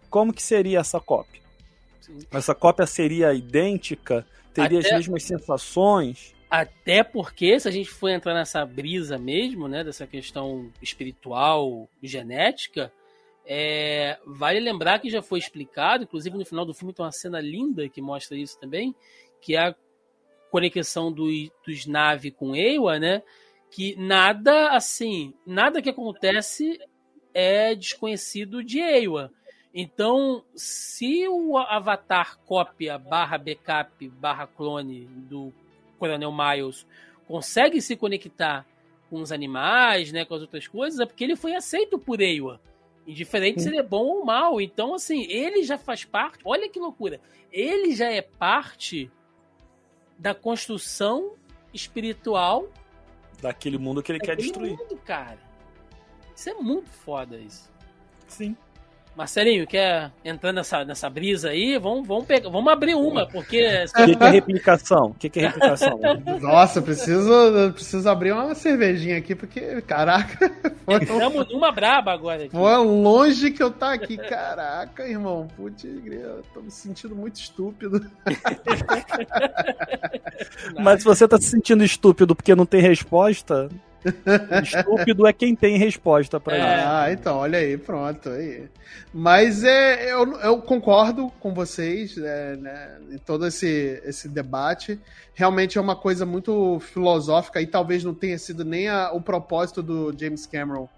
como 0.09 0.33
que 0.33 0.43
seria 0.43 0.81
essa 0.81 1.01
cópia? 1.01 1.41
Sim. 2.01 2.19
Essa 2.31 2.55
cópia 2.55 2.87
seria 2.87 3.33
idêntica? 3.33 4.27
Teria 4.53 4.81
Até... 4.81 4.89
as 4.89 4.97
mesmas 4.97 5.23
sensações? 5.25 6.35
Até 6.51 7.05
porque, 7.05 7.61
se 7.61 7.69
a 7.69 7.71
gente 7.71 7.89
for 7.89 8.09
entrar 8.09 8.35
nessa 8.35 8.67
brisa 8.67 9.17
mesmo, 9.17 9.69
né, 9.69 9.85
dessa 9.85 10.05
questão 10.05 10.73
espiritual, 10.83 11.89
genética, 12.03 12.93
é, 13.47 14.19
vale 14.27 14.59
lembrar 14.59 14.99
que 14.99 15.09
já 15.09 15.23
foi 15.23 15.39
explicado, 15.39 16.05
inclusive 16.05 16.37
no 16.37 16.45
final 16.45 16.65
do 16.65 16.75
filme 16.75 16.93
tem 16.93 17.05
uma 17.05 17.13
cena 17.13 17.41
linda 17.41 17.89
que 17.89 18.03
mostra 18.03 18.37
isso 18.37 18.59
também, 18.59 18.95
que 19.41 19.55
é 19.55 19.69
a 19.69 19.75
conexão 20.51 21.13
do, 21.13 21.27
dos 21.65 21.87
Nave 21.87 22.33
com 22.33 22.57
Ewa, 22.57 22.99
né? 22.99 23.23
Que 23.71 23.95
nada 23.95 24.71
assim, 24.71 25.33
nada 25.47 25.81
que 25.81 25.91
acontece 25.91 26.81
é 27.33 27.75
desconhecido 27.77 28.65
de 28.65 28.81
Ewa. 28.81 29.33
Então, 29.73 30.45
se 30.57 31.29
o 31.29 31.57
avatar 31.57 32.39
cópia 32.41 32.99
barra 32.99 33.39
backup 33.39 34.09
barra 34.09 34.49
clone 34.49 35.07
do 35.07 35.53
Coronel 36.01 36.33
Miles 36.33 36.87
consegue 37.29 37.81
se 37.81 37.95
conectar 37.95 38.67
com 39.11 39.21
os 39.21 39.31
animais, 39.31 40.11
né, 40.13 40.25
com 40.25 40.35
as 40.35 40.41
outras 40.41 40.67
coisas, 40.67 40.99
é 40.99 41.07
porque 41.07 41.23
ele 41.23 41.37
foi 41.37 41.55
aceito 41.55 41.99
por 41.99 42.21
Ewa. 42.21 42.61
Indiferente 43.07 43.63
se 43.63 43.69
ele 43.69 43.79
é 43.79 43.83
bom 43.83 44.05
ou 44.05 44.25
mal. 44.25 44.61
Então, 44.61 44.95
assim, 44.95 45.25
ele 45.29 45.63
já 45.63 45.77
faz 45.77 46.05
parte. 46.05 46.39
Olha 46.45 46.69
que 46.69 46.79
loucura. 46.79 47.21
Ele 47.53 47.95
já 47.95 48.11
é 48.11 48.23
parte 48.23 49.11
da 50.19 50.35
construção 50.35 51.35
espiritual 51.73 52.69
daquele 53.41 53.79
mundo 53.79 54.03
que 54.03 54.13
ele 54.13 54.21
quer 54.21 54.37
destruir. 54.37 54.77
Mundo, 54.77 54.97
cara. 55.05 55.39
Isso 56.35 56.51
é 56.51 56.55
muito 56.55 56.89
foda 56.89 57.37
isso. 57.37 57.71
Sim. 58.29 58.57
Marcelinho, 59.21 59.67
quer 59.67 60.11
entrar 60.25 60.51
nessa, 60.51 60.83
nessa 60.83 61.11
brisa 61.11 61.51
aí? 61.51 61.77
Vamos, 61.77 62.09
vamos, 62.09 62.25
pegar, 62.25 62.49
vamos 62.49 62.73
abrir 62.73 62.95
uma, 62.95 63.27
porque. 63.27 63.85
O 63.85 64.07
que, 64.07 64.17
que, 64.17 64.25
é 64.25 64.31
replicação? 64.31 65.07
O 65.09 65.15
que, 65.15 65.29
que, 65.29 65.41
é 65.41 65.49
replicação? 65.49 66.01
Nossa, 66.41 66.81
preciso, 66.81 67.31
preciso 67.75 68.09
abrir 68.09 68.33
uma 68.33 68.55
cervejinha 68.55 69.19
aqui, 69.19 69.35
porque, 69.35 69.83
caraca. 69.83 70.51
Estamos 71.03 71.53
numa 71.53 71.71
braba 71.71 72.13
agora. 72.13 72.45
Aqui. 72.45 72.51
Foi 72.53 72.77
longe 72.79 73.51
que 73.51 73.63
eu 73.63 73.71
tá 73.71 73.93
aqui. 73.93 74.17
Caraca, 74.17 75.07
irmão. 75.07 75.49
Putz, 75.55 75.87
tô 76.55 76.63
me 76.63 76.71
sentindo 76.71 77.15
muito 77.15 77.37
estúpido. 77.37 78.11
Mas 80.81 81.01
se 81.01 81.05
você 81.05 81.29
tá 81.29 81.37
se 81.37 81.51
sentindo 81.51 81.85
estúpido 81.85 82.35
porque 82.35 82.55
não 82.55 82.65
tem 82.65 82.81
resposta, 82.81 83.69
Estúpido 84.63 85.27
é 85.27 85.33
quem 85.33 85.55
tem 85.55 85.77
resposta 85.77 86.41
para 86.41 86.57
é. 86.57 86.59
isso. 86.59 86.89
Ah, 86.89 87.13
então, 87.13 87.37
olha 87.39 87.59
aí, 87.59 87.77
pronto. 87.77 88.29
Aí. 88.31 88.69
Mas 89.13 89.65
é, 89.65 90.13
eu, 90.13 90.39
eu 90.41 90.63
concordo 90.63 91.31
com 91.41 91.53
vocês 91.53 92.17
é, 92.17 92.57
né, 92.57 92.99
em 93.11 93.19
todo 93.19 93.47
esse, 93.47 94.01
esse 94.05 94.29
debate. 94.29 94.99
Realmente 95.35 95.79
é 95.79 95.81
uma 95.81 95.97
coisa 95.97 96.25
muito 96.25 96.79
filosófica 96.81 97.61
e 97.61 97.67
talvez 97.67 98.05
não 98.05 98.15
tenha 98.15 98.39
sido 98.39 98.65
nem 98.65 98.89
a, 98.89 99.11
o 99.13 99.21
propósito 99.21 99.83
do 99.83 100.15
James 100.19 100.47
Cameron 100.47 100.89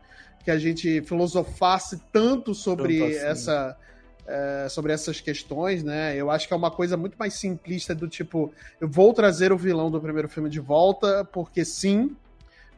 que 0.45 0.51
a 0.51 0.59
gente 0.59 1.03
filosofasse 1.03 2.01
tanto 2.13 2.55
sobre 2.55 2.99
tanto 2.99 3.13
assim. 3.13 3.27
essa. 3.27 3.77
É, 4.25 4.69
sobre 4.69 4.93
essas 4.93 5.21
questões, 5.21 5.83
né? 5.83 6.15
Eu 6.17 6.31
acho 6.31 6.47
que 6.47 6.55
é 6.55 6.57
uma 6.57 6.71
coisa 6.71 6.97
muito 6.97 7.17
mais 7.19 7.35
simplista 7.35 7.93
do 7.93 8.07
tipo, 8.07 8.55
eu 8.81 8.89
vou 8.89 9.13
trazer 9.13 9.53
o 9.53 9.57
vilão 9.57 9.91
do 9.91 10.01
primeiro 10.01 10.29
filme 10.29 10.49
de 10.49 10.61
volta, 10.61 11.25
porque 11.25 11.65
sim, 11.65 12.15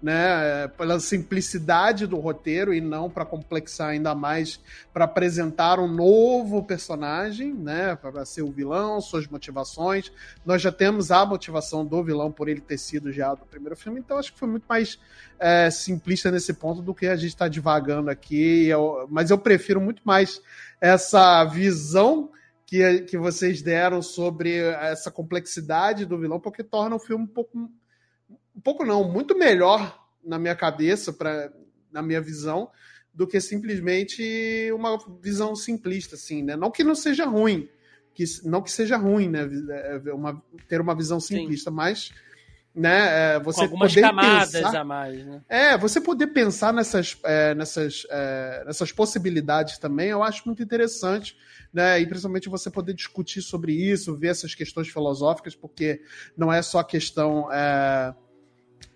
né, 0.02 0.68
pela 0.76 1.00
simplicidade 1.00 2.06
do 2.06 2.18
roteiro 2.18 2.74
e 2.74 2.80
não 2.80 3.08
para 3.08 3.24
complexar 3.24 3.88
ainda 3.88 4.14
mais, 4.14 4.60
para 4.92 5.06
apresentar 5.06 5.80
um 5.80 5.88
novo 5.88 6.62
personagem, 6.62 7.54
né, 7.54 7.96
para 7.96 8.24
ser 8.24 8.42
o 8.42 8.50
vilão, 8.50 9.00
suas 9.00 9.26
motivações. 9.26 10.12
Nós 10.44 10.60
já 10.60 10.70
temos 10.70 11.10
a 11.10 11.24
motivação 11.24 11.86
do 11.86 12.02
vilão 12.02 12.30
por 12.30 12.48
ele 12.48 12.60
ter 12.60 12.78
sido 12.78 13.12
já 13.12 13.34
do 13.34 13.46
primeiro 13.46 13.76
filme, 13.76 14.00
então 14.00 14.18
acho 14.18 14.32
que 14.32 14.38
foi 14.38 14.48
muito 14.48 14.66
mais 14.68 14.98
é, 15.38 15.70
simplista 15.70 16.30
nesse 16.30 16.52
ponto 16.52 16.82
do 16.82 16.94
que 16.94 17.06
a 17.06 17.16
gente 17.16 17.30
está 17.30 17.48
divagando 17.48 18.10
aqui. 18.10 18.66
Eu, 18.66 19.06
mas 19.10 19.30
eu 19.30 19.38
prefiro 19.38 19.80
muito 19.80 20.02
mais 20.04 20.40
essa 20.80 21.44
visão 21.44 22.30
que, 22.66 23.00
que 23.02 23.16
vocês 23.16 23.62
deram 23.62 24.02
sobre 24.02 24.56
essa 24.58 25.10
complexidade 25.10 26.04
do 26.04 26.18
vilão, 26.18 26.40
porque 26.40 26.62
torna 26.62 26.96
o 26.96 26.98
filme 27.00 27.24
um 27.24 27.28
pouco 27.28 27.70
pouco 28.64 28.84
não, 28.84 29.04
muito 29.04 29.36
melhor 29.36 30.02
na 30.24 30.38
minha 30.38 30.56
cabeça, 30.56 31.12
pra, 31.12 31.52
na 31.92 32.02
minha 32.02 32.20
visão, 32.20 32.70
do 33.12 33.26
que 33.26 33.40
simplesmente 33.40 34.72
uma 34.72 34.98
visão 35.20 35.54
simplista, 35.54 36.16
assim, 36.16 36.42
né? 36.42 36.56
Não 36.56 36.70
que 36.70 36.82
não 36.82 36.94
seja 36.94 37.26
ruim, 37.26 37.68
que, 38.14 38.24
não 38.42 38.62
que 38.62 38.72
seja 38.72 38.96
ruim, 38.96 39.28
né? 39.28 39.48
É, 39.70 40.12
uma, 40.12 40.42
ter 40.66 40.80
uma 40.80 40.96
visão 40.96 41.20
simplista, 41.20 41.70
Sim. 41.70 41.76
mas 41.76 42.10
né? 42.74 43.34
É, 43.36 43.38
você 43.38 43.58
Com 43.58 43.64
algumas 43.66 43.92
poder 43.92 44.00
camadas 44.00 44.50
pensar, 44.50 44.80
a 44.80 44.84
mais, 44.84 45.24
né? 45.24 45.40
É, 45.48 45.78
você 45.78 46.00
poder 46.00 46.26
pensar 46.28 46.72
nessas, 46.72 47.16
é, 47.22 47.54
nessas, 47.54 48.04
é, 48.10 48.64
nessas 48.66 48.90
possibilidades 48.90 49.78
também, 49.78 50.08
eu 50.08 50.24
acho 50.24 50.42
muito 50.44 50.60
interessante, 50.60 51.36
né? 51.72 52.00
E 52.00 52.06
principalmente 52.06 52.48
você 52.48 52.68
poder 52.68 52.94
discutir 52.94 53.42
sobre 53.42 53.72
isso, 53.72 54.16
ver 54.16 54.28
essas 54.28 54.56
questões 54.56 54.88
filosóficas, 54.88 55.54
porque 55.54 56.02
não 56.36 56.52
é 56.52 56.62
só 56.62 56.82
questão 56.82 57.48
é, 57.52 58.12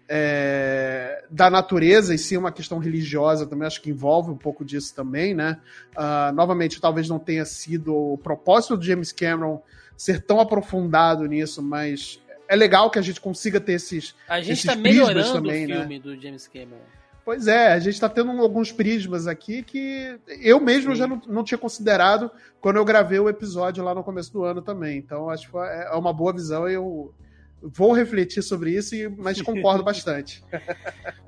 é, 0.08 1.24
da 1.30 1.50
natureza 1.50 2.14
e 2.14 2.18
sim 2.18 2.36
uma 2.36 2.50
questão 2.50 2.78
religiosa 2.78 3.46
também, 3.46 3.66
acho 3.66 3.82
que 3.82 3.90
envolve 3.90 4.30
um 4.30 4.36
pouco 4.36 4.64
disso 4.64 4.94
também, 4.94 5.34
né? 5.34 5.58
Uh, 5.94 6.32
novamente, 6.34 6.80
talvez 6.80 7.08
não 7.08 7.18
tenha 7.18 7.44
sido 7.44 7.94
o 7.94 8.18
propósito 8.18 8.76
do 8.76 8.84
James 8.84 9.12
Cameron 9.12 9.62
ser 9.96 10.22
tão 10.22 10.40
aprofundado 10.40 11.26
nisso, 11.26 11.62
mas 11.62 12.20
é 12.48 12.56
legal 12.56 12.90
que 12.90 12.98
a 12.98 13.02
gente 13.02 13.20
consiga 13.20 13.60
ter 13.60 13.74
esses. 13.74 14.14
A 14.26 14.40
gente 14.40 14.60
está 14.60 14.74
melhorando 14.74 15.34
também, 15.34 15.66
o 15.66 15.68
né? 15.68 15.74
filme 15.80 15.96
né? 15.96 16.02
do 16.02 16.20
James 16.20 16.48
Cameron. 16.48 16.80
Pois 17.22 17.46
é, 17.46 17.74
a 17.74 17.78
gente 17.78 17.92
está 17.92 18.08
tendo 18.08 18.30
alguns 18.40 18.72
prismas 18.72 19.26
aqui 19.26 19.62
que 19.62 20.18
eu 20.40 20.58
mesmo 20.58 20.92
Sim. 20.92 20.98
já 20.98 21.06
não, 21.06 21.20
não, 21.26 21.44
tinha 21.44 21.58
considerado 21.58 22.30
quando 22.58 22.76
eu 22.76 22.84
gravei 22.86 23.18
o 23.18 23.28
episódio 23.28 23.84
lá 23.84 23.94
no 23.94 24.02
começo 24.02 24.32
do 24.32 24.44
ano 24.44 24.62
também. 24.62 24.96
Então, 24.96 25.28
acho 25.28 25.50
que 25.50 25.58
é 25.58 25.90
uma 25.94 26.10
boa 26.10 26.32
visão 26.32 26.66
e 26.66 26.72
eu 26.72 27.12
Vou 27.60 27.92
refletir 27.92 28.42
sobre 28.42 28.70
isso, 28.70 28.94
mas 29.16 29.42
concordo 29.42 29.82
bastante. 29.84 30.44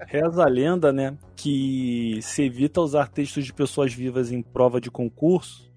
Reza 0.06 0.44
a 0.44 0.48
lenda, 0.48 0.92
né, 0.92 1.16
que 1.34 2.20
se 2.22 2.44
evita 2.44 2.80
usar 2.80 3.08
textos 3.08 3.44
de 3.44 3.52
pessoas 3.52 3.92
vivas 3.92 4.30
em 4.30 4.40
prova 4.40 4.80
de 4.80 4.90
concurso, 4.90 5.70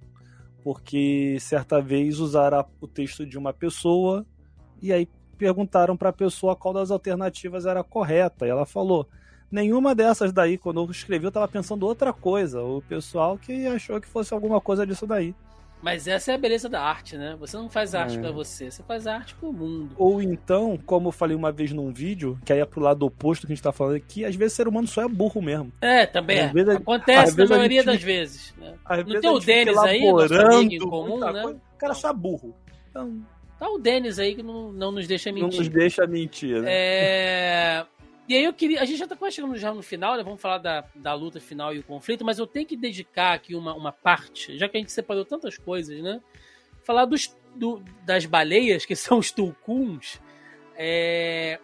porque 0.64 1.38
certa 1.40 1.82
vez 1.82 2.20
usaram 2.20 2.66
o 2.80 2.88
texto 2.88 3.26
de 3.26 3.38
uma 3.38 3.52
pessoa 3.52 4.26
e 4.82 4.94
aí 4.94 5.08
perguntaram 5.38 5.98
para 5.98 6.10
a 6.10 6.14
pessoa 6.14 6.56
qual 6.56 6.74
das 6.74 6.92
alternativas 6.92 7.66
era 7.66 7.84
correta. 7.84 8.46
E 8.46 8.50
ela 8.50 8.66
falou: 8.66 9.08
nenhuma 9.52 9.94
dessas 9.94 10.32
daí, 10.32 10.58
quando 10.58 10.82
eu 10.82 10.90
escrevi, 10.90 11.26
eu 11.26 11.30
estava 11.30 11.48
pensando 11.48 11.86
outra 11.86 12.14
coisa. 12.14 12.62
O 12.62 12.82
pessoal 12.82 13.38
que 13.38 13.68
achou 13.68 14.00
que 14.00 14.08
fosse 14.08 14.34
alguma 14.34 14.62
coisa 14.62 14.86
disso 14.86 15.06
daí. 15.06 15.36
Mas 15.84 16.08
essa 16.08 16.32
é 16.32 16.36
a 16.36 16.38
beleza 16.38 16.70
da 16.70 16.82
arte, 16.82 17.18
né? 17.18 17.36
Você 17.42 17.58
não 17.58 17.70
faz 17.70 17.94
arte 17.94 18.18
é. 18.18 18.22
para 18.22 18.32
você, 18.32 18.72
você 18.72 18.82
faz 18.84 19.06
arte 19.06 19.36
pro 19.36 19.52
mundo. 19.52 19.94
Ou 19.98 20.22
então, 20.22 20.80
como 20.86 21.10
eu 21.10 21.12
falei 21.12 21.36
uma 21.36 21.52
vez 21.52 21.74
num 21.74 21.92
vídeo, 21.92 22.40
que 22.46 22.54
aí 22.54 22.60
é 22.60 22.66
pro 22.66 22.80
lado 22.80 23.06
oposto 23.06 23.46
que 23.46 23.52
a 23.52 23.56
gente 23.56 23.64
tá 23.64 23.74
falando 23.74 23.98
aqui, 23.98 24.24
às 24.24 24.34
vezes 24.34 24.54
o 24.54 24.56
ser 24.56 24.68
humano 24.70 24.88
só 24.88 25.02
é 25.02 25.10
burro 25.10 25.42
mesmo. 25.42 25.74
É, 25.82 26.06
também. 26.06 26.40
É. 26.40 26.48
Vezes, 26.48 26.76
Acontece 26.78 27.38
na 27.38 27.46
maioria 27.48 27.82
gente, 27.82 27.92
das 27.92 28.02
vezes. 28.02 28.54
Né? 28.58 28.74
Não 29.06 29.20
tem 29.20 29.30
o 29.30 29.40
Denis 29.40 29.78
aí, 29.78 30.10
nosso 30.10 30.34
amigo 30.34 30.86
em 30.86 30.90
comum, 30.90 31.20
né? 31.20 31.42
Coisa, 31.42 31.60
o 31.74 31.78
cara 31.78 31.94
só 31.94 32.12
é 32.12 32.14
burro. 32.14 32.56
Então... 32.90 33.22
Tá 33.60 33.70
o 33.70 33.78
Denis 33.78 34.20
aí 34.20 34.36
que 34.36 34.44
não, 34.44 34.72
não 34.72 34.92
nos 34.92 35.06
deixa 35.06 35.32
mentir. 35.34 35.50
Não 35.50 35.58
nos 35.58 35.68
deixa 35.68 36.08
mentir, 36.08 36.62
né? 36.62 36.70
É... 36.70 37.86
E 38.34 38.38
aí 38.38 38.46
eu 38.46 38.54
queria. 38.54 38.82
A 38.82 38.86
gente 38.86 38.98
já 38.98 39.06
tá 39.06 39.16
quase 39.16 39.36
chegando 39.36 39.56
já 39.58 39.72
no 39.72 39.84
final, 39.84 40.18
né? 40.18 40.24
Vamos 40.24 40.42
falar 40.42 40.58
da, 40.58 40.84
da 40.96 41.14
luta 41.14 41.40
final 41.40 41.72
e 41.72 41.78
o 41.78 41.84
conflito, 41.84 42.26
mas 42.26 42.40
eu 42.40 42.48
tenho 42.48 42.66
que 42.66 42.76
dedicar 42.76 43.34
aqui 43.34 43.54
uma, 43.54 43.76
uma 43.76 43.92
parte, 43.92 44.58
já 44.58 44.68
que 44.68 44.76
a 44.76 44.80
gente 44.80 44.92
separou 44.92 45.24
tantas 45.24 45.56
coisas, 45.56 46.02
né? 46.02 46.20
Falar 46.82 47.06
dos, 47.06 47.38
do, 47.56 47.84
das 48.04 48.26
baleias, 48.26 48.88
que 48.88 48.96
são 48.98 49.20
os 49.20 49.30
tulkuns. 49.30 50.20
É... 50.76 51.60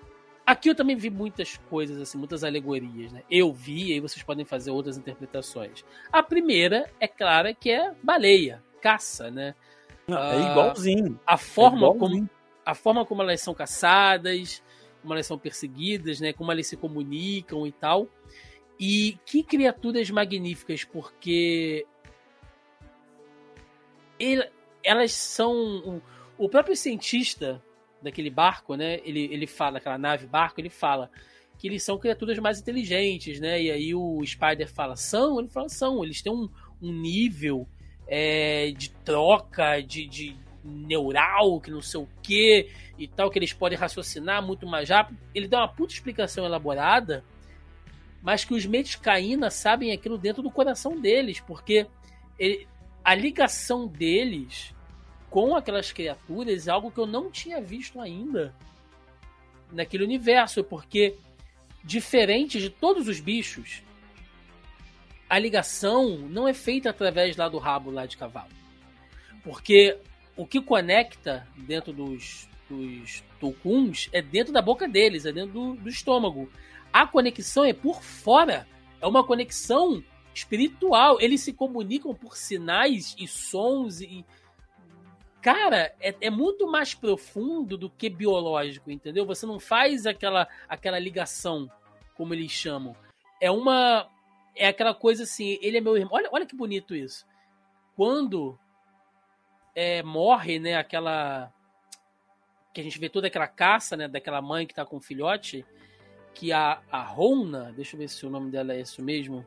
Aqui 0.46 0.70
eu 0.70 0.76
também 0.76 0.96
vi 0.96 1.10
muitas 1.10 1.58
coisas, 1.58 2.00
assim, 2.00 2.20
muitas 2.20 2.44
alegorias, 2.44 3.12
né? 3.12 3.24
Eu 3.32 3.52
vi, 3.52 3.88
e 3.88 3.94
aí 3.94 4.00
vocês 4.00 4.22
podem 4.22 4.46
fazer 4.46 4.70
outras 4.70 4.96
interpretações. 4.96 5.84
A 6.12 6.22
primeira, 6.22 6.88
é 7.00 7.08
clara, 7.08 7.52
que 7.52 7.72
é 7.72 7.96
baleia, 8.04 8.64
caça, 8.80 9.32
né? 9.32 9.56
é 10.08 10.52
igualzinho. 10.52 11.20
A 11.26 11.36
forma, 11.36 11.88
é 11.88 11.92
igualzinho. 11.92 12.28
Como, 12.28 12.30
a 12.64 12.76
forma 12.76 13.06
como 13.08 13.24
elas 13.24 13.42
são 13.42 13.56
caçadas, 13.56 14.62
como 15.02 15.14
elas 15.14 15.26
são 15.26 15.38
perseguidas, 15.38 16.20
né? 16.20 16.34
Como 16.34 16.52
elas 16.52 16.68
se 16.68 16.78
comunicam 16.78 17.66
e 17.66 17.72
tal. 17.72 18.08
E 18.80 19.18
que 19.26 19.44
criaturas 19.44 20.10
magníficas, 20.10 20.84
porque 20.84 21.86
ele, 24.18 24.50
elas 24.84 25.12
são 25.12 26.02
o 26.38 26.48
próprio 26.48 26.76
cientista 26.76 27.62
daquele 28.02 28.30
barco, 28.30 28.76
né? 28.76 29.00
Ele, 29.04 29.26
ele 29.32 29.46
fala, 29.46 29.78
aquela 29.78 29.98
nave 29.98 30.26
barco, 30.26 30.62
ele 30.62 30.70
fala 30.70 31.12
que 31.58 31.68
eles 31.68 31.84
são 31.84 31.98
criaturas 31.98 32.40
mais 32.40 32.60
inteligentes, 32.62 33.40
né? 33.40 33.62
E 33.62 33.70
aí 33.70 33.94
o 33.94 34.26
Spider 34.26 34.72
fala, 34.72 34.96
são? 34.96 35.40
Ele 35.40 35.50
fala, 35.50 35.68
são. 35.68 36.02
Eles 36.04 36.22
têm 36.22 36.32
um, 36.32 36.50
um 36.82 36.94
nível 36.94 37.68
é, 38.08 38.72
de 38.72 38.92
troca, 39.04 39.82
de, 39.82 40.08
de 40.08 40.38
neural, 40.64 41.60
que 41.60 41.72
não 41.72 41.82
sei 41.82 42.02
o 42.02 42.08
que 42.22 42.70
e 42.98 43.08
tal, 43.08 43.30
que 43.30 43.40
eles 43.40 43.54
podem 43.54 43.78
raciocinar 43.78 44.46
muito 44.46 44.68
mais 44.68 44.90
rápido. 44.90 45.20
Ele 45.34 45.48
dá 45.48 45.60
uma 45.60 45.68
puta 45.68 45.94
explicação 45.94 46.46
elaborada, 46.46 47.24
mas 48.22 48.44
que 48.44 48.54
os 48.54 48.66
Medicaína 48.66 49.50
sabem 49.50 49.92
aquilo 49.92 50.18
dentro 50.18 50.44
do 50.44 50.52
coração 50.52 51.00
deles, 51.00 51.40
porque 51.40 51.88
ele, 52.38 52.68
a 53.04 53.16
ligação 53.16 53.88
deles 53.88 54.74
com 55.30 55.56
aquelas 55.56 55.92
criaturas 55.92 56.68
é 56.68 56.72
algo 56.72 56.92
que 56.92 57.00
eu 57.00 57.06
não 57.06 57.30
tinha 57.30 57.62
visto 57.62 58.00
ainda 58.02 58.54
naquele 59.72 60.04
universo, 60.04 60.64
porque 60.64 61.16
diferente 61.84 62.60
de 62.60 62.70
todos 62.70 63.08
os 63.08 63.20
bichos, 63.20 63.84
a 65.30 65.38
ligação 65.38 66.18
não 66.18 66.48
é 66.48 66.54
feita 66.54 66.90
através 66.90 67.38
lá 67.38 67.48
do 67.48 67.60
rabo 67.60 67.92
lá 67.92 68.06
de 68.06 68.18
cavalo. 68.18 68.50
Porque 69.44 69.98
o 70.40 70.48
que 70.48 70.62
conecta 70.62 71.46
dentro 71.58 71.92
dos, 71.92 72.48
dos 72.70 73.22
é 74.14 74.22
dentro 74.22 74.54
da 74.54 74.62
boca 74.62 74.88
deles, 74.88 75.26
é 75.26 75.34
dentro 75.34 75.52
do, 75.52 75.74
do 75.76 75.90
estômago. 75.90 76.50
A 76.94 77.06
conexão 77.06 77.66
é 77.66 77.74
por 77.74 78.02
fora. 78.02 78.66
É 79.02 79.06
uma 79.06 79.22
conexão 79.22 80.02
espiritual. 80.34 81.20
Eles 81.20 81.42
se 81.42 81.52
comunicam 81.52 82.16
por 82.16 82.38
sinais 82.38 83.18
e 83.20 83.28
sons 83.28 84.00
e. 84.00 84.26
Cara, 85.42 85.94
é, 86.00 86.16
é, 86.22 86.30
muito 86.30 86.72
mais 86.72 86.94
profundo 86.94 87.78
do 87.78 87.90
que 87.90 88.10
biológico, 88.10 88.90
entendeu? 88.90 89.26
Você 89.26 89.46
não 89.46 89.60
faz 89.60 90.06
aquela, 90.06 90.48
aquela 90.70 91.00
ligação, 91.00 91.70
como 92.16 92.34
eles 92.34 92.52
chamam. 92.52 92.96
É 93.42 93.52
uma. 93.52 94.10
É 94.56 94.70
aquela 94.70 94.94
coisa 94.94 95.24
assim, 95.24 95.60
ele 95.62 95.80
é 95.80 95.82
meu 95.82 95.98
irmão. 95.98 96.14
Olha, 96.14 96.30
olha 96.32 96.46
que 96.46 96.56
bonito 96.56 96.96
isso. 96.96 97.28
Quando 97.94 98.58
é, 99.76 100.04
morre, 100.04 100.60
né, 100.60 100.76
aquela 100.76 101.52
que 102.74 102.82
a 102.82 102.84
gente 102.84 103.00
vê 103.00 103.10
toda 103.10 103.28
aquela 103.28 103.48
caça, 103.48 103.98
né, 103.98 104.08
daquela 104.08 104.42
mãe 104.42 104.66
que 104.66 104.74
tá 104.74 104.86
com 104.86 104.98
o 104.98 105.02
filhote, 105.02 105.66
que 106.34 106.52
a, 106.52 106.82
a 106.92 107.02
Rona, 107.02 107.74
deixa 107.76 107.96
eu 107.96 108.00
ver 108.00 108.08
se 108.08 108.26
o 108.26 108.30
nome 108.30 108.52
dela 108.52 108.74
é 108.74 108.82
isso 108.82 109.04
mesmo, 109.04 109.46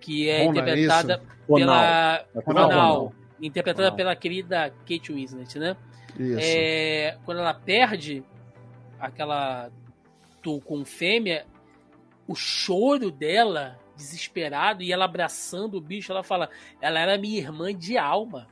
que 0.00 0.28
é 0.28 0.44
Rona, 0.44 0.60
interpretada 0.60 1.14
isso. 1.14 1.46
pela 1.46 2.26
Ronal, 2.46 3.14
interpretada 3.40 3.84
Ronal. 3.84 3.96
pela 3.96 4.16
querida 4.16 4.70
Kate 4.86 5.12
Winslet, 5.12 5.58
né? 5.58 5.76
Isso. 6.18 6.38
É, 6.40 7.18
quando 7.24 7.38
ela 7.38 7.54
perde 7.54 8.22
aquela 9.00 9.70
tu 10.42 10.60
com 10.60 10.84
fêmea, 10.84 11.46
o 12.26 12.34
choro 12.34 13.10
dela 13.10 13.78
desesperado 13.96 14.82
e 14.82 14.92
ela 14.92 15.04
abraçando 15.04 15.76
o 15.76 15.80
bicho, 15.80 16.12
ela 16.12 16.22
fala: 16.22 16.50
"Ela 16.80 17.00
era 17.00 17.18
minha 17.18 17.38
irmã 17.38 17.74
de 17.74 17.96
alma" 17.96 18.48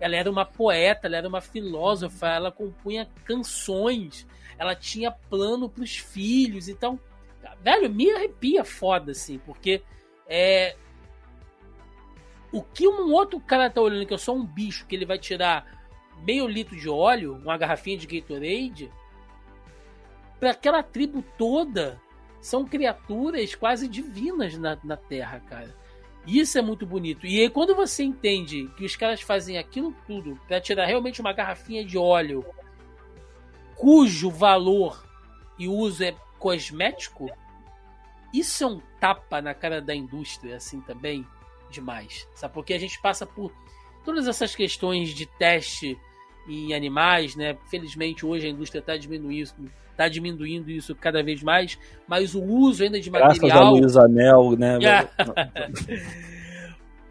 ela 0.00 0.16
era 0.16 0.30
uma 0.30 0.44
poeta, 0.44 1.06
ela 1.06 1.16
era 1.16 1.28
uma 1.28 1.40
filósofa, 1.40 2.28
ela 2.28 2.52
compunha 2.52 3.08
canções, 3.24 4.26
ela 4.58 4.74
tinha 4.74 5.10
plano 5.10 5.68
para 5.68 5.84
os 5.84 5.96
filhos, 5.96 6.68
então, 6.68 6.98
velho, 7.62 7.90
me 7.90 8.10
arrepia 8.10 8.64
foda 8.64 9.12
assim, 9.12 9.38
porque 9.38 9.82
é 10.28 10.76
o 12.52 12.62
que 12.62 12.86
um 12.88 13.12
outro 13.12 13.40
cara 13.40 13.68
tá 13.68 13.80
olhando 13.80 14.06
que 14.06 14.14
eu 14.14 14.18
sou 14.18 14.36
um 14.36 14.44
bicho 14.44 14.86
que 14.86 14.94
ele 14.94 15.04
vai 15.04 15.18
tirar 15.18 15.66
meio 16.24 16.46
litro 16.46 16.76
de 16.76 16.88
óleo, 16.88 17.34
uma 17.34 17.58
garrafinha 17.58 17.98
de 17.98 18.06
Gatorade, 18.06 18.90
para 20.38 20.50
aquela 20.50 20.82
tribo 20.82 21.22
toda 21.36 22.00
são 22.40 22.64
criaturas 22.64 23.54
quase 23.54 23.88
divinas 23.88 24.56
na, 24.56 24.78
na 24.84 24.96
Terra, 24.96 25.40
cara. 25.40 25.74
Isso 26.26 26.58
é 26.58 26.62
muito 26.62 26.84
bonito. 26.84 27.26
E 27.26 27.40
aí, 27.40 27.48
quando 27.48 27.74
você 27.74 28.02
entende 28.02 28.68
que 28.76 28.84
os 28.84 28.96
caras 28.96 29.20
fazem 29.20 29.58
aquilo 29.58 29.94
tudo 30.06 30.38
para 30.48 30.60
tirar 30.60 30.86
realmente 30.86 31.20
uma 31.20 31.32
garrafinha 31.32 31.84
de 31.84 31.96
óleo 31.96 32.44
cujo 33.76 34.30
valor 34.30 35.06
e 35.58 35.68
uso 35.68 36.02
é 36.02 36.14
cosmético, 36.38 37.30
isso 38.32 38.64
é 38.64 38.66
um 38.66 38.80
tapa 38.98 39.40
na 39.40 39.54
cara 39.54 39.80
da 39.80 39.94
indústria, 39.94 40.56
assim 40.56 40.80
também, 40.80 41.26
demais. 41.70 42.28
Sabe? 42.34 42.54
Porque 42.54 42.74
a 42.74 42.78
gente 42.78 43.00
passa 43.00 43.24
por 43.24 43.52
todas 44.04 44.26
essas 44.26 44.54
questões 44.54 45.10
de 45.10 45.26
teste 45.26 45.98
em 46.48 46.74
animais, 46.74 47.36
né? 47.36 47.56
Felizmente 47.70 48.26
hoje 48.26 48.46
a 48.46 48.50
indústria 48.50 48.80
está 48.80 48.96
diminuindo, 48.96 49.70
tá 49.96 50.08
diminuindo 50.08 50.70
isso 50.70 50.94
cada 50.94 51.22
vez 51.22 51.42
mais, 51.42 51.78
mas 52.06 52.34
o 52.34 52.42
uso 52.42 52.84
ainda 52.84 53.00
de 53.00 53.10
Graças 53.10 53.38
material. 53.38 53.76
Graças 53.76 53.96
a 53.96 54.02
Luiz 54.04 54.16
Anel, 54.16 54.56
né? 54.56 54.78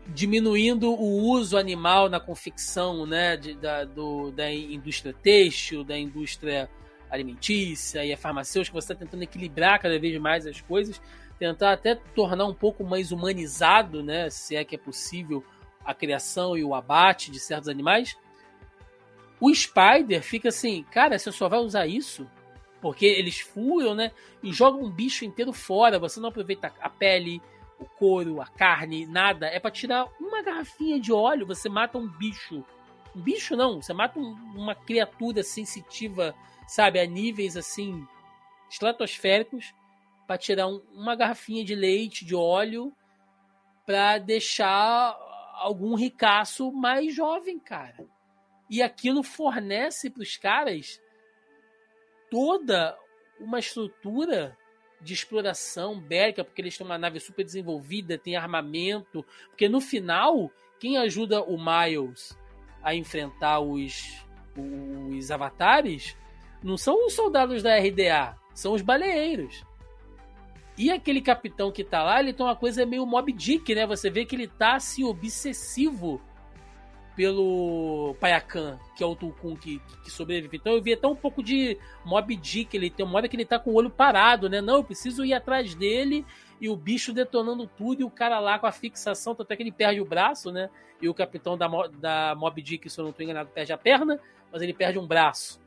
diminuindo 0.07 0.91
o 0.91 1.29
uso 1.31 1.57
animal 1.57 2.09
na 2.09 2.19
confecção, 2.19 3.05
né? 3.05 3.35
De, 3.35 3.55
da, 3.55 3.83
do, 3.83 4.31
da 4.31 4.51
indústria 4.51 5.13
têxtil, 5.13 5.83
da 5.83 5.97
indústria 5.97 6.69
alimentícia 7.09 8.03
e 8.05 8.13
a 8.13 8.17
farmacêutica, 8.17 8.79
você 8.79 8.93
está 8.93 8.95
tentando 8.95 9.23
equilibrar 9.23 9.79
cada 9.79 9.97
vez 9.99 10.19
mais 10.19 10.45
as 10.45 10.59
coisas, 10.61 11.01
tentar 11.39 11.71
até 11.71 11.95
tornar 11.95 12.45
um 12.45 12.53
pouco 12.53 12.83
mais 12.83 13.11
humanizado, 13.11 14.03
né? 14.03 14.29
Se 14.29 14.55
é 14.55 14.63
que 14.63 14.75
é 14.75 14.79
possível 14.79 15.43
a 15.83 15.93
criação 15.93 16.57
e 16.57 16.63
o 16.63 16.73
abate 16.73 17.31
de 17.31 17.39
certos 17.39 17.69
animais. 17.69 18.17
O 19.39 19.53
Spider 19.53 20.21
fica 20.23 20.49
assim, 20.49 20.83
cara, 20.91 21.19
você 21.19 21.31
só 21.31 21.49
vai 21.49 21.59
usar 21.59 21.85
isso 21.85 22.25
porque 22.85 23.07
eles 23.07 23.39
furam, 23.39 23.95
né? 23.95 24.11
E 24.43 24.53
jogam 24.53 24.83
um 24.83 24.91
bicho 24.91 25.25
inteiro 25.25 25.51
fora. 25.51 25.97
Você 25.97 26.19
não 26.19 26.29
aproveita 26.29 26.71
a 26.79 26.87
pele, 26.87 27.41
o 27.79 27.85
couro, 27.85 28.39
a 28.39 28.45
carne, 28.45 29.07
nada. 29.07 29.47
É 29.47 29.59
para 29.59 29.71
tirar 29.71 30.07
uma 30.19 30.43
garrafinha 30.43 30.99
de 30.99 31.11
óleo. 31.11 31.47
Você 31.47 31.67
mata 31.67 31.97
um 31.97 32.07
bicho. 32.07 32.63
Um 33.15 33.21
bicho 33.21 33.55
não, 33.55 33.81
você 33.81 33.91
mata 33.91 34.19
um, 34.19 34.33
uma 34.55 34.75
criatura 34.75 35.41
sensitiva, 35.41 36.35
sabe, 36.67 36.99
a 36.99 37.07
níveis 37.07 37.57
assim 37.57 38.07
estratosféricos 38.69 39.73
para 40.27 40.37
tirar 40.37 40.67
um, 40.67 40.79
uma 40.93 41.15
garrafinha 41.15 41.65
de 41.65 41.73
leite, 41.73 42.23
de 42.23 42.35
óleo, 42.35 42.93
para 43.83 44.19
deixar 44.19 45.17
algum 45.55 45.95
ricaço 45.95 46.71
mais 46.71 47.15
jovem, 47.15 47.57
cara. 47.57 48.05
E 48.69 48.83
aquilo 48.83 49.23
fornece 49.23 50.07
para 50.07 50.21
os 50.21 50.37
caras 50.37 51.03
toda 52.35 52.97
uma 53.39 53.59
estrutura 53.59 54.57
de 54.99 55.13
exploração 55.13 55.97
bélica, 55.97 56.43
porque 56.43 56.61
eles 56.61 56.77
têm 56.77 56.85
uma 56.85 56.97
nave 56.97 57.17
super 57.17 57.45
desenvolvida, 57.45 58.17
tem 58.17 58.35
armamento. 58.35 59.25
Porque 59.47 59.69
no 59.69 59.79
final, 59.79 60.51
quem 60.77 60.97
ajuda 60.97 61.41
o 61.41 61.57
Miles 61.57 62.37
a 62.83 62.93
enfrentar 62.93 63.61
os, 63.61 64.21
os 64.57 65.31
avatares 65.31 66.17
não 66.61 66.75
são 66.75 67.05
os 67.05 67.13
soldados 67.13 67.63
da 67.63 67.77
RDA, 67.77 68.35
são 68.53 68.73
os 68.73 68.81
baleeiros. 68.81 69.63
E 70.77 70.91
aquele 70.91 71.21
capitão 71.21 71.71
que 71.71 71.85
tá 71.85 72.03
lá, 72.03 72.19
ele 72.19 72.33
tem 72.33 72.45
uma 72.45 72.55
coisa 72.55 72.85
meio 72.85 73.05
Mob 73.05 73.31
Dick, 73.31 73.73
né? 73.73 73.87
Você 73.87 74.09
vê 74.09 74.25
que 74.25 74.35
ele 74.35 74.49
tá 74.49 74.75
assim, 74.75 75.05
obsessivo 75.05 76.21
pelo 77.15 78.15
Payakan, 78.19 78.77
que 78.95 79.03
é 79.03 79.07
o 79.07 79.15
Tulkun 79.15 79.55
que, 79.55 79.81
que 80.03 80.11
sobrevive. 80.11 80.57
Então 80.57 80.73
eu 80.73 80.81
vi 80.81 80.93
até 80.93 81.07
um 81.07 81.15
pouco 81.15 81.41
de 81.41 81.77
Mob 82.03 82.35
Dick, 82.35 82.75
ele 82.75 82.89
tem 82.89 83.05
uma 83.05 83.17
hora 83.17 83.27
que 83.27 83.35
ele 83.35 83.45
tá 83.45 83.57
com 83.57 83.71
o 83.71 83.75
olho 83.75 83.89
parado, 83.89 84.49
né? 84.49 84.61
Não, 84.61 84.75
eu 84.75 84.83
preciso 84.83 85.23
ir 85.23 85.33
atrás 85.33 85.73
dele 85.73 86.25
e 86.59 86.69
o 86.69 86.75
bicho 86.75 87.13
detonando 87.13 87.67
tudo 87.67 88.01
e 88.01 88.03
o 88.03 88.09
cara 88.09 88.39
lá 88.39 88.59
com 88.59 88.67
a 88.67 88.71
fixação, 88.71 89.35
até 89.39 89.55
que 89.55 89.63
ele 89.63 89.71
perde 89.71 90.01
o 90.01 90.05
braço, 90.05 90.51
né? 90.51 90.69
E 91.01 91.07
o 91.07 91.13
capitão 91.13 91.57
da, 91.57 91.67
da 91.99 92.35
Mob 92.35 92.61
Dick, 92.61 92.89
se 92.89 92.99
eu 92.99 93.03
não 93.03 93.11
estou 93.11 93.23
enganado, 93.23 93.49
perde 93.53 93.71
a 93.71 93.77
perna, 93.77 94.19
mas 94.51 94.61
ele 94.61 94.73
perde 94.73 94.99
um 94.99 95.07
braço. 95.07 95.59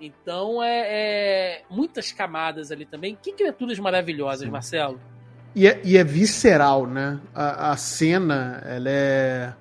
Então 0.00 0.62
é, 0.62 0.82
é 0.86 1.62
muitas 1.70 2.12
camadas 2.12 2.72
ali 2.72 2.84
também. 2.86 3.16
Que 3.20 3.32
criaturas 3.32 3.78
maravilhosas, 3.78 4.46
Sim. 4.46 4.50
Marcelo. 4.50 5.00
E 5.54 5.68
é, 5.68 5.80
e 5.84 5.96
é, 5.96 6.02
visceral, 6.02 6.86
né? 6.86 7.20
A, 7.32 7.70
a 7.70 7.76
cena, 7.76 8.62
ela 8.66 8.90
é 8.90 9.54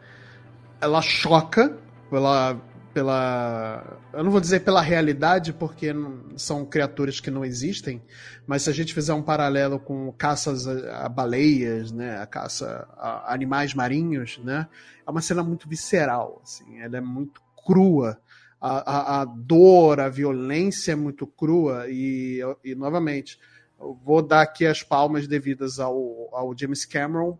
ela 0.84 1.02
choca 1.02 1.78
pela, 2.10 2.62
pela. 2.94 4.00
Eu 4.12 4.24
não 4.24 4.32
vou 4.32 4.42
dizer 4.42 4.60
pela 4.60 4.82
realidade, 4.82 5.54
porque 5.54 5.94
são 6.36 6.66
criaturas 6.66 7.22
que 7.22 7.32
não 7.32 7.46
existem, 7.46 8.02
mas 8.46 8.64
se 8.64 8.70
a 8.70 8.74
gente 8.74 8.94
fizer 8.94 9.14
um 9.14 9.24
paralelo 9.24 9.80
com 9.80 10.12
caças 10.12 10.68
a, 10.68 11.08
baleias, 11.08 11.92
né, 11.92 12.18
a 12.20 12.28
caça 12.28 12.88
a 12.98 13.34
animais 13.34 13.74
marinhos, 13.74 14.38
né, 14.40 14.68
é 15.08 15.10
uma 15.10 15.22
cena 15.22 15.42
muito 15.42 15.70
visceral, 15.70 16.42
assim, 16.44 16.80
ela 16.80 16.98
é 16.98 17.02
muito 17.02 17.42
crua. 17.66 18.20
A, 18.60 18.92
a, 18.92 19.22
a 19.22 19.26
dor, 19.26 20.00
a 20.00 20.08
violência 20.08 20.94
é 20.94 20.96
muito 20.96 21.28
crua, 21.28 21.86
e, 21.90 22.40
e 22.64 22.76
novamente, 22.76 23.38
vou 23.78 24.22
dar 24.22 24.42
aqui 24.42 24.66
as 24.66 24.82
palmas 24.82 25.28
devidas 25.28 25.80
ao, 25.80 26.30
ao 26.34 26.58
James 26.58 26.86
Cameron 26.86 27.32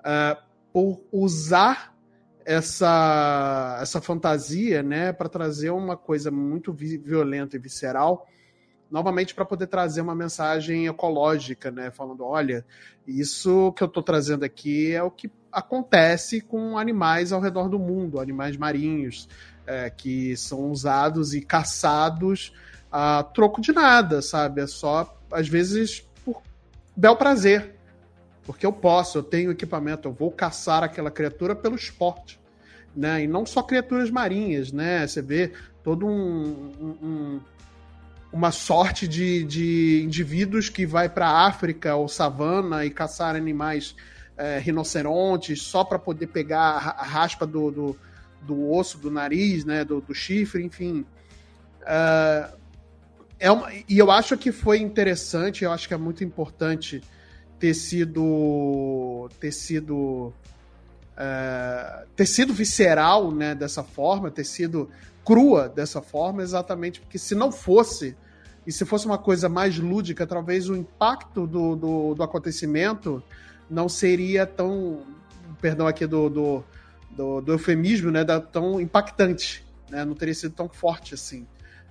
uh, 0.00 0.40
por 0.72 1.02
usar 1.10 1.97
essa, 2.48 3.78
essa 3.82 4.00
fantasia, 4.00 4.82
né, 4.82 5.12
para 5.12 5.28
trazer 5.28 5.68
uma 5.68 5.98
coisa 5.98 6.30
muito 6.30 6.72
violenta 6.72 7.56
e 7.56 7.58
visceral, 7.58 8.26
novamente 8.90 9.34
para 9.34 9.44
poder 9.44 9.66
trazer 9.66 10.00
uma 10.00 10.14
mensagem 10.14 10.86
ecológica, 10.86 11.70
né, 11.70 11.90
falando, 11.90 12.24
olha, 12.24 12.64
isso 13.06 13.70
que 13.72 13.82
eu 13.82 13.86
estou 13.86 14.02
trazendo 14.02 14.44
aqui 14.44 14.94
é 14.94 15.02
o 15.02 15.10
que 15.10 15.30
acontece 15.52 16.40
com 16.40 16.78
animais 16.78 17.32
ao 17.32 17.40
redor 17.42 17.68
do 17.68 17.78
mundo, 17.78 18.18
animais 18.18 18.56
marinhos, 18.56 19.28
é, 19.66 19.90
que 19.90 20.34
são 20.34 20.70
usados 20.70 21.34
e 21.34 21.42
caçados 21.42 22.54
a 22.90 23.24
troco 23.24 23.60
de 23.60 23.72
nada, 23.72 24.22
sabe? 24.22 24.62
É 24.62 24.66
só, 24.66 25.14
às 25.30 25.46
vezes, 25.46 26.00
por 26.24 26.42
bel 26.96 27.14
prazer. 27.14 27.74
Porque 28.46 28.64
eu 28.64 28.72
posso, 28.72 29.18
eu 29.18 29.22
tenho 29.22 29.50
equipamento, 29.50 30.08
eu 30.08 30.12
vou 30.14 30.30
caçar 30.30 30.82
aquela 30.82 31.10
criatura 31.10 31.54
pelo 31.54 31.76
esporte. 31.76 32.37
Né? 32.98 33.22
E 33.22 33.26
não 33.28 33.46
só 33.46 33.62
criaturas 33.62 34.10
marinhas, 34.10 34.72
né? 34.72 35.06
Você 35.06 35.22
vê 35.22 35.52
todo 35.84 36.04
um, 36.04 36.98
um 37.00 37.40
uma 38.32 38.50
sorte 38.50 39.06
de, 39.06 39.44
de 39.44 40.02
indivíduos 40.04 40.68
que 40.68 40.84
vai 40.84 41.08
para 41.08 41.28
a 41.28 41.46
África 41.46 41.94
ou 41.94 42.08
savana 42.08 42.84
e 42.84 42.90
caçar 42.90 43.36
animais 43.36 43.94
é, 44.36 44.58
rinocerontes 44.58 45.62
só 45.62 45.82
para 45.82 45.98
poder 45.98 46.26
pegar 46.26 46.96
a 46.98 47.04
raspa 47.04 47.46
do, 47.46 47.70
do, 47.70 47.96
do, 48.42 48.70
osso 48.70 48.98
do 48.98 49.10
nariz, 49.10 49.64
né, 49.64 49.84
do, 49.84 50.00
do 50.00 50.12
chifre, 50.12 50.62
enfim. 50.62 51.06
Uh, 51.82 52.58
é 53.38 53.50
uma, 53.50 53.72
e 53.88 53.96
eu 53.96 54.10
acho 54.10 54.36
que 54.36 54.52
foi 54.52 54.78
interessante, 54.78 55.64
eu 55.64 55.72
acho 55.72 55.86
que 55.86 55.94
é 55.94 55.96
muito 55.96 56.22
importante 56.22 57.00
ter 57.58 57.72
sido 57.72 59.30
ter 59.40 59.52
sido 59.52 60.32
é, 61.18 62.04
ter 62.14 62.26
sido 62.26 62.54
visceral 62.54 63.32
né, 63.32 63.52
dessa 63.52 63.82
forma, 63.82 64.30
ter 64.30 64.44
sido 64.44 64.88
crua 65.24 65.68
dessa 65.68 66.00
forma, 66.00 66.42
exatamente 66.42 67.00
porque 67.00 67.18
se 67.18 67.34
não 67.34 67.50
fosse, 67.50 68.16
e 68.64 68.70
se 68.70 68.84
fosse 68.84 69.04
uma 69.04 69.18
coisa 69.18 69.48
mais 69.48 69.78
lúdica, 69.78 70.26
talvez 70.26 70.68
o 70.68 70.76
impacto 70.76 71.46
do, 71.46 71.74
do, 71.74 72.14
do 72.14 72.22
acontecimento 72.22 73.22
não 73.68 73.88
seria 73.88 74.46
tão, 74.46 75.02
perdão 75.60 75.88
aqui 75.88 76.06
do, 76.06 76.30
do, 76.30 76.64
do, 77.10 77.40
do 77.40 77.52
eufemismo, 77.52 78.12
né, 78.12 78.22
da, 78.22 78.40
tão 78.40 78.80
impactante, 78.80 79.66
né, 79.90 80.04
não 80.04 80.14
teria 80.14 80.34
sido 80.34 80.54
tão 80.54 80.68
forte 80.68 81.14
assim. 81.14 81.46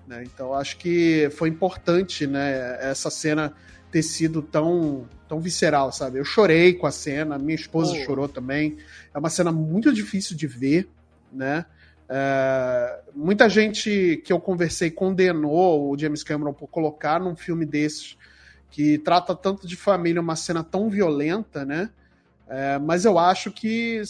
Né? 0.08 0.24
Então 0.24 0.54
acho 0.54 0.78
que 0.78 1.30
foi 1.32 1.50
importante 1.50 2.26
né, 2.26 2.78
essa 2.80 3.10
cena 3.10 3.54
ter 3.92 4.04
sido 4.04 4.42
tão, 4.42 5.06
tão 5.28 5.40
visceral, 5.40 5.92
sabe? 5.92 6.20
Eu 6.20 6.26
chorei 6.26 6.74
com 6.74 6.88
a 6.88 6.92
cena, 6.92 7.38
minha 7.38 7.56
esposa 7.56 7.94
oh. 7.94 8.06
chorou 8.06 8.28
também. 8.28 8.78
É 9.14 9.18
uma 9.18 9.30
cena 9.30 9.52
muito 9.52 9.94
difícil 9.94 10.36
de 10.36 10.48
ver, 10.48 10.90
né? 11.32 11.66
É, 12.10 13.02
muita 13.14 13.50
gente 13.50 14.22
que 14.24 14.32
eu 14.32 14.40
conversei 14.40 14.90
condenou 14.90 15.92
o 15.92 15.98
James 15.98 16.24
Cameron 16.24 16.54
por 16.54 16.68
colocar 16.68 17.20
num 17.20 17.36
filme 17.36 17.66
desses 17.66 18.18
que 18.70 18.98
trata 18.98 19.36
tanto 19.36 19.68
de 19.68 19.76
família 19.76 20.22
uma 20.22 20.36
cena 20.36 20.64
tão 20.64 20.90
violenta, 20.90 21.66
né? 21.66 21.90
É, 22.48 22.80
mas 22.80 23.04
eu 23.04 23.20
acho 23.20 23.52
que 23.52 24.02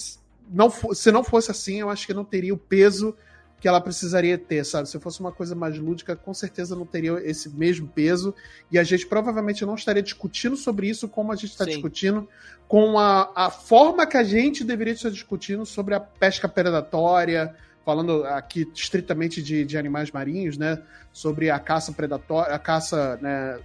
não, 0.50 0.70
se 0.70 1.12
não 1.12 1.24
fosse 1.24 1.52
assim, 1.52 1.80
eu 1.80 1.90
acho 1.90 2.06
que 2.06 2.14
não 2.14 2.24
teria 2.24 2.54
o 2.54 2.58
peso 2.58 3.16
que 3.60 3.68
ela 3.68 3.82
precisaria 3.82 4.38
ter, 4.38 4.64
sabe? 4.64 4.88
Se 4.88 5.00
fosse 5.00 5.20
uma 5.20 5.32
coisa 5.32 5.56
mais 5.56 5.78
lúdica, 5.78 6.16
com 6.16 6.34
certeza 6.34 6.76
não 6.76 6.86
teria 6.86 7.14
esse 7.24 7.50
mesmo 7.50 7.88
peso. 7.88 8.34
E 8.72 8.78
a 8.78 8.84
gente 8.84 9.08
provavelmente 9.08 9.66
não 9.66 9.76
estaria 9.76 10.04
discutindo 10.04 10.56
sobre 10.56 10.88
isso 10.88 11.08
como 11.08 11.32
a 11.32 11.36
gente 11.36 11.52
está 11.52 11.66
discutindo, 11.66 12.28
com 12.68 13.00
a, 13.00 13.32
a 13.36 13.50
forma 13.50 14.06
que 14.06 14.18
a 14.18 14.24
gente 14.24 14.64
deveria 14.64 14.94
estar 14.94 15.10
discutindo 15.10 15.66
sobre 15.66 15.96
a 15.96 16.00
pesca 16.00 16.48
predatória, 16.48 17.56
falando 17.84 18.26
aqui 18.26 18.70
estritamente 18.76 19.42
de, 19.42 19.66
de 19.66 19.78
animais 19.78 20.12
marinhos, 20.12 20.58
né? 20.58 20.80
Sobre 21.12 21.50
a 21.50 21.58
caça 21.58 21.92
predatória, 21.92 22.54
a 22.54 22.60
caça 22.60 23.18
né, 23.22 23.60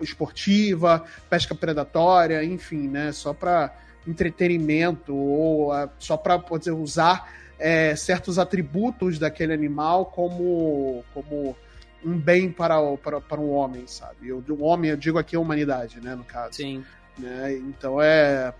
esportiva, 0.00 1.04
pesca 1.28 1.54
predatória, 1.54 2.42
enfim, 2.44 2.88
né? 2.88 3.12
Só 3.12 3.34
para 3.34 3.76
entretenimento 4.06 5.14
ou 5.14 5.72
a, 5.72 5.90
só 5.98 6.16
para 6.16 6.38
poder 6.38 6.70
usar 6.70 7.28
é, 7.58 7.94
certos 7.96 8.38
atributos 8.38 9.18
daquele 9.18 9.52
animal 9.52 10.06
como, 10.06 11.04
como 11.12 11.56
um 12.04 12.18
bem 12.18 12.50
para, 12.50 12.80
o, 12.80 12.98
para, 12.98 13.20
para 13.20 13.40
um 13.40 13.50
homem, 13.50 13.86
sabe? 13.86 14.28
Eu, 14.28 14.44
um 14.50 14.64
homem, 14.64 14.90
eu 14.90 14.96
digo 14.96 15.18
aqui 15.18 15.36
a 15.36 15.40
humanidade, 15.40 16.00
né, 16.00 16.14
no 16.14 16.24
caso. 16.24 16.54
Sim. 16.54 16.84
Né? 17.18 17.54
Então 17.56 18.00
é. 18.00 18.52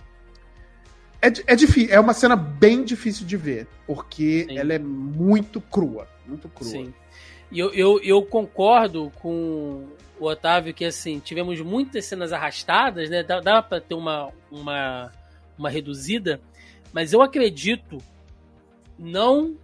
É, 1.20 1.28
é, 1.46 1.56
difícil, 1.56 1.94
é 1.94 1.98
uma 1.98 2.12
cena 2.12 2.36
bem 2.36 2.84
difícil 2.84 3.26
de 3.26 3.36
ver, 3.36 3.66
porque 3.86 4.46
Sim. 4.48 4.58
ela 4.58 4.74
é 4.74 4.78
muito 4.78 5.60
crua. 5.60 6.06
Muito 6.26 6.48
crua. 6.48 6.70
Sim. 6.70 6.94
E 7.50 7.58
eu, 7.58 7.72
eu, 7.72 8.00
eu 8.02 8.22
concordo 8.22 9.10
com 9.20 9.86
o 10.18 10.26
Otávio 10.26 10.74
que 10.74 10.84
assim, 10.84 11.18
tivemos 11.18 11.60
muitas 11.60 12.04
cenas 12.04 12.32
arrastadas, 12.32 13.08
né? 13.08 13.22
Dá, 13.22 13.40
dá 13.40 13.62
para 13.62 13.80
ter 13.80 13.94
uma, 13.94 14.30
uma, 14.50 15.12
uma 15.58 15.70
reduzida, 15.70 16.40
mas 16.92 17.12
eu 17.12 17.22
acredito 17.22 17.98
não 18.98 19.56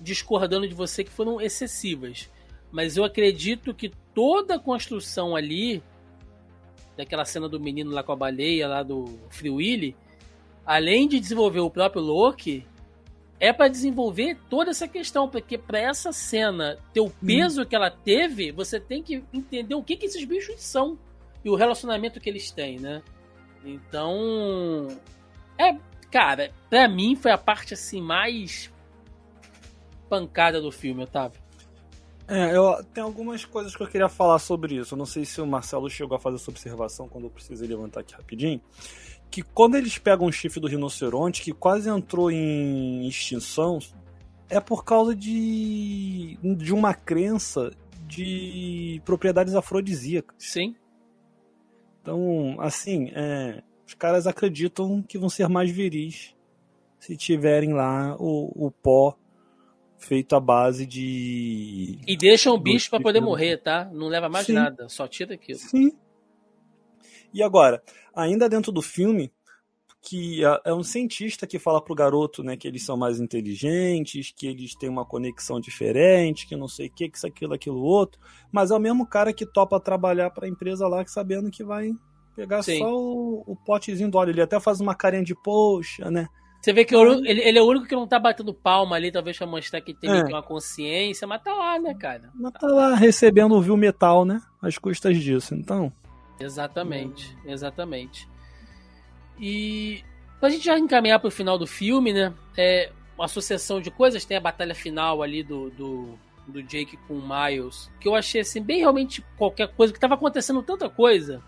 discordando 0.00 0.68
de 0.68 0.74
você 0.74 1.02
que 1.04 1.10
foram 1.10 1.40
excessivas, 1.40 2.30
mas 2.70 2.96
eu 2.96 3.04
acredito 3.04 3.74
que 3.74 3.90
toda 4.14 4.56
a 4.56 4.58
construção 4.58 5.34
ali 5.34 5.82
daquela 6.96 7.24
cena 7.24 7.48
do 7.48 7.60
menino 7.60 7.90
lá 7.90 8.02
com 8.02 8.12
a 8.12 8.16
baleia 8.16 8.68
lá 8.68 8.82
do 8.82 9.18
Free 9.30 9.50
Willy, 9.50 9.96
além 10.66 11.08
de 11.08 11.20
desenvolver 11.20 11.60
o 11.60 11.70
próprio 11.70 12.02
Loki, 12.02 12.66
é 13.40 13.52
para 13.52 13.68
desenvolver 13.68 14.36
toda 14.50 14.70
essa 14.70 14.88
questão, 14.88 15.28
porque 15.28 15.56
para 15.56 15.78
essa 15.78 16.12
cena 16.12 16.76
ter 16.92 17.00
o 17.00 17.10
peso 17.10 17.62
hum. 17.62 17.64
que 17.64 17.76
ela 17.76 17.90
teve, 17.90 18.50
você 18.50 18.80
tem 18.80 19.02
que 19.02 19.22
entender 19.32 19.74
o 19.74 19.82
que, 19.82 19.96
que 19.96 20.06
esses 20.06 20.24
bichos 20.24 20.60
são 20.60 20.98
e 21.44 21.48
o 21.48 21.54
relacionamento 21.54 22.20
que 22.20 22.28
eles 22.28 22.50
têm, 22.50 22.78
né? 22.80 23.00
Então, 23.64 24.88
é 25.56 25.76
Cara, 26.10 26.50
pra 26.70 26.88
mim 26.88 27.16
foi 27.16 27.30
a 27.30 27.38
parte 27.38 27.74
assim 27.74 28.00
mais 28.00 28.72
pancada 30.08 30.60
do 30.60 30.72
filme, 30.72 31.02
Otávio. 31.02 31.40
É, 32.26 32.54
eu 32.54 32.84
tem 32.92 33.02
algumas 33.02 33.44
coisas 33.44 33.74
que 33.74 33.82
eu 33.82 33.86
queria 33.86 34.08
falar 34.08 34.38
sobre 34.38 34.76
isso. 34.76 34.94
Eu 34.94 34.98
não 34.98 35.06
sei 35.06 35.24
se 35.24 35.40
o 35.40 35.46
Marcelo 35.46 35.88
chegou 35.88 36.16
a 36.16 36.20
fazer 36.20 36.36
essa 36.36 36.50
observação 36.50 37.08
quando 37.08 37.24
eu 37.24 37.30
precisei 37.30 37.66
levantar 37.66 38.00
aqui 38.00 38.14
rapidinho. 38.14 38.60
Que 39.30 39.42
quando 39.42 39.76
eles 39.76 39.98
pegam 39.98 40.26
o 40.26 40.32
chifre 40.32 40.60
do 40.60 40.66
rinoceronte, 40.66 41.42
que 41.42 41.52
quase 41.52 41.88
entrou 41.88 42.30
em 42.30 43.06
extinção, 43.06 43.78
é 44.48 44.60
por 44.60 44.84
causa 44.84 45.14
de, 45.14 46.38
de 46.42 46.72
uma 46.72 46.94
crença 46.94 47.70
de 48.06 49.00
propriedades 49.04 49.54
afrodisíacas. 49.54 50.34
Sim. 50.38 50.74
Então, 52.00 52.56
assim, 52.58 53.10
é, 53.14 53.62
os 53.88 53.94
caras 53.94 54.26
acreditam 54.26 55.02
que 55.02 55.16
vão 55.16 55.30
ser 55.30 55.48
mais 55.48 55.70
viris 55.70 56.36
se 57.00 57.16
tiverem 57.16 57.72
lá 57.72 58.14
o, 58.18 58.66
o 58.66 58.70
pó 58.70 59.16
feito 59.96 60.36
à 60.36 60.40
base 60.40 60.84
de. 60.84 61.98
E 62.06 62.14
deixam 62.14 62.54
o 62.54 62.58
bicho 62.58 62.90
para 62.90 63.00
poder 63.00 63.22
morrer, 63.22 63.56
tá? 63.56 63.86
Não 63.90 64.08
leva 64.08 64.28
mais 64.28 64.44
Sim. 64.44 64.52
nada, 64.52 64.90
só 64.90 65.08
tira 65.08 65.34
aquilo. 65.34 65.58
Sim. 65.58 65.90
E 67.32 67.42
agora, 67.42 67.82
ainda 68.14 68.46
dentro 68.46 68.70
do 68.70 68.82
filme, 68.82 69.32
que 70.02 70.44
é, 70.44 70.60
é 70.66 70.74
um 70.74 70.82
cientista 70.82 71.46
que 71.46 71.58
fala 71.58 71.82
pro 71.82 71.94
garoto, 71.94 72.42
né, 72.42 72.58
que 72.58 72.68
eles 72.68 72.84
são 72.84 72.96
mais 72.96 73.18
inteligentes, 73.18 74.30
que 74.36 74.46
eles 74.46 74.74
têm 74.74 74.90
uma 74.90 75.06
conexão 75.06 75.58
diferente, 75.58 76.46
que 76.46 76.56
não 76.56 76.68
sei 76.68 76.88
o 76.88 76.92
que, 76.92 77.08
que 77.08 77.16
isso, 77.16 77.26
aquilo, 77.26 77.54
aquilo, 77.54 77.80
outro. 77.80 78.20
Mas 78.52 78.70
é 78.70 78.74
o 78.74 78.78
mesmo 78.78 79.06
cara 79.06 79.32
que 79.32 79.46
topa 79.46 79.80
trabalhar 79.80 80.30
para 80.30 80.44
a 80.44 80.48
empresa 80.48 80.86
lá, 80.86 81.02
sabendo 81.06 81.50
que 81.50 81.64
vai 81.64 81.90
pegar 82.38 82.62
Sim. 82.62 82.78
só 82.78 82.94
o, 82.94 83.42
o, 83.44 83.56
potezinho 83.56 84.08
do 84.08 84.16
óleo. 84.16 84.30
Ele 84.30 84.42
até 84.42 84.60
faz 84.60 84.80
uma 84.80 84.94
carinha 84.94 85.24
de 85.24 85.34
poxa, 85.34 86.08
né? 86.08 86.28
Você 86.60 86.72
vê 86.72 86.84
que 86.84 86.94
ele, 86.94 87.40
ele, 87.40 87.58
é 87.58 87.62
o 87.62 87.66
único 87.66 87.86
que 87.86 87.94
não 87.94 88.06
tá 88.06 88.18
batendo 88.18 88.54
palma 88.54 88.96
ali, 88.96 89.10
talvez 89.10 89.36
pra 89.36 89.46
mostrar 89.46 89.80
que 89.80 89.94
tem 89.94 90.10
é. 90.10 90.24
uma 90.24 90.42
consciência, 90.42 91.26
mas 91.26 91.42
tá 91.42 91.52
lá, 91.52 91.78
né, 91.78 91.94
cara? 91.94 92.30
Mas 92.34 92.52
tá 92.52 92.66
lá 92.66 92.94
recebendo 92.94 93.54
o 93.54 93.60
viu 93.60 93.76
metal, 93.76 94.24
né? 94.24 94.40
Às 94.62 94.78
custas 94.78 95.16
disso, 95.18 95.54
então. 95.54 95.92
Exatamente, 96.38 97.36
exatamente. 97.44 98.28
E 99.40 100.02
pra 100.38 100.48
gente 100.48 100.64
já 100.64 100.78
encaminhar 100.78 101.20
pro 101.20 101.30
final 101.30 101.58
do 101.58 101.66
filme, 101.66 102.12
né? 102.12 102.32
É 102.56 102.90
uma 103.16 103.28
sucessão 103.28 103.80
de 103.80 103.90
coisas, 103.90 104.24
tem 104.24 104.36
a 104.36 104.40
batalha 104.40 104.74
final 104.74 105.22
ali 105.22 105.42
do, 105.42 105.70
do, 105.70 106.18
do 106.46 106.62
Jake 106.62 106.96
com 107.08 107.14
o 107.14 107.22
Miles, 107.22 107.90
que 108.00 108.08
eu 108.08 108.14
achei 108.14 108.40
assim, 108.40 108.62
bem 108.62 108.78
realmente 108.78 109.24
qualquer 109.36 109.68
coisa, 109.68 109.92
que 109.92 109.98
tava 109.98 110.14
acontecendo 110.14 110.62
tanta 110.62 110.88
coisa, 110.88 111.42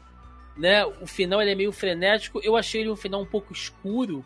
né? 0.60 0.84
O 0.84 1.06
final 1.06 1.40
ele 1.42 1.50
é 1.50 1.54
meio 1.54 1.72
frenético, 1.72 2.40
eu 2.44 2.56
achei 2.56 2.82
ele 2.82 2.90
um 2.90 2.96
final 2.96 3.20
um 3.20 3.26
pouco 3.26 3.52
escuro 3.52 4.24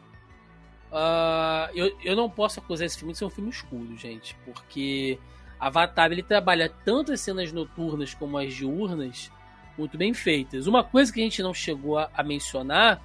Uh, 0.95 1.67
eu, 1.75 1.99
eu 2.05 2.15
não 2.15 2.31
posso 2.31 2.61
acusar 2.61 2.87
esse 2.87 2.97
filme 2.97 3.11
de 3.11 3.19
ser 3.19 3.25
um 3.25 3.31
filme 3.31 3.51
escuro, 3.51 3.97
gente, 3.97 4.37
porque 4.45 5.19
Avatar 5.59 6.13
ele 6.13 6.23
trabalha 6.23 6.73
tanto 6.85 7.11
as 7.13 7.21
cenas 7.21 7.51
noturnas 7.53 8.15
como 8.15 8.39
as 8.39 8.55
diurnas 8.55 9.29
muito 9.77 9.99
bem 9.99 10.15
feitas. 10.15 10.69
Uma 10.69 10.85
coisa 10.85 11.13
que 11.13 11.19
a 11.21 11.25
gente 11.25 11.43
não 11.43 11.53
chegou 11.53 11.99
a, 11.99 12.09
a 12.15 12.23
mencionar 12.23 13.03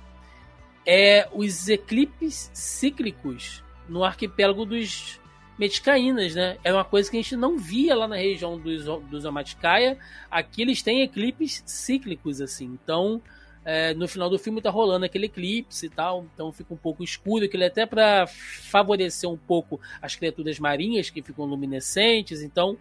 é 0.86 1.28
os 1.34 1.68
eclipses 1.68 2.52
cíclicos 2.54 3.64
no 3.88 4.04
arquipélago 4.04 4.66
dos 4.66 5.19
Meticaínas, 5.60 6.34
né? 6.34 6.58
É 6.64 6.74
uma 6.74 6.86
coisa 6.86 7.12
que 7.12 7.18
a 7.18 7.22
gente 7.22 7.36
não 7.36 7.58
via 7.58 7.94
lá 7.94 8.08
na 8.08 8.16
região 8.16 8.58
dos, 8.58 8.86
dos 8.86 9.26
Amaticaia. 9.26 9.98
Aqui 10.32 10.62
eles 10.62 10.82
têm 10.82 11.02
eclipses 11.02 11.62
cíclicos, 11.66 12.40
assim. 12.40 12.66
Então, 12.82 13.22
é, 13.66 13.94
no 13.94 14.08
final 14.08 14.30
do 14.30 14.40
filme 14.40 14.62
tá 14.62 14.70
rolando 14.70 15.06
aquele 15.06 15.26
eclipse 15.26 15.88
e 15.88 15.90
tal, 15.90 16.26
então 16.34 16.50
fica 16.54 16.74
um 16.74 16.78
pouco 16.78 17.04
escuro, 17.04 17.44
aquele 17.44 17.66
até 17.66 17.86
para 17.86 18.26
favorecer 18.26 19.30
um 19.30 19.38
pouco 19.38 19.82
as 20.02 20.16
criaturas 20.16 20.58
marinhas 20.60 21.10
que 21.10 21.22
ficam 21.22 21.44
luminescentes, 21.44 22.42
então 22.42 22.78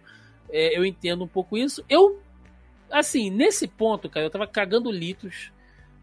é, 0.49 0.77
eu 0.77 0.85
entendo 0.85 1.25
um 1.25 1.27
pouco 1.27 1.57
isso. 1.57 1.83
Eu, 1.89 2.21
assim, 2.89 3.29
nesse 3.29 3.67
ponto, 3.67 4.09
cara, 4.09 4.25
eu 4.25 4.29
tava 4.29 4.47
cagando 4.47 4.89
litros 4.89 5.51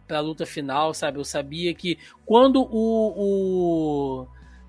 pra 0.06 0.20
luta 0.20 0.44
final, 0.44 0.92
sabe? 0.92 1.18
Eu 1.18 1.24
sabia 1.24 1.74
que 1.74 1.98
quando 2.26 2.62
o, 2.62 3.14
o 3.16 4.26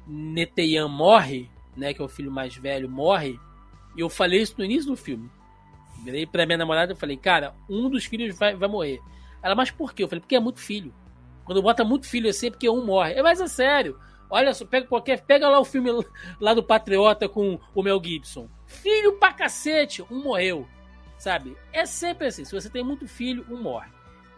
Neteyan 0.07 0.87
morre, 0.87 1.49
né, 1.77 1.93
que 1.93 2.01
é 2.01 2.05
o 2.05 2.09
filho 2.09 2.31
mais 2.31 2.55
velho, 2.55 2.89
morre, 2.89 3.39
e 3.95 4.01
eu 4.01 4.09
falei 4.09 4.41
isso 4.41 4.55
no 4.57 4.65
início 4.65 4.89
do 4.89 4.97
filme. 4.97 5.29
Virei 6.03 6.25
pra 6.25 6.45
minha 6.45 6.57
namorada 6.57 6.93
e 6.93 6.95
falei, 6.95 7.17
cara, 7.17 7.53
um 7.69 7.89
dos 7.89 8.05
filhos 8.05 8.37
vai, 8.37 8.55
vai 8.55 8.69
morrer. 8.69 8.99
Ela, 9.41 9.55
mas 9.55 9.71
por 9.71 9.93
quê? 9.93 10.03
Eu 10.03 10.07
falei, 10.07 10.21
porque 10.21 10.35
é 10.35 10.39
muito 10.39 10.59
filho. 10.59 10.93
Quando 11.45 11.61
bota 11.61 11.83
muito 11.83 12.07
filho 12.07 12.29
assim, 12.29 12.47
é 12.47 12.51
porque 12.51 12.69
um 12.69 12.85
morre. 12.85 13.13
É, 13.13 13.23
mas 13.23 13.39
é 13.39 13.47
sério. 13.47 13.97
Olha 14.29 14.53
só, 14.53 14.65
pega 14.65 14.85
qualquer. 14.85 15.21
Pega 15.21 15.47
lá 15.47 15.59
o 15.59 15.65
filme 15.65 15.89
lá 16.39 16.53
do 16.53 16.61
Patriota 16.61 17.29
com 17.29 17.59
o 17.73 17.81
Mel 17.81 18.01
Gibson. 18.03 18.49
Filho 18.65 19.13
pra 19.13 19.33
cacete, 19.33 20.03
um 20.11 20.21
morreu. 20.21 20.67
Sabe? 21.17 21.57
É 21.71 21.85
sempre 21.85 22.27
assim. 22.27 22.43
Se 22.43 22.53
você 22.53 22.69
tem 22.69 22.83
muito 22.83 23.07
filho, 23.07 23.45
um 23.49 23.61
morre. 23.61 23.89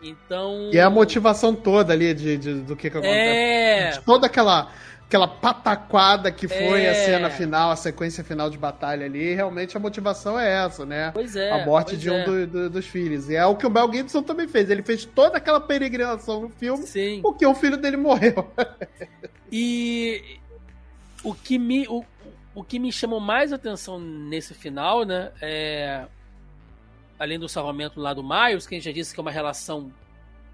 Então. 0.02 0.70
E 0.72 0.78
é 0.78 0.84
a 0.84 0.90
motivação 0.90 1.54
toda 1.54 1.92
ali 1.92 2.14
de, 2.14 2.38
de 2.38 2.54
do 2.62 2.76
que, 2.76 2.90
que 2.90 2.98
acontece. 2.98 3.18
É. 3.18 3.90
De 3.92 4.02
toda 4.02 4.28
aquela 4.28 4.72
aquela 5.10 5.28
pataquada 5.28 6.32
que 6.32 6.48
foi 6.48 6.84
é. 6.84 6.92
a 6.92 6.94
cena 6.94 7.30
final, 7.32 7.72
a 7.72 7.76
sequência 7.76 8.24
final 8.24 8.48
de 8.48 8.60
batalha 8.60 9.08
ali, 9.08 9.34
realmente 9.34 9.76
a 9.76 9.80
motivação 9.80 10.40
é 10.40 10.64
essa, 10.64 10.86
né? 10.86 11.10
Pois 11.12 11.36
é. 11.36 11.50
A 11.50 11.66
morte 11.66 11.98
de 11.98 12.12
um 12.12 12.14
é. 12.14 12.24
do, 12.24 12.48
do, 12.48 12.70
dos 12.70 12.86
filhos. 12.86 13.28
E 13.28 13.36
é 13.36 13.44
o 13.44 13.56
que 13.56 13.66
o 13.66 13.72
Mel 13.72 13.92
Gibson 13.92 14.22
também 14.22 14.48
fez. 14.48 14.70
Ele 14.70 14.84
fez 14.84 15.06
toda 15.06 15.38
aquela 15.38 15.60
peregrinação 15.60 16.42
no 16.42 16.50
filme 16.50 16.86
Sim. 16.86 17.22
porque 17.24 17.44
o 17.44 17.56
filho 17.56 17.76
dele 17.76 17.98
morreu. 17.98 18.54
e 19.52 20.38
o 21.24 21.34
que 21.34 21.58
me. 21.58 21.88
O, 21.88 22.06
o 22.54 22.64
que 22.64 22.78
me 22.78 22.92
chamou 22.92 23.20
mais 23.20 23.52
atenção 23.52 24.00
nesse 24.00 24.54
final, 24.54 25.04
né? 25.06 25.32
É. 25.42 26.06
Além 27.18 27.40
do 27.40 27.50
salvamento 27.50 28.00
lá 28.00 28.14
do 28.14 28.24
Miles, 28.24 28.68
que 28.68 28.76
a 28.76 28.78
gente 28.78 28.86
já 28.86 28.92
disse 28.92 29.12
que 29.12 29.20
é 29.20 29.24
uma 29.24 29.32
relação 29.32 29.92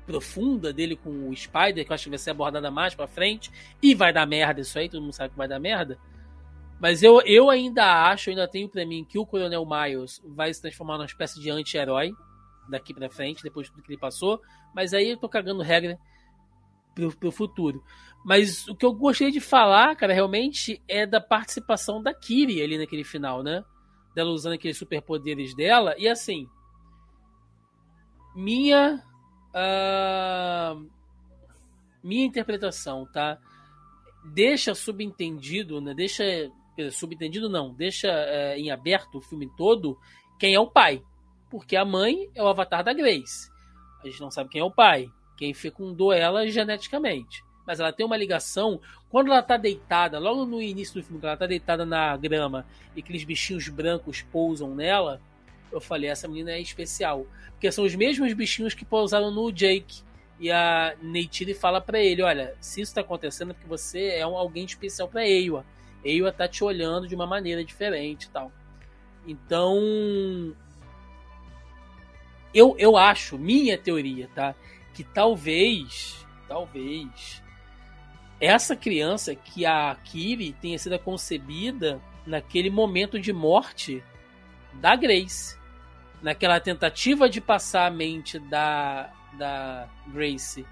profunda 0.05 0.71
dele 0.71 0.95
com 0.95 1.29
o 1.29 1.35
Spider, 1.35 1.85
que 1.85 1.91
eu 1.91 1.95
acho 1.95 2.03
que 2.05 2.09
vai 2.09 2.19
ser 2.19 2.31
abordada 2.31 2.69
mais 2.69 2.93
pra 2.93 3.07
frente, 3.07 3.51
e 3.81 3.95
vai 3.95 4.13
dar 4.13 4.25
merda 4.25 4.61
isso 4.61 4.77
aí, 4.77 4.87
todo 4.87 5.01
mundo 5.01 5.13
sabe 5.13 5.31
que 5.31 5.37
vai 5.37 5.47
dar 5.47 5.59
merda. 5.59 5.99
Mas 6.79 7.01
eu, 7.01 7.21
eu 7.21 7.49
ainda 7.49 8.09
acho, 8.09 8.29
ainda 8.29 8.47
tenho 8.47 8.69
pra 8.69 8.85
mim 8.85 9.05
que 9.05 9.17
o 9.17 9.25
Coronel 9.25 9.65
Miles 9.65 10.21
vai 10.25 10.53
se 10.53 10.61
transformar 10.61 10.97
numa 10.97 11.05
espécie 11.05 11.39
de 11.39 11.49
anti-herói 11.49 12.13
daqui 12.69 12.93
pra 12.93 13.09
frente, 13.09 13.43
depois 13.43 13.67
de 13.67 13.73
tudo 13.73 13.83
que 13.83 13.91
ele 13.91 13.99
passou. 13.99 14.41
Mas 14.73 14.93
aí 14.93 15.11
eu 15.11 15.17
tô 15.17 15.29
cagando 15.29 15.61
regra 15.61 15.97
pro, 16.93 17.15
pro 17.15 17.31
futuro. 17.31 17.83
Mas 18.25 18.67
o 18.67 18.75
que 18.75 18.85
eu 18.85 18.93
gostaria 18.93 19.31
de 19.31 19.39
falar, 19.39 19.95
cara, 19.95 20.13
realmente 20.13 20.81
é 20.87 21.05
da 21.05 21.21
participação 21.21 22.01
da 22.01 22.13
Kiri 22.13 22.61
ali 22.61 22.77
naquele 22.77 23.03
final, 23.03 23.41
né? 23.41 23.63
Dela 24.13 24.31
usando 24.31 24.53
aqueles 24.53 24.77
superpoderes 24.77 25.55
dela. 25.55 25.95
E 25.97 26.07
assim, 26.07 26.49
minha 28.35 29.01
Uh, 29.55 30.89
minha 32.03 32.25
interpretação, 32.25 33.07
tá? 33.11 33.39
Deixa 34.25 34.75
subentendido, 34.75 35.79
né? 35.79 35.93
Deixa. 35.93 36.23
Subentendido 36.91 37.47
não, 37.47 37.73
deixa 37.73 38.09
é, 38.09 38.59
em 38.59 38.69
aberto 38.69 39.19
o 39.19 39.21
filme 39.21 39.49
todo 39.55 39.97
quem 40.37 40.53
é 40.53 40.59
o 40.59 40.67
pai. 40.67 41.01
Porque 41.49 41.75
a 41.75 41.85
mãe 41.85 42.29
é 42.35 42.43
o 42.43 42.47
avatar 42.47 42.83
da 42.83 42.93
Grace. 42.93 43.49
A 44.03 44.07
gente 44.07 44.19
não 44.19 44.29
sabe 44.29 44.49
quem 44.49 44.61
é 44.61 44.63
o 44.63 44.71
pai. 44.71 45.09
Quem 45.37 45.53
fecundou 45.53 46.11
ela 46.11 46.47
geneticamente. 46.47 47.43
Mas 47.65 47.79
ela 47.79 47.93
tem 47.93 48.05
uma 48.05 48.17
ligação. 48.17 48.79
Quando 49.09 49.31
ela 49.31 49.41
tá 49.41 49.57
deitada, 49.57 50.19
logo 50.19 50.45
no 50.45 50.61
início 50.61 50.95
do 50.95 51.03
filme, 51.03 51.19
quando 51.19 51.29
ela 51.29 51.37
tá 51.37 51.47
deitada 51.47 51.85
na 51.85 52.15
grama 52.17 52.65
e 52.95 52.99
aqueles 52.99 53.23
bichinhos 53.23 53.69
brancos 53.69 54.21
pousam 54.21 54.75
nela, 54.75 55.21
eu 55.77 55.81
falei, 55.81 56.09
essa 56.09 56.27
menina 56.27 56.51
é 56.51 56.61
especial. 56.61 57.25
Porque 57.51 57.71
são 57.71 57.83
os 57.83 57.95
mesmos 57.95 58.31
bichinhos 58.33 58.73
que 58.73 58.85
pousaram 58.85 59.31
no 59.31 59.51
Jake. 59.51 60.03
E 60.39 60.51
a 60.51 60.95
Neytiri 61.01 61.53
fala 61.53 61.79
para 61.79 61.99
ele, 61.99 62.21
olha, 62.21 62.55
se 62.59 62.81
isso 62.81 62.93
tá 62.93 63.01
acontecendo 63.01 63.51
é 63.51 63.53
porque 63.53 63.67
você 63.67 64.09
é 64.09 64.27
um, 64.27 64.35
alguém 64.35 64.65
especial 64.65 65.07
para 65.07 65.25
Eiwa. 65.25 65.65
Eiwa 66.03 66.31
tá 66.31 66.47
te 66.47 66.63
olhando 66.63 67.07
de 67.07 67.15
uma 67.15 67.25
maneira 67.25 67.63
diferente 67.63 68.25
e 68.25 68.29
tal. 68.29 68.51
Então, 69.25 70.53
eu, 72.53 72.75
eu 72.77 72.95
acho, 72.95 73.37
minha 73.37 73.77
teoria, 73.77 74.29
tá? 74.35 74.53
Que 74.93 75.03
talvez, 75.03 76.25
talvez, 76.47 77.43
essa 78.39 78.75
criança 78.75 79.33
que 79.35 79.65
a 79.65 79.95
Kiri 80.03 80.53
tenha 80.53 80.77
sido 80.77 80.97
concebida 80.99 81.99
naquele 82.25 82.69
momento 82.69 83.19
de 83.19 83.33
morte 83.33 84.03
da 84.73 84.95
Grace. 84.95 85.57
Naquela 86.21 86.59
tentativa 86.59 87.29
de 87.29 87.39
passar 87.39 87.85
a 87.85 87.91
mente 87.91 88.39
da, 88.39 89.13
da 89.37 89.89
Grace 90.07 90.65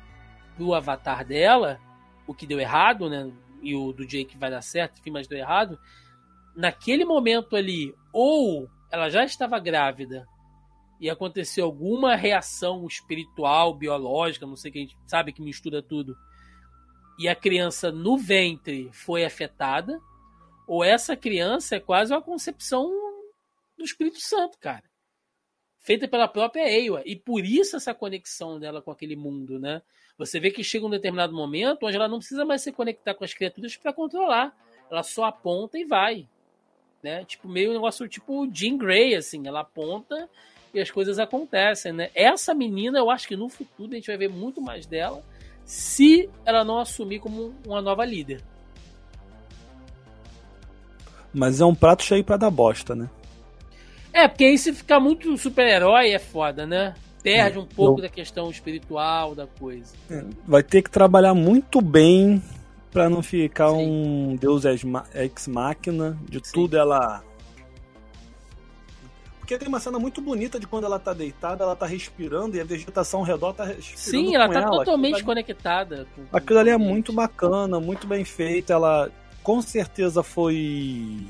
do 0.58 0.74
avatar 0.74 1.26
dela, 1.26 1.80
o 2.26 2.34
que 2.34 2.48
deu 2.48 2.60
errado, 2.60 3.10
né? 3.10 3.32
E 3.62 3.76
o 3.76 3.94
do 3.94 4.06
Jake 4.06 4.38
vai 4.38 4.50
dar 4.50 4.62
certo, 4.62 5.00
enfim, 5.00 5.12
mas 5.12 5.28
deu 5.28 5.38
errado. 5.38 5.80
Naquele 6.56 7.06
momento 7.06 7.56
ali, 7.56 7.94
ou 8.12 8.70
ela 8.92 9.10
já 9.10 9.24
estava 9.24 9.60
grávida 9.60 10.28
e 11.00 11.10
aconteceu 11.10 11.66
alguma 11.66 12.16
reação 12.16 12.86
espiritual, 12.86 13.74
biológica, 13.74 14.46
não 14.46 14.56
sei 14.56 14.72
que 14.72 14.78
a 14.78 14.82
gente 14.82 14.98
sabe 15.08 15.34
que 15.34 15.42
mistura 15.42 15.82
tudo, 15.82 16.16
e 17.18 17.28
a 17.28 17.36
criança 17.36 17.92
no 17.92 18.18
ventre 18.18 18.90
foi 18.92 19.26
afetada, 19.26 20.00
ou 20.68 20.84
essa 20.84 21.16
criança 21.16 21.76
é 21.76 21.80
quase 21.80 22.14
uma 22.14 22.22
concepção 22.22 22.90
do 23.78 23.84
Espírito 23.84 24.20
Santo, 24.20 24.58
cara. 24.60 24.84
Feita 25.84 26.08
pela 26.08 26.30
própria 26.30 26.72
Ewa. 26.72 27.04
E 27.06 27.14
por 27.14 27.44
isso 27.44 27.76
essa 27.76 27.94
conexão 27.94 28.58
dela 28.58 28.82
com 28.82 28.90
aquele 28.90 29.18
mundo, 29.18 29.60
né? 29.60 29.82
Você 30.18 30.40
vê 30.40 30.50
que 30.50 30.64
chega 30.64 30.86
um 30.86 30.90
determinado 30.90 31.34
momento 31.34 31.86
onde 31.86 31.98
ela 31.98 32.08
não 32.08 32.20
precisa 32.20 32.46
mais 32.46 32.62
se 32.62 32.72
conectar 32.72 33.14
com 33.14 33.26
as 33.26 33.34
criaturas 33.34 33.76
para 33.76 33.92
controlar. 33.92 34.56
Ela 34.90 35.04
só 35.04 35.26
aponta 35.26 35.78
e 35.78 35.84
vai. 35.84 36.26
Né? 37.04 37.26
Tipo, 37.26 37.50
meio 37.50 37.72
um 37.72 37.74
negócio 37.74 38.08
tipo 38.08 38.50
Jean 38.50 38.78
Grey, 38.78 39.14
assim. 39.14 39.46
Ela 39.46 39.60
aponta 39.60 40.30
e 40.74 40.80
as 40.80 40.90
coisas 40.90 41.20
acontecem, 41.20 41.92
né? 41.92 42.10
Essa 42.16 42.54
menina, 42.54 42.98
eu 42.98 43.10
acho 43.10 43.28
que 43.28 43.36
no 43.36 43.50
futuro 43.50 43.92
a 43.92 43.96
gente 43.96 44.08
vai 44.08 44.18
ver 44.18 44.30
muito 44.30 44.62
mais 44.62 44.86
dela 44.86 45.22
se 45.66 46.30
ela 46.46 46.64
não 46.64 46.80
assumir 46.80 47.20
como 47.20 47.54
uma 47.68 47.82
nova 47.82 48.06
líder. 48.06 48.42
Mas 51.34 51.60
é 51.60 51.66
um 51.66 51.76
prato 51.76 52.04
cheio 52.04 52.24
para 52.24 52.38
dar 52.38 52.50
bosta, 52.50 52.96
né? 52.96 53.10
É, 54.14 54.28
porque 54.28 54.46
aí 54.46 54.58
se 54.58 54.72
ficar 54.72 55.00
muito 55.00 55.36
super-herói 55.38 56.12
é 56.12 56.20
foda, 56.20 56.66
né? 56.66 56.94
perde 57.24 57.58
um 57.58 57.66
pouco 57.66 58.02
da 58.02 58.10
questão 58.10 58.50
espiritual 58.52 59.34
da 59.34 59.48
coisa. 59.48 59.96
É, 60.12 60.24
vai 60.46 60.62
ter 60.62 60.82
que 60.82 60.92
trabalhar 60.92 61.34
muito 61.34 61.82
bem 61.82 62.44
para 62.92 63.10
não 63.10 63.24
ficar 63.24 63.70
Sim. 63.70 63.78
um 63.78 64.36
Deus 64.36 64.66
ex 64.66 65.48
máquina 65.48 66.18
de 66.30 66.40
Sim. 66.44 66.52
tudo 66.54 66.78
ela 66.78 67.24
porque 69.40 69.58
tem 69.58 69.68
uma 69.68 69.80
cena 69.80 70.00
muito 70.00 70.22
bonita 70.22 70.58
de 70.58 70.66
quando 70.66 70.86
ela 70.86 70.98
tá 70.98 71.12
deitada, 71.12 71.66
ela 71.66 71.76
tá 71.76 71.86
respirando 71.86 72.56
e 72.56 72.62
a 72.62 72.64
vegetação 72.64 73.20
ao 73.20 73.26
redor 73.26 73.52
tá 73.52 73.66
respirando. 73.66 74.28
Sim, 74.28 74.36
ela 74.36 74.48
tá 74.48 74.62
ela. 74.62 74.70
totalmente 74.72 75.16
aquilo 75.16 75.26
conectada. 75.26 76.08
Com, 76.16 76.38
aquilo 76.38 76.60
ali 76.60 76.70
é 76.70 76.78
muito 76.78 77.12
bacana, 77.12 77.78
muito 77.78 78.08
bem 78.08 78.24
feito. 78.24 78.72
Ela 78.72 79.12
com 79.44 79.62
certeza 79.62 80.24
foi 80.24 81.28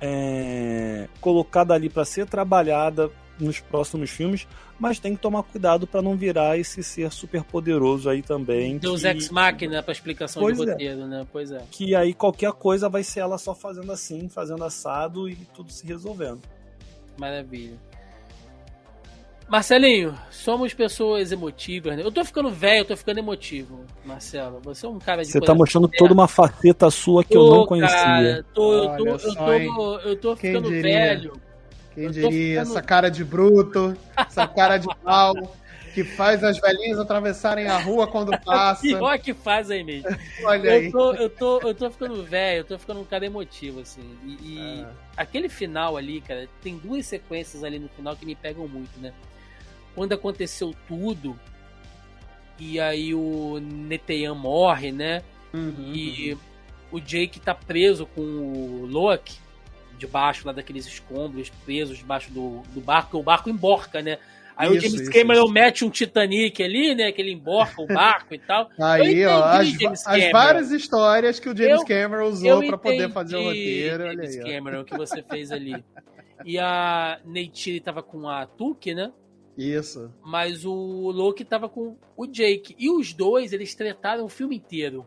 é, 0.00 1.08
colocada 1.20 1.74
ali 1.74 1.88
para 1.88 2.04
ser 2.04 2.26
trabalhada 2.26 3.10
nos 3.38 3.60
próximos 3.60 4.10
filmes, 4.10 4.46
mas 4.78 4.98
tem 4.98 5.14
que 5.14 5.22
tomar 5.22 5.42
cuidado 5.42 5.86
para 5.86 6.02
não 6.02 6.16
virar 6.16 6.58
esse 6.58 6.82
ser 6.82 7.10
super 7.10 7.42
poderoso 7.42 8.08
aí 8.08 8.22
também. 8.22 8.78
Deus 8.78 9.02
que... 9.02 9.08
Ex 9.08 9.30
Machina 9.30 9.82
para 9.82 9.92
explicação 9.92 10.42
pois 10.42 10.56
de 10.56 10.64
é. 10.64 10.70
roteiro, 10.70 11.02
é. 11.02 11.06
né? 11.06 11.26
Pois 11.32 11.50
é. 11.50 11.62
Que 11.70 11.94
aí 11.94 12.14
qualquer 12.14 12.52
coisa 12.52 12.88
vai 12.88 13.02
ser 13.02 13.20
ela 13.20 13.38
só 13.38 13.54
fazendo 13.54 13.90
assim, 13.92 14.28
fazendo 14.28 14.64
assado 14.64 15.28
e 15.28 15.36
tudo 15.54 15.72
se 15.72 15.86
resolvendo. 15.86 16.40
Maravilha. 17.18 17.76
Marcelinho, 19.48 20.18
somos 20.30 20.72
pessoas 20.72 21.30
emotivas, 21.30 21.96
né? 21.96 22.02
Eu 22.02 22.10
tô 22.10 22.24
ficando 22.24 22.50
velho, 22.50 22.80
eu 22.80 22.84
tô 22.84 22.96
ficando 22.96 23.18
emotivo, 23.18 23.84
Marcelo. 24.04 24.60
Você 24.64 24.86
é 24.86 24.88
um 24.88 24.98
cara 24.98 25.22
de. 25.22 25.30
Você 25.30 25.40
tá 25.40 25.54
mostrando 25.54 25.88
toda 25.88 26.14
uma 26.14 26.26
faceta 26.26 26.90
sua 26.90 27.22
que 27.22 27.34
tô, 27.34 27.46
eu 27.46 27.54
não 27.58 27.66
conhecia. 27.66 27.96
Cara, 27.96 28.46
tô, 28.54 28.72
eu, 28.74 28.96
tô, 28.96 29.06
eu, 29.06 29.34
tô, 29.34 29.98
eu 29.98 30.16
tô 30.16 30.36
ficando 30.36 30.70
velho. 30.70 31.40
Quem 31.94 32.10
diria? 32.10 32.30
Ficando... 32.30 32.60
Essa 32.60 32.82
cara 32.82 33.10
de 33.10 33.22
bruto, 33.22 33.96
essa 34.16 34.46
cara 34.48 34.78
de 34.78 34.88
mal 35.04 35.34
que 35.94 36.02
faz 36.02 36.42
as 36.42 36.58
velhinhas 36.58 36.98
atravessarem 36.98 37.68
a 37.68 37.78
rua 37.78 38.06
quando 38.08 38.32
passa. 38.44 38.82
Pior 38.82 39.16
que 39.18 39.32
faz 39.32 39.70
aí 39.70 39.84
mesmo. 39.84 40.08
Olha 40.42 40.72
aí. 40.72 40.86
Eu 40.86 40.92
tô, 40.92 41.14
eu 41.14 41.30
tô, 41.30 41.60
eu 41.60 41.74
tô 41.74 41.90
ficando 41.90 42.22
velho, 42.24 42.60
eu 42.60 42.64
tô 42.64 42.78
ficando 42.78 43.00
um 43.00 43.04
cara 43.04 43.24
emotivo, 43.24 43.80
assim. 43.80 44.02
E, 44.24 44.32
e 44.42 44.82
ah. 44.84 44.90
aquele 45.16 45.48
final 45.48 45.96
ali, 45.96 46.20
cara, 46.20 46.48
tem 46.60 46.76
duas 46.76 47.06
sequências 47.06 47.62
ali 47.62 47.78
no 47.78 47.88
final 47.88 48.16
que 48.16 48.26
me 48.26 48.34
pegam 48.34 48.66
muito, 48.66 48.98
né? 48.98 49.12
Quando 49.94 50.12
aconteceu 50.12 50.74
tudo, 50.88 51.38
e 52.58 52.80
aí 52.80 53.14
o 53.14 53.58
Neteyan 53.60 54.34
morre, 54.34 54.92
né? 54.92 55.22
Uhum, 55.52 55.92
e 55.92 56.32
uhum. 56.32 56.38
o 56.92 57.00
Jake 57.00 57.40
tá 57.40 57.54
preso 57.54 58.06
com 58.06 58.22
o 58.22 58.86
Loki 58.86 59.38
debaixo 59.96 60.46
lá 60.46 60.52
daqueles 60.52 60.86
escombros, 60.86 61.50
presos 61.64 61.98
debaixo 61.98 62.30
do, 62.32 62.62
do 62.72 62.80
barco, 62.80 63.18
o 63.18 63.22
barco 63.22 63.48
emborca, 63.48 64.02
né? 64.02 64.18
Aí 64.56 64.68
isso, 64.68 64.78
o 64.78 64.80
James 64.80 65.00
isso, 65.02 65.10
Cameron 65.10 65.44
isso. 65.44 65.52
mete 65.52 65.84
um 65.84 65.90
Titanic 65.90 66.62
ali, 66.62 66.94
né? 66.94 67.10
Que 67.10 67.20
ele 67.20 67.32
emborca 67.32 67.82
o 67.82 67.86
barco 67.86 68.34
e 68.34 68.38
tal. 68.38 68.68
Aí, 68.80 69.24
ó, 69.26 69.42
as, 69.42 70.06
as, 70.06 70.30
várias 70.30 70.70
histórias 70.70 71.40
que 71.40 71.48
o 71.48 71.56
James 71.56 71.80
eu, 71.80 71.86
Cameron 71.86 72.28
usou 72.28 72.64
para 72.64 72.78
poder 72.78 73.10
fazer 73.10 73.36
o 73.36 73.42
roteiro. 73.42 74.04
James 74.04 74.36
aí, 74.36 74.54
Cameron, 74.54 74.84
que 74.84 74.96
você 74.96 75.22
fez 75.22 75.50
ali. 75.50 75.84
E 76.44 76.58
a 76.58 77.18
Neytiri 77.24 77.80
tava 77.80 78.02
com 78.02 78.28
a 78.28 78.46
Tuque, 78.46 78.94
né? 78.94 79.10
Isso. 79.56 80.12
Mas 80.22 80.64
o 80.64 81.10
Loki 81.10 81.44
tava 81.44 81.68
com 81.68 81.96
o 82.16 82.26
Jake. 82.26 82.74
E 82.78 82.90
os 82.90 83.12
dois, 83.12 83.52
eles 83.52 83.74
trataram 83.74 84.24
o 84.24 84.28
filme 84.28 84.56
inteiro. 84.56 85.06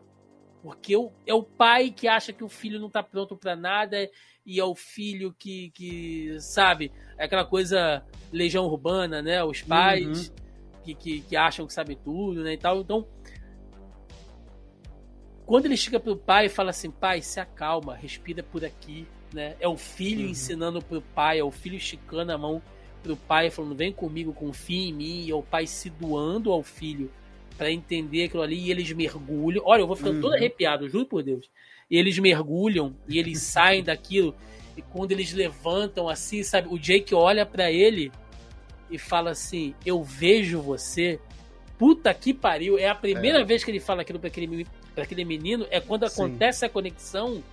Porque 0.64 0.94
é 1.26 1.34
o 1.34 1.44
pai 1.44 1.91
que 1.91 2.07
acha 2.07 2.34
que 2.34 2.44
o 2.44 2.49
filho 2.49 2.80
não 2.80 2.90
tá 2.90 3.03
pronto 3.03 3.38
para 3.38 3.56
nada 3.56 4.10
e 4.45 4.60
é 4.60 4.64
o 4.64 4.76
filho 4.76 5.36
que, 5.38 5.69
que 5.72 6.38
sabe, 6.40 6.91
é 7.18 7.26
aquela 7.26 7.45
coisa 7.45 8.03
legião 8.32 8.65
urbana, 8.65 9.22
né? 9.22 9.44
Os 9.44 9.61
pais 9.61 10.30
uhum. 10.30 10.36
que, 10.84 10.95
que, 10.95 11.22
que, 11.22 11.36
acham 11.36 11.68
que 11.68 11.74
sabem 11.74 11.98
tudo, 11.98 12.44
né? 12.44 12.53
E 12.53 12.57
tal. 12.57 12.80
Então, 12.80 13.06
quando 15.45 15.65
ele 15.65 15.78
chega 15.78 15.99
pro 15.99 16.15
pai 16.15 16.45
e 16.45 16.49
fala 16.49 16.69
assim, 16.69 16.90
pai, 16.90 17.22
se 17.22 17.40
acalma, 17.40 17.95
respira 17.95 18.41
por 18.41 18.64
aqui, 18.64 19.06
né? 19.34 19.56
É 19.60 19.68
o 19.68 19.78
filho 19.78 20.24
uhum. 20.24 20.32
ensinando 20.32 20.82
pro 20.82 21.02
pai, 21.02 21.40
é 21.40 21.44
o 21.44 21.52
filho 21.52 21.76
esticando 21.76 22.32
a 22.32 22.38
mão 22.38 22.61
pro 23.02 23.15
pai, 23.15 23.49
falando, 23.49 23.76
vem 23.76 23.91
comigo, 23.91 24.34
confia 24.34 24.90
em 24.90 24.94
mim, 24.94 25.26
e 25.26 25.32
é 25.32 25.36
o 25.36 25.44
pai 25.44 25.68
se 25.68 25.90
doando 25.90 26.52
ao 26.52 26.64
filho 26.64 27.11
para 27.57 27.72
entender 27.72 28.26
aquilo 28.26 28.44
ali, 28.44 28.60
e 28.60 28.72
eles 28.72 28.91
mergulham. 28.91 29.64
Olha, 29.65 29.82
eu 29.82 29.88
vou 29.88 29.95
ficando 29.95 30.15
uhum. 30.15 30.22
todo 30.22 30.36
arrepiado, 30.36 30.90
juro 30.90 31.06
por 31.06 31.24
Deus 31.24 31.49
e 31.90 31.98
eles 31.98 32.18
mergulham 32.19 32.95
e 33.07 33.18
eles 33.18 33.41
saem 33.44 33.84
daquilo. 33.84 34.36
E 34.76 34.82
quando 34.82 35.11
eles 35.11 35.34
levantam 35.34 36.07
assim, 36.07 36.44
sabe? 36.44 36.68
O 36.69 36.78
Jake 36.78 37.15
olha 37.15 37.45
para 37.45 37.72
ele 37.72 38.11
e 38.90 38.98
fala 38.98 39.32
assim: 39.32 39.74
Eu 39.86 40.03
vejo 40.03 40.61
você. 40.61 41.19
Puta 41.78 42.14
que 42.14 42.34
pariu. 42.34 42.78
É 42.78 42.90
a 42.90 42.95
primeira 42.95 43.41
é. 43.41 43.44
vez 43.44 43.64
que 43.64 43.72
ele 43.72 43.80
fala 43.80 44.02
aquilo 44.02 44.19
pra 44.19 44.28
aquele, 44.28 44.68
pra 44.94 45.03
aquele 45.03 45.24
menino. 45.24 45.65
É 45.69 45.80
quando 45.80 46.07
Sim. 46.07 46.14
acontece 46.14 46.65
a 46.65 46.69
conexão 46.69 47.44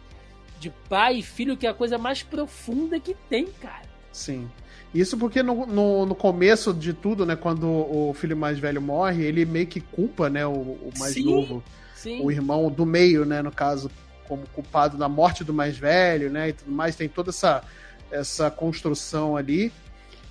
de 0.58 0.70
pai 0.88 1.16
e 1.16 1.22
filho, 1.22 1.56
que 1.56 1.66
é 1.66 1.70
a 1.70 1.74
coisa 1.74 1.98
mais 1.98 2.22
profunda 2.22 2.98
que 2.98 3.14
tem, 3.28 3.46
cara. 3.46 3.84
Sim. 4.12 4.48
Isso 4.94 5.18
porque 5.18 5.42
no, 5.42 5.66
no, 5.66 6.06
no, 6.06 6.14
começo 6.14 6.72
de 6.72 6.92
tudo, 6.92 7.26
né, 7.26 7.34
quando 7.34 7.68
o 7.68 8.14
filho 8.14 8.36
mais 8.36 8.60
velho 8.60 8.80
morre, 8.80 9.24
ele 9.24 9.44
meio 9.44 9.66
que 9.66 9.80
culpa, 9.80 10.30
né, 10.30 10.46
o, 10.46 10.52
o 10.52 10.92
mais 10.98 11.14
sim, 11.14 11.24
novo. 11.24 11.64
Sim. 11.96 12.22
O 12.22 12.30
irmão 12.30 12.70
do 12.70 12.86
meio, 12.86 13.24
né, 13.24 13.42
no 13.42 13.50
caso, 13.50 13.90
como 14.28 14.46
culpado 14.54 14.96
da 14.96 15.08
morte 15.08 15.42
do 15.42 15.52
mais 15.52 15.76
velho, 15.76 16.30
né? 16.30 16.50
E 16.50 16.52
tudo 16.52 16.70
mais, 16.70 16.94
tem 16.94 17.08
toda 17.08 17.30
essa, 17.30 17.64
essa 18.10 18.50
construção 18.50 19.36
ali. 19.36 19.72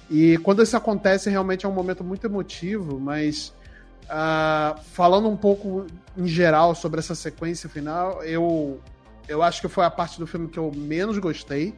E 0.10 0.38
quando 0.38 0.64
isso 0.64 0.78
acontece, 0.78 1.30
realmente 1.30 1.66
é 1.66 1.70
um 1.70 1.74
momento 1.74 2.04
muito 2.04 2.26
emotivo, 2.26 3.00
mas 3.00 3.54
uh, 4.06 4.80
falando 4.92 5.28
um 5.28 5.36
pouco 5.36 5.86
em 6.18 6.28
geral 6.28 6.74
sobre 6.74 7.00
essa 7.00 7.16
sequência 7.16 7.68
final, 7.68 8.24
eu, 8.24 8.80
eu 9.28 9.44
acho 9.44 9.60
que 9.60 9.68
foi 9.68 9.84
a 9.84 9.92
parte 9.92 10.20
do 10.20 10.28
filme 10.28 10.48
que 10.48 10.60
eu 10.60 10.72
menos 10.74 11.18
gostei 11.18 11.74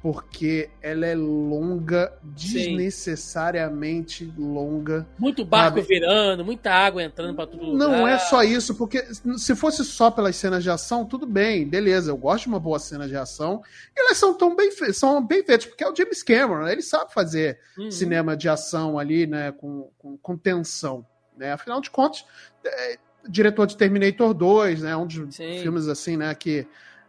porque 0.00 0.70
ela 0.80 1.06
é 1.06 1.14
longa, 1.14 2.12
desnecessariamente 2.22 4.26
Sim. 4.26 4.34
longa. 4.38 5.04
Muito 5.18 5.44
barco 5.44 5.78
sabe? 5.78 5.88
virando, 5.88 6.44
muita 6.44 6.72
água 6.72 7.02
entrando 7.02 7.34
para 7.34 7.48
tudo 7.48 7.76
Não 7.76 7.98
lugar. 7.98 8.14
é 8.14 8.18
só 8.18 8.44
isso, 8.44 8.76
porque 8.76 9.04
se 9.36 9.56
fosse 9.56 9.84
só 9.84 10.10
pelas 10.10 10.36
cenas 10.36 10.62
de 10.62 10.70
ação, 10.70 11.04
tudo 11.04 11.26
bem, 11.26 11.68
beleza, 11.68 12.12
eu 12.12 12.16
gosto 12.16 12.44
de 12.44 12.48
uma 12.48 12.60
boa 12.60 12.78
cena 12.78 13.08
de 13.08 13.16
ação, 13.16 13.60
e 13.96 14.00
elas 14.00 14.16
são 14.16 14.34
tão 14.34 14.54
bem, 14.54 14.70
são 14.92 15.24
bem 15.24 15.44
feitas, 15.44 15.66
porque 15.66 15.82
é 15.82 15.90
o 15.90 15.94
James 15.94 16.22
Cameron, 16.22 16.68
ele 16.68 16.82
sabe 16.82 17.12
fazer 17.12 17.58
uhum. 17.76 17.90
cinema 17.90 18.36
de 18.36 18.48
ação 18.48 18.98
ali, 18.98 19.26
né, 19.26 19.52
com, 19.52 19.90
com, 19.98 20.16
com 20.16 20.36
tensão, 20.36 21.04
né, 21.36 21.52
afinal 21.52 21.80
de 21.80 21.90
contas, 21.90 22.24
é, 22.64 22.98
diretor 23.28 23.66
de 23.66 23.76
Terminator 23.76 24.32
2, 24.32 24.82
né, 24.82 24.96
um 24.96 25.06
dos 25.06 25.34
Sim. 25.34 25.58
filmes 25.60 25.88
assim, 25.88 26.16
né, 26.16 26.32
que 26.36 26.64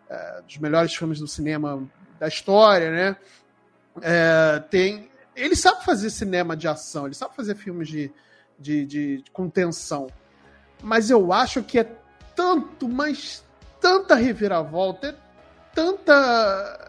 é, 0.10 0.42
dos 0.42 0.58
melhores 0.58 0.96
filmes 0.96 1.20
do 1.20 1.28
cinema 1.28 1.88
da 2.20 2.28
história, 2.28 2.92
né? 2.92 3.16
É, 4.02 4.60
tem, 4.70 5.10
ele 5.36 5.56
sabe 5.56 5.84
fazer 5.84 6.10
cinema 6.10 6.56
de 6.56 6.68
ação, 6.68 7.06
ele 7.06 7.16
sabe 7.16 7.36
fazer 7.36 7.56
filmes 7.56 7.88
de, 7.88 8.12
de, 8.60 8.86
de, 8.86 9.18
de 9.18 9.32
com 9.32 9.50
tensão. 9.50 10.08
Mas 10.82 11.10
eu 11.10 11.32
acho 11.34 11.64
que 11.64 11.80
é 11.80 11.92
tanto, 12.36 12.88
mas 12.88 13.44
tanta 13.80 14.16
reviravolta, 14.16 15.08
é 15.08 15.16
tanta 15.74 16.89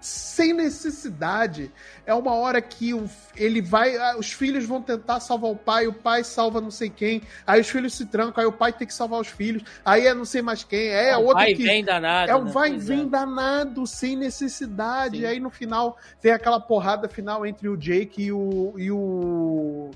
sem 0.00 0.54
necessidade. 0.54 1.70
É 2.06 2.14
uma 2.14 2.34
hora 2.34 2.60
que 2.62 2.94
o, 2.94 3.08
ele 3.36 3.60
vai. 3.60 3.96
Ah, 3.96 4.16
os 4.18 4.32
filhos 4.32 4.64
vão 4.64 4.80
tentar 4.80 5.20
salvar 5.20 5.50
o 5.50 5.56
pai, 5.56 5.86
o 5.86 5.92
pai 5.92 6.24
salva 6.24 6.60
não 6.60 6.70
sei 6.70 6.88
quem. 6.88 7.22
Aí 7.46 7.60
os 7.60 7.68
filhos 7.68 7.94
se 7.94 8.06
trancam, 8.06 8.42
aí 8.42 8.48
o 8.48 8.52
pai 8.52 8.72
tem 8.72 8.86
que 8.86 8.94
salvar 8.94 9.20
os 9.20 9.28
filhos. 9.28 9.62
Aí 9.84 10.06
é 10.06 10.14
não 10.14 10.24
sei 10.24 10.40
mais 10.40 10.64
quem. 10.64 10.88
É, 10.88 11.10
é 11.10 11.16
outro 11.18 11.34
vai 11.34 11.54
que. 11.54 11.62
Vem 11.62 11.84
danado, 11.84 12.30
é 12.30 12.36
um 12.36 12.44
né? 12.44 12.50
vai 12.50 12.72
e 12.72 12.78
vem 12.78 13.02
é. 13.02 13.06
danado, 13.06 13.86
sem 13.86 14.16
necessidade. 14.16 15.18
Sim. 15.18 15.22
E 15.22 15.26
aí 15.26 15.38
no 15.38 15.50
final 15.50 15.98
tem 16.20 16.32
aquela 16.32 16.58
porrada 16.58 17.08
final 17.08 17.44
entre 17.44 17.68
o 17.68 17.76
Jake 17.76 18.22
e 18.22 18.32
o. 18.32 18.74
E 18.78 18.90
o, 18.90 19.90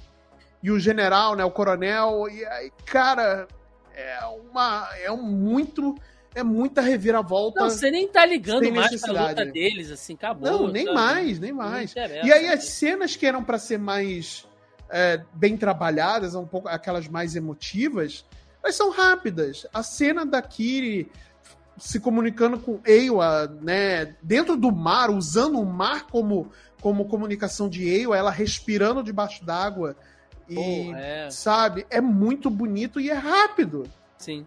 e 0.62 0.70
o 0.70 0.78
general, 0.78 1.34
né? 1.34 1.44
O 1.44 1.50
coronel. 1.50 2.28
E 2.30 2.44
aí, 2.44 2.70
cara, 2.84 3.48
é 3.94 4.18
uma. 4.26 4.88
É 5.02 5.10
um 5.10 5.22
muito 5.22 5.94
é 6.34 6.42
muita 6.42 6.80
reviravolta. 6.80 7.60
Não, 7.60 7.70
você 7.70 7.90
nem 7.90 8.08
tá 8.08 8.26
ligando 8.26 8.70
mais 8.72 9.00
pra 9.00 9.28
luta 9.28 9.44
deles, 9.44 9.90
assim, 9.90 10.14
acabou. 10.14 10.50
Não, 10.50 10.68
nem 10.68 10.84
sabe? 10.84 10.94
mais, 10.96 11.38
nem 11.38 11.52
mais. 11.52 11.94
E 11.94 12.32
aí 12.32 12.48
as 12.48 12.64
cenas 12.64 13.14
que 13.16 13.24
eram 13.24 13.44
para 13.44 13.58
ser 13.58 13.78
mais 13.78 14.46
é, 14.90 15.22
bem 15.32 15.56
trabalhadas, 15.56 16.34
um 16.34 16.46
pouco 16.46 16.68
aquelas 16.68 17.08
mais 17.08 17.36
emotivas, 17.36 18.24
elas 18.62 18.74
são 18.74 18.90
rápidas. 18.90 19.66
A 19.72 19.82
cena 19.82 20.26
da 20.26 20.42
Kiri 20.42 21.10
se 21.76 21.98
comunicando 21.98 22.58
com 22.58 22.80
Ewa, 22.86 23.46
né, 23.60 24.14
dentro 24.22 24.56
do 24.56 24.70
mar, 24.70 25.10
usando 25.10 25.60
o 25.60 25.66
mar 25.66 26.06
como, 26.06 26.50
como 26.80 27.06
comunicação 27.06 27.68
de 27.68 27.88
Ewa, 27.88 28.16
ela 28.16 28.30
respirando 28.30 29.02
debaixo 29.02 29.44
d'água. 29.44 29.96
E, 30.48 30.92
é. 30.94 31.30
sabe, 31.30 31.86
é 31.90 32.00
muito 32.00 32.50
bonito 32.50 33.00
e 33.00 33.10
é 33.10 33.14
rápido. 33.14 33.84
Sim. 34.18 34.46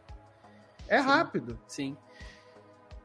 É 0.87 0.97
rápido. 0.97 1.59
Sim. 1.67 1.97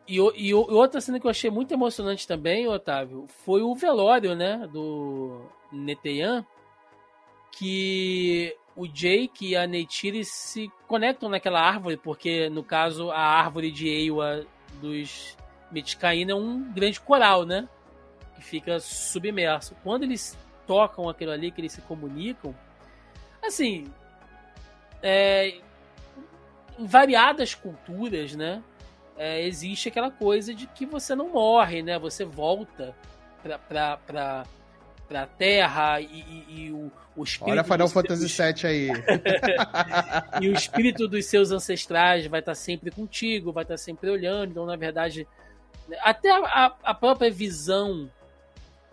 E, 0.06 0.16
e, 0.16 0.54
outra 0.54 1.00
cena 1.00 1.18
que 1.20 1.26
eu 1.26 1.30
achei 1.30 1.50
muito 1.50 1.72
emocionante 1.72 2.26
também, 2.26 2.68
Otávio, 2.68 3.26
foi 3.44 3.62
o 3.62 3.74
velório, 3.74 4.34
né? 4.34 4.68
Do 4.72 5.42
Neteyan. 5.72 6.44
que 7.52 8.56
o 8.74 8.86
Jake 8.86 9.50
e 9.50 9.56
a 9.56 9.66
Neytiri 9.66 10.24
se 10.24 10.70
conectam 10.88 11.28
naquela 11.28 11.60
árvore, 11.60 11.96
porque 11.96 12.48
no 12.48 12.64
caso 12.64 13.10
a 13.10 13.20
árvore 13.20 13.70
de 13.70 13.86
Eiwa 13.86 14.46
dos 14.80 15.36
Mitikaina 15.70 16.32
é 16.32 16.34
um 16.34 16.72
grande 16.72 17.00
coral, 17.00 17.44
né? 17.44 17.68
Que 18.34 18.42
fica 18.42 18.80
submerso. 18.80 19.76
Quando 19.82 20.04
eles 20.04 20.36
tocam 20.66 21.08
aquilo 21.08 21.32
ali, 21.32 21.50
que 21.50 21.60
eles 21.60 21.72
se 21.72 21.82
comunicam, 21.82 22.54
assim, 23.42 23.92
é, 25.02 25.60
em 26.78 26.86
variadas 26.86 27.54
culturas, 27.54 28.34
né? 28.34 28.62
É, 29.16 29.44
existe 29.46 29.88
aquela 29.88 30.10
coisa 30.10 30.54
de 30.54 30.66
que 30.66 30.86
você 30.86 31.14
não 31.14 31.28
morre, 31.28 31.82
né? 31.82 31.98
Você 31.98 32.24
volta 32.24 32.94
pra, 33.42 33.58
pra, 33.58 33.96
pra, 33.98 34.46
pra 35.08 35.26
terra 35.26 36.00
e, 36.00 36.06
e, 36.06 36.44
e 36.48 36.72
o, 36.72 36.90
o 37.14 37.22
espírito. 37.22 37.52
Olha 37.52 37.64
Final 37.64 37.88
Fantasy 37.88 38.26
VII 38.26 38.66
aí. 38.66 38.88
e 40.40 40.48
o 40.48 40.52
espírito 40.54 41.06
dos 41.06 41.26
seus 41.26 41.50
ancestrais 41.50 42.26
vai 42.26 42.40
estar 42.40 42.54
sempre 42.54 42.90
contigo, 42.90 43.52
vai 43.52 43.64
estar 43.64 43.76
sempre 43.76 44.10
olhando. 44.10 44.50
Então, 44.50 44.66
na 44.66 44.76
verdade, 44.76 45.26
até 46.00 46.30
a, 46.30 46.74
a 46.82 46.94
própria 46.94 47.30
visão 47.30 48.10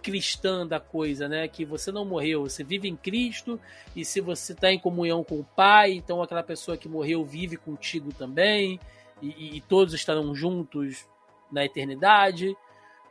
cristã 0.02 0.66
da 0.66 0.80
coisa, 0.80 1.28
né? 1.28 1.48
Que 1.48 1.66
você 1.66 1.92
não 1.92 2.06
morreu, 2.06 2.44
você 2.44 2.64
vive 2.64 2.88
em 2.88 2.96
Cristo 2.96 3.60
e 3.96 4.04
se 4.04 4.22
você 4.22 4.54
está 4.54 4.72
em 4.72 4.80
comunhão 4.80 5.24
com 5.24 5.40
o 5.40 5.44
Pai, 5.44 5.94
então 5.94 6.22
aquela 6.22 6.44
pessoa 6.44 6.78
que 6.78 6.88
morreu 6.88 7.24
vive 7.24 7.58
contigo 7.58 8.14
também 8.14 8.80
e, 9.22 9.58
e 9.58 9.62
todos 9.62 9.94
estarão 9.94 10.34
juntos 10.34 11.08
na 11.52 11.66
eternidade. 11.66 12.50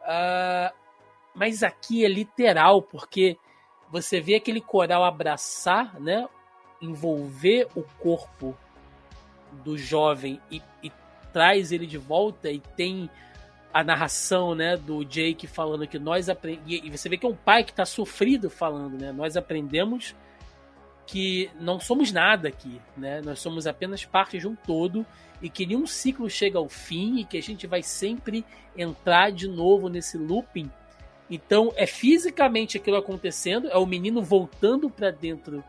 Uh, 0.02 0.74
mas 1.35 1.62
aqui 1.62 2.05
é 2.05 2.09
literal 2.09 2.82
porque 2.82 3.36
você 3.90 4.20
vê 4.20 4.35
aquele 4.35 4.60
coral 4.60 5.05
abraçar, 5.05 5.98
né? 6.01 6.28
Envolver 6.81 7.69
o 7.74 7.82
corpo 7.82 8.56
do 9.65 9.77
jovem 9.77 10.40
e, 10.51 10.62
e 10.82 10.93
traz 11.32 11.73
ele 11.73 11.86
de 11.86 11.98
volta 11.98 12.51
e 12.51 12.60
tem 12.60 13.10
a 13.73 13.85
narração, 13.85 14.55
né, 14.55 14.77
do 14.77 15.05
Jake 15.05 15.47
falando 15.47 15.86
que 15.86 15.99
nós 15.99 16.28
aprendemos. 16.28 16.73
E 16.85 16.90
você 16.90 17.09
vê 17.09 17.16
que 17.19 17.27
é 17.27 17.28
um 17.28 17.36
pai 17.36 17.65
que 17.65 17.70
está 17.70 17.85
sofrido 17.85 18.49
falando, 18.49 18.99
né? 18.99 19.12
Nós 19.12 19.36
aprendemos 19.36 20.15
que 21.07 21.51
não 21.59 21.81
somos 21.81 22.12
nada 22.12 22.49
aqui, 22.49 22.81
né? 22.97 23.20
Nós 23.23 23.40
somos 23.40 23.66
apenas 23.66 24.05
parte 24.05 24.39
de 24.39 24.47
um 24.47 24.55
todo 24.55 25.07
e 25.40 25.49
que 25.49 25.66
nenhum 25.66 25.86
ciclo 25.86 26.28
chega 26.28 26.59
ao 26.59 26.69
fim 26.69 27.19
e 27.19 27.24
que 27.24 27.39
a 27.39 27.43
gente 27.43 27.66
vai 27.66 27.82
sempre 27.82 28.45
entrar 28.77 29.31
de 29.31 29.49
novo 29.49 29.89
nesse 29.89 30.19
looping. 30.19 30.70
Então 31.31 31.73
é 31.77 31.86
fisicamente 31.86 32.77
aquilo 32.77 32.97
acontecendo, 32.97 33.69
é 33.69 33.77
o 33.77 33.86
menino 33.86 34.23
voltando 34.23 34.89
para 34.89 35.11
dentro 35.11 35.62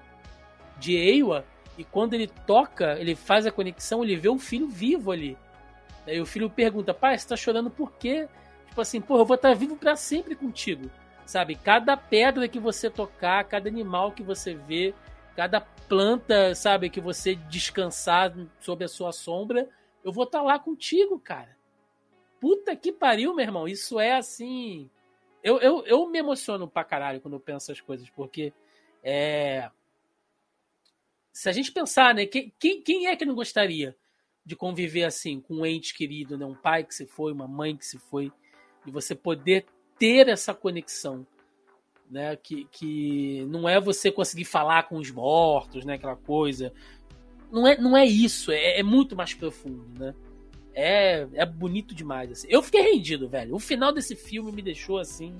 de 0.77 0.95
Eiwa 0.95 1.45
e 1.77 1.83
quando 1.83 2.13
ele 2.13 2.27
toca, 2.45 2.97
ele 2.99 3.15
faz 3.15 3.45
a 3.45 3.51
conexão, 3.51 4.03
ele 4.03 4.15
vê 4.15 4.29
o 4.29 4.37
filho 4.37 4.67
vivo 4.67 5.11
ali. 5.11 5.37
Aí 6.09 6.19
o 6.19 6.25
filho 6.25 6.49
pergunta: 6.49 6.93
pai, 6.93 7.17
você 7.17 7.27
tá 7.27 7.35
chorando 7.35 7.69
por 7.69 7.91
quê? 7.93 8.27
Tipo 8.67 8.81
assim, 8.81 8.99
pô, 8.99 9.17
eu 9.17 9.25
vou 9.25 9.35
estar 9.35 9.53
vivo 9.53 9.75
para 9.75 9.95
sempre 9.95 10.35
contigo. 10.35 10.89
Sabe? 11.25 11.55
Cada 11.55 11.95
pedra 11.95 12.47
que 12.47 12.59
você 12.59 12.89
tocar, 12.89 13.43
cada 13.43 13.69
animal 13.69 14.11
que 14.11 14.23
você 14.23 14.55
vê, 14.55 14.95
cada 15.35 15.61
planta, 15.61 16.55
sabe, 16.55 16.89
que 16.89 16.99
você 16.99 17.35
descansar 17.35 18.33
sob 18.59 18.83
a 18.83 18.87
sua 18.87 19.11
sombra, 19.11 19.69
eu 20.03 20.11
vou 20.11 20.23
estar 20.23 20.41
lá 20.41 20.57
contigo, 20.57 21.19
cara. 21.19 21.55
Puta 22.39 22.75
que 22.75 22.91
pariu, 22.91 23.35
meu 23.35 23.45
irmão. 23.45 23.67
Isso 23.67 23.99
é 23.99 24.13
assim. 24.13 24.89
Eu, 25.43 25.59
eu, 25.59 25.85
eu 25.85 26.07
me 26.07 26.17
emociono 26.17 26.67
pra 26.67 26.83
caralho 26.83 27.21
quando 27.21 27.35
eu 27.35 27.39
penso 27.39 27.71
essas 27.71 27.81
coisas, 27.81 28.09
porque 28.09 28.51
é. 29.03 29.69
Se 31.31 31.47
a 31.47 31.51
gente 31.51 31.71
pensar, 31.71 32.15
né? 32.15 32.25
Quem, 32.25 32.51
quem 32.81 33.07
é 33.07 33.15
que 33.15 33.25
não 33.25 33.35
gostaria 33.35 33.95
de 34.45 34.55
conviver 34.55 35.03
assim 35.03 35.39
com 35.39 35.55
um 35.55 35.65
ente 35.65 35.93
querido, 35.93 36.37
né? 36.37 36.45
Um 36.45 36.55
pai 36.55 36.83
que 36.83 36.93
se 36.93 37.05
foi, 37.05 37.31
uma 37.31 37.47
mãe 37.47 37.75
que 37.75 37.85
se 37.85 37.97
foi, 37.97 38.31
e 38.85 38.91
você 38.91 39.13
poder 39.13 39.65
ter 39.97 40.27
essa 40.27 40.53
conexão, 40.53 41.25
né? 42.09 42.35
Que, 42.35 42.65
que 42.71 43.45
não 43.49 43.67
é 43.67 43.79
você 43.79 44.11
conseguir 44.11 44.45
falar 44.45 44.83
com 44.83 44.97
os 44.97 45.11
mortos, 45.11 45.85
né? 45.85 45.95
Aquela 45.95 46.15
coisa. 46.15 46.73
Não 47.51 47.67
é, 47.67 47.77
não 47.77 47.97
é 47.97 48.05
isso, 48.05 48.51
é, 48.51 48.79
é 48.79 48.83
muito 48.83 49.15
mais 49.15 49.33
profundo, 49.33 49.85
né? 49.99 50.15
É, 50.73 51.27
é 51.33 51.45
bonito 51.45 51.93
demais. 51.93 52.31
Assim. 52.31 52.47
Eu 52.49 52.61
fiquei 52.61 52.81
rendido, 52.81 53.27
velho. 53.27 53.55
O 53.55 53.59
final 53.59 53.91
desse 53.91 54.15
filme 54.15 54.51
me 54.51 54.61
deixou 54.61 54.97
assim. 54.97 55.35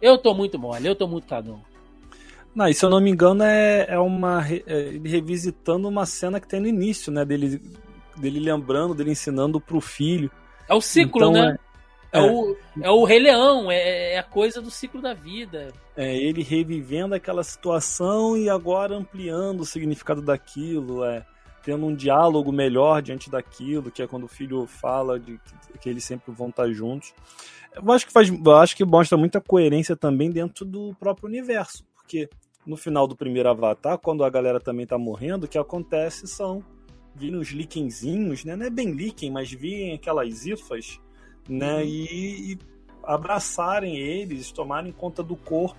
Eu 0.00 0.18
tô 0.18 0.34
muito 0.34 0.58
mole, 0.58 0.86
eu 0.86 0.94
tô 0.94 1.08
muito 1.08 1.26
cadão. 1.26 1.62
Não, 2.54 2.68
e 2.68 2.74
se 2.74 2.84
eu 2.84 2.88
não 2.88 3.00
me 3.00 3.10
engano, 3.10 3.42
é, 3.42 3.86
é 3.88 3.98
uma. 3.98 4.42
É, 4.48 4.98
revisitando 5.04 5.88
uma 5.88 6.06
cena 6.06 6.40
que 6.40 6.48
tem 6.48 6.60
no 6.60 6.66
início, 6.66 7.12
né? 7.12 7.24
Dele 7.24 7.60
dele 8.16 8.40
lembrando, 8.40 8.94
dele 8.94 9.12
ensinando 9.12 9.60
pro 9.60 9.80
filho. 9.80 10.30
É 10.68 10.74
o 10.74 10.80
ciclo, 10.80 11.20
então, 11.20 11.32
né? 11.32 11.58
É, 12.12 12.18
é, 12.18 12.22
o, 12.22 12.56
é 12.82 12.90
o 12.90 13.04
Rei 13.04 13.18
Leão, 13.18 13.70
é, 13.70 14.14
é 14.14 14.18
a 14.18 14.22
coisa 14.22 14.60
do 14.60 14.70
ciclo 14.70 15.00
da 15.00 15.12
vida. 15.12 15.72
É 15.96 16.16
ele 16.16 16.42
revivendo 16.42 17.14
aquela 17.14 17.42
situação 17.42 18.36
e 18.36 18.48
agora 18.48 18.96
ampliando 18.96 19.60
o 19.60 19.66
significado 19.66 20.22
daquilo, 20.22 21.04
é 21.04 21.24
tendo 21.62 21.84
um 21.84 21.94
diálogo 21.94 22.52
melhor 22.52 23.02
diante 23.02 23.28
daquilo, 23.28 23.90
que 23.90 24.00
é 24.00 24.06
quando 24.06 24.24
o 24.24 24.28
filho 24.28 24.66
fala 24.68 25.18
de 25.18 25.38
que, 25.72 25.78
que 25.80 25.88
eles 25.88 26.04
sempre 26.04 26.32
vão 26.32 26.48
estar 26.48 26.70
juntos. 26.70 27.12
Eu 27.74 27.90
acho 27.90 28.06
que 28.06 28.12
faz, 28.12 28.28
eu 28.28 28.56
acho 28.56 28.76
que 28.76 28.84
mostra 28.84 29.18
muita 29.18 29.40
coerência 29.40 29.96
também 29.96 30.30
dentro 30.30 30.64
do 30.64 30.94
próprio 30.94 31.28
universo, 31.28 31.84
porque 31.96 32.30
no 32.64 32.76
final 32.76 33.06
do 33.06 33.16
primeiro 33.16 33.48
Avatar, 33.48 33.98
quando 33.98 34.24
a 34.24 34.30
galera 34.30 34.60
também 34.60 34.84
está 34.84 34.96
morrendo, 34.96 35.44
o 35.44 35.48
que 35.48 35.58
acontece 35.58 36.26
são 36.28 36.64
virem 37.16 37.38
os 37.38 37.48
líquenzinhos, 37.48 38.44
né? 38.44 38.54
Não 38.56 38.66
é 38.66 38.70
bem 38.70 38.92
líquen, 38.92 39.30
mas 39.30 39.50
virem 39.50 39.94
aquelas 39.94 40.46
ifas, 40.46 41.00
né? 41.48 41.76
Uhum. 41.76 41.82
E, 41.82 42.52
e, 42.52 42.58
abraçarem 43.02 43.96
eles, 43.96 44.50
tomarem 44.50 44.92
conta 44.92 45.22
do 45.22 45.36
corpo. 45.36 45.78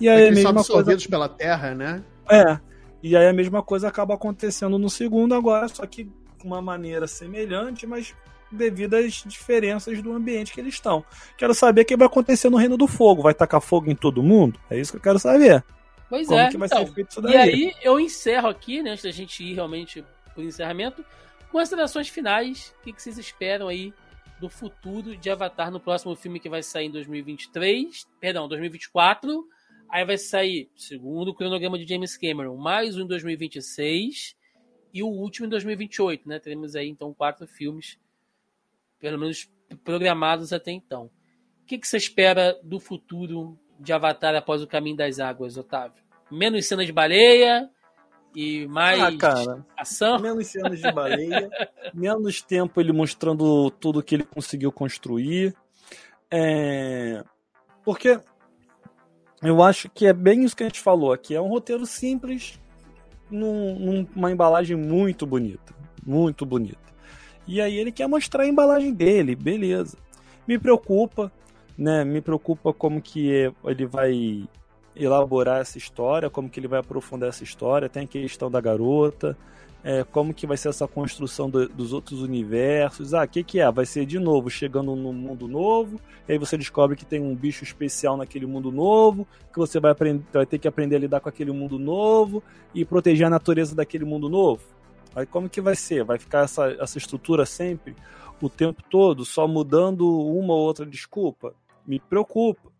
E 0.00 0.08
aí 0.08 0.24
é 0.24 0.28
a 0.28 0.32
mesma 0.32 0.64
coisa 0.64 0.96
pela 1.08 1.28
terra, 1.28 1.74
né? 1.74 2.02
É. 2.30 2.58
E 3.02 3.16
aí 3.16 3.28
a 3.28 3.32
mesma 3.32 3.62
coisa 3.62 3.88
acaba 3.88 4.14
acontecendo 4.14 4.78
no 4.78 4.88
segundo 4.88 5.34
agora, 5.34 5.68
só 5.68 5.86
que 5.86 6.04
de 6.04 6.46
uma 6.46 6.62
maneira 6.62 7.06
semelhante, 7.06 7.86
mas 7.86 8.14
devido 8.50 8.94
às 8.94 9.24
diferenças 9.26 10.02
do 10.02 10.12
ambiente 10.12 10.52
que 10.52 10.60
eles 10.60 10.74
estão. 10.74 11.04
Quero 11.36 11.54
saber 11.54 11.82
o 11.82 11.84
que 11.84 11.96
vai 11.96 12.06
acontecer 12.06 12.50
no 12.50 12.56
Reino 12.56 12.76
do 12.76 12.86
Fogo. 12.86 13.22
Vai 13.22 13.34
tacar 13.34 13.60
fogo 13.60 13.90
em 13.90 13.94
todo 13.94 14.22
mundo? 14.22 14.58
É 14.70 14.78
isso 14.78 14.92
que 14.92 14.98
eu 14.98 15.02
quero 15.02 15.18
saber. 15.18 15.64
Pois 16.08 16.26
Como 16.28 16.38
é. 16.38 16.50
Que 16.50 16.58
vai 16.58 16.66
então, 16.66 16.86
ser 16.86 16.92
feito 16.92 17.10
isso 17.10 17.22
daí? 17.22 17.32
E 17.32 17.36
aí 17.36 17.74
eu 17.82 17.98
encerro 17.98 18.48
aqui, 18.48 18.82
né, 18.82 18.90
antes 18.90 19.04
da 19.04 19.10
gente 19.10 19.42
ir 19.42 19.54
realmente 19.54 20.04
por 20.34 20.44
encerramento. 20.44 21.04
Considerações 21.50 22.08
finais, 22.08 22.74
o 22.80 22.84
que, 22.84 23.00
vocês 23.00 23.18
esperam 23.18 23.68
aí 23.68 23.92
do 24.40 24.48
futuro 24.48 25.16
de 25.16 25.30
Avatar 25.30 25.70
no 25.70 25.78
próximo 25.78 26.16
filme 26.16 26.40
que 26.40 26.48
vai 26.48 26.62
sair 26.62 26.86
em 26.86 26.90
2023, 26.90 28.06
perdão, 28.18 28.48
2024. 28.48 29.46
Aí 29.88 30.04
vai 30.04 30.16
sair, 30.16 30.70
segundo 30.74 31.28
o 31.28 31.34
cronograma 31.34 31.78
de 31.78 31.86
James 31.86 32.16
Cameron, 32.16 32.56
mais 32.56 32.96
um 32.96 33.02
em 33.02 33.06
2026 33.06 34.34
e 34.92 35.02
o 35.02 35.08
último 35.08 35.46
em 35.46 35.50
2028, 35.50 36.28
né? 36.28 36.38
Teremos 36.38 36.74
aí 36.74 36.88
então 36.88 37.12
quatro 37.12 37.46
filmes, 37.46 37.98
pelo 38.98 39.18
menos 39.18 39.50
programados 39.84 40.52
até 40.52 40.70
então. 40.70 41.10
O 41.62 41.66
que, 41.66 41.78
que 41.78 41.86
você 41.86 41.96
espera 41.96 42.58
do 42.62 42.80
futuro 42.80 43.58
de 43.78 43.92
Avatar 43.92 44.34
após 44.34 44.62
o 44.62 44.66
Caminho 44.66 44.96
das 44.96 45.18
Águas, 45.18 45.56
Otávio? 45.56 46.02
Menos 46.30 46.66
cenas 46.66 46.86
de 46.86 46.92
baleia, 46.92 47.70
e 48.34 48.66
mais 48.66 49.00
ah, 49.00 49.16
cara, 49.16 49.66
ação. 49.76 50.18
Menos 50.18 50.46
cenas 50.46 50.80
de 50.80 50.90
baleia, 50.92 51.50
menos 51.92 52.40
tempo 52.40 52.80
ele 52.80 52.92
mostrando 52.92 53.70
tudo 53.72 54.02
que 54.02 54.14
ele 54.14 54.24
conseguiu 54.24 54.72
construir. 54.72 55.54
É... 56.30 57.22
Porque 57.84 58.18
eu 59.42 59.62
acho 59.62 59.90
que 59.90 60.06
é 60.06 60.12
bem 60.12 60.44
isso 60.44 60.56
que 60.56 60.62
a 60.62 60.66
gente 60.66 60.80
falou 60.80 61.12
aqui. 61.12 61.34
É 61.34 61.40
um 61.40 61.48
roteiro 61.48 61.84
simples, 61.84 62.58
num, 63.30 64.06
numa 64.14 64.30
embalagem 64.30 64.76
muito 64.76 65.26
bonita. 65.26 65.74
Muito 66.04 66.46
bonita. 66.46 66.78
E 67.46 67.60
aí 67.60 67.76
ele 67.76 67.92
quer 67.92 68.06
mostrar 68.06 68.44
a 68.44 68.48
embalagem 68.48 68.94
dele, 68.94 69.34
beleza. 69.34 69.98
Me 70.46 70.58
preocupa, 70.58 71.30
né? 71.76 72.04
Me 72.04 72.20
preocupa 72.20 72.72
como 72.72 73.02
que 73.02 73.52
ele 73.64 73.86
vai 73.86 74.48
elaborar 74.94 75.60
essa 75.60 75.78
história, 75.78 76.28
como 76.28 76.48
que 76.48 76.60
ele 76.60 76.68
vai 76.68 76.80
aprofundar 76.80 77.28
essa 77.28 77.44
história, 77.44 77.88
tem 77.88 78.04
a 78.04 78.06
questão 78.06 78.50
da 78.50 78.60
garota, 78.60 79.36
é, 79.84 80.04
como 80.04 80.32
que 80.32 80.46
vai 80.46 80.56
ser 80.56 80.68
essa 80.68 80.86
construção 80.86 81.50
do, 81.50 81.68
dos 81.68 81.92
outros 81.92 82.22
universos. 82.22 83.14
Ah, 83.14 83.24
o 83.24 83.28
que, 83.28 83.42
que 83.42 83.60
é? 83.60 83.70
Vai 83.70 83.84
ser 83.84 84.06
de 84.06 84.18
novo 84.18 84.48
chegando 84.48 84.94
num 84.94 85.12
mundo 85.12 85.48
novo, 85.48 86.00
e 86.28 86.32
aí 86.32 86.38
você 86.38 86.56
descobre 86.56 86.96
que 86.96 87.04
tem 87.04 87.20
um 87.20 87.34
bicho 87.34 87.64
especial 87.64 88.16
naquele 88.16 88.46
mundo 88.46 88.70
novo, 88.70 89.26
que 89.52 89.58
você 89.58 89.80
vai, 89.80 89.90
aprender, 89.90 90.24
vai 90.32 90.46
ter 90.46 90.58
que 90.58 90.68
aprender 90.68 90.96
a 90.96 91.00
lidar 91.00 91.20
com 91.20 91.28
aquele 91.28 91.52
mundo 91.52 91.78
novo 91.78 92.42
e 92.74 92.84
proteger 92.84 93.26
a 93.26 93.30
natureza 93.30 93.74
daquele 93.74 94.04
mundo 94.04 94.28
novo. 94.28 94.62
Aí 95.14 95.26
como 95.26 95.48
que 95.48 95.60
vai 95.60 95.76
ser? 95.76 96.04
Vai 96.04 96.18
ficar 96.18 96.44
essa, 96.44 96.70
essa 96.80 96.96
estrutura 96.96 97.44
sempre, 97.44 97.94
o 98.40 98.48
tempo 98.48 98.82
todo, 98.88 99.24
só 99.24 99.46
mudando 99.46 100.08
uma 100.08 100.54
ou 100.54 100.60
outra 100.60 100.86
desculpa? 100.86 101.54
Me 101.86 102.00
preocupa. 102.00 102.71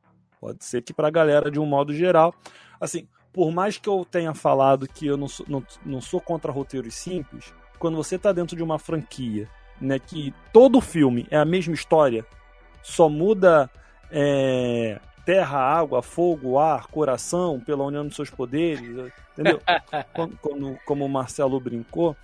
Pode 0.42 0.64
ser 0.64 0.82
que 0.82 0.92
para 0.92 1.06
a 1.06 1.10
galera, 1.10 1.48
de 1.52 1.60
um 1.60 1.64
modo 1.64 1.94
geral, 1.94 2.34
assim, 2.80 3.06
por 3.32 3.52
mais 3.52 3.78
que 3.78 3.88
eu 3.88 4.04
tenha 4.04 4.34
falado 4.34 4.88
que 4.88 5.06
eu 5.06 5.16
não 5.16 5.28
sou, 5.28 5.46
não, 5.48 5.64
não 5.86 6.00
sou 6.00 6.20
contra 6.20 6.50
roteiros 6.50 6.96
simples, 6.96 7.54
quando 7.78 7.96
você 7.96 8.16
está 8.16 8.32
dentro 8.32 8.56
de 8.56 8.62
uma 8.62 8.76
franquia, 8.76 9.48
né, 9.80 10.00
que 10.00 10.34
todo 10.52 10.80
filme 10.80 11.28
é 11.30 11.36
a 11.36 11.44
mesma 11.44 11.74
história, 11.74 12.26
só 12.82 13.08
muda 13.08 13.70
é, 14.10 14.98
terra, 15.24 15.58
água, 15.60 16.02
fogo, 16.02 16.58
ar, 16.58 16.88
coração, 16.88 17.60
pela 17.60 17.84
união 17.84 18.04
dos 18.04 18.16
seus 18.16 18.28
poderes, 18.28 19.12
entendeu? 19.32 19.60
como, 20.42 20.76
como 20.84 21.04
o 21.04 21.08
Marcelo 21.08 21.60
brincou, 21.60 22.16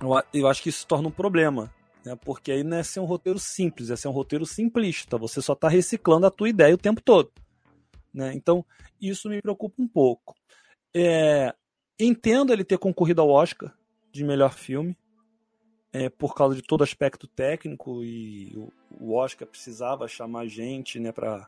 eu, 0.00 0.22
eu 0.32 0.46
acho 0.46 0.62
que 0.62 0.68
isso 0.68 0.82
se 0.82 0.86
torna 0.86 1.08
um 1.08 1.10
problema. 1.10 1.68
Né? 2.08 2.16
Porque 2.16 2.50
aí 2.50 2.64
não 2.64 2.78
é 2.78 2.82
ser 2.82 3.00
um 3.00 3.04
roteiro 3.04 3.38
simples, 3.38 3.90
é 3.90 3.96
ser 3.96 4.08
um 4.08 4.12
roteiro 4.12 4.46
simplista. 4.46 5.18
Você 5.18 5.42
só 5.42 5.52
está 5.52 5.68
reciclando 5.68 6.26
a 6.26 6.30
tua 6.30 6.48
ideia 6.48 6.74
o 6.74 6.78
tempo 6.78 7.02
todo. 7.02 7.30
Né? 8.12 8.32
Então, 8.34 8.64
isso 8.98 9.28
me 9.28 9.42
preocupa 9.42 9.82
um 9.82 9.86
pouco. 9.86 10.34
É, 10.96 11.54
entendo 12.00 12.50
ele 12.50 12.64
ter 12.64 12.78
concorrido 12.78 13.20
ao 13.20 13.28
Oscar 13.28 13.76
de 14.10 14.24
melhor 14.24 14.54
filme, 14.54 14.96
é, 15.92 16.08
por 16.08 16.34
causa 16.34 16.56
de 16.56 16.62
todo 16.62 16.82
aspecto 16.82 17.26
técnico, 17.26 18.02
e 18.02 18.56
o, 18.56 18.72
o 18.98 19.14
Oscar 19.14 19.46
precisava 19.46 20.08
chamar 20.08 20.46
gente 20.46 20.98
né, 20.98 21.12
para 21.12 21.46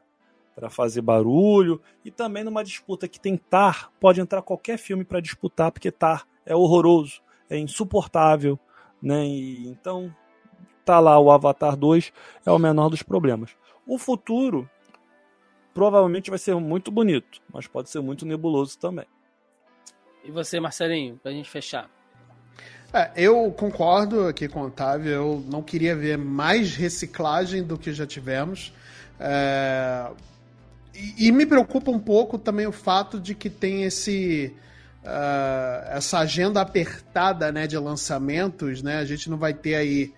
para 0.53 0.69
fazer 0.69 1.01
barulho 1.01 1.81
e 2.05 2.11
também 2.11 2.45
numa 2.45 2.63
disputa 2.63 3.09
que 3.09 3.21
tem 3.21 3.37
Tar, 3.37 3.91
pode 3.99 4.21
entrar 4.21 4.43
qualquer 4.43 4.77
filme 4.77 5.05
para 5.05 5.21
disputar 5.21 5.73
porque 5.73 5.91
Tar 5.91 6.27
é 6.45 6.55
horroroso, 6.55 7.23
é 7.49 7.57
insuportável, 7.57 8.59
né? 9.01 9.25
E, 9.25 9.69
então 9.69 10.15
tá 10.91 10.99
lá 10.99 11.21
o 11.21 11.31
Avatar 11.31 11.77
2 11.77 12.13
é 12.45 12.51
o 12.51 12.59
menor 12.59 12.89
dos 12.89 13.01
problemas. 13.01 13.51
O 13.87 13.97
futuro 13.97 14.69
provavelmente 15.73 16.31
vai 16.31 16.39
ser 16.39 16.57
muito 16.57 16.91
bonito, 16.91 17.41
mas 17.53 17.69
pode 17.69 17.89
ser 17.89 18.01
muito 18.01 18.27
nebuloso 18.27 18.77
também. 18.77 19.07
E 20.25 20.33
você, 20.33 20.59
Marcelinho, 20.59 21.17
pra 21.23 21.31
gente 21.31 21.49
fechar? 21.49 21.89
É, 22.93 23.13
eu 23.15 23.53
concordo 23.53 24.27
aqui 24.27 24.49
com 24.49 24.63
o 24.63 24.67
Otávio, 24.67 25.13
eu 25.13 25.45
não 25.47 25.63
queria 25.63 25.95
ver 25.95 26.19
mais 26.19 26.75
reciclagem 26.75 27.63
do 27.63 27.79
que 27.79 27.93
já 27.93 28.05
tivemos. 28.05 28.75
É, 29.21 30.11
e, 30.93 31.29
e, 31.29 31.33
me 31.33 31.47
preocupa 31.47 31.93
um 31.93 32.01
pouco 32.01 32.37
também 32.37 32.67
o 32.67 32.73
fato 32.73 33.21
de 33.21 33.33
que 33.33 33.49
tem 33.49 33.85
esse 33.85 34.53
uh, 35.05 35.97
essa 35.97 36.19
agenda 36.19 36.61
apertada 36.61 37.53
né, 37.53 37.69
de 37.69 37.79
lançamentos, 37.79 38.83
né? 38.83 38.99
A 38.99 39.05
gente 39.05 39.31
não 39.31 39.37
vai 39.37 39.55
ter 39.55 39.77
aí 39.77 40.13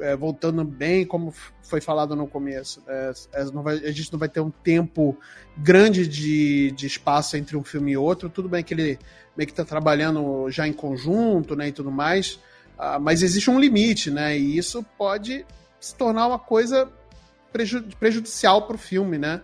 é, 0.00 0.16
voltando 0.16 0.64
bem, 0.64 1.04
como 1.04 1.32
foi 1.62 1.80
falado 1.80 2.14
no 2.14 2.26
começo, 2.26 2.82
é, 2.86 3.12
é 3.32 3.44
vai, 3.44 3.76
a 3.76 3.90
gente 3.90 4.12
não 4.12 4.18
vai 4.18 4.28
ter 4.28 4.40
um 4.40 4.50
tempo 4.50 5.16
grande 5.56 6.06
de, 6.06 6.70
de 6.72 6.86
espaço 6.86 7.36
entre 7.36 7.56
um 7.56 7.64
filme 7.64 7.92
e 7.92 7.96
outro. 7.96 8.28
Tudo 8.28 8.48
bem 8.48 8.62
que 8.62 8.74
ele 8.74 8.98
meio 9.36 9.46
que 9.46 9.52
está 9.52 9.64
trabalhando 9.64 10.50
já 10.50 10.66
em 10.66 10.72
conjunto 10.72 11.54
né, 11.54 11.68
e 11.68 11.72
tudo 11.72 11.90
mais, 11.90 12.40
uh, 12.78 13.00
mas 13.00 13.22
existe 13.22 13.50
um 13.50 13.60
limite, 13.60 14.10
né? 14.10 14.38
E 14.38 14.56
isso 14.56 14.84
pode 14.96 15.44
se 15.78 15.94
tornar 15.94 16.26
uma 16.26 16.38
coisa 16.38 16.90
prejudicial 17.98 18.66
para 18.66 18.76
o 18.76 18.78
filme, 18.78 19.18
né? 19.18 19.42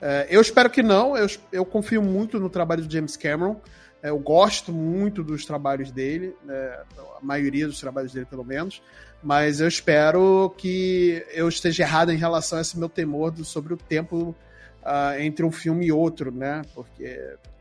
É, 0.00 0.26
eu 0.30 0.40
espero 0.40 0.68
que 0.68 0.82
não, 0.82 1.16
eu, 1.16 1.28
eu 1.52 1.64
confio 1.64 2.02
muito 2.02 2.40
no 2.40 2.50
trabalho 2.50 2.84
do 2.84 2.92
James 2.92 3.16
Cameron. 3.16 3.60
É, 4.02 4.10
eu 4.10 4.18
gosto 4.18 4.72
muito 4.72 5.22
dos 5.22 5.44
trabalhos 5.44 5.90
dele, 5.90 6.34
né, 6.44 6.80
a 7.20 7.24
maioria 7.24 7.66
dos 7.66 7.80
trabalhos 7.80 8.12
dele, 8.12 8.26
pelo 8.26 8.44
menos. 8.44 8.82
Mas 9.22 9.60
eu 9.60 9.68
espero 9.68 10.52
que 10.58 11.24
eu 11.32 11.48
esteja 11.48 11.84
errado 11.84 12.10
em 12.10 12.16
relação 12.16 12.58
a 12.58 12.60
esse 12.60 12.76
meu 12.76 12.88
temor 12.88 13.30
do, 13.30 13.44
sobre 13.44 13.72
o 13.72 13.76
tempo 13.76 14.34
uh, 14.82 15.20
entre 15.20 15.44
um 15.44 15.52
filme 15.52 15.86
e 15.86 15.92
outro, 15.92 16.32
né? 16.32 16.62
Porque 16.74 17.04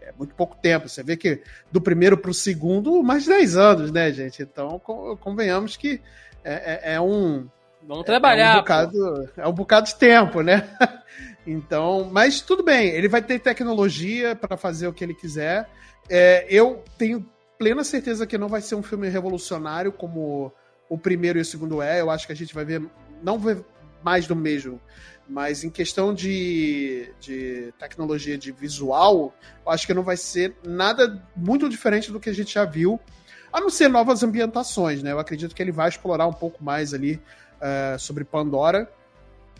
é 0.01 0.11
muito 0.17 0.33
pouco 0.33 0.55
tempo. 0.55 0.89
Você 0.89 1.03
vê 1.03 1.15
que 1.15 1.41
do 1.71 1.79
primeiro 1.79 2.17
para 2.17 2.31
o 2.31 2.33
segundo, 2.33 3.03
mais 3.03 3.23
de 3.23 3.29
10 3.29 3.57
anos, 3.57 3.91
né, 3.91 4.11
gente? 4.11 4.41
Então, 4.41 4.79
convenhamos 5.19 5.77
que 5.77 6.01
é, 6.43 6.91
é, 6.93 6.93
é 6.95 7.01
um. 7.01 7.47
Vamos 7.87 8.05
trabalhar. 8.05 8.53
É 8.53 8.55
um, 8.55 8.59
bocado, 8.59 9.29
é 9.37 9.47
um 9.47 9.53
bocado 9.53 9.87
de 9.87 9.95
tempo, 9.95 10.41
né? 10.41 10.67
Então, 11.45 12.09
mas 12.11 12.41
tudo 12.41 12.63
bem, 12.63 12.89
ele 12.89 13.07
vai 13.07 13.21
ter 13.21 13.39
tecnologia 13.39 14.35
para 14.35 14.55
fazer 14.55 14.87
o 14.87 14.93
que 14.93 15.03
ele 15.03 15.13
quiser. 15.13 15.69
É, 16.09 16.45
eu 16.49 16.83
tenho 16.97 17.25
plena 17.57 17.83
certeza 17.83 18.27
que 18.27 18.37
não 18.37 18.47
vai 18.47 18.61
ser 18.61 18.75
um 18.75 18.83
filme 18.83 19.09
revolucionário 19.09 19.91
como 19.91 20.51
o 20.89 20.97
primeiro 20.97 21.39
e 21.39 21.41
o 21.41 21.45
segundo 21.45 21.81
é. 21.81 22.01
Eu 22.01 22.09
acho 22.09 22.27
que 22.27 22.33
a 22.33 22.35
gente 22.35 22.53
vai 22.53 22.65
ver, 22.65 22.83
não 23.23 23.39
ver 23.39 23.63
mais 24.03 24.27
do 24.27 24.35
mesmo. 24.35 24.79
Mas 25.27 25.63
em 25.63 25.69
questão 25.69 26.13
de, 26.13 27.11
de 27.19 27.73
tecnologia 27.79 28.37
de 28.37 28.51
visual, 28.51 29.33
eu 29.65 29.71
acho 29.71 29.87
que 29.87 29.93
não 29.93 30.03
vai 30.03 30.17
ser 30.17 30.55
nada 30.63 31.23
muito 31.35 31.69
diferente 31.69 32.11
do 32.11 32.19
que 32.19 32.29
a 32.29 32.33
gente 32.33 32.53
já 32.53 32.65
viu. 32.65 32.99
A 33.51 33.59
não 33.59 33.69
ser 33.69 33.87
novas 33.87 34.23
ambientações, 34.23 35.01
né? 35.01 35.11
Eu 35.11 35.19
acredito 35.19 35.55
que 35.55 35.61
ele 35.61 35.71
vai 35.71 35.89
explorar 35.89 36.27
um 36.27 36.33
pouco 36.33 36.63
mais 36.63 36.93
ali 36.93 37.15
uh, 37.15 37.97
sobre 37.97 38.23
Pandora 38.23 38.89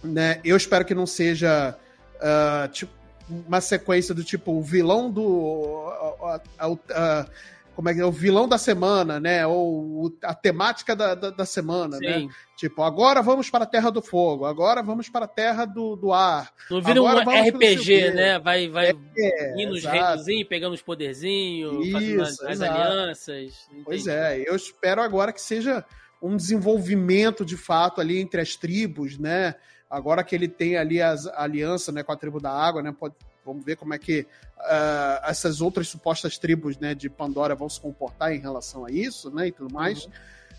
né? 0.03 0.39
Eu 0.43 0.57
espero 0.57 0.85
que 0.85 0.95
não 0.95 1.05
seja 1.05 1.77
uh, 2.15 2.67
tipo, 2.69 2.91
uma 3.29 3.61
sequência 3.61 4.13
do 4.13 4.23
tipo 4.23 4.51
o 4.51 4.61
vilão 4.61 5.11
do. 5.11 5.23
Uh, 5.23 6.73
uh, 6.73 7.31
como 7.75 7.89
é 7.89 7.93
que 7.93 8.01
é? 8.01 8.05
O 8.05 8.11
vilão 8.11 8.47
da 8.47 8.57
semana, 8.57 9.19
né? 9.19 9.47
Ou 9.47 10.13
a 10.23 10.35
temática 10.35 10.95
da, 10.95 11.15
da, 11.15 11.29
da 11.29 11.45
semana, 11.45 11.97
né? 11.99 12.13
Sim. 12.13 12.27
né? 12.27 12.33
Tipo, 12.57 12.83
agora 12.83 13.23
vamos 13.23 13.49
para 13.49 13.63
a 13.63 13.67
Terra 13.67 13.89
do 13.89 14.03
Fogo, 14.03 14.45
agora 14.45 14.83
vamos 14.83 15.09
para 15.09 15.25
a 15.25 15.27
Terra 15.27 15.65
do, 15.65 15.95
do 15.95 16.13
Ar. 16.13 16.51
Não 16.69 16.81
vira 16.81 17.01
um 17.01 17.07
RPG, 17.07 18.11
né? 18.11 18.37
Vai, 18.37 18.67
vai 18.69 18.91
é, 19.17 19.53
indo 19.59 19.71
nos 19.71 19.83
reinozinhos, 19.83 20.47
pegando 20.47 20.73
os 20.73 20.81
poderzinhos, 20.81 21.87
Isso, 21.87 21.91
fazendo 21.91 22.21
as, 22.21 22.39
as 22.41 22.61
alianças. 22.61 23.67
Entendi. 23.71 23.83
Pois 23.83 24.05
é, 24.05 24.43
eu 24.45 24.55
espero 24.55 25.01
agora 25.01 25.33
que 25.33 25.41
seja 25.41 25.83
um 26.21 26.35
desenvolvimento 26.35 27.43
de 27.43 27.57
fato 27.57 27.99
ali 27.99 28.19
entre 28.19 28.41
as 28.41 28.55
tribos, 28.55 29.17
né? 29.17 29.55
Agora 29.91 30.23
que 30.23 30.33
ele 30.33 30.47
tem 30.47 30.77
ali 30.77 31.01
as, 31.01 31.27
a 31.27 31.43
aliança 31.43 31.91
né, 31.91 32.01
com 32.01 32.13
a 32.13 32.15
tribo 32.15 32.39
da 32.39 32.51
água, 32.51 32.81
né? 32.81 32.95
Pode, 32.97 33.13
vamos 33.45 33.65
ver 33.65 33.75
como 33.75 33.93
é 33.93 33.99
que 33.99 34.21
uh, 34.21 35.25
essas 35.25 35.59
outras 35.59 35.89
supostas 35.89 36.37
tribos 36.37 36.77
né, 36.77 36.95
de 36.95 37.09
Pandora 37.09 37.53
vão 37.53 37.67
se 37.67 37.81
comportar 37.81 38.33
em 38.33 38.39
relação 38.39 38.85
a 38.85 38.91
isso, 38.91 39.29
né? 39.29 39.47
E 39.47 39.51
tudo 39.51 39.73
mais. 39.73 40.05
Uhum. 40.05 40.11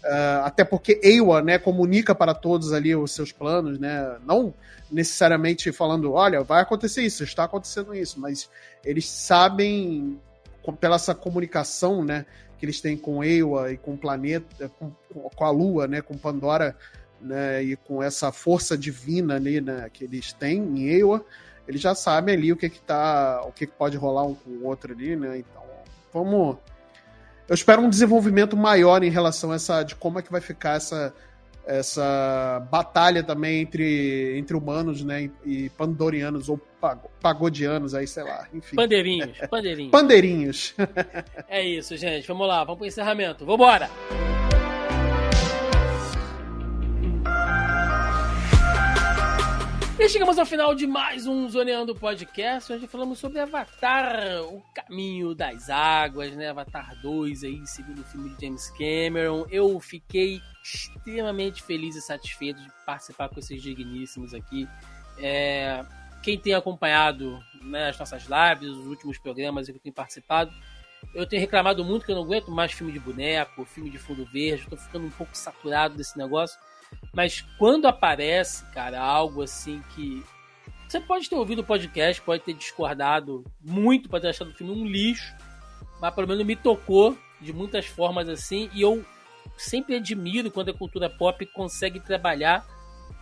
Uh, 0.05 0.45
até 0.45 0.65
porque 0.65 1.01
Ewa, 1.03 1.41
né, 1.41 1.59
comunica 1.59 2.15
para 2.15 2.35
todos 2.35 2.73
ali 2.73 2.95
os 2.95 3.13
seus 3.13 3.33
planos, 3.33 3.79
né? 3.79 4.19
Não 4.27 4.53
necessariamente 4.91 5.73
falando, 5.73 6.13
olha, 6.13 6.43
vai 6.43 6.61
acontecer 6.61 7.03
isso, 7.03 7.25
está 7.25 7.45
acontecendo 7.45 7.95
isso, 7.95 8.21
mas 8.21 8.51
eles 8.85 9.09
sabem 9.09 10.21
pela 10.79 10.97
essa 10.97 11.15
comunicação, 11.15 12.05
né, 12.05 12.27
que 12.59 12.67
eles 12.67 12.81
têm 12.81 12.97
com 12.97 13.25
Ewa 13.25 13.73
e 13.73 13.77
com 13.77 13.95
o 13.95 13.99
planeta, 13.99 14.71
com, 14.79 14.93
com 15.35 15.45
a 15.45 15.51
Lua, 15.51 15.89
né, 15.89 16.03
com 16.03 16.17
Pandora, 16.17 16.77
né, 17.23 17.63
e 17.63 17.77
com 17.77 18.03
essa 18.03 18.33
força 18.33 18.77
divina 18.77 19.37
ali, 19.37 19.61
né, 19.61 19.89
que 19.93 20.05
eles 20.05 20.33
têm 20.33 20.59
em 20.59 20.89
Ewa, 20.89 21.25
eles 21.67 21.81
já 21.81 21.95
sabem 21.95 22.35
ali 22.35 22.53
o 22.53 22.57
que 22.57 22.69
que 22.69 22.81
tá, 22.81 23.43
o 23.47 23.53
que, 23.53 23.67
que 23.67 23.73
pode 23.73 23.97
rolar 23.97 24.25
um 24.25 24.35
com 24.35 24.51
o 24.51 24.67
outro 24.67 24.93
ali, 24.93 25.15
né? 25.15 25.39
Então, 25.39 25.63
vamos 26.13 26.59
eu 27.49 27.55
espero 27.55 27.83
um 27.83 27.91
desenvolvimento 27.91 28.57
maior 28.57 29.03
em 29.03 29.11
relação 29.11 29.53
a 29.53 29.57
essa 29.57 29.83
de 29.83 29.95
como 29.95 30.19
é 30.19 30.23
que 30.23 30.31
vai 30.31 30.41
ficar 30.41 30.77
essa 30.77 31.13
essa 31.65 32.67
batalha 32.71 33.23
também 33.23 33.61
entre, 33.61 34.37
entre 34.37 34.57
humanos, 34.57 35.05
né, 35.05 35.31
e 35.45 35.69
pandorianos 35.71 36.49
ou 36.49 36.61
pagodianos 37.21 37.95
aí, 37.95 38.07
sei 38.07 38.25
lá, 38.25 38.49
enfim. 38.53 38.75
Pandeirinhos, 38.75 39.39
pandeirinhos. 39.49 39.91
Pandeirinhos. 39.93 40.75
é 41.49 41.63
isso, 41.63 41.97
gente. 41.97 42.27
Vamos 42.27 42.49
lá, 42.49 42.65
vamos 42.65 42.79
pro 42.79 42.87
encerramento. 42.87 43.47
Vambora! 43.47 43.89
E 44.11 44.42
chegamos 50.13 50.39
ao 50.39 50.45
final 50.45 50.75
de 50.75 50.87
mais 50.87 51.27
um 51.27 51.49
Zoneando 51.49 51.95
Podcast. 51.95 52.71
Hoje 52.71 52.87
falamos 52.87 53.19
sobre 53.19 53.41
Avatar, 53.41 54.43
o 54.43 54.63
caminho 54.75 55.35
das 55.35 55.71
águas, 55.71 56.37
né? 56.37 56.51
Avatar 56.51 57.01
2 57.01 57.45
aí, 57.45 57.67
segundo 57.67 58.05
filme 58.05 58.29
de 58.29 58.45
James 58.45 58.69
Cameron. 58.77 59.47
Eu 59.51 59.81
fiquei 59.81 60.39
extremamente 60.63 61.63
feliz 61.63 61.97
e 61.97 62.03
satisfeito 62.03 62.61
de 62.61 62.71
participar 62.85 63.31
com 63.31 63.41
esses 63.41 63.63
digníssimos 63.63 64.35
aqui. 64.35 64.69
É, 65.17 65.83
quem 66.23 66.39
tem 66.39 66.53
acompanhado 66.53 67.43
né, 67.63 67.89
as 67.89 67.99
nossas 67.99 68.25
lives, 68.25 68.69
os 68.69 68.87
últimos 68.87 69.17
programas 69.17 69.65
que 69.65 69.73
eu 69.73 69.81
tenho 69.81 69.95
participado, 69.95 70.53
eu 71.15 71.27
tenho 71.27 71.41
reclamado 71.41 71.83
muito 71.83 72.05
que 72.05 72.13
eu 72.13 72.17
não 72.17 72.25
aguento 72.25 72.51
mais 72.51 72.71
filme 72.71 72.93
de 72.93 73.01
boneco, 73.01 73.65
filme 73.65 73.89
de 73.89 73.97
fundo 73.97 74.27
verde, 74.27 74.65
estou 74.65 74.77
ficando 74.77 75.07
um 75.07 75.11
pouco 75.11 75.35
saturado 75.35 75.97
desse 75.97 76.19
negócio. 76.19 76.61
Mas 77.15 77.43
quando 77.59 77.87
aparece, 77.87 78.65
cara, 78.73 79.01
algo 79.01 79.43
assim 79.43 79.83
que. 79.95 80.23
Você 80.89 81.01
pode 81.01 81.29
ter 81.29 81.37
ouvido 81.37 81.61
o 81.61 81.65
podcast, 81.65 82.21
pode 82.21 82.43
ter 82.43 82.53
discordado 82.53 83.45
muito, 83.61 84.09
pode 84.09 84.23
ter 84.23 84.29
achado 84.29 84.51
o 84.51 84.55
filme 84.55 84.73
um 84.73 84.87
lixo, 84.87 85.35
mas 86.01 86.15
pelo 86.15 86.29
menos 86.29 86.45
me 86.45 86.55
tocou 86.55 87.17
de 87.41 87.53
muitas 87.53 87.87
formas 87.87 88.29
assim, 88.29 88.69
e 88.75 88.83
eu 88.83 89.05
sempre 89.57 89.97
admiro 89.97 90.51
quando 90.51 90.71
a 90.71 90.75
cultura 90.75 91.09
pop 91.09 91.45
consegue 91.47 91.99
trabalhar, 91.99 92.67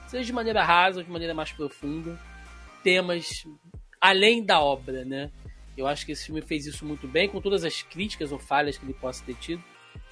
seja 0.08 0.24
de 0.24 0.32
maneira 0.32 0.64
rasa 0.64 0.98
ou 0.98 1.04
de 1.04 1.10
maneira 1.10 1.32
mais 1.32 1.52
profunda, 1.52 2.18
temas 2.82 3.46
além 4.00 4.44
da 4.44 4.60
obra, 4.60 5.04
né? 5.04 5.30
Eu 5.76 5.86
acho 5.86 6.04
que 6.04 6.12
esse 6.12 6.26
filme 6.26 6.42
fez 6.42 6.66
isso 6.66 6.84
muito 6.84 7.06
bem, 7.06 7.28
com 7.28 7.40
todas 7.40 7.64
as 7.64 7.82
críticas 7.82 8.32
ou 8.32 8.38
falhas 8.38 8.76
que 8.76 8.84
ele 8.84 8.94
possa 8.94 9.24
ter 9.24 9.34
tido. 9.36 9.62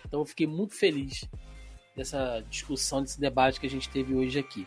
Então 0.07 0.21
eu 0.21 0.27
fiquei 0.27 0.47
muito 0.47 0.75
feliz 0.75 1.29
dessa 1.99 2.43
discussão, 2.49 3.03
desse 3.03 3.21
debate 3.21 3.61
que 3.61 3.67
a 3.67 3.71
gente 3.71 3.91
teve 3.91 4.15
hoje 4.15 4.39
aqui. 4.39 4.67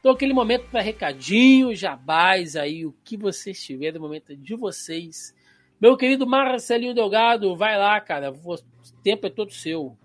Então, 0.00 0.10
aquele 0.10 0.32
momento 0.32 0.64
para 0.68 0.80
recadinho, 0.80 1.76
jabás 1.76 2.56
aí, 2.56 2.84
o 2.84 2.94
que 3.04 3.16
vocês 3.16 3.62
tiverem, 3.62 4.00
o 4.00 4.02
momento 4.02 4.34
de 4.34 4.56
vocês. 4.56 5.32
Meu 5.80 5.96
querido 5.96 6.26
Marcelinho 6.26 6.94
Delgado, 6.94 7.54
vai 7.54 7.78
lá, 7.78 8.00
cara. 8.00 8.32
O 8.32 8.56
tempo 9.04 9.26
é 9.26 9.30
todo 9.30 9.52
seu. 9.52 9.96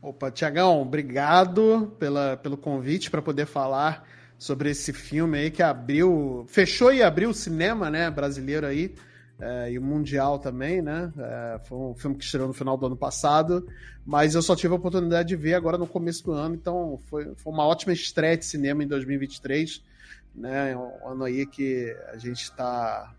Opa, 0.00 0.30
Tiagão, 0.30 0.82
obrigado 0.82 1.96
pela, 1.98 2.36
pelo 2.36 2.56
convite 2.56 3.10
para 3.10 3.22
poder 3.22 3.46
falar 3.46 4.06
sobre 4.38 4.70
esse 4.70 4.92
filme 4.92 5.38
aí 5.38 5.50
que 5.50 5.62
abriu, 5.62 6.44
fechou 6.46 6.92
e 6.92 7.02
abriu 7.02 7.30
o 7.30 7.34
cinema, 7.34 7.90
né, 7.90 8.10
brasileiro 8.10 8.66
aí, 8.66 8.94
é, 9.44 9.72
e 9.72 9.78
o 9.78 9.82
mundial 9.82 10.38
também, 10.38 10.80
né? 10.80 11.12
É, 11.18 11.60
foi 11.64 11.76
um 11.76 11.94
filme 11.94 12.16
que 12.16 12.24
estreou 12.24 12.48
no 12.48 12.54
final 12.54 12.78
do 12.78 12.86
ano 12.86 12.96
passado, 12.96 13.68
mas 14.06 14.34
eu 14.34 14.40
só 14.40 14.56
tive 14.56 14.72
a 14.72 14.76
oportunidade 14.76 15.28
de 15.28 15.36
ver 15.36 15.52
agora 15.52 15.76
no 15.76 15.86
começo 15.86 16.24
do 16.24 16.32
ano, 16.32 16.54
então 16.54 16.98
foi, 17.10 17.34
foi 17.36 17.52
uma 17.52 17.66
ótima 17.66 17.92
estreia 17.92 18.38
de 18.38 18.46
cinema 18.46 18.82
em 18.82 18.86
2023, 18.86 19.82
né? 20.34 20.72
É 20.72 20.76
um 20.76 21.08
ano 21.08 21.24
aí 21.24 21.44
que 21.44 21.94
a 22.10 22.16
gente 22.16 22.42
está 22.42 23.12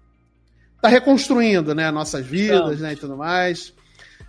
tá 0.81 0.89
reconstruindo, 0.89 1.75
né, 1.75 1.91
nossas 1.91 2.25
vidas, 2.25 2.79
né, 2.79 2.93
e 2.93 2.95
tudo 2.95 3.15
mais. 3.15 3.71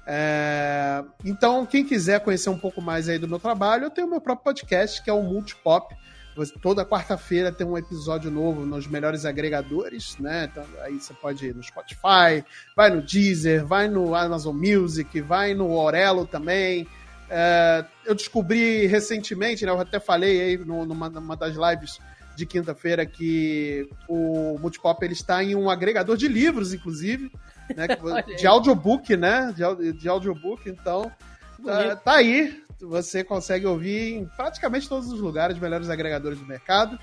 É, 0.06 1.02
então, 1.24 1.64
quem 1.64 1.84
quiser 1.84 2.20
conhecer 2.20 2.50
um 2.50 2.58
pouco 2.58 2.82
mais 2.82 3.08
aí 3.08 3.18
do 3.18 3.26
meu 3.26 3.38
trabalho, 3.38 3.84
eu 3.84 3.90
tenho 3.90 4.06
o 4.06 4.10
meu 4.10 4.20
próprio 4.20 4.44
podcast, 4.44 5.02
que 5.02 5.08
é 5.08 5.12
o 5.12 5.22
Multipop. 5.22 5.94
Toda 6.60 6.84
quarta-feira 6.84 7.50
tem 7.50 7.66
um 7.66 7.78
episódio 7.78 8.30
novo 8.30 8.66
nos 8.66 8.86
melhores 8.86 9.24
agregadores, 9.24 10.16
né? 10.18 10.48
Então, 10.50 10.64
aí 10.82 10.94
você 10.94 11.14
pode 11.14 11.46
ir 11.46 11.54
no 11.54 11.62
Spotify, 11.62 12.44
vai 12.74 12.90
no 12.90 13.02
Deezer, 13.02 13.64
vai 13.64 13.88
no 13.88 14.14
Amazon 14.14 14.56
Music, 14.56 15.20
vai 15.20 15.54
no 15.54 15.72
Orelo 15.72 16.26
também. 16.26 16.86
É, 17.30 17.84
eu 18.04 18.14
descobri 18.14 18.86
recentemente, 18.86 19.64
né? 19.64 19.72
Eu 19.72 19.80
até 19.80 19.98
falei 19.98 20.40
aí 20.40 20.58
numa, 20.58 21.08
numa 21.08 21.36
das 21.36 21.54
lives 21.56 21.98
de 22.36 22.44
quinta-feira 22.44 23.06
que 23.06 23.88
o 24.06 24.58
Multipop 24.58 25.02
ele 25.02 25.14
está 25.14 25.42
em 25.42 25.54
um 25.54 25.70
agregador 25.70 26.16
de 26.16 26.28
livros, 26.28 26.74
inclusive 26.74 27.30
né? 27.74 27.86
de 28.38 28.46
audiobook, 28.46 29.16
né? 29.16 29.54
De, 29.56 29.92
de 29.92 30.08
audiobook, 30.08 30.68
então 30.68 31.10
tá, 31.64 31.96
tá, 31.96 32.12
aí. 32.16 32.62
Você 32.80 33.24
consegue 33.24 33.66
ouvir 33.66 34.14
em 34.14 34.26
praticamente 34.36 34.88
todos 34.88 35.10
os 35.10 35.20
lugares, 35.20 35.58
melhores 35.58 35.88
agregadores 35.88 36.38
do 36.38 36.46
mercado. 36.46 36.98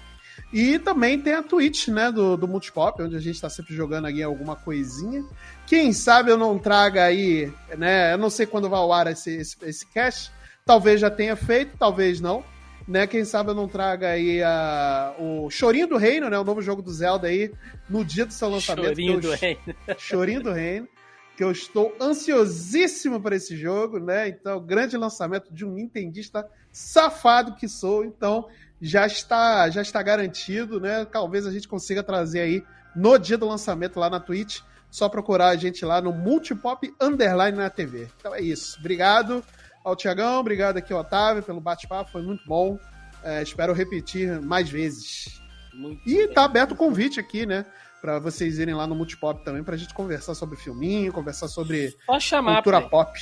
E 0.52 0.80
também 0.80 1.20
tem 1.20 1.34
a 1.34 1.44
Twitch, 1.44 1.90
né, 1.90 2.12
do, 2.12 2.36
do 2.36 2.48
Multipop, 2.48 3.02
onde 3.02 3.16
a 3.16 3.20
gente 3.20 3.36
está 3.36 3.50
sempre 3.50 3.76
jogando 3.76 4.06
aqui 4.06 4.22
alguma 4.24 4.56
coisinha. 4.56 5.24
Quem 5.68 5.94
sabe 5.94 6.32
eu 6.32 6.38
não 6.38 6.58
traga 6.58 7.04
aí, 7.04 7.52
né? 7.78 8.14
Eu 8.14 8.18
não 8.18 8.30
sei 8.30 8.46
quando 8.46 8.70
vai 8.70 8.80
ao 8.80 8.92
ar 8.92 9.08
esse, 9.08 9.32
esse, 9.36 9.56
esse 9.64 9.86
cast. 9.88 10.32
Talvez 10.66 11.00
já 11.00 11.10
tenha 11.10 11.36
feito, 11.36 11.78
talvez 11.78 12.20
não 12.20 12.44
né? 12.88 13.08
Quem 13.08 13.24
sabe 13.26 13.52
eu 13.52 13.56
não 13.56 13.68
traga 13.68 14.10
aí 14.10 14.42
a, 14.44 15.14
o 15.18 15.50
Chorinho 15.50 15.88
do 15.88 15.98
Reino, 15.98 16.30
né? 16.30 16.38
O 16.38 16.44
novo 16.44 16.62
jogo 16.62 16.82
do 16.82 16.92
Zelda 16.92 17.28
aí, 17.28 17.52
no 17.90 18.04
dia 18.04 18.26
do 18.26 18.34
seu 18.34 18.50
lançamento. 18.50 18.88
Chorinho 18.88 19.14
eu, 19.14 19.22
do 19.22 19.32
Reino. 19.32 19.60
Chorinho 19.98 20.44
do 20.44 20.52
Reino. 20.52 20.88
Que 21.36 21.44
eu 21.44 21.52
estou 21.52 21.96
ansiosíssimo 22.00 23.20
para 23.20 23.36
esse 23.36 23.58
jogo, 23.58 24.00
né? 24.00 24.28
Então, 24.28 24.64
grande 24.64 24.96
lançamento 24.98 25.54
de 25.54 25.66
um 25.66 25.72
nintendista 25.72 26.48
safado 26.72 27.56
que 27.56 27.68
sou. 27.68 28.06
Então, 28.06 28.48
já 28.80 29.08
está, 29.08 29.70
já 29.70 29.82
está 29.82 30.04
garantido, 30.04 30.80
né? 30.80 31.06
Talvez 31.06 31.48
a 31.48 31.52
gente 31.52 31.68
consiga 31.68 32.04
trazer 32.04 32.42
aí 32.42 32.64
no 32.96 33.18
dia 33.18 33.38
do 33.38 33.48
lançamento 33.48 34.00
lá 34.00 34.10
na 34.10 34.20
Twitch. 34.20 34.60
Só 34.92 35.10
procurar 35.10 35.48
a 35.48 35.56
gente 35.56 35.84
lá 35.84 36.00
no 36.02 36.14
Multipop 36.14 36.94
Underline 37.02 37.58
na 37.58 37.70
TV. 37.70 38.08
Então 38.20 38.36
é 38.36 38.42
isso. 38.42 38.78
Obrigado 38.80 39.44
ao 39.84 39.96
Tiagão, 39.96 40.40
obrigado 40.40 40.78
aqui 40.78 40.94
ao 40.94 41.00
Otávio 41.00 41.42
pelo 41.42 41.60
bate-papo, 41.60 42.12
foi 42.12 42.22
muito 42.22 42.46
bom. 42.46 42.78
É, 43.24 43.42
espero 43.42 43.74
repetir 43.74 44.40
mais 44.42 44.70
vezes. 44.70 45.42
Muito 45.74 46.08
e 46.08 46.28
tá 46.28 46.44
aberto 46.44 46.74
o 46.74 46.76
convite 46.76 47.20
aqui, 47.20 47.46
né? 47.46 47.66
Pra 48.04 48.20
vocês 48.20 48.60
irem 48.60 48.76
lá 48.76 48.86
no 48.86 48.96
Multipop 48.96 49.46
também, 49.46 49.64
pra 49.64 49.78
gente 49.78 49.94
conversar 49.94 50.36
sobre 50.36 50.58
filminho, 50.58 51.14
conversar 51.14 51.48
sobre 51.48 51.96
só 52.06 52.20
chamar, 52.20 52.56
cultura 52.56 52.82
pai. 52.82 52.90
pop. 52.90 53.20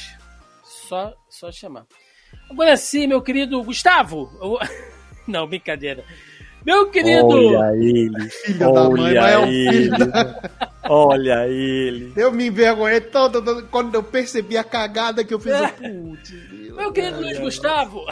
Só, 0.64 1.14
só 1.30 1.52
chamar. 1.52 1.86
Agora 2.50 2.76
sim, 2.76 3.06
meu 3.06 3.22
querido 3.22 3.62
Gustavo. 3.62 4.32
Eu... 4.42 4.58
Não, 5.32 5.46
brincadeira. 5.46 6.04
Meu 6.66 6.90
querido. 6.90 7.28
Olha 7.28 7.76
ele. 7.76 8.30
Filho 8.30 8.70
olha 8.70 8.74
da 8.74 8.90
mãe, 8.90 9.14
mas 9.14 9.32
é 9.34 9.38
um 9.38 9.48
filho. 9.48 9.96
olha 10.90 11.48
ele. 11.48 12.14
Eu 12.16 12.32
me 12.32 12.48
envergonhei 12.48 13.02
todo, 13.02 13.68
quando 13.68 13.94
eu 13.94 14.02
percebi 14.02 14.58
a 14.58 14.64
cagada 14.64 15.24
que 15.24 15.32
eu 15.32 15.40
fiz. 15.40 15.54
É. 15.54 15.68
Putz, 15.68 16.32
meu 16.76 16.92
querido 16.92 17.22
Luiz 17.22 17.38
Gustavo. 17.38 18.04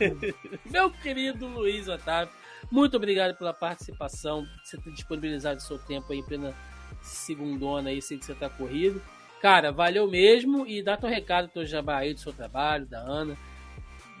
meu 0.70 0.90
querido 0.90 1.46
Luiz 1.46 1.88
Otávio. 1.88 2.43
Muito 2.70 2.96
obrigado 2.96 3.36
pela 3.36 3.52
participação, 3.52 4.46
você 4.62 4.76
ter 4.78 4.90
disponibilizado 4.92 5.62
seu 5.62 5.78
tempo 5.78 6.12
aí 6.12 6.18
em 6.18 6.22
plena 6.22 6.54
segundona 7.02 7.90
aí, 7.90 8.00
sei 8.00 8.18
que 8.18 8.24
você 8.24 8.34
tá 8.34 8.48
corrido. 8.48 9.00
Cara, 9.40 9.70
valeu 9.70 10.10
mesmo 10.10 10.66
e 10.66 10.82
dá 10.82 10.96
teu 10.96 11.08
recado, 11.08 11.48
teu 11.48 11.66
jabá 11.66 11.98
aí 11.98 12.14
do 12.14 12.20
seu 12.20 12.32
trabalho, 12.32 12.86
da 12.86 12.98
Ana. 12.98 13.36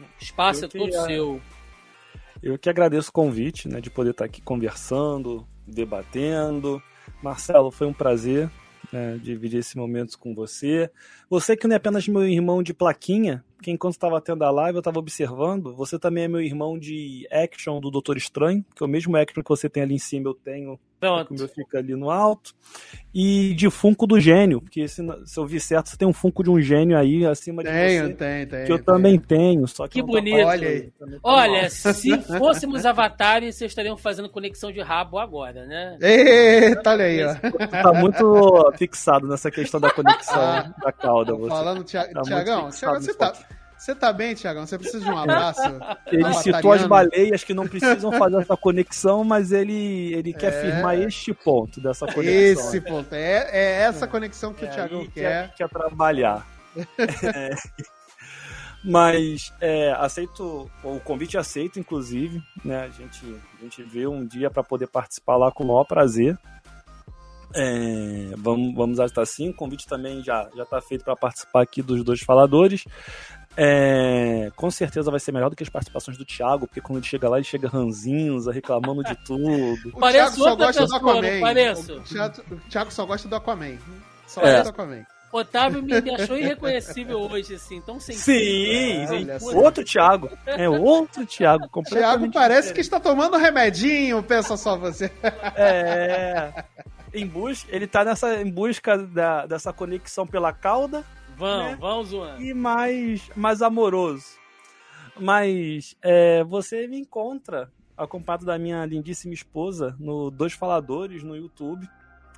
O 0.00 0.22
espaço 0.22 0.64
eu 0.64 0.66
é 0.66 0.68
todo 0.68 1.06
seu. 1.06 1.40
Eu 2.42 2.58
que 2.58 2.68
agradeço 2.68 3.08
o 3.08 3.12
convite, 3.12 3.68
né, 3.68 3.80
de 3.80 3.88
poder 3.88 4.10
estar 4.10 4.26
aqui 4.26 4.42
conversando, 4.42 5.46
debatendo. 5.66 6.82
Marcelo, 7.22 7.70
foi 7.70 7.86
um 7.86 7.92
prazer 7.92 8.50
né, 8.92 9.18
dividir 9.22 9.60
esse 9.60 9.76
momento 9.76 10.18
com 10.18 10.34
você. 10.34 10.90
Você 11.30 11.56
que 11.56 11.66
não 11.66 11.74
é 11.74 11.76
apenas 11.78 12.06
meu 12.06 12.26
irmão 12.28 12.62
de 12.62 12.74
plaquinha, 12.74 13.42
porque 13.64 13.70
enquanto 13.70 13.94
estava 13.94 14.20
tendo 14.20 14.44
a 14.44 14.50
live 14.50 14.76
eu 14.76 14.80
estava 14.80 14.98
observando, 14.98 15.74
você 15.74 15.98
também 15.98 16.24
é 16.24 16.28
meu 16.28 16.42
irmão 16.42 16.78
de 16.78 17.26
action 17.30 17.80
do 17.80 17.90
Doutor 17.90 18.18
Estranho, 18.18 18.62
que 18.76 18.82
é 18.82 18.86
o 18.86 18.88
mesmo 18.88 19.16
action 19.16 19.42
que 19.42 19.48
você 19.48 19.70
tem 19.70 19.82
ali 19.82 19.94
em 19.94 19.98
cima, 19.98 20.28
eu 20.28 20.34
tenho 20.34 20.78
Pronto. 21.04 21.30
O 21.30 21.34
meu 21.34 21.48
fica 21.48 21.78
ali 21.78 21.94
no 21.94 22.10
alto. 22.10 22.54
E 23.14 23.54
de 23.54 23.70
Funko 23.70 24.06
do 24.06 24.18
gênio, 24.18 24.60
porque 24.60 24.88
se, 24.88 25.02
se 25.24 25.38
eu 25.38 25.46
vi 25.46 25.60
certo, 25.60 25.88
você 25.88 25.96
tem 25.96 26.08
um 26.08 26.12
Funko 26.12 26.42
de 26.42 26.50
um 26.50 26.60
gênio 26.60 26.98
aí 26.98 27.24
acima 27.24 27.62
de 27.62 27.70
tenho, 27.70 28.06
você. 28.06 28.14
Tem, 28.14 28.46
tem, 28.46 28.64
Que 28.64 28.72
eu 28.72 28.82
também 28.82 29.18
tenho, 29.18 29.68
só 29.68 29.86
que. 29.86 30.00
Que 30.00 30.02
bonito. 30.02 30.38
Tá... 30.38 30.46
Olha, 30.46 30.68
aí. 30.68 30.92
Olha 31.22 31.70
se 31.70 32.18
fôssemos 32.38 32.84
avatares, 32.84 33.54
vocês 33.54 33.70
estariam 33.70 33.96
fazendo 33.96 34.28
conexão 34.28 34.72
de 34.72 34.80
rabo 34.80 35.18
agora, 35.18 35.64
né? 35.66 35.96
Eita, 36.00 36.90
olha 36.90 37.04
aí, 37.04 37.24
ó. 37.24 37.34
Tá 37.68 37.92
muito 37.92 38.72
fixado 38.76 39.28
nessa 39.28 39.50
questão 39.50 39.78
da 39.78 39.90
conexão 39.90 40.34
ah, 40.42 40.74
da 40.82 40.90
cauda. 40.90 41.34
Você. 41.34 41.48
Falando, 41.50 41.84
Tiagão, 41.84 42.12
tá 42.14 42.22
Tiagão, 42.22 42.70
você 42.70 43.14
tá. 43.14 43.32
Você 43.84 43.94
tá 43.94 44.10
bem, 44.14 44.34
Tiagão? 44.34 44.66
Você 44.66 44.78
precisa 44.78 45.04
de 45.04 45.10
um 45.10 45.18
abraço? 45.18 45.60
Ele 46.10 46.32
citou 46.32 46.72
as 46.72 46.86
baleias 46.86 47.44
que 47.44 47.52
não 47.52 47.68
precisam 47.68 48.10
fazer 48.12 48.40
essa 48.40 48.56
conexão, 48.56 49.22
mas 49.22 49.52
ele, 49.52 50.14
ele 50.14 50.32
quer 50.32 50.54
é... 50.54 50.60
firmar 50.62 50.98
este 50.98 51.34
ponto 51.34 51.82
dessa 51.82 52.06
conexão. 52.06 52.66
Esse 52.66 52.80
ponto. 52.80 53.12
É, 53.12 53.50
é 53.52 53.82
essa 53.82 54.06
conexão 54.06 54.54
que 54.54 54.64
é 54.64 54.68
o 54.68 54.72
Tiagão 54.72 55.06
quer. 55.08 55.50
Quer, 55.50 55.54
quer 55.54 55.68
trabalhar. 55.68 56.46
é. 57.34 57.54
Mas 58.82 59.52
é, 59.60 59.92
aceito 59.98 60.70
o 60.82 60.98
convite 61.00 61.36
aceito, 61.36 61.78
inclusive, 61.78 62.42
né? 62.64 62.84
A 62.84 62.88
gente, 62.88 63.36
a 63.58 63.62
gente 63.64 63.82
vê 63.82 64.06
um 64.06 64.26
dia 64.26 64.50
para 64.50 64.62
poder 64.62 64.86
participar 64.86 65.36
lá 65.36 65.52
com 65.52 65.62
o 65.62 65.66
maior 65.66 65.84
prazer. 65.84 66.38
É, 67.56 68.34
vamos, 68.36 68.74
vamos 68.74 68.98
estar 68.98 69.24
sim. 69.24 69.50
O 69.50 69.54
convite 69.54 69.86
também 69.86 70.22
já 70.24 70.48
já 70.56 70.64
está 70.64 70.80
feito 70.80 71.04
para 71.04 71.14
participar 71.14 71.62
aqui 71.62 71.82
dos 71.82 72.02
dois 72.02 72.20
faladores. 72.20 72.84
É, 73.56 74.50
com 74.56 74.70
certeza 74.70 75.10
vai 75.10 75.20
ser 75.20 75.32
melhor 75.32 75.48
do 75.48 75.56
que 75.56 75.62
as 75.62 75.68
participações 75.68 76.16
do 76.16 76.24
Thiago, 76.24 76.66
porque 76.66 76.80
quando 76.80 76.98
ele 76.98 77.06
chega 77.06 77.28
lá, 77.28 77.36
ele 77.36 77.44
chega 77.44 77.68
ranzinza, 77.68 78.52
reclamando 78.52 79.04
de 79.04 79.14
tudo. 79.24 79.92
o 79.94 80.10
Thiago 80.10 80.36
só 80.36 80.56
gosta 80.56 80.82
pessoa, 80.82 80.86
do 80.86 80.94
Aquaman. 80.96 81.18
O 81.72 82.00
Thiago, 82.02 82.42
o 82.50 82.56
Thiago, 82.68 82.90
só 82.90 83.06
gosta 83.06 83.28
do 83.28 83.36
Aquaman. 83.36 83.78
Só 84.26 84.40
é. 84.42 84.62
do 84.62 84.68
Aquaman. 84.70 85.06
Otávio 85.32 85.82
me 85.82 85.92
achou 86.14 86.38
irreconhecível 86.38 87.18
hoje, 87.18 87.56
assim, 87.56 87.80
tão 87.80 87.98
sensível. 87.98 88.24
Sim, 88.24 89.24
sim. 89.24 89.30
É, 89.30 89.56
outro 89.56 89.84
Thiago. 89.84 90.30
É 90.46 90.68
outro 90.68 91.26
Thiago. 91.26 91.68
Thiago 91.82 92.30
parece 92.30 92.68
diferente. 92.68 92.74
que 92.74 92.80
está 92.80 93.00
tomando 93.00 93.36
remedinho, 93.36 94.22
pensa 94.22 94.56
só 94.56 94.76
você. 94.76 95.10
É. 95.56 96.64
Em 97.12 97.26
busca, 97.26 97.68
ele 97.74 97.84
está 97.84 98.04
nessa, 98.04 98.40
em 98.40 98.50
busca 98.50 98.96
da, 98.96 99.46
dessa 99.46 99.72
conexão 99.72 100.24
pela 100.24 100.52
cauda 100.52 101.04
Vão, 101.36 101.64
né? 101.64 101.76
vão 101.76 102.04
zoando. 102.04 102.42
E 102.42 102.54
mais, 102.54 103.30
mais 103.36 103.62
amoroso. 103.62 104.26
Mas 105.18 105.96
é, 106.02 106.42
você 106.44 106.86
me 106.86 106.98
encontra 106.98 107.70
acompanhado 107.96 108.44
da 108.44 108.58
minha 108.58 108.84
lindíssima 108.84 109.34
esposa 109.34 109.94
no 109.98 110.30
Dois 110.30 110.52
Faladores 110.52 111.22
no 111.22 111.36
YouTube. 111.36 111.88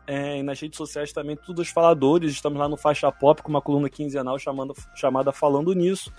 É, 0.07 0.39
e 0.39 0.43
nas 0.43 0.61
redes 0.61 0.77
sociais 0.77 1.13
também, 1.13 1.37
tudo 1.37 1.57
Dois 1.57 1.69
Faladores. 1.69 2.33
Estamos 2.33 2.59
lá 2.59 2.69
no 2.69 2.77
Faixa 2.77 3.11
Pop 3.11 3.43
com 3.43 3.49
uma 3.49 3.63
coluna 3.63 3.89
quinzenal 3.89 4.39
chamando, 4.39 4.75
chamada 4.95 5.33
Falando 5.33 5.73
Nisso. 5.73 6.13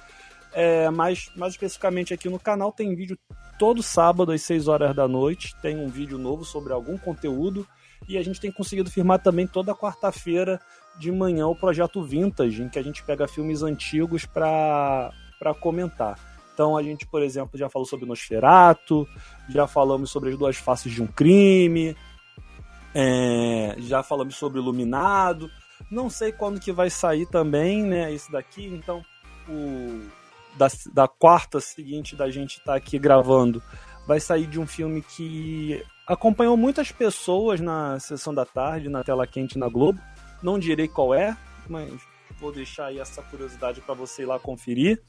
É, 0.53 0.89
mas 0.89 1.31
mais 1.35 1.53
especificamente 1.53 2.13
aqui 2.13 2.29
no 2.29 2.39
canal 2.39 2.71
tem 2.71 2.95
vídeo 2.95 3.17
todo 3.59 3.83
sábado 3.83 4.31
às 4.31 4.41
6 4.41 4.67
horas 4.67 4.95
da 4.95 5.07
noite. 5.07 5.55
Tem 5.61 5.77
um 5.77 5.87
vídeo 5.87 6.17
novo 6.17 6.43
sobre 6.43 6.73
algum 6.73 6.97
conteúdo 6.97 7.67
E 8.07 8.17
a 8.17 8.23
gente 8.23 8.39
tem 8.39 8.51
conseguido 8.51 8.89
firmar 8.89 9.21
também 9.21 9.45
toda 9.47 9.75
quarta-feira 9.75 10.59
de 10.97 11.11
manhã 11.11 11.47
o 11.47 11.55
projeto 11.55 12.03
Vintage, 12.03 12.63
em 12.63 12.69
que 12.69 12.79
a 12.79 12.83
gente 12.83 13.03
pega 13.03 13.27
filmes 13.27 13.63
antigos 13.63 14.25
para 14.25 15.11
comentar. 15.59 16.19
Então 16.53 16.75
a 16.75 16.81
gente, 16.81 17.05
por 17.05 17.21
exemplo, 17.21 17.57
já 17.57 17.69
falou 17.69 17.85
sobre 17.85 18.05
Nosferato, 18.05 19.07
já 19.47 19.67
falamos 19.67 20.09
sobre 20.09 20.31
as 20.31 20.37
duas 20.37 20.57
faces 20.57 20.91
de 20.91 21.03
um 21.03 21.07
crime, 21.07 21.95
é, 22.95 23.75
já 23.77 24.01
falamos 24.01 24.35
sobre 24.35 24.59
Iluminado. 24.59 25.51
Não 25.91 26.09
sei 26.09 26.31
quando 26.31 26.59
que 26.59 26.71
vai 26.71 26.89
sair 26.89 27.27
também, 27.27 27.83
né? 27.83 28.11
Esse 28.11 28.31
daqui, 28.31 28.65
então 28.65 29.05
o 29.47 30.01
da, 30.57 30.67
da 30.91 31.07
quarta 31.07 31.59
seguinte 31.59 32.15
da 32.15 32.29
gente 32.29 32.57
estar 32.57 32.71
tá 32.71 32.75
aqui 32.75 32.97
gravando 32.97 33.61
vai 34.07 34.19
sair 34.19 34.47
de 34.47 34.59
um 34.59 34.65
filme 34.65 35.01
que 35.01 35.83
acompanhou 36.07 36.57
muitas 36.57 36.91
pessoas 36.91 37.59
na 37.59 37.99
sessão 37.99 38.33
da 38.33 38.45
tarde, 38.45 38.89
na 38.89 39.03
tela 39.03 39.27
quente 39.27 39.59
na 39.59 39.67
Globo. 39.67 40.01
Não 40.41 40.59
direi 40.59 40.87
qual 40.87 41.13
é, 41.13 41.35
mas 41.67 41.91
vou 42.39 42.51
deixar 42.51 42.87
aí 42.87 42.99
essa 42.99 43.21
curiosidade 43.21 43.81
para 43.81 43.95
você 43.95 44.23
ir 44.23 44.25
lá 44.25 44.39
conferir. 44.39 45.01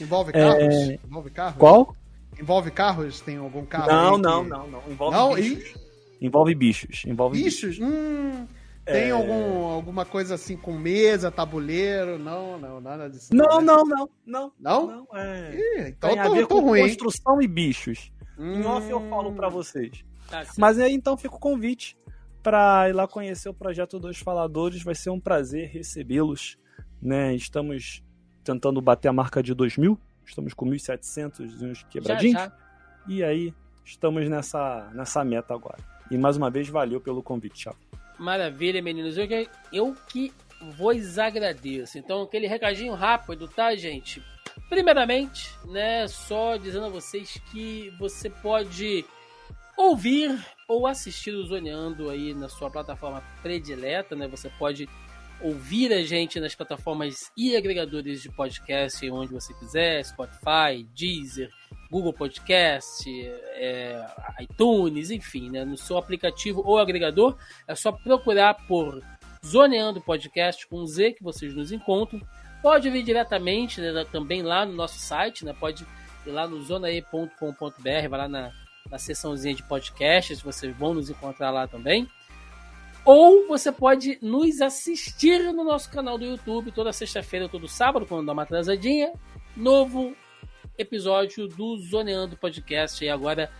Envolve 0.00 0.32
carros? 0.32 0.74
É... 0.74 0.98
Envolve 1.06 1.30
carros? 1.30 1.58
Qual? 1.58 1.96
Envolve 2.40 2.70
carros? 2.70 3.20
Tem 3.20 3.36
algum 3.36 3.64
carro? 3.64 3.86
Não, 3.86 4.18
não, 4.18 4.44
que... 4.44 4.50
não, 4.50 4.66
não. 4.68 4.82
Envolve 4.88 5.16
não, 5.16 5.34
bichos. 5.34 5.80
E... 6.20 6.26
Envolve 6.26 6.54
bichos. 6.54 7.02
Envolve 7.06 7.42
bichos? 7.42 7.78
bichos. 7.78 7.86
Hum. 7.86 8.46
Tem 8.84 9.08
é... 9.08 9.10
algum, 9.10 9.64
alguma 9.66 10.04
coisa 10.04 10.34
assim 10.34 10.56
com 10.56 10.72
mesa, 10.72 11.30
tabuleiro? 11.30 12.18
Não, 12.18 12.58
não, 12.58 12.80
nada 12.80 13.08
disso. 13.08 13.28
Não, 13.32 13.60
não, 13.60 13.84
não, 13.84 14.10
não. 14.26 14.52
Não? 14.58 14.86
não 14.86 15.18
é... 15.18 15.54
Ih, 15.54 15.88
então 15.88 16.10
Tem 16.10 16.22
tô, 16.22 16.28
a 16.28 16.34
ver 16.34 16.46
tô 16.46 16.56
com 16.56 16.68
ruim. 16.68 16.82
construção 16.82 17.40
e 17.40 17.46
bichos. 17.46 18.10
Hum... 18.38 18.54
Em 18.54 18.66
off 18.66 18.90
eu 18.90 19.08
falo 19.08 19.32
para 19.34 19.48
vocês. 19.48 20.04
Tá 20.28 20.44
Mas 20.56 20.78
aí 20.78 20.92
então 20.92 21.16
fica 21.16 21.36
o 21.36 21.38
convite 21.38 21.96
para 22.42 22.88
ir 22.88 22.92
lá 22.92 23.06
conhecer 23.06 23.48
o 23.48 23.54
projeto 23.54 23.98
dos 23.98 24.18
faladores. 24.18 24.82
Vai 24.82 24.94
ser 24.94 25.10
um 25.10 25.20
prazer 25.20 25.68
recebê-los. 25.68 26.58
Né? 27.00 27.34
Estamos 27.34 28.02
tentando 28.44 28.80
bater 28.80 29.08
a 29.08 29.12
marca 29.12 29.42
de 29.42 29.54
2 29.54 29.78
mil. 29.78 29.98
Estamos 30.24 30.54
com 30.54 30.66
1.700 30.66 31.62
uns 31.62 31.82
quebradinhos. 31.84 32.34
Já, 32.34 32.46
já. 32.46 32.56
E 33.08 33.24
aí 33.24 33.54
estamos 33.84 34.28
nessa, 34.28 34.90
nessa 34.94 35.24
meta 35.24 35.54
agora. 35.54 35.78
E 36.10 36.18
mais 36.18 36.36
uma 36.36 36.50
vez, 36.50 36.68
valeu 36.68 37.00
pelo 37.00 37.22
convite, 37.22 37.64
Thiago. 37.64 37.78
Maravilha, 38.18 38.82
meninos. 38.82 39.16
Eu, 39.16 39.26
eu 39.72 39.96
que 40.08 40.32
vos 40.76 41.18
agradeço. 41.18 41.98
Então, 41.98 42.22
aquele 42.22 42.46
recadinho 42.46 42.94
rápido, 42.94 43.48
tá, 43.48 43.74
gente? 43.74 44.22
Primeiramente, 44.68 45.50
né, 45.66 46.06
só 46.06 46.56
dizendo 46.56 46.86
a 46.86 46.90
vocês 46.90 47.40
que 47.50 47.90
você 47.98 48.30
pode 48.30 49.04
ouvir 49.76 50.38
ou 50.68 50.86
assistir 50.86 51.32
o 51.32 51.44
Zoneando 51.44 52.10
aí 52.10 52.34
na 52.34 52.48
sua 52.48 52.70
plataforma 52.70 53.22
predileta, 53.42 54.14
né? 54.14 54.26
Você 54.28 54.48
pode 54.58 54.88
ouvir 55.42 55.92
a 55.92 56.02
gente 56.02 56.38
nas 56.38 56.54
plataformas 56.54 57.30
e 57.36 57.56
agregadores 57.56 58.22
de 58.22 58.30
podcast 58.30 59.10
onde 59.10 59.32
você 59.32 59.52
quiser, 59.54 60.04
Spotify, 60.04 60.86
Deezer, 60.94 61.50
Google 61.90 62.12
Podcast, 62.12 63.04
é, 63.54 64.06
iTunes, 64.40 65.10
enfim, 65.10 65.50
né? 65.50 65.64
no 65.64 65.76
seu 65.76 65.98
aplicativo 65.98 66.62
ou 66.64 66.78
agregador, 66.78 67.36
é 67.66 67.74
só 67.74 67.90
procurar 67.92 68.54
por 68.66 69.02
Zoneando 69.44 70.00
Podcast 70.00 70.66
com 70.68 70.86
Z 70.86 71.12
que 71.12 71.24
vocês 71.24 71.54
nos 71.54 71.72
encontram. 71.72 72.20
Pode 72.62 72.88
vir 72.88 73.02
diretamente 73.02 73.80
né, 73.80 74.06
também 74.12 74.42
lá 74.42 74.64
no 74.64 74.72
nosso 74.72 74.98
site, 75.00 75.44
né? 75.44 75.52
pode 75.52 75.84
ir 76.24 76.30
lá 76.30 76.46
no 76.46 76.62
zonae.com.br, 76.62 78.08
vai 78.08 78.18
lá 78.20 78.28
na, 78.28 78.52
na 78.92 78.98
seçãozinha 78.98 79.54
de 79.54 79.62
podcasts, 79.62 80.42
vocês 80.42 80.76
vão 80.76 80.92
nos 80.92 81.08
encontrar 81.08 81.50
lá 81.50 81.66
também. 81.66 82.06
Ou 83.06 83.48
você 83.48 83.72
pode 83.72 84.18
nos 84.20 84.60
assistir 84.60 85.42
no 85.54 85.64
nosso 85.64 85.90
canal 85.90 86.18
do 86.18 86.26
YouTube 86.26 86.70
toda 86.70 86.92
sexta-feira, 86.92 87.48
todo 87.48 87.66
sábado, 87.66 88.04
quando 88.04 88.26
dá 88.26 88.34
uma 88.34 88.42
atrasadinha. 88.42 89.14
Novo 89.56 90.14
episódio 90.76 91.48
do 91.48 91.78
Zoneando 91.78 92.36
Podcast. 92.36 93.02
E 93.02 93.08
agora, 93.08 93.50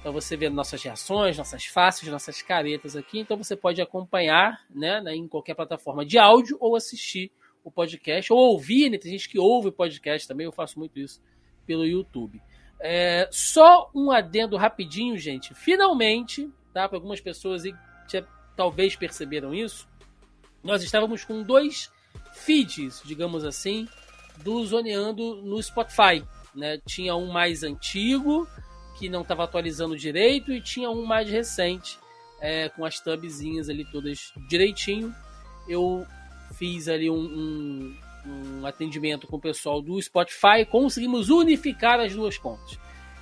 para 0.00 0.10
você 0.10 0.38
ver 0.38 0.50
nossas 0.50 0.82
reações, 0.82 1.36
nossas 1.36 1.66
faces, 1.66 2.08
nossas 2.08 2.40
caretas 2.40 2.96
aqui. 2.96 3.20
Então 3.20 3.36
você 3.36 3.54
pode 3.54 3.80
acompanhar 3.82 4.64
né, 4.74 5.02
em 5.14 5.28
qualquer 5.28 5.54
plataforma 5.54 6.04
de 6.04 6.18
áudio 6.18 6.56
ou 6.58 6.74
assistir 6.74 7.30
o 7.62 7.70
podcast, 7.70 8.32
ou 8.32 8.38
ouvir, 8.38 8.88
né? 8.88 8.98
Tem 8.98 9.12
gente 9.12 9.28
que 9.28 9.38
ouve 9.38 9.70
podcast 9.70 10.26
também, 10.26 10.46
eu 10.46 10.50
faço 10.50 10.78
muito 10.78 10.98
isso 10.98 11.22
pelo 11.64 11.84
YouTube. 11.84 12.40
É, 12.84 13.28
só 13.30 13.88
um 13.94 14.10
adendo 14.10 14.56
rapidinho, 14.56 15.16
gente. 15.16 15.54
Finalmente, 15.54 16.50
tá? 16.74 16.88
Para 16.88 16.98
algumas 16.98 17.20
pessoas 17.20 17.64
aí 17.64 17.72
talvez 18.56 18.94
perceberam 18.96 19.54
isso, 19.54 19.88
nós 20.62 20.82
estávamos 20.82 21.24
com 21.24 21.42
dois 21.42 21.90
feeds, 22.32 23.02
digamos 23.04 23.44
assim, 23.44 23.88
do 24.38 24.64
Zoneando 24.64 25.36
no 25.42 25.62
Spotify. 25.62 26.24
Né? 26.54 26.78
Tinha 26.86 27.16
um 27.16 27.30
mais 27.30 27.62
antigo, 27.62 28.46
que 28.98 29.08
não 29.08 29.22
estava 29.22 29.44
atualizando 29.44 29.96
direito, 29.96 30.52
e 30.52 30.60
tinha 30.60 30.90
um 30.90 31.04
mais 31.04 31.28
recente, 31.28 31.98
é, 32.40 32.68
com 32.68 32.84
as 32.84 33.00
tabzinhas 33.00 33.68
ali 33.68 33.84
todas 33.84 34.32
direitinho. 34.48 35.14
Eu 35.68 36.06
fiz 36.54 36.88
ali 36.88 37.08
um, 37.08 37.14
um, 37.14 37.96
um 38.26 38.66
atendimento 38.66 39.26
com 39.26 39.36
o 39.36 39.40
pessoal 39.40 39.82
do 39.82 40.00
Spotify, 40.00 40.64
conseguimos 40.68 41.28
unificar 41.28 42.00
as 42.00 42.14
duas 42.14 42.38
contas. 42.38 42.78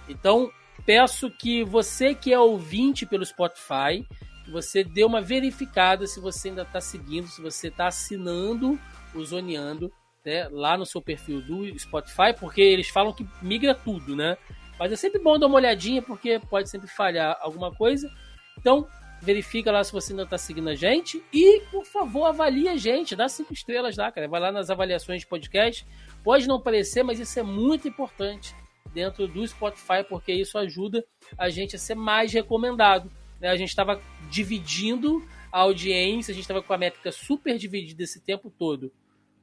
Então, 0.09 0.51
peço 0.85 1.31
que 1.31 1.65
você 1.65 2.15
que 2.15 2.33
é 2.33 2.39
ouvinte 2.39 3.07
pelo 3.07 3.25
Spotify, 3.25 4.07
você 4.51 4.83
dê 4.83 5.05
uma 5.05 5.21
verificada 5.21 6.07
se 6.07 6.21
você 6.21 6.49
ainda 6.49 6.63
está 6.63 6.81
seguindo, 6.81 7.29
se 7.29 7.41
você 7.41 7.69
está 7.69 7.87
assinando 7.87 8.79
o 9.15 9.25
Zoneando 9.25 9.93
né, 10.25 10.49
lá 10.51 10.77
no 10.77 10.85
seu 10.85 11.01
perfil 11.01 11.41
do 11.41 11.79
Spotify, 11.79 12.35
porque 12.39 12.61
eles 12.61 12.89
falam 12.89 13.13
que 13.13 13.27
migra 13.41 13.75
tudo, 13.75 14.15
né? 14.15 14.37
Mas 14.79 14.93
é 14.93 14.97
sempre 14.97 15.21
bom 15.21 15.39
dar 15.39 15.47
uma 15.47 15.57
olhadinha, 15.57 16.01
porque 16.01 16.41
pode 16.51 16.71
sempre 16.71 16.89
falhar 16.89 17.39
alguma 17.41 17.73
coisa. 17.75 18.11
Então, 18.59 18.87
verifica 19.21 19.71
lá 19.71 19.85
se 19.85 19.93
você 19.93 20.13
ainda 20.13 20.23
está 20.23 20.39
seguindo 20.39 20.69
a 20.69 20.75
gente. 20.75 21.23
E, 21.33 21.61
por 21.71 21.85
favor, 21.85 22.25
avalie 22.25 22.69
a 22.69 22.77
gente. 22.77 23.15
Dá 23.15 23.29
cinco 23.29 23.53
estrelas 23.53 23.97
lá, 23.97 24.11
cara. 24.11 24.29
Vai 24.29 24.41
lá 24.41 24.51
nas 24.51 24.71
avaliações 24.71 25.21
de 25.21 25.27
podcast. 25.27 25.87
Pode 26.25 26.49
não 26.49 26.61
parecer, 26.61 27.03
mas 27.03 27.21
isso 27.21 27.39
é 27.39 27.43
muito 27.43 27.87
importante 27.87 28.55
dentro 28.93 29.29
do 29.29 29.47
Spotify, 29.47 30.05
porque 30.09 30.33
isso 30.33 30.59
ajuda 30.59 31.05
a 31.37 31.49
gente 31.49 31.77
a 31.77 31.79
ser 31.79 31.95
mais 31.95 32.33
recomendado. 32.33 33.11
Né? 33.41 33.49
A 33.49 33.57
gente 33.57 33.69
estava 33.69 34.01
dividindo 34.31 35.23
a 35.53 35.61
audiência, 35.61 36.33
a 36.33 36.35
gente 36.35 36.45
estava 36.45 36.63
com 36.63 36.73
a 36.73 36.79
métrica 36.79 37.13
super 37.13 37.57
dividida 37.59 38.03
esse 38.03 38.21
tempo 38.21 38.51
todo 38.51 38.93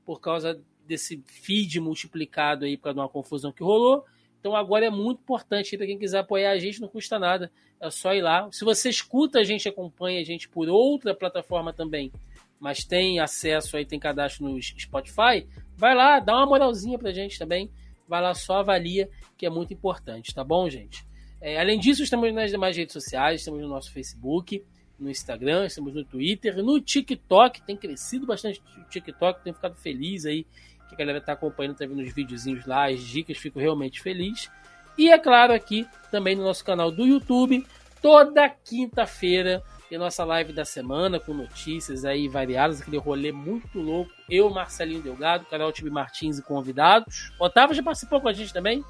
por 0.05 0.19
causa 0.19 0.59
desse 0.85 1.21
feed 1.25 1.79
multiplicado 1.81 2.65
aí 2.65 2.77
para 2.77 2.93
uma 2.93 3.09
confusão 3.09 3.51
que 3.51 3.63
rolou. 3.63 4.05
Então 4.39 4.55
agora 4.55 4.85
é 4.85 4.89
muito 4.89 5.19
importante 5.19 5.77
para 5.77 5.85
quem 5.85 5.97
quiser 5.97 6.19
apoiar 6.19 6.51
a 6.51 6.59
gente, 6.59 6.81
não 6.81 6.87
custa 6.87 7.19
nada, 7.19 7.51
é 7.79 7.89
só 7.89 8.13
ir 8.13 8.21
lá. 8.21 8.47
Se 8.51 8.63
você 8.63 8.89
escuta 8.89 9.39
a 9.39 9.43
gente, 9.43 9.67
acompanha 9.67 10.19
a 10.19 10.23
gente 10.23 10.47
por 10.47 10.69
outra 10.69 11.13
plataforma 11.13 11.73
também, 11.73 12.11
mas 12.59 12.83
tem 12.83 13.19
acesso 13.19 13.77
aí, 13.77 13.85
tem 13.85 13.99
cadastro 13.99 14.47
no 14.47 14.61
Spotify, 14.61 15.47
vai 15.75 15.93
lá, 15.93 16.19
dá 16.19 16.35
uma 16.35 16.45
moralzinha 16.45 16.97
pra 16.97 17.11
gente 17.11 17.37
também. 17.37 17.69
Vai 18.07 18.21
lá, 18.21 18.33
só 18.33 18.59
avalia, 18.59 19.09
que 19.37 19.45
é 19.45 19.49
muito 19.49 19.73
importante, 19.73 20.33
tá 20.33 20.43
bom, 20.43 20.69
gente? 20.69 21.05
É, 21.41 21.59
além 21.59 21.77
disso, 21.77 22.01
estamos 22.01 22.33
nas 22.33 22.49
demais 22.49 22.75
redes 22.75 22.93
sociais, 22.93 23.41
estamos 23.41 23.61
no 23.61 23.67
nosso 23.67 23.91
Facebook, 23.91 24.63
no 24.97 25.09
Instagram, 25.09 25.65
estamos 25.65 25.93
no 25.93 26.03
Twitter, 26.03 26.63
no 26.63 26.79
TikTok, 26.79 27.61
tem 27.63 27.75
crescido 27.75 28.25
bastante 28.25 28.61
o 28.77 28.89
TikTok, 28.89 29.43
tenho 29.43 29.55
ficado 29.55 29.75
feliz 29.75 30.25
aí 30.25 30.45
que 30.87 30.95
a 30.95 30.97
galera 30.97 31.17
está 31.19 31.33
acompanhando, 31.33 31.73
está 31.73 31.85
vendo 31.85 32.01
os 32.01 32.13
videozinhos 32.13 32.65
lá, 32.65 32.89
as 32.89 33.01
dicas, 33.01 33.37
fico 33.37 33.59
realmente 33.59 34.01
feliz. 34.01 34.49
E 34.97 35.09
é 35.09 35.17
claro, 35.17 35.53
aqui 35.53 35.87
também 36.11 36.35
no 36.35 36.43
nosso 36.43 36.63
canal 36.65 36.91
do 36.91 37.05
YouTube, 37.05 37.65
toda 38.01 38.49
quinta-feira 38.49 39.63
tem 39.89 39.97
nossa 39.97 40.25
live 40.25 40.51
da 40.51 40.65
semana 40.65 41.17
com 41.19 41.33
notícias 41.33 42.03
aí 42.03 42.27
variadas, 42.27 42.81
aquele 42.81 42.97
rolê 42.97 43.31
muito 43.31 43.79
louco. 43.79 44.11
Eu, 44.29 44.49
Marcelinho 44.49 45.01
Delgado, 45.01 45.45
canal 45.45 45.71
Time 45.71 45.89
Martins 45.89 46.37
e 46.37 46.41
convidados. 46.41 47.31
Otávio 47.39 47.75
já 47.75 47.81
participou 47.81 48.19
com 48.19 48.27
a 48.27 48.33
gente 48.33 48.51
também? 48.51 48.83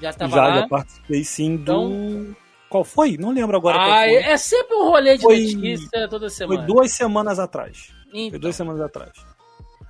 Já 0.00 0.10
estava 0.10 0.36
lá? 0.36 0.60
Já 0.60 0.68
participei 0.68 1.24
sim 1.24 1.52
então, 1.52 1.88
do... 1.88 2.36
Qual 2.68 2.84
foi? 2.84 3.16
Não 3.16 3.30
lembro 3.30 3.56
agora. 3.56 3.78
Ah, 3.80 4.06
é 4.06 4.36
sempre 4.36 4.74
um 4.76 4.88
rolê 4.88 5.16
de 5.16 5.22
foi... 5.22 5.52
notícia 5.54 6.08
toda 6.08 6.28
semana. 6.28 6.58
Foi 6.58 6.66
duas 6.66 6.90
semanas 6.90 7.38
atrás. 7.38 7.94
Então. 8.08 8.30
Foi 8.30 8.38
duas 8.38 8.56
semanas 8.56 8.80
atrás. 8.80 9.12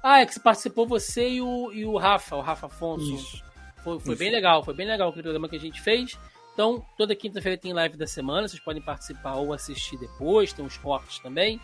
Ah, 0.02 0.20
é 0.20 0.26
que 0.26 0.38
participou 0.40 0.86
você 0.86 1.28
e 1.28 1.42
o, 1.42 1.72
e 1.72 1.84
o 1.84 1.96
Rafa, 1.96 2.36
o 2.36 2.40
Rafa 2.40 2.66
Afonso. 2.66 3.14
Isso. 3.14 3.42
Foi, 3.82 3.98
foi 3.98 4.14
Isso. 4.14 4.18
bem 4.18 4.30
legal, 4.30 4.62
foi 4.64 4.74
bem 4.74 4.86
legal 4.86 5.08
aquele 5.08 5.22
programa 5.22 5.48
que 5.48 5.56
a 5.56 5.60
gente 5.60 5.80
fez. 5.80 6.18
Então, 6.52 6.84
toda 6.96 7.14
quinta-feira 7.14 7.56
tem 7.56 7.72
live 7.72 7.96
da 7.96 8.06
semana, 8.06 8.48
vocês 8.48 8.60
podem 8.60 8.82
participar 8.82 9.34
ou 9.36 9.52
assistir 9.52 9.96
depois, 9.96 10.52
tem 10.52 10.64
uns 10.64 10.76
cortes 10.76 11.20
também. 11.20 11.60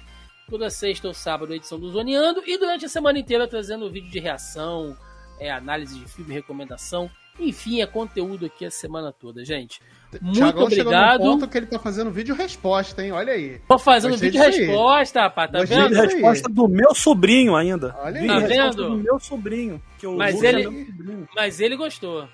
Toda 0.49 0.71
sexta 0.71 1.09
ou 1.09 1.15
sábado, 1.15 1.55
edição 1.55 1.81
do 1.81 1.91
Zoneando. 1.91 2.43
E 2.47 2.57
durante 2.59 2.85
a 2.85 2.89
semana 2.89 3.19
inteira 3.19 3.49
trazendo 3.49 3.91
vídeo 3.91 4.11
de 4.11 4.21
reação, 4.21 4.97
é, 5.39 5.51
análise 5.51 5.99
de 5.99 6.07
filme, 6.07 6.33
recomendação 6.33 7.11
Enfim, 7.41 7.81
é 7.81 7.87
conteúdo 7.87 8.47
aqui 8.47 8.65
a 8.65 8.71
semana 8.71 9.13
toda, 9.13 9.45
gente. 9.45 9.81
Muito 10.23 10.37
Thiagão 10.37 10.63
obrigado. 10.65 11.13
Chegou 11.13 11.33
ponto 11.39 11.49
que 11.49 11.59
ele 11.59 11.67
tá 11.67 11.79
fazendo 11.79 12.11
vídeo 12.11 12.35
resposta, 12.35 13.05
hein? 13.05 13.13
Olha 13.13 13.33
aí. 13.33 13.61
Tô 13.69 13.79
fazendo 13.79 14.13
Gostei 14.13 14.31
vídeo 14.31 14.43
resposta, 14.43 15.21
rapaz, 15.23 15.51
tá 15.51 15.59
Gostei 15.61 15.79
vendo? 15.79 15.95
resposta 15.95 16.49
do 16.49 16.69
meu 16.69 16.95
sobrinho 16.95 17.55
ainda. 17.57 17.95
Olha 18.01 18.21
aí. 18.21 18.27
Tá 18.27 18.39
vendo? 18.41 18.77
do 18.91 18.97
meu 18.99 19.19
sobrinho. 19.21 19.83
Que 19.99 20.07
o 20.07 20.17
Mas 20.17 20.35
Lucas 20.35 20.49
ele- 20.51 20.63
é. 20.65 21.27
Mas 21.35 21.61
ele 21.61 21.77
gostou. 21.77 22.29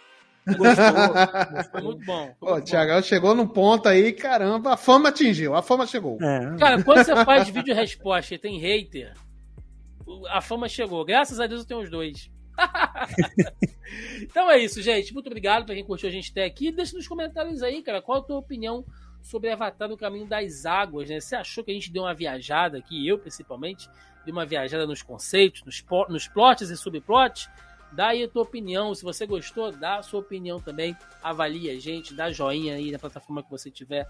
Gostou. 0.47 0.65
Foi 1.71 1.81
muito 1.83 2.05
bom. 2.07 2.25
foi 2.25 2.35
Pô, 2.41 2.47
muito 2.47 2.53
o 2.53 2.55
bom. 2.57 2.61
Thiagão 2.63 3.03
chegou 3.03 3.35
num 3.35 3.47
ponto 3.47 3.89
aí, 3.89 4.13
caramba, 4.13 4.73
a 4.73 4.77
fama 4.77 5.11
atingiu, 5.11 5.55
a 5.55 5.63
fama 5.63 5.87
chegou. 5.87 6.17
É. 6.21 6.57
Cara, 6.59 6.83
quando 6.83 7.05
você 7.05 7.25
faz 7.25 7.49
vídeo 7.49 7.75
resposta 7.75 8.35
e 8.35 8.39
tem 8.39 8.59
hater, 8.59 9.13
a 10.31 10.41
fama 10.41 10.67
chegou. 10.69 11.05
Graças 11.05 11.39
a 11.39 11.47
Deus 11.47 11.61
eu 11.61 11.67
tenho 11.67 11.81
os 11.83 11.91
dois. 11.91 12.31
então 14.23 14.51
é 14.51 14.59
isso, 14.59 14.81
gente. 14.83 15.13
Muito 15.13 15.27
obrigado 15.27 15.65
pra 15.65 15.75
quem 15.75 15.85
curtiu 15.85 16.09
a 16.09 16.13
gente 16.13 16.31
até 16.31 16.45
aqui. 16.45 16.71
Deixa 16.71 16.97
nos 16.97 17.09
comentários 17.09 17.63
aí, 17.63 17.83
cara, 17.83 18.03
qual 18.03 18.19
a 18.19 18.23
tua 18.23 18.39
opinião 18.39 18.85
sobre 19.23 19.51
Avatar 19.51 19.89
no 19.89 19.97
Caminho 19.97 20.27
das 20.27 20.65
Águas, 20.65 21.09
né? 21.09 21.21
Você 21.21 21.37
achou 21.37 21.63
que 21.63 21.71
a 21.71 21.75
gente 21.75 21.93
deu 21.93 22.03
uma 22.03 22.15
viajada 22.15 22.79
aqui, 22.79 23.07
eu 23.07 23.19
principalmente, 23.19 23.89
dei 24.25 24.33
uma 24.33 24.47
viajada 24.47 24.87
nos 24.87 25.03
conceitos, 25.03 25.63
nos, 25.65 25.85
nos 26.09 26.29
plots 26.29 26.71
e 26.71 26.77
subplots? 26.77 27.49
Dá 27.93 28.09
aí 28.09 28.23
a 28.23 28.29
tua 28.29 28.43
opinião. 28.43 28.95
Se 28.95 29.03
você 29.03 29.27
gostou, 29.27 29.73
dá 29.73 29.97
a 29.97 30.03
sua 30.03 30.21
opinião 30.21 30.61
também. 30.61 30.97
Avalie 31.23 31.71
a 31.71 31.79
gente, 31.79 32.15
dá 32.15 32.31
joinha 32.31 32.77
aí 32.77 32.93
na 32.93 32.99
plataforma 32.99 33.43
que 33.43 33.51
você 33.51 33.71
tiver. 33.71 34.09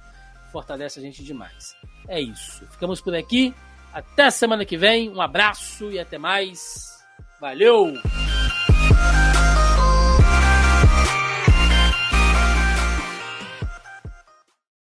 Fortalece 0.52 0.98
a 0.98 1.02
gente 1.02 1.24
demais. 1.24 1.74
É 2.06 2.20
isso. 2.20 2.66
Ficamos 2.66 3.00
por 3.00 3.14
aqui. 3.14 3.54
Até 3.92 4.30
semana 4.30 4.64
que 4.64 4.76
vem. 4.76 5.08
Um 5.08 5.20
abraço 5.20 5.90
e 5.90 5.98
até 5.98 6.18
mais. 6.18 6.99
Valeu! 7.40 7.96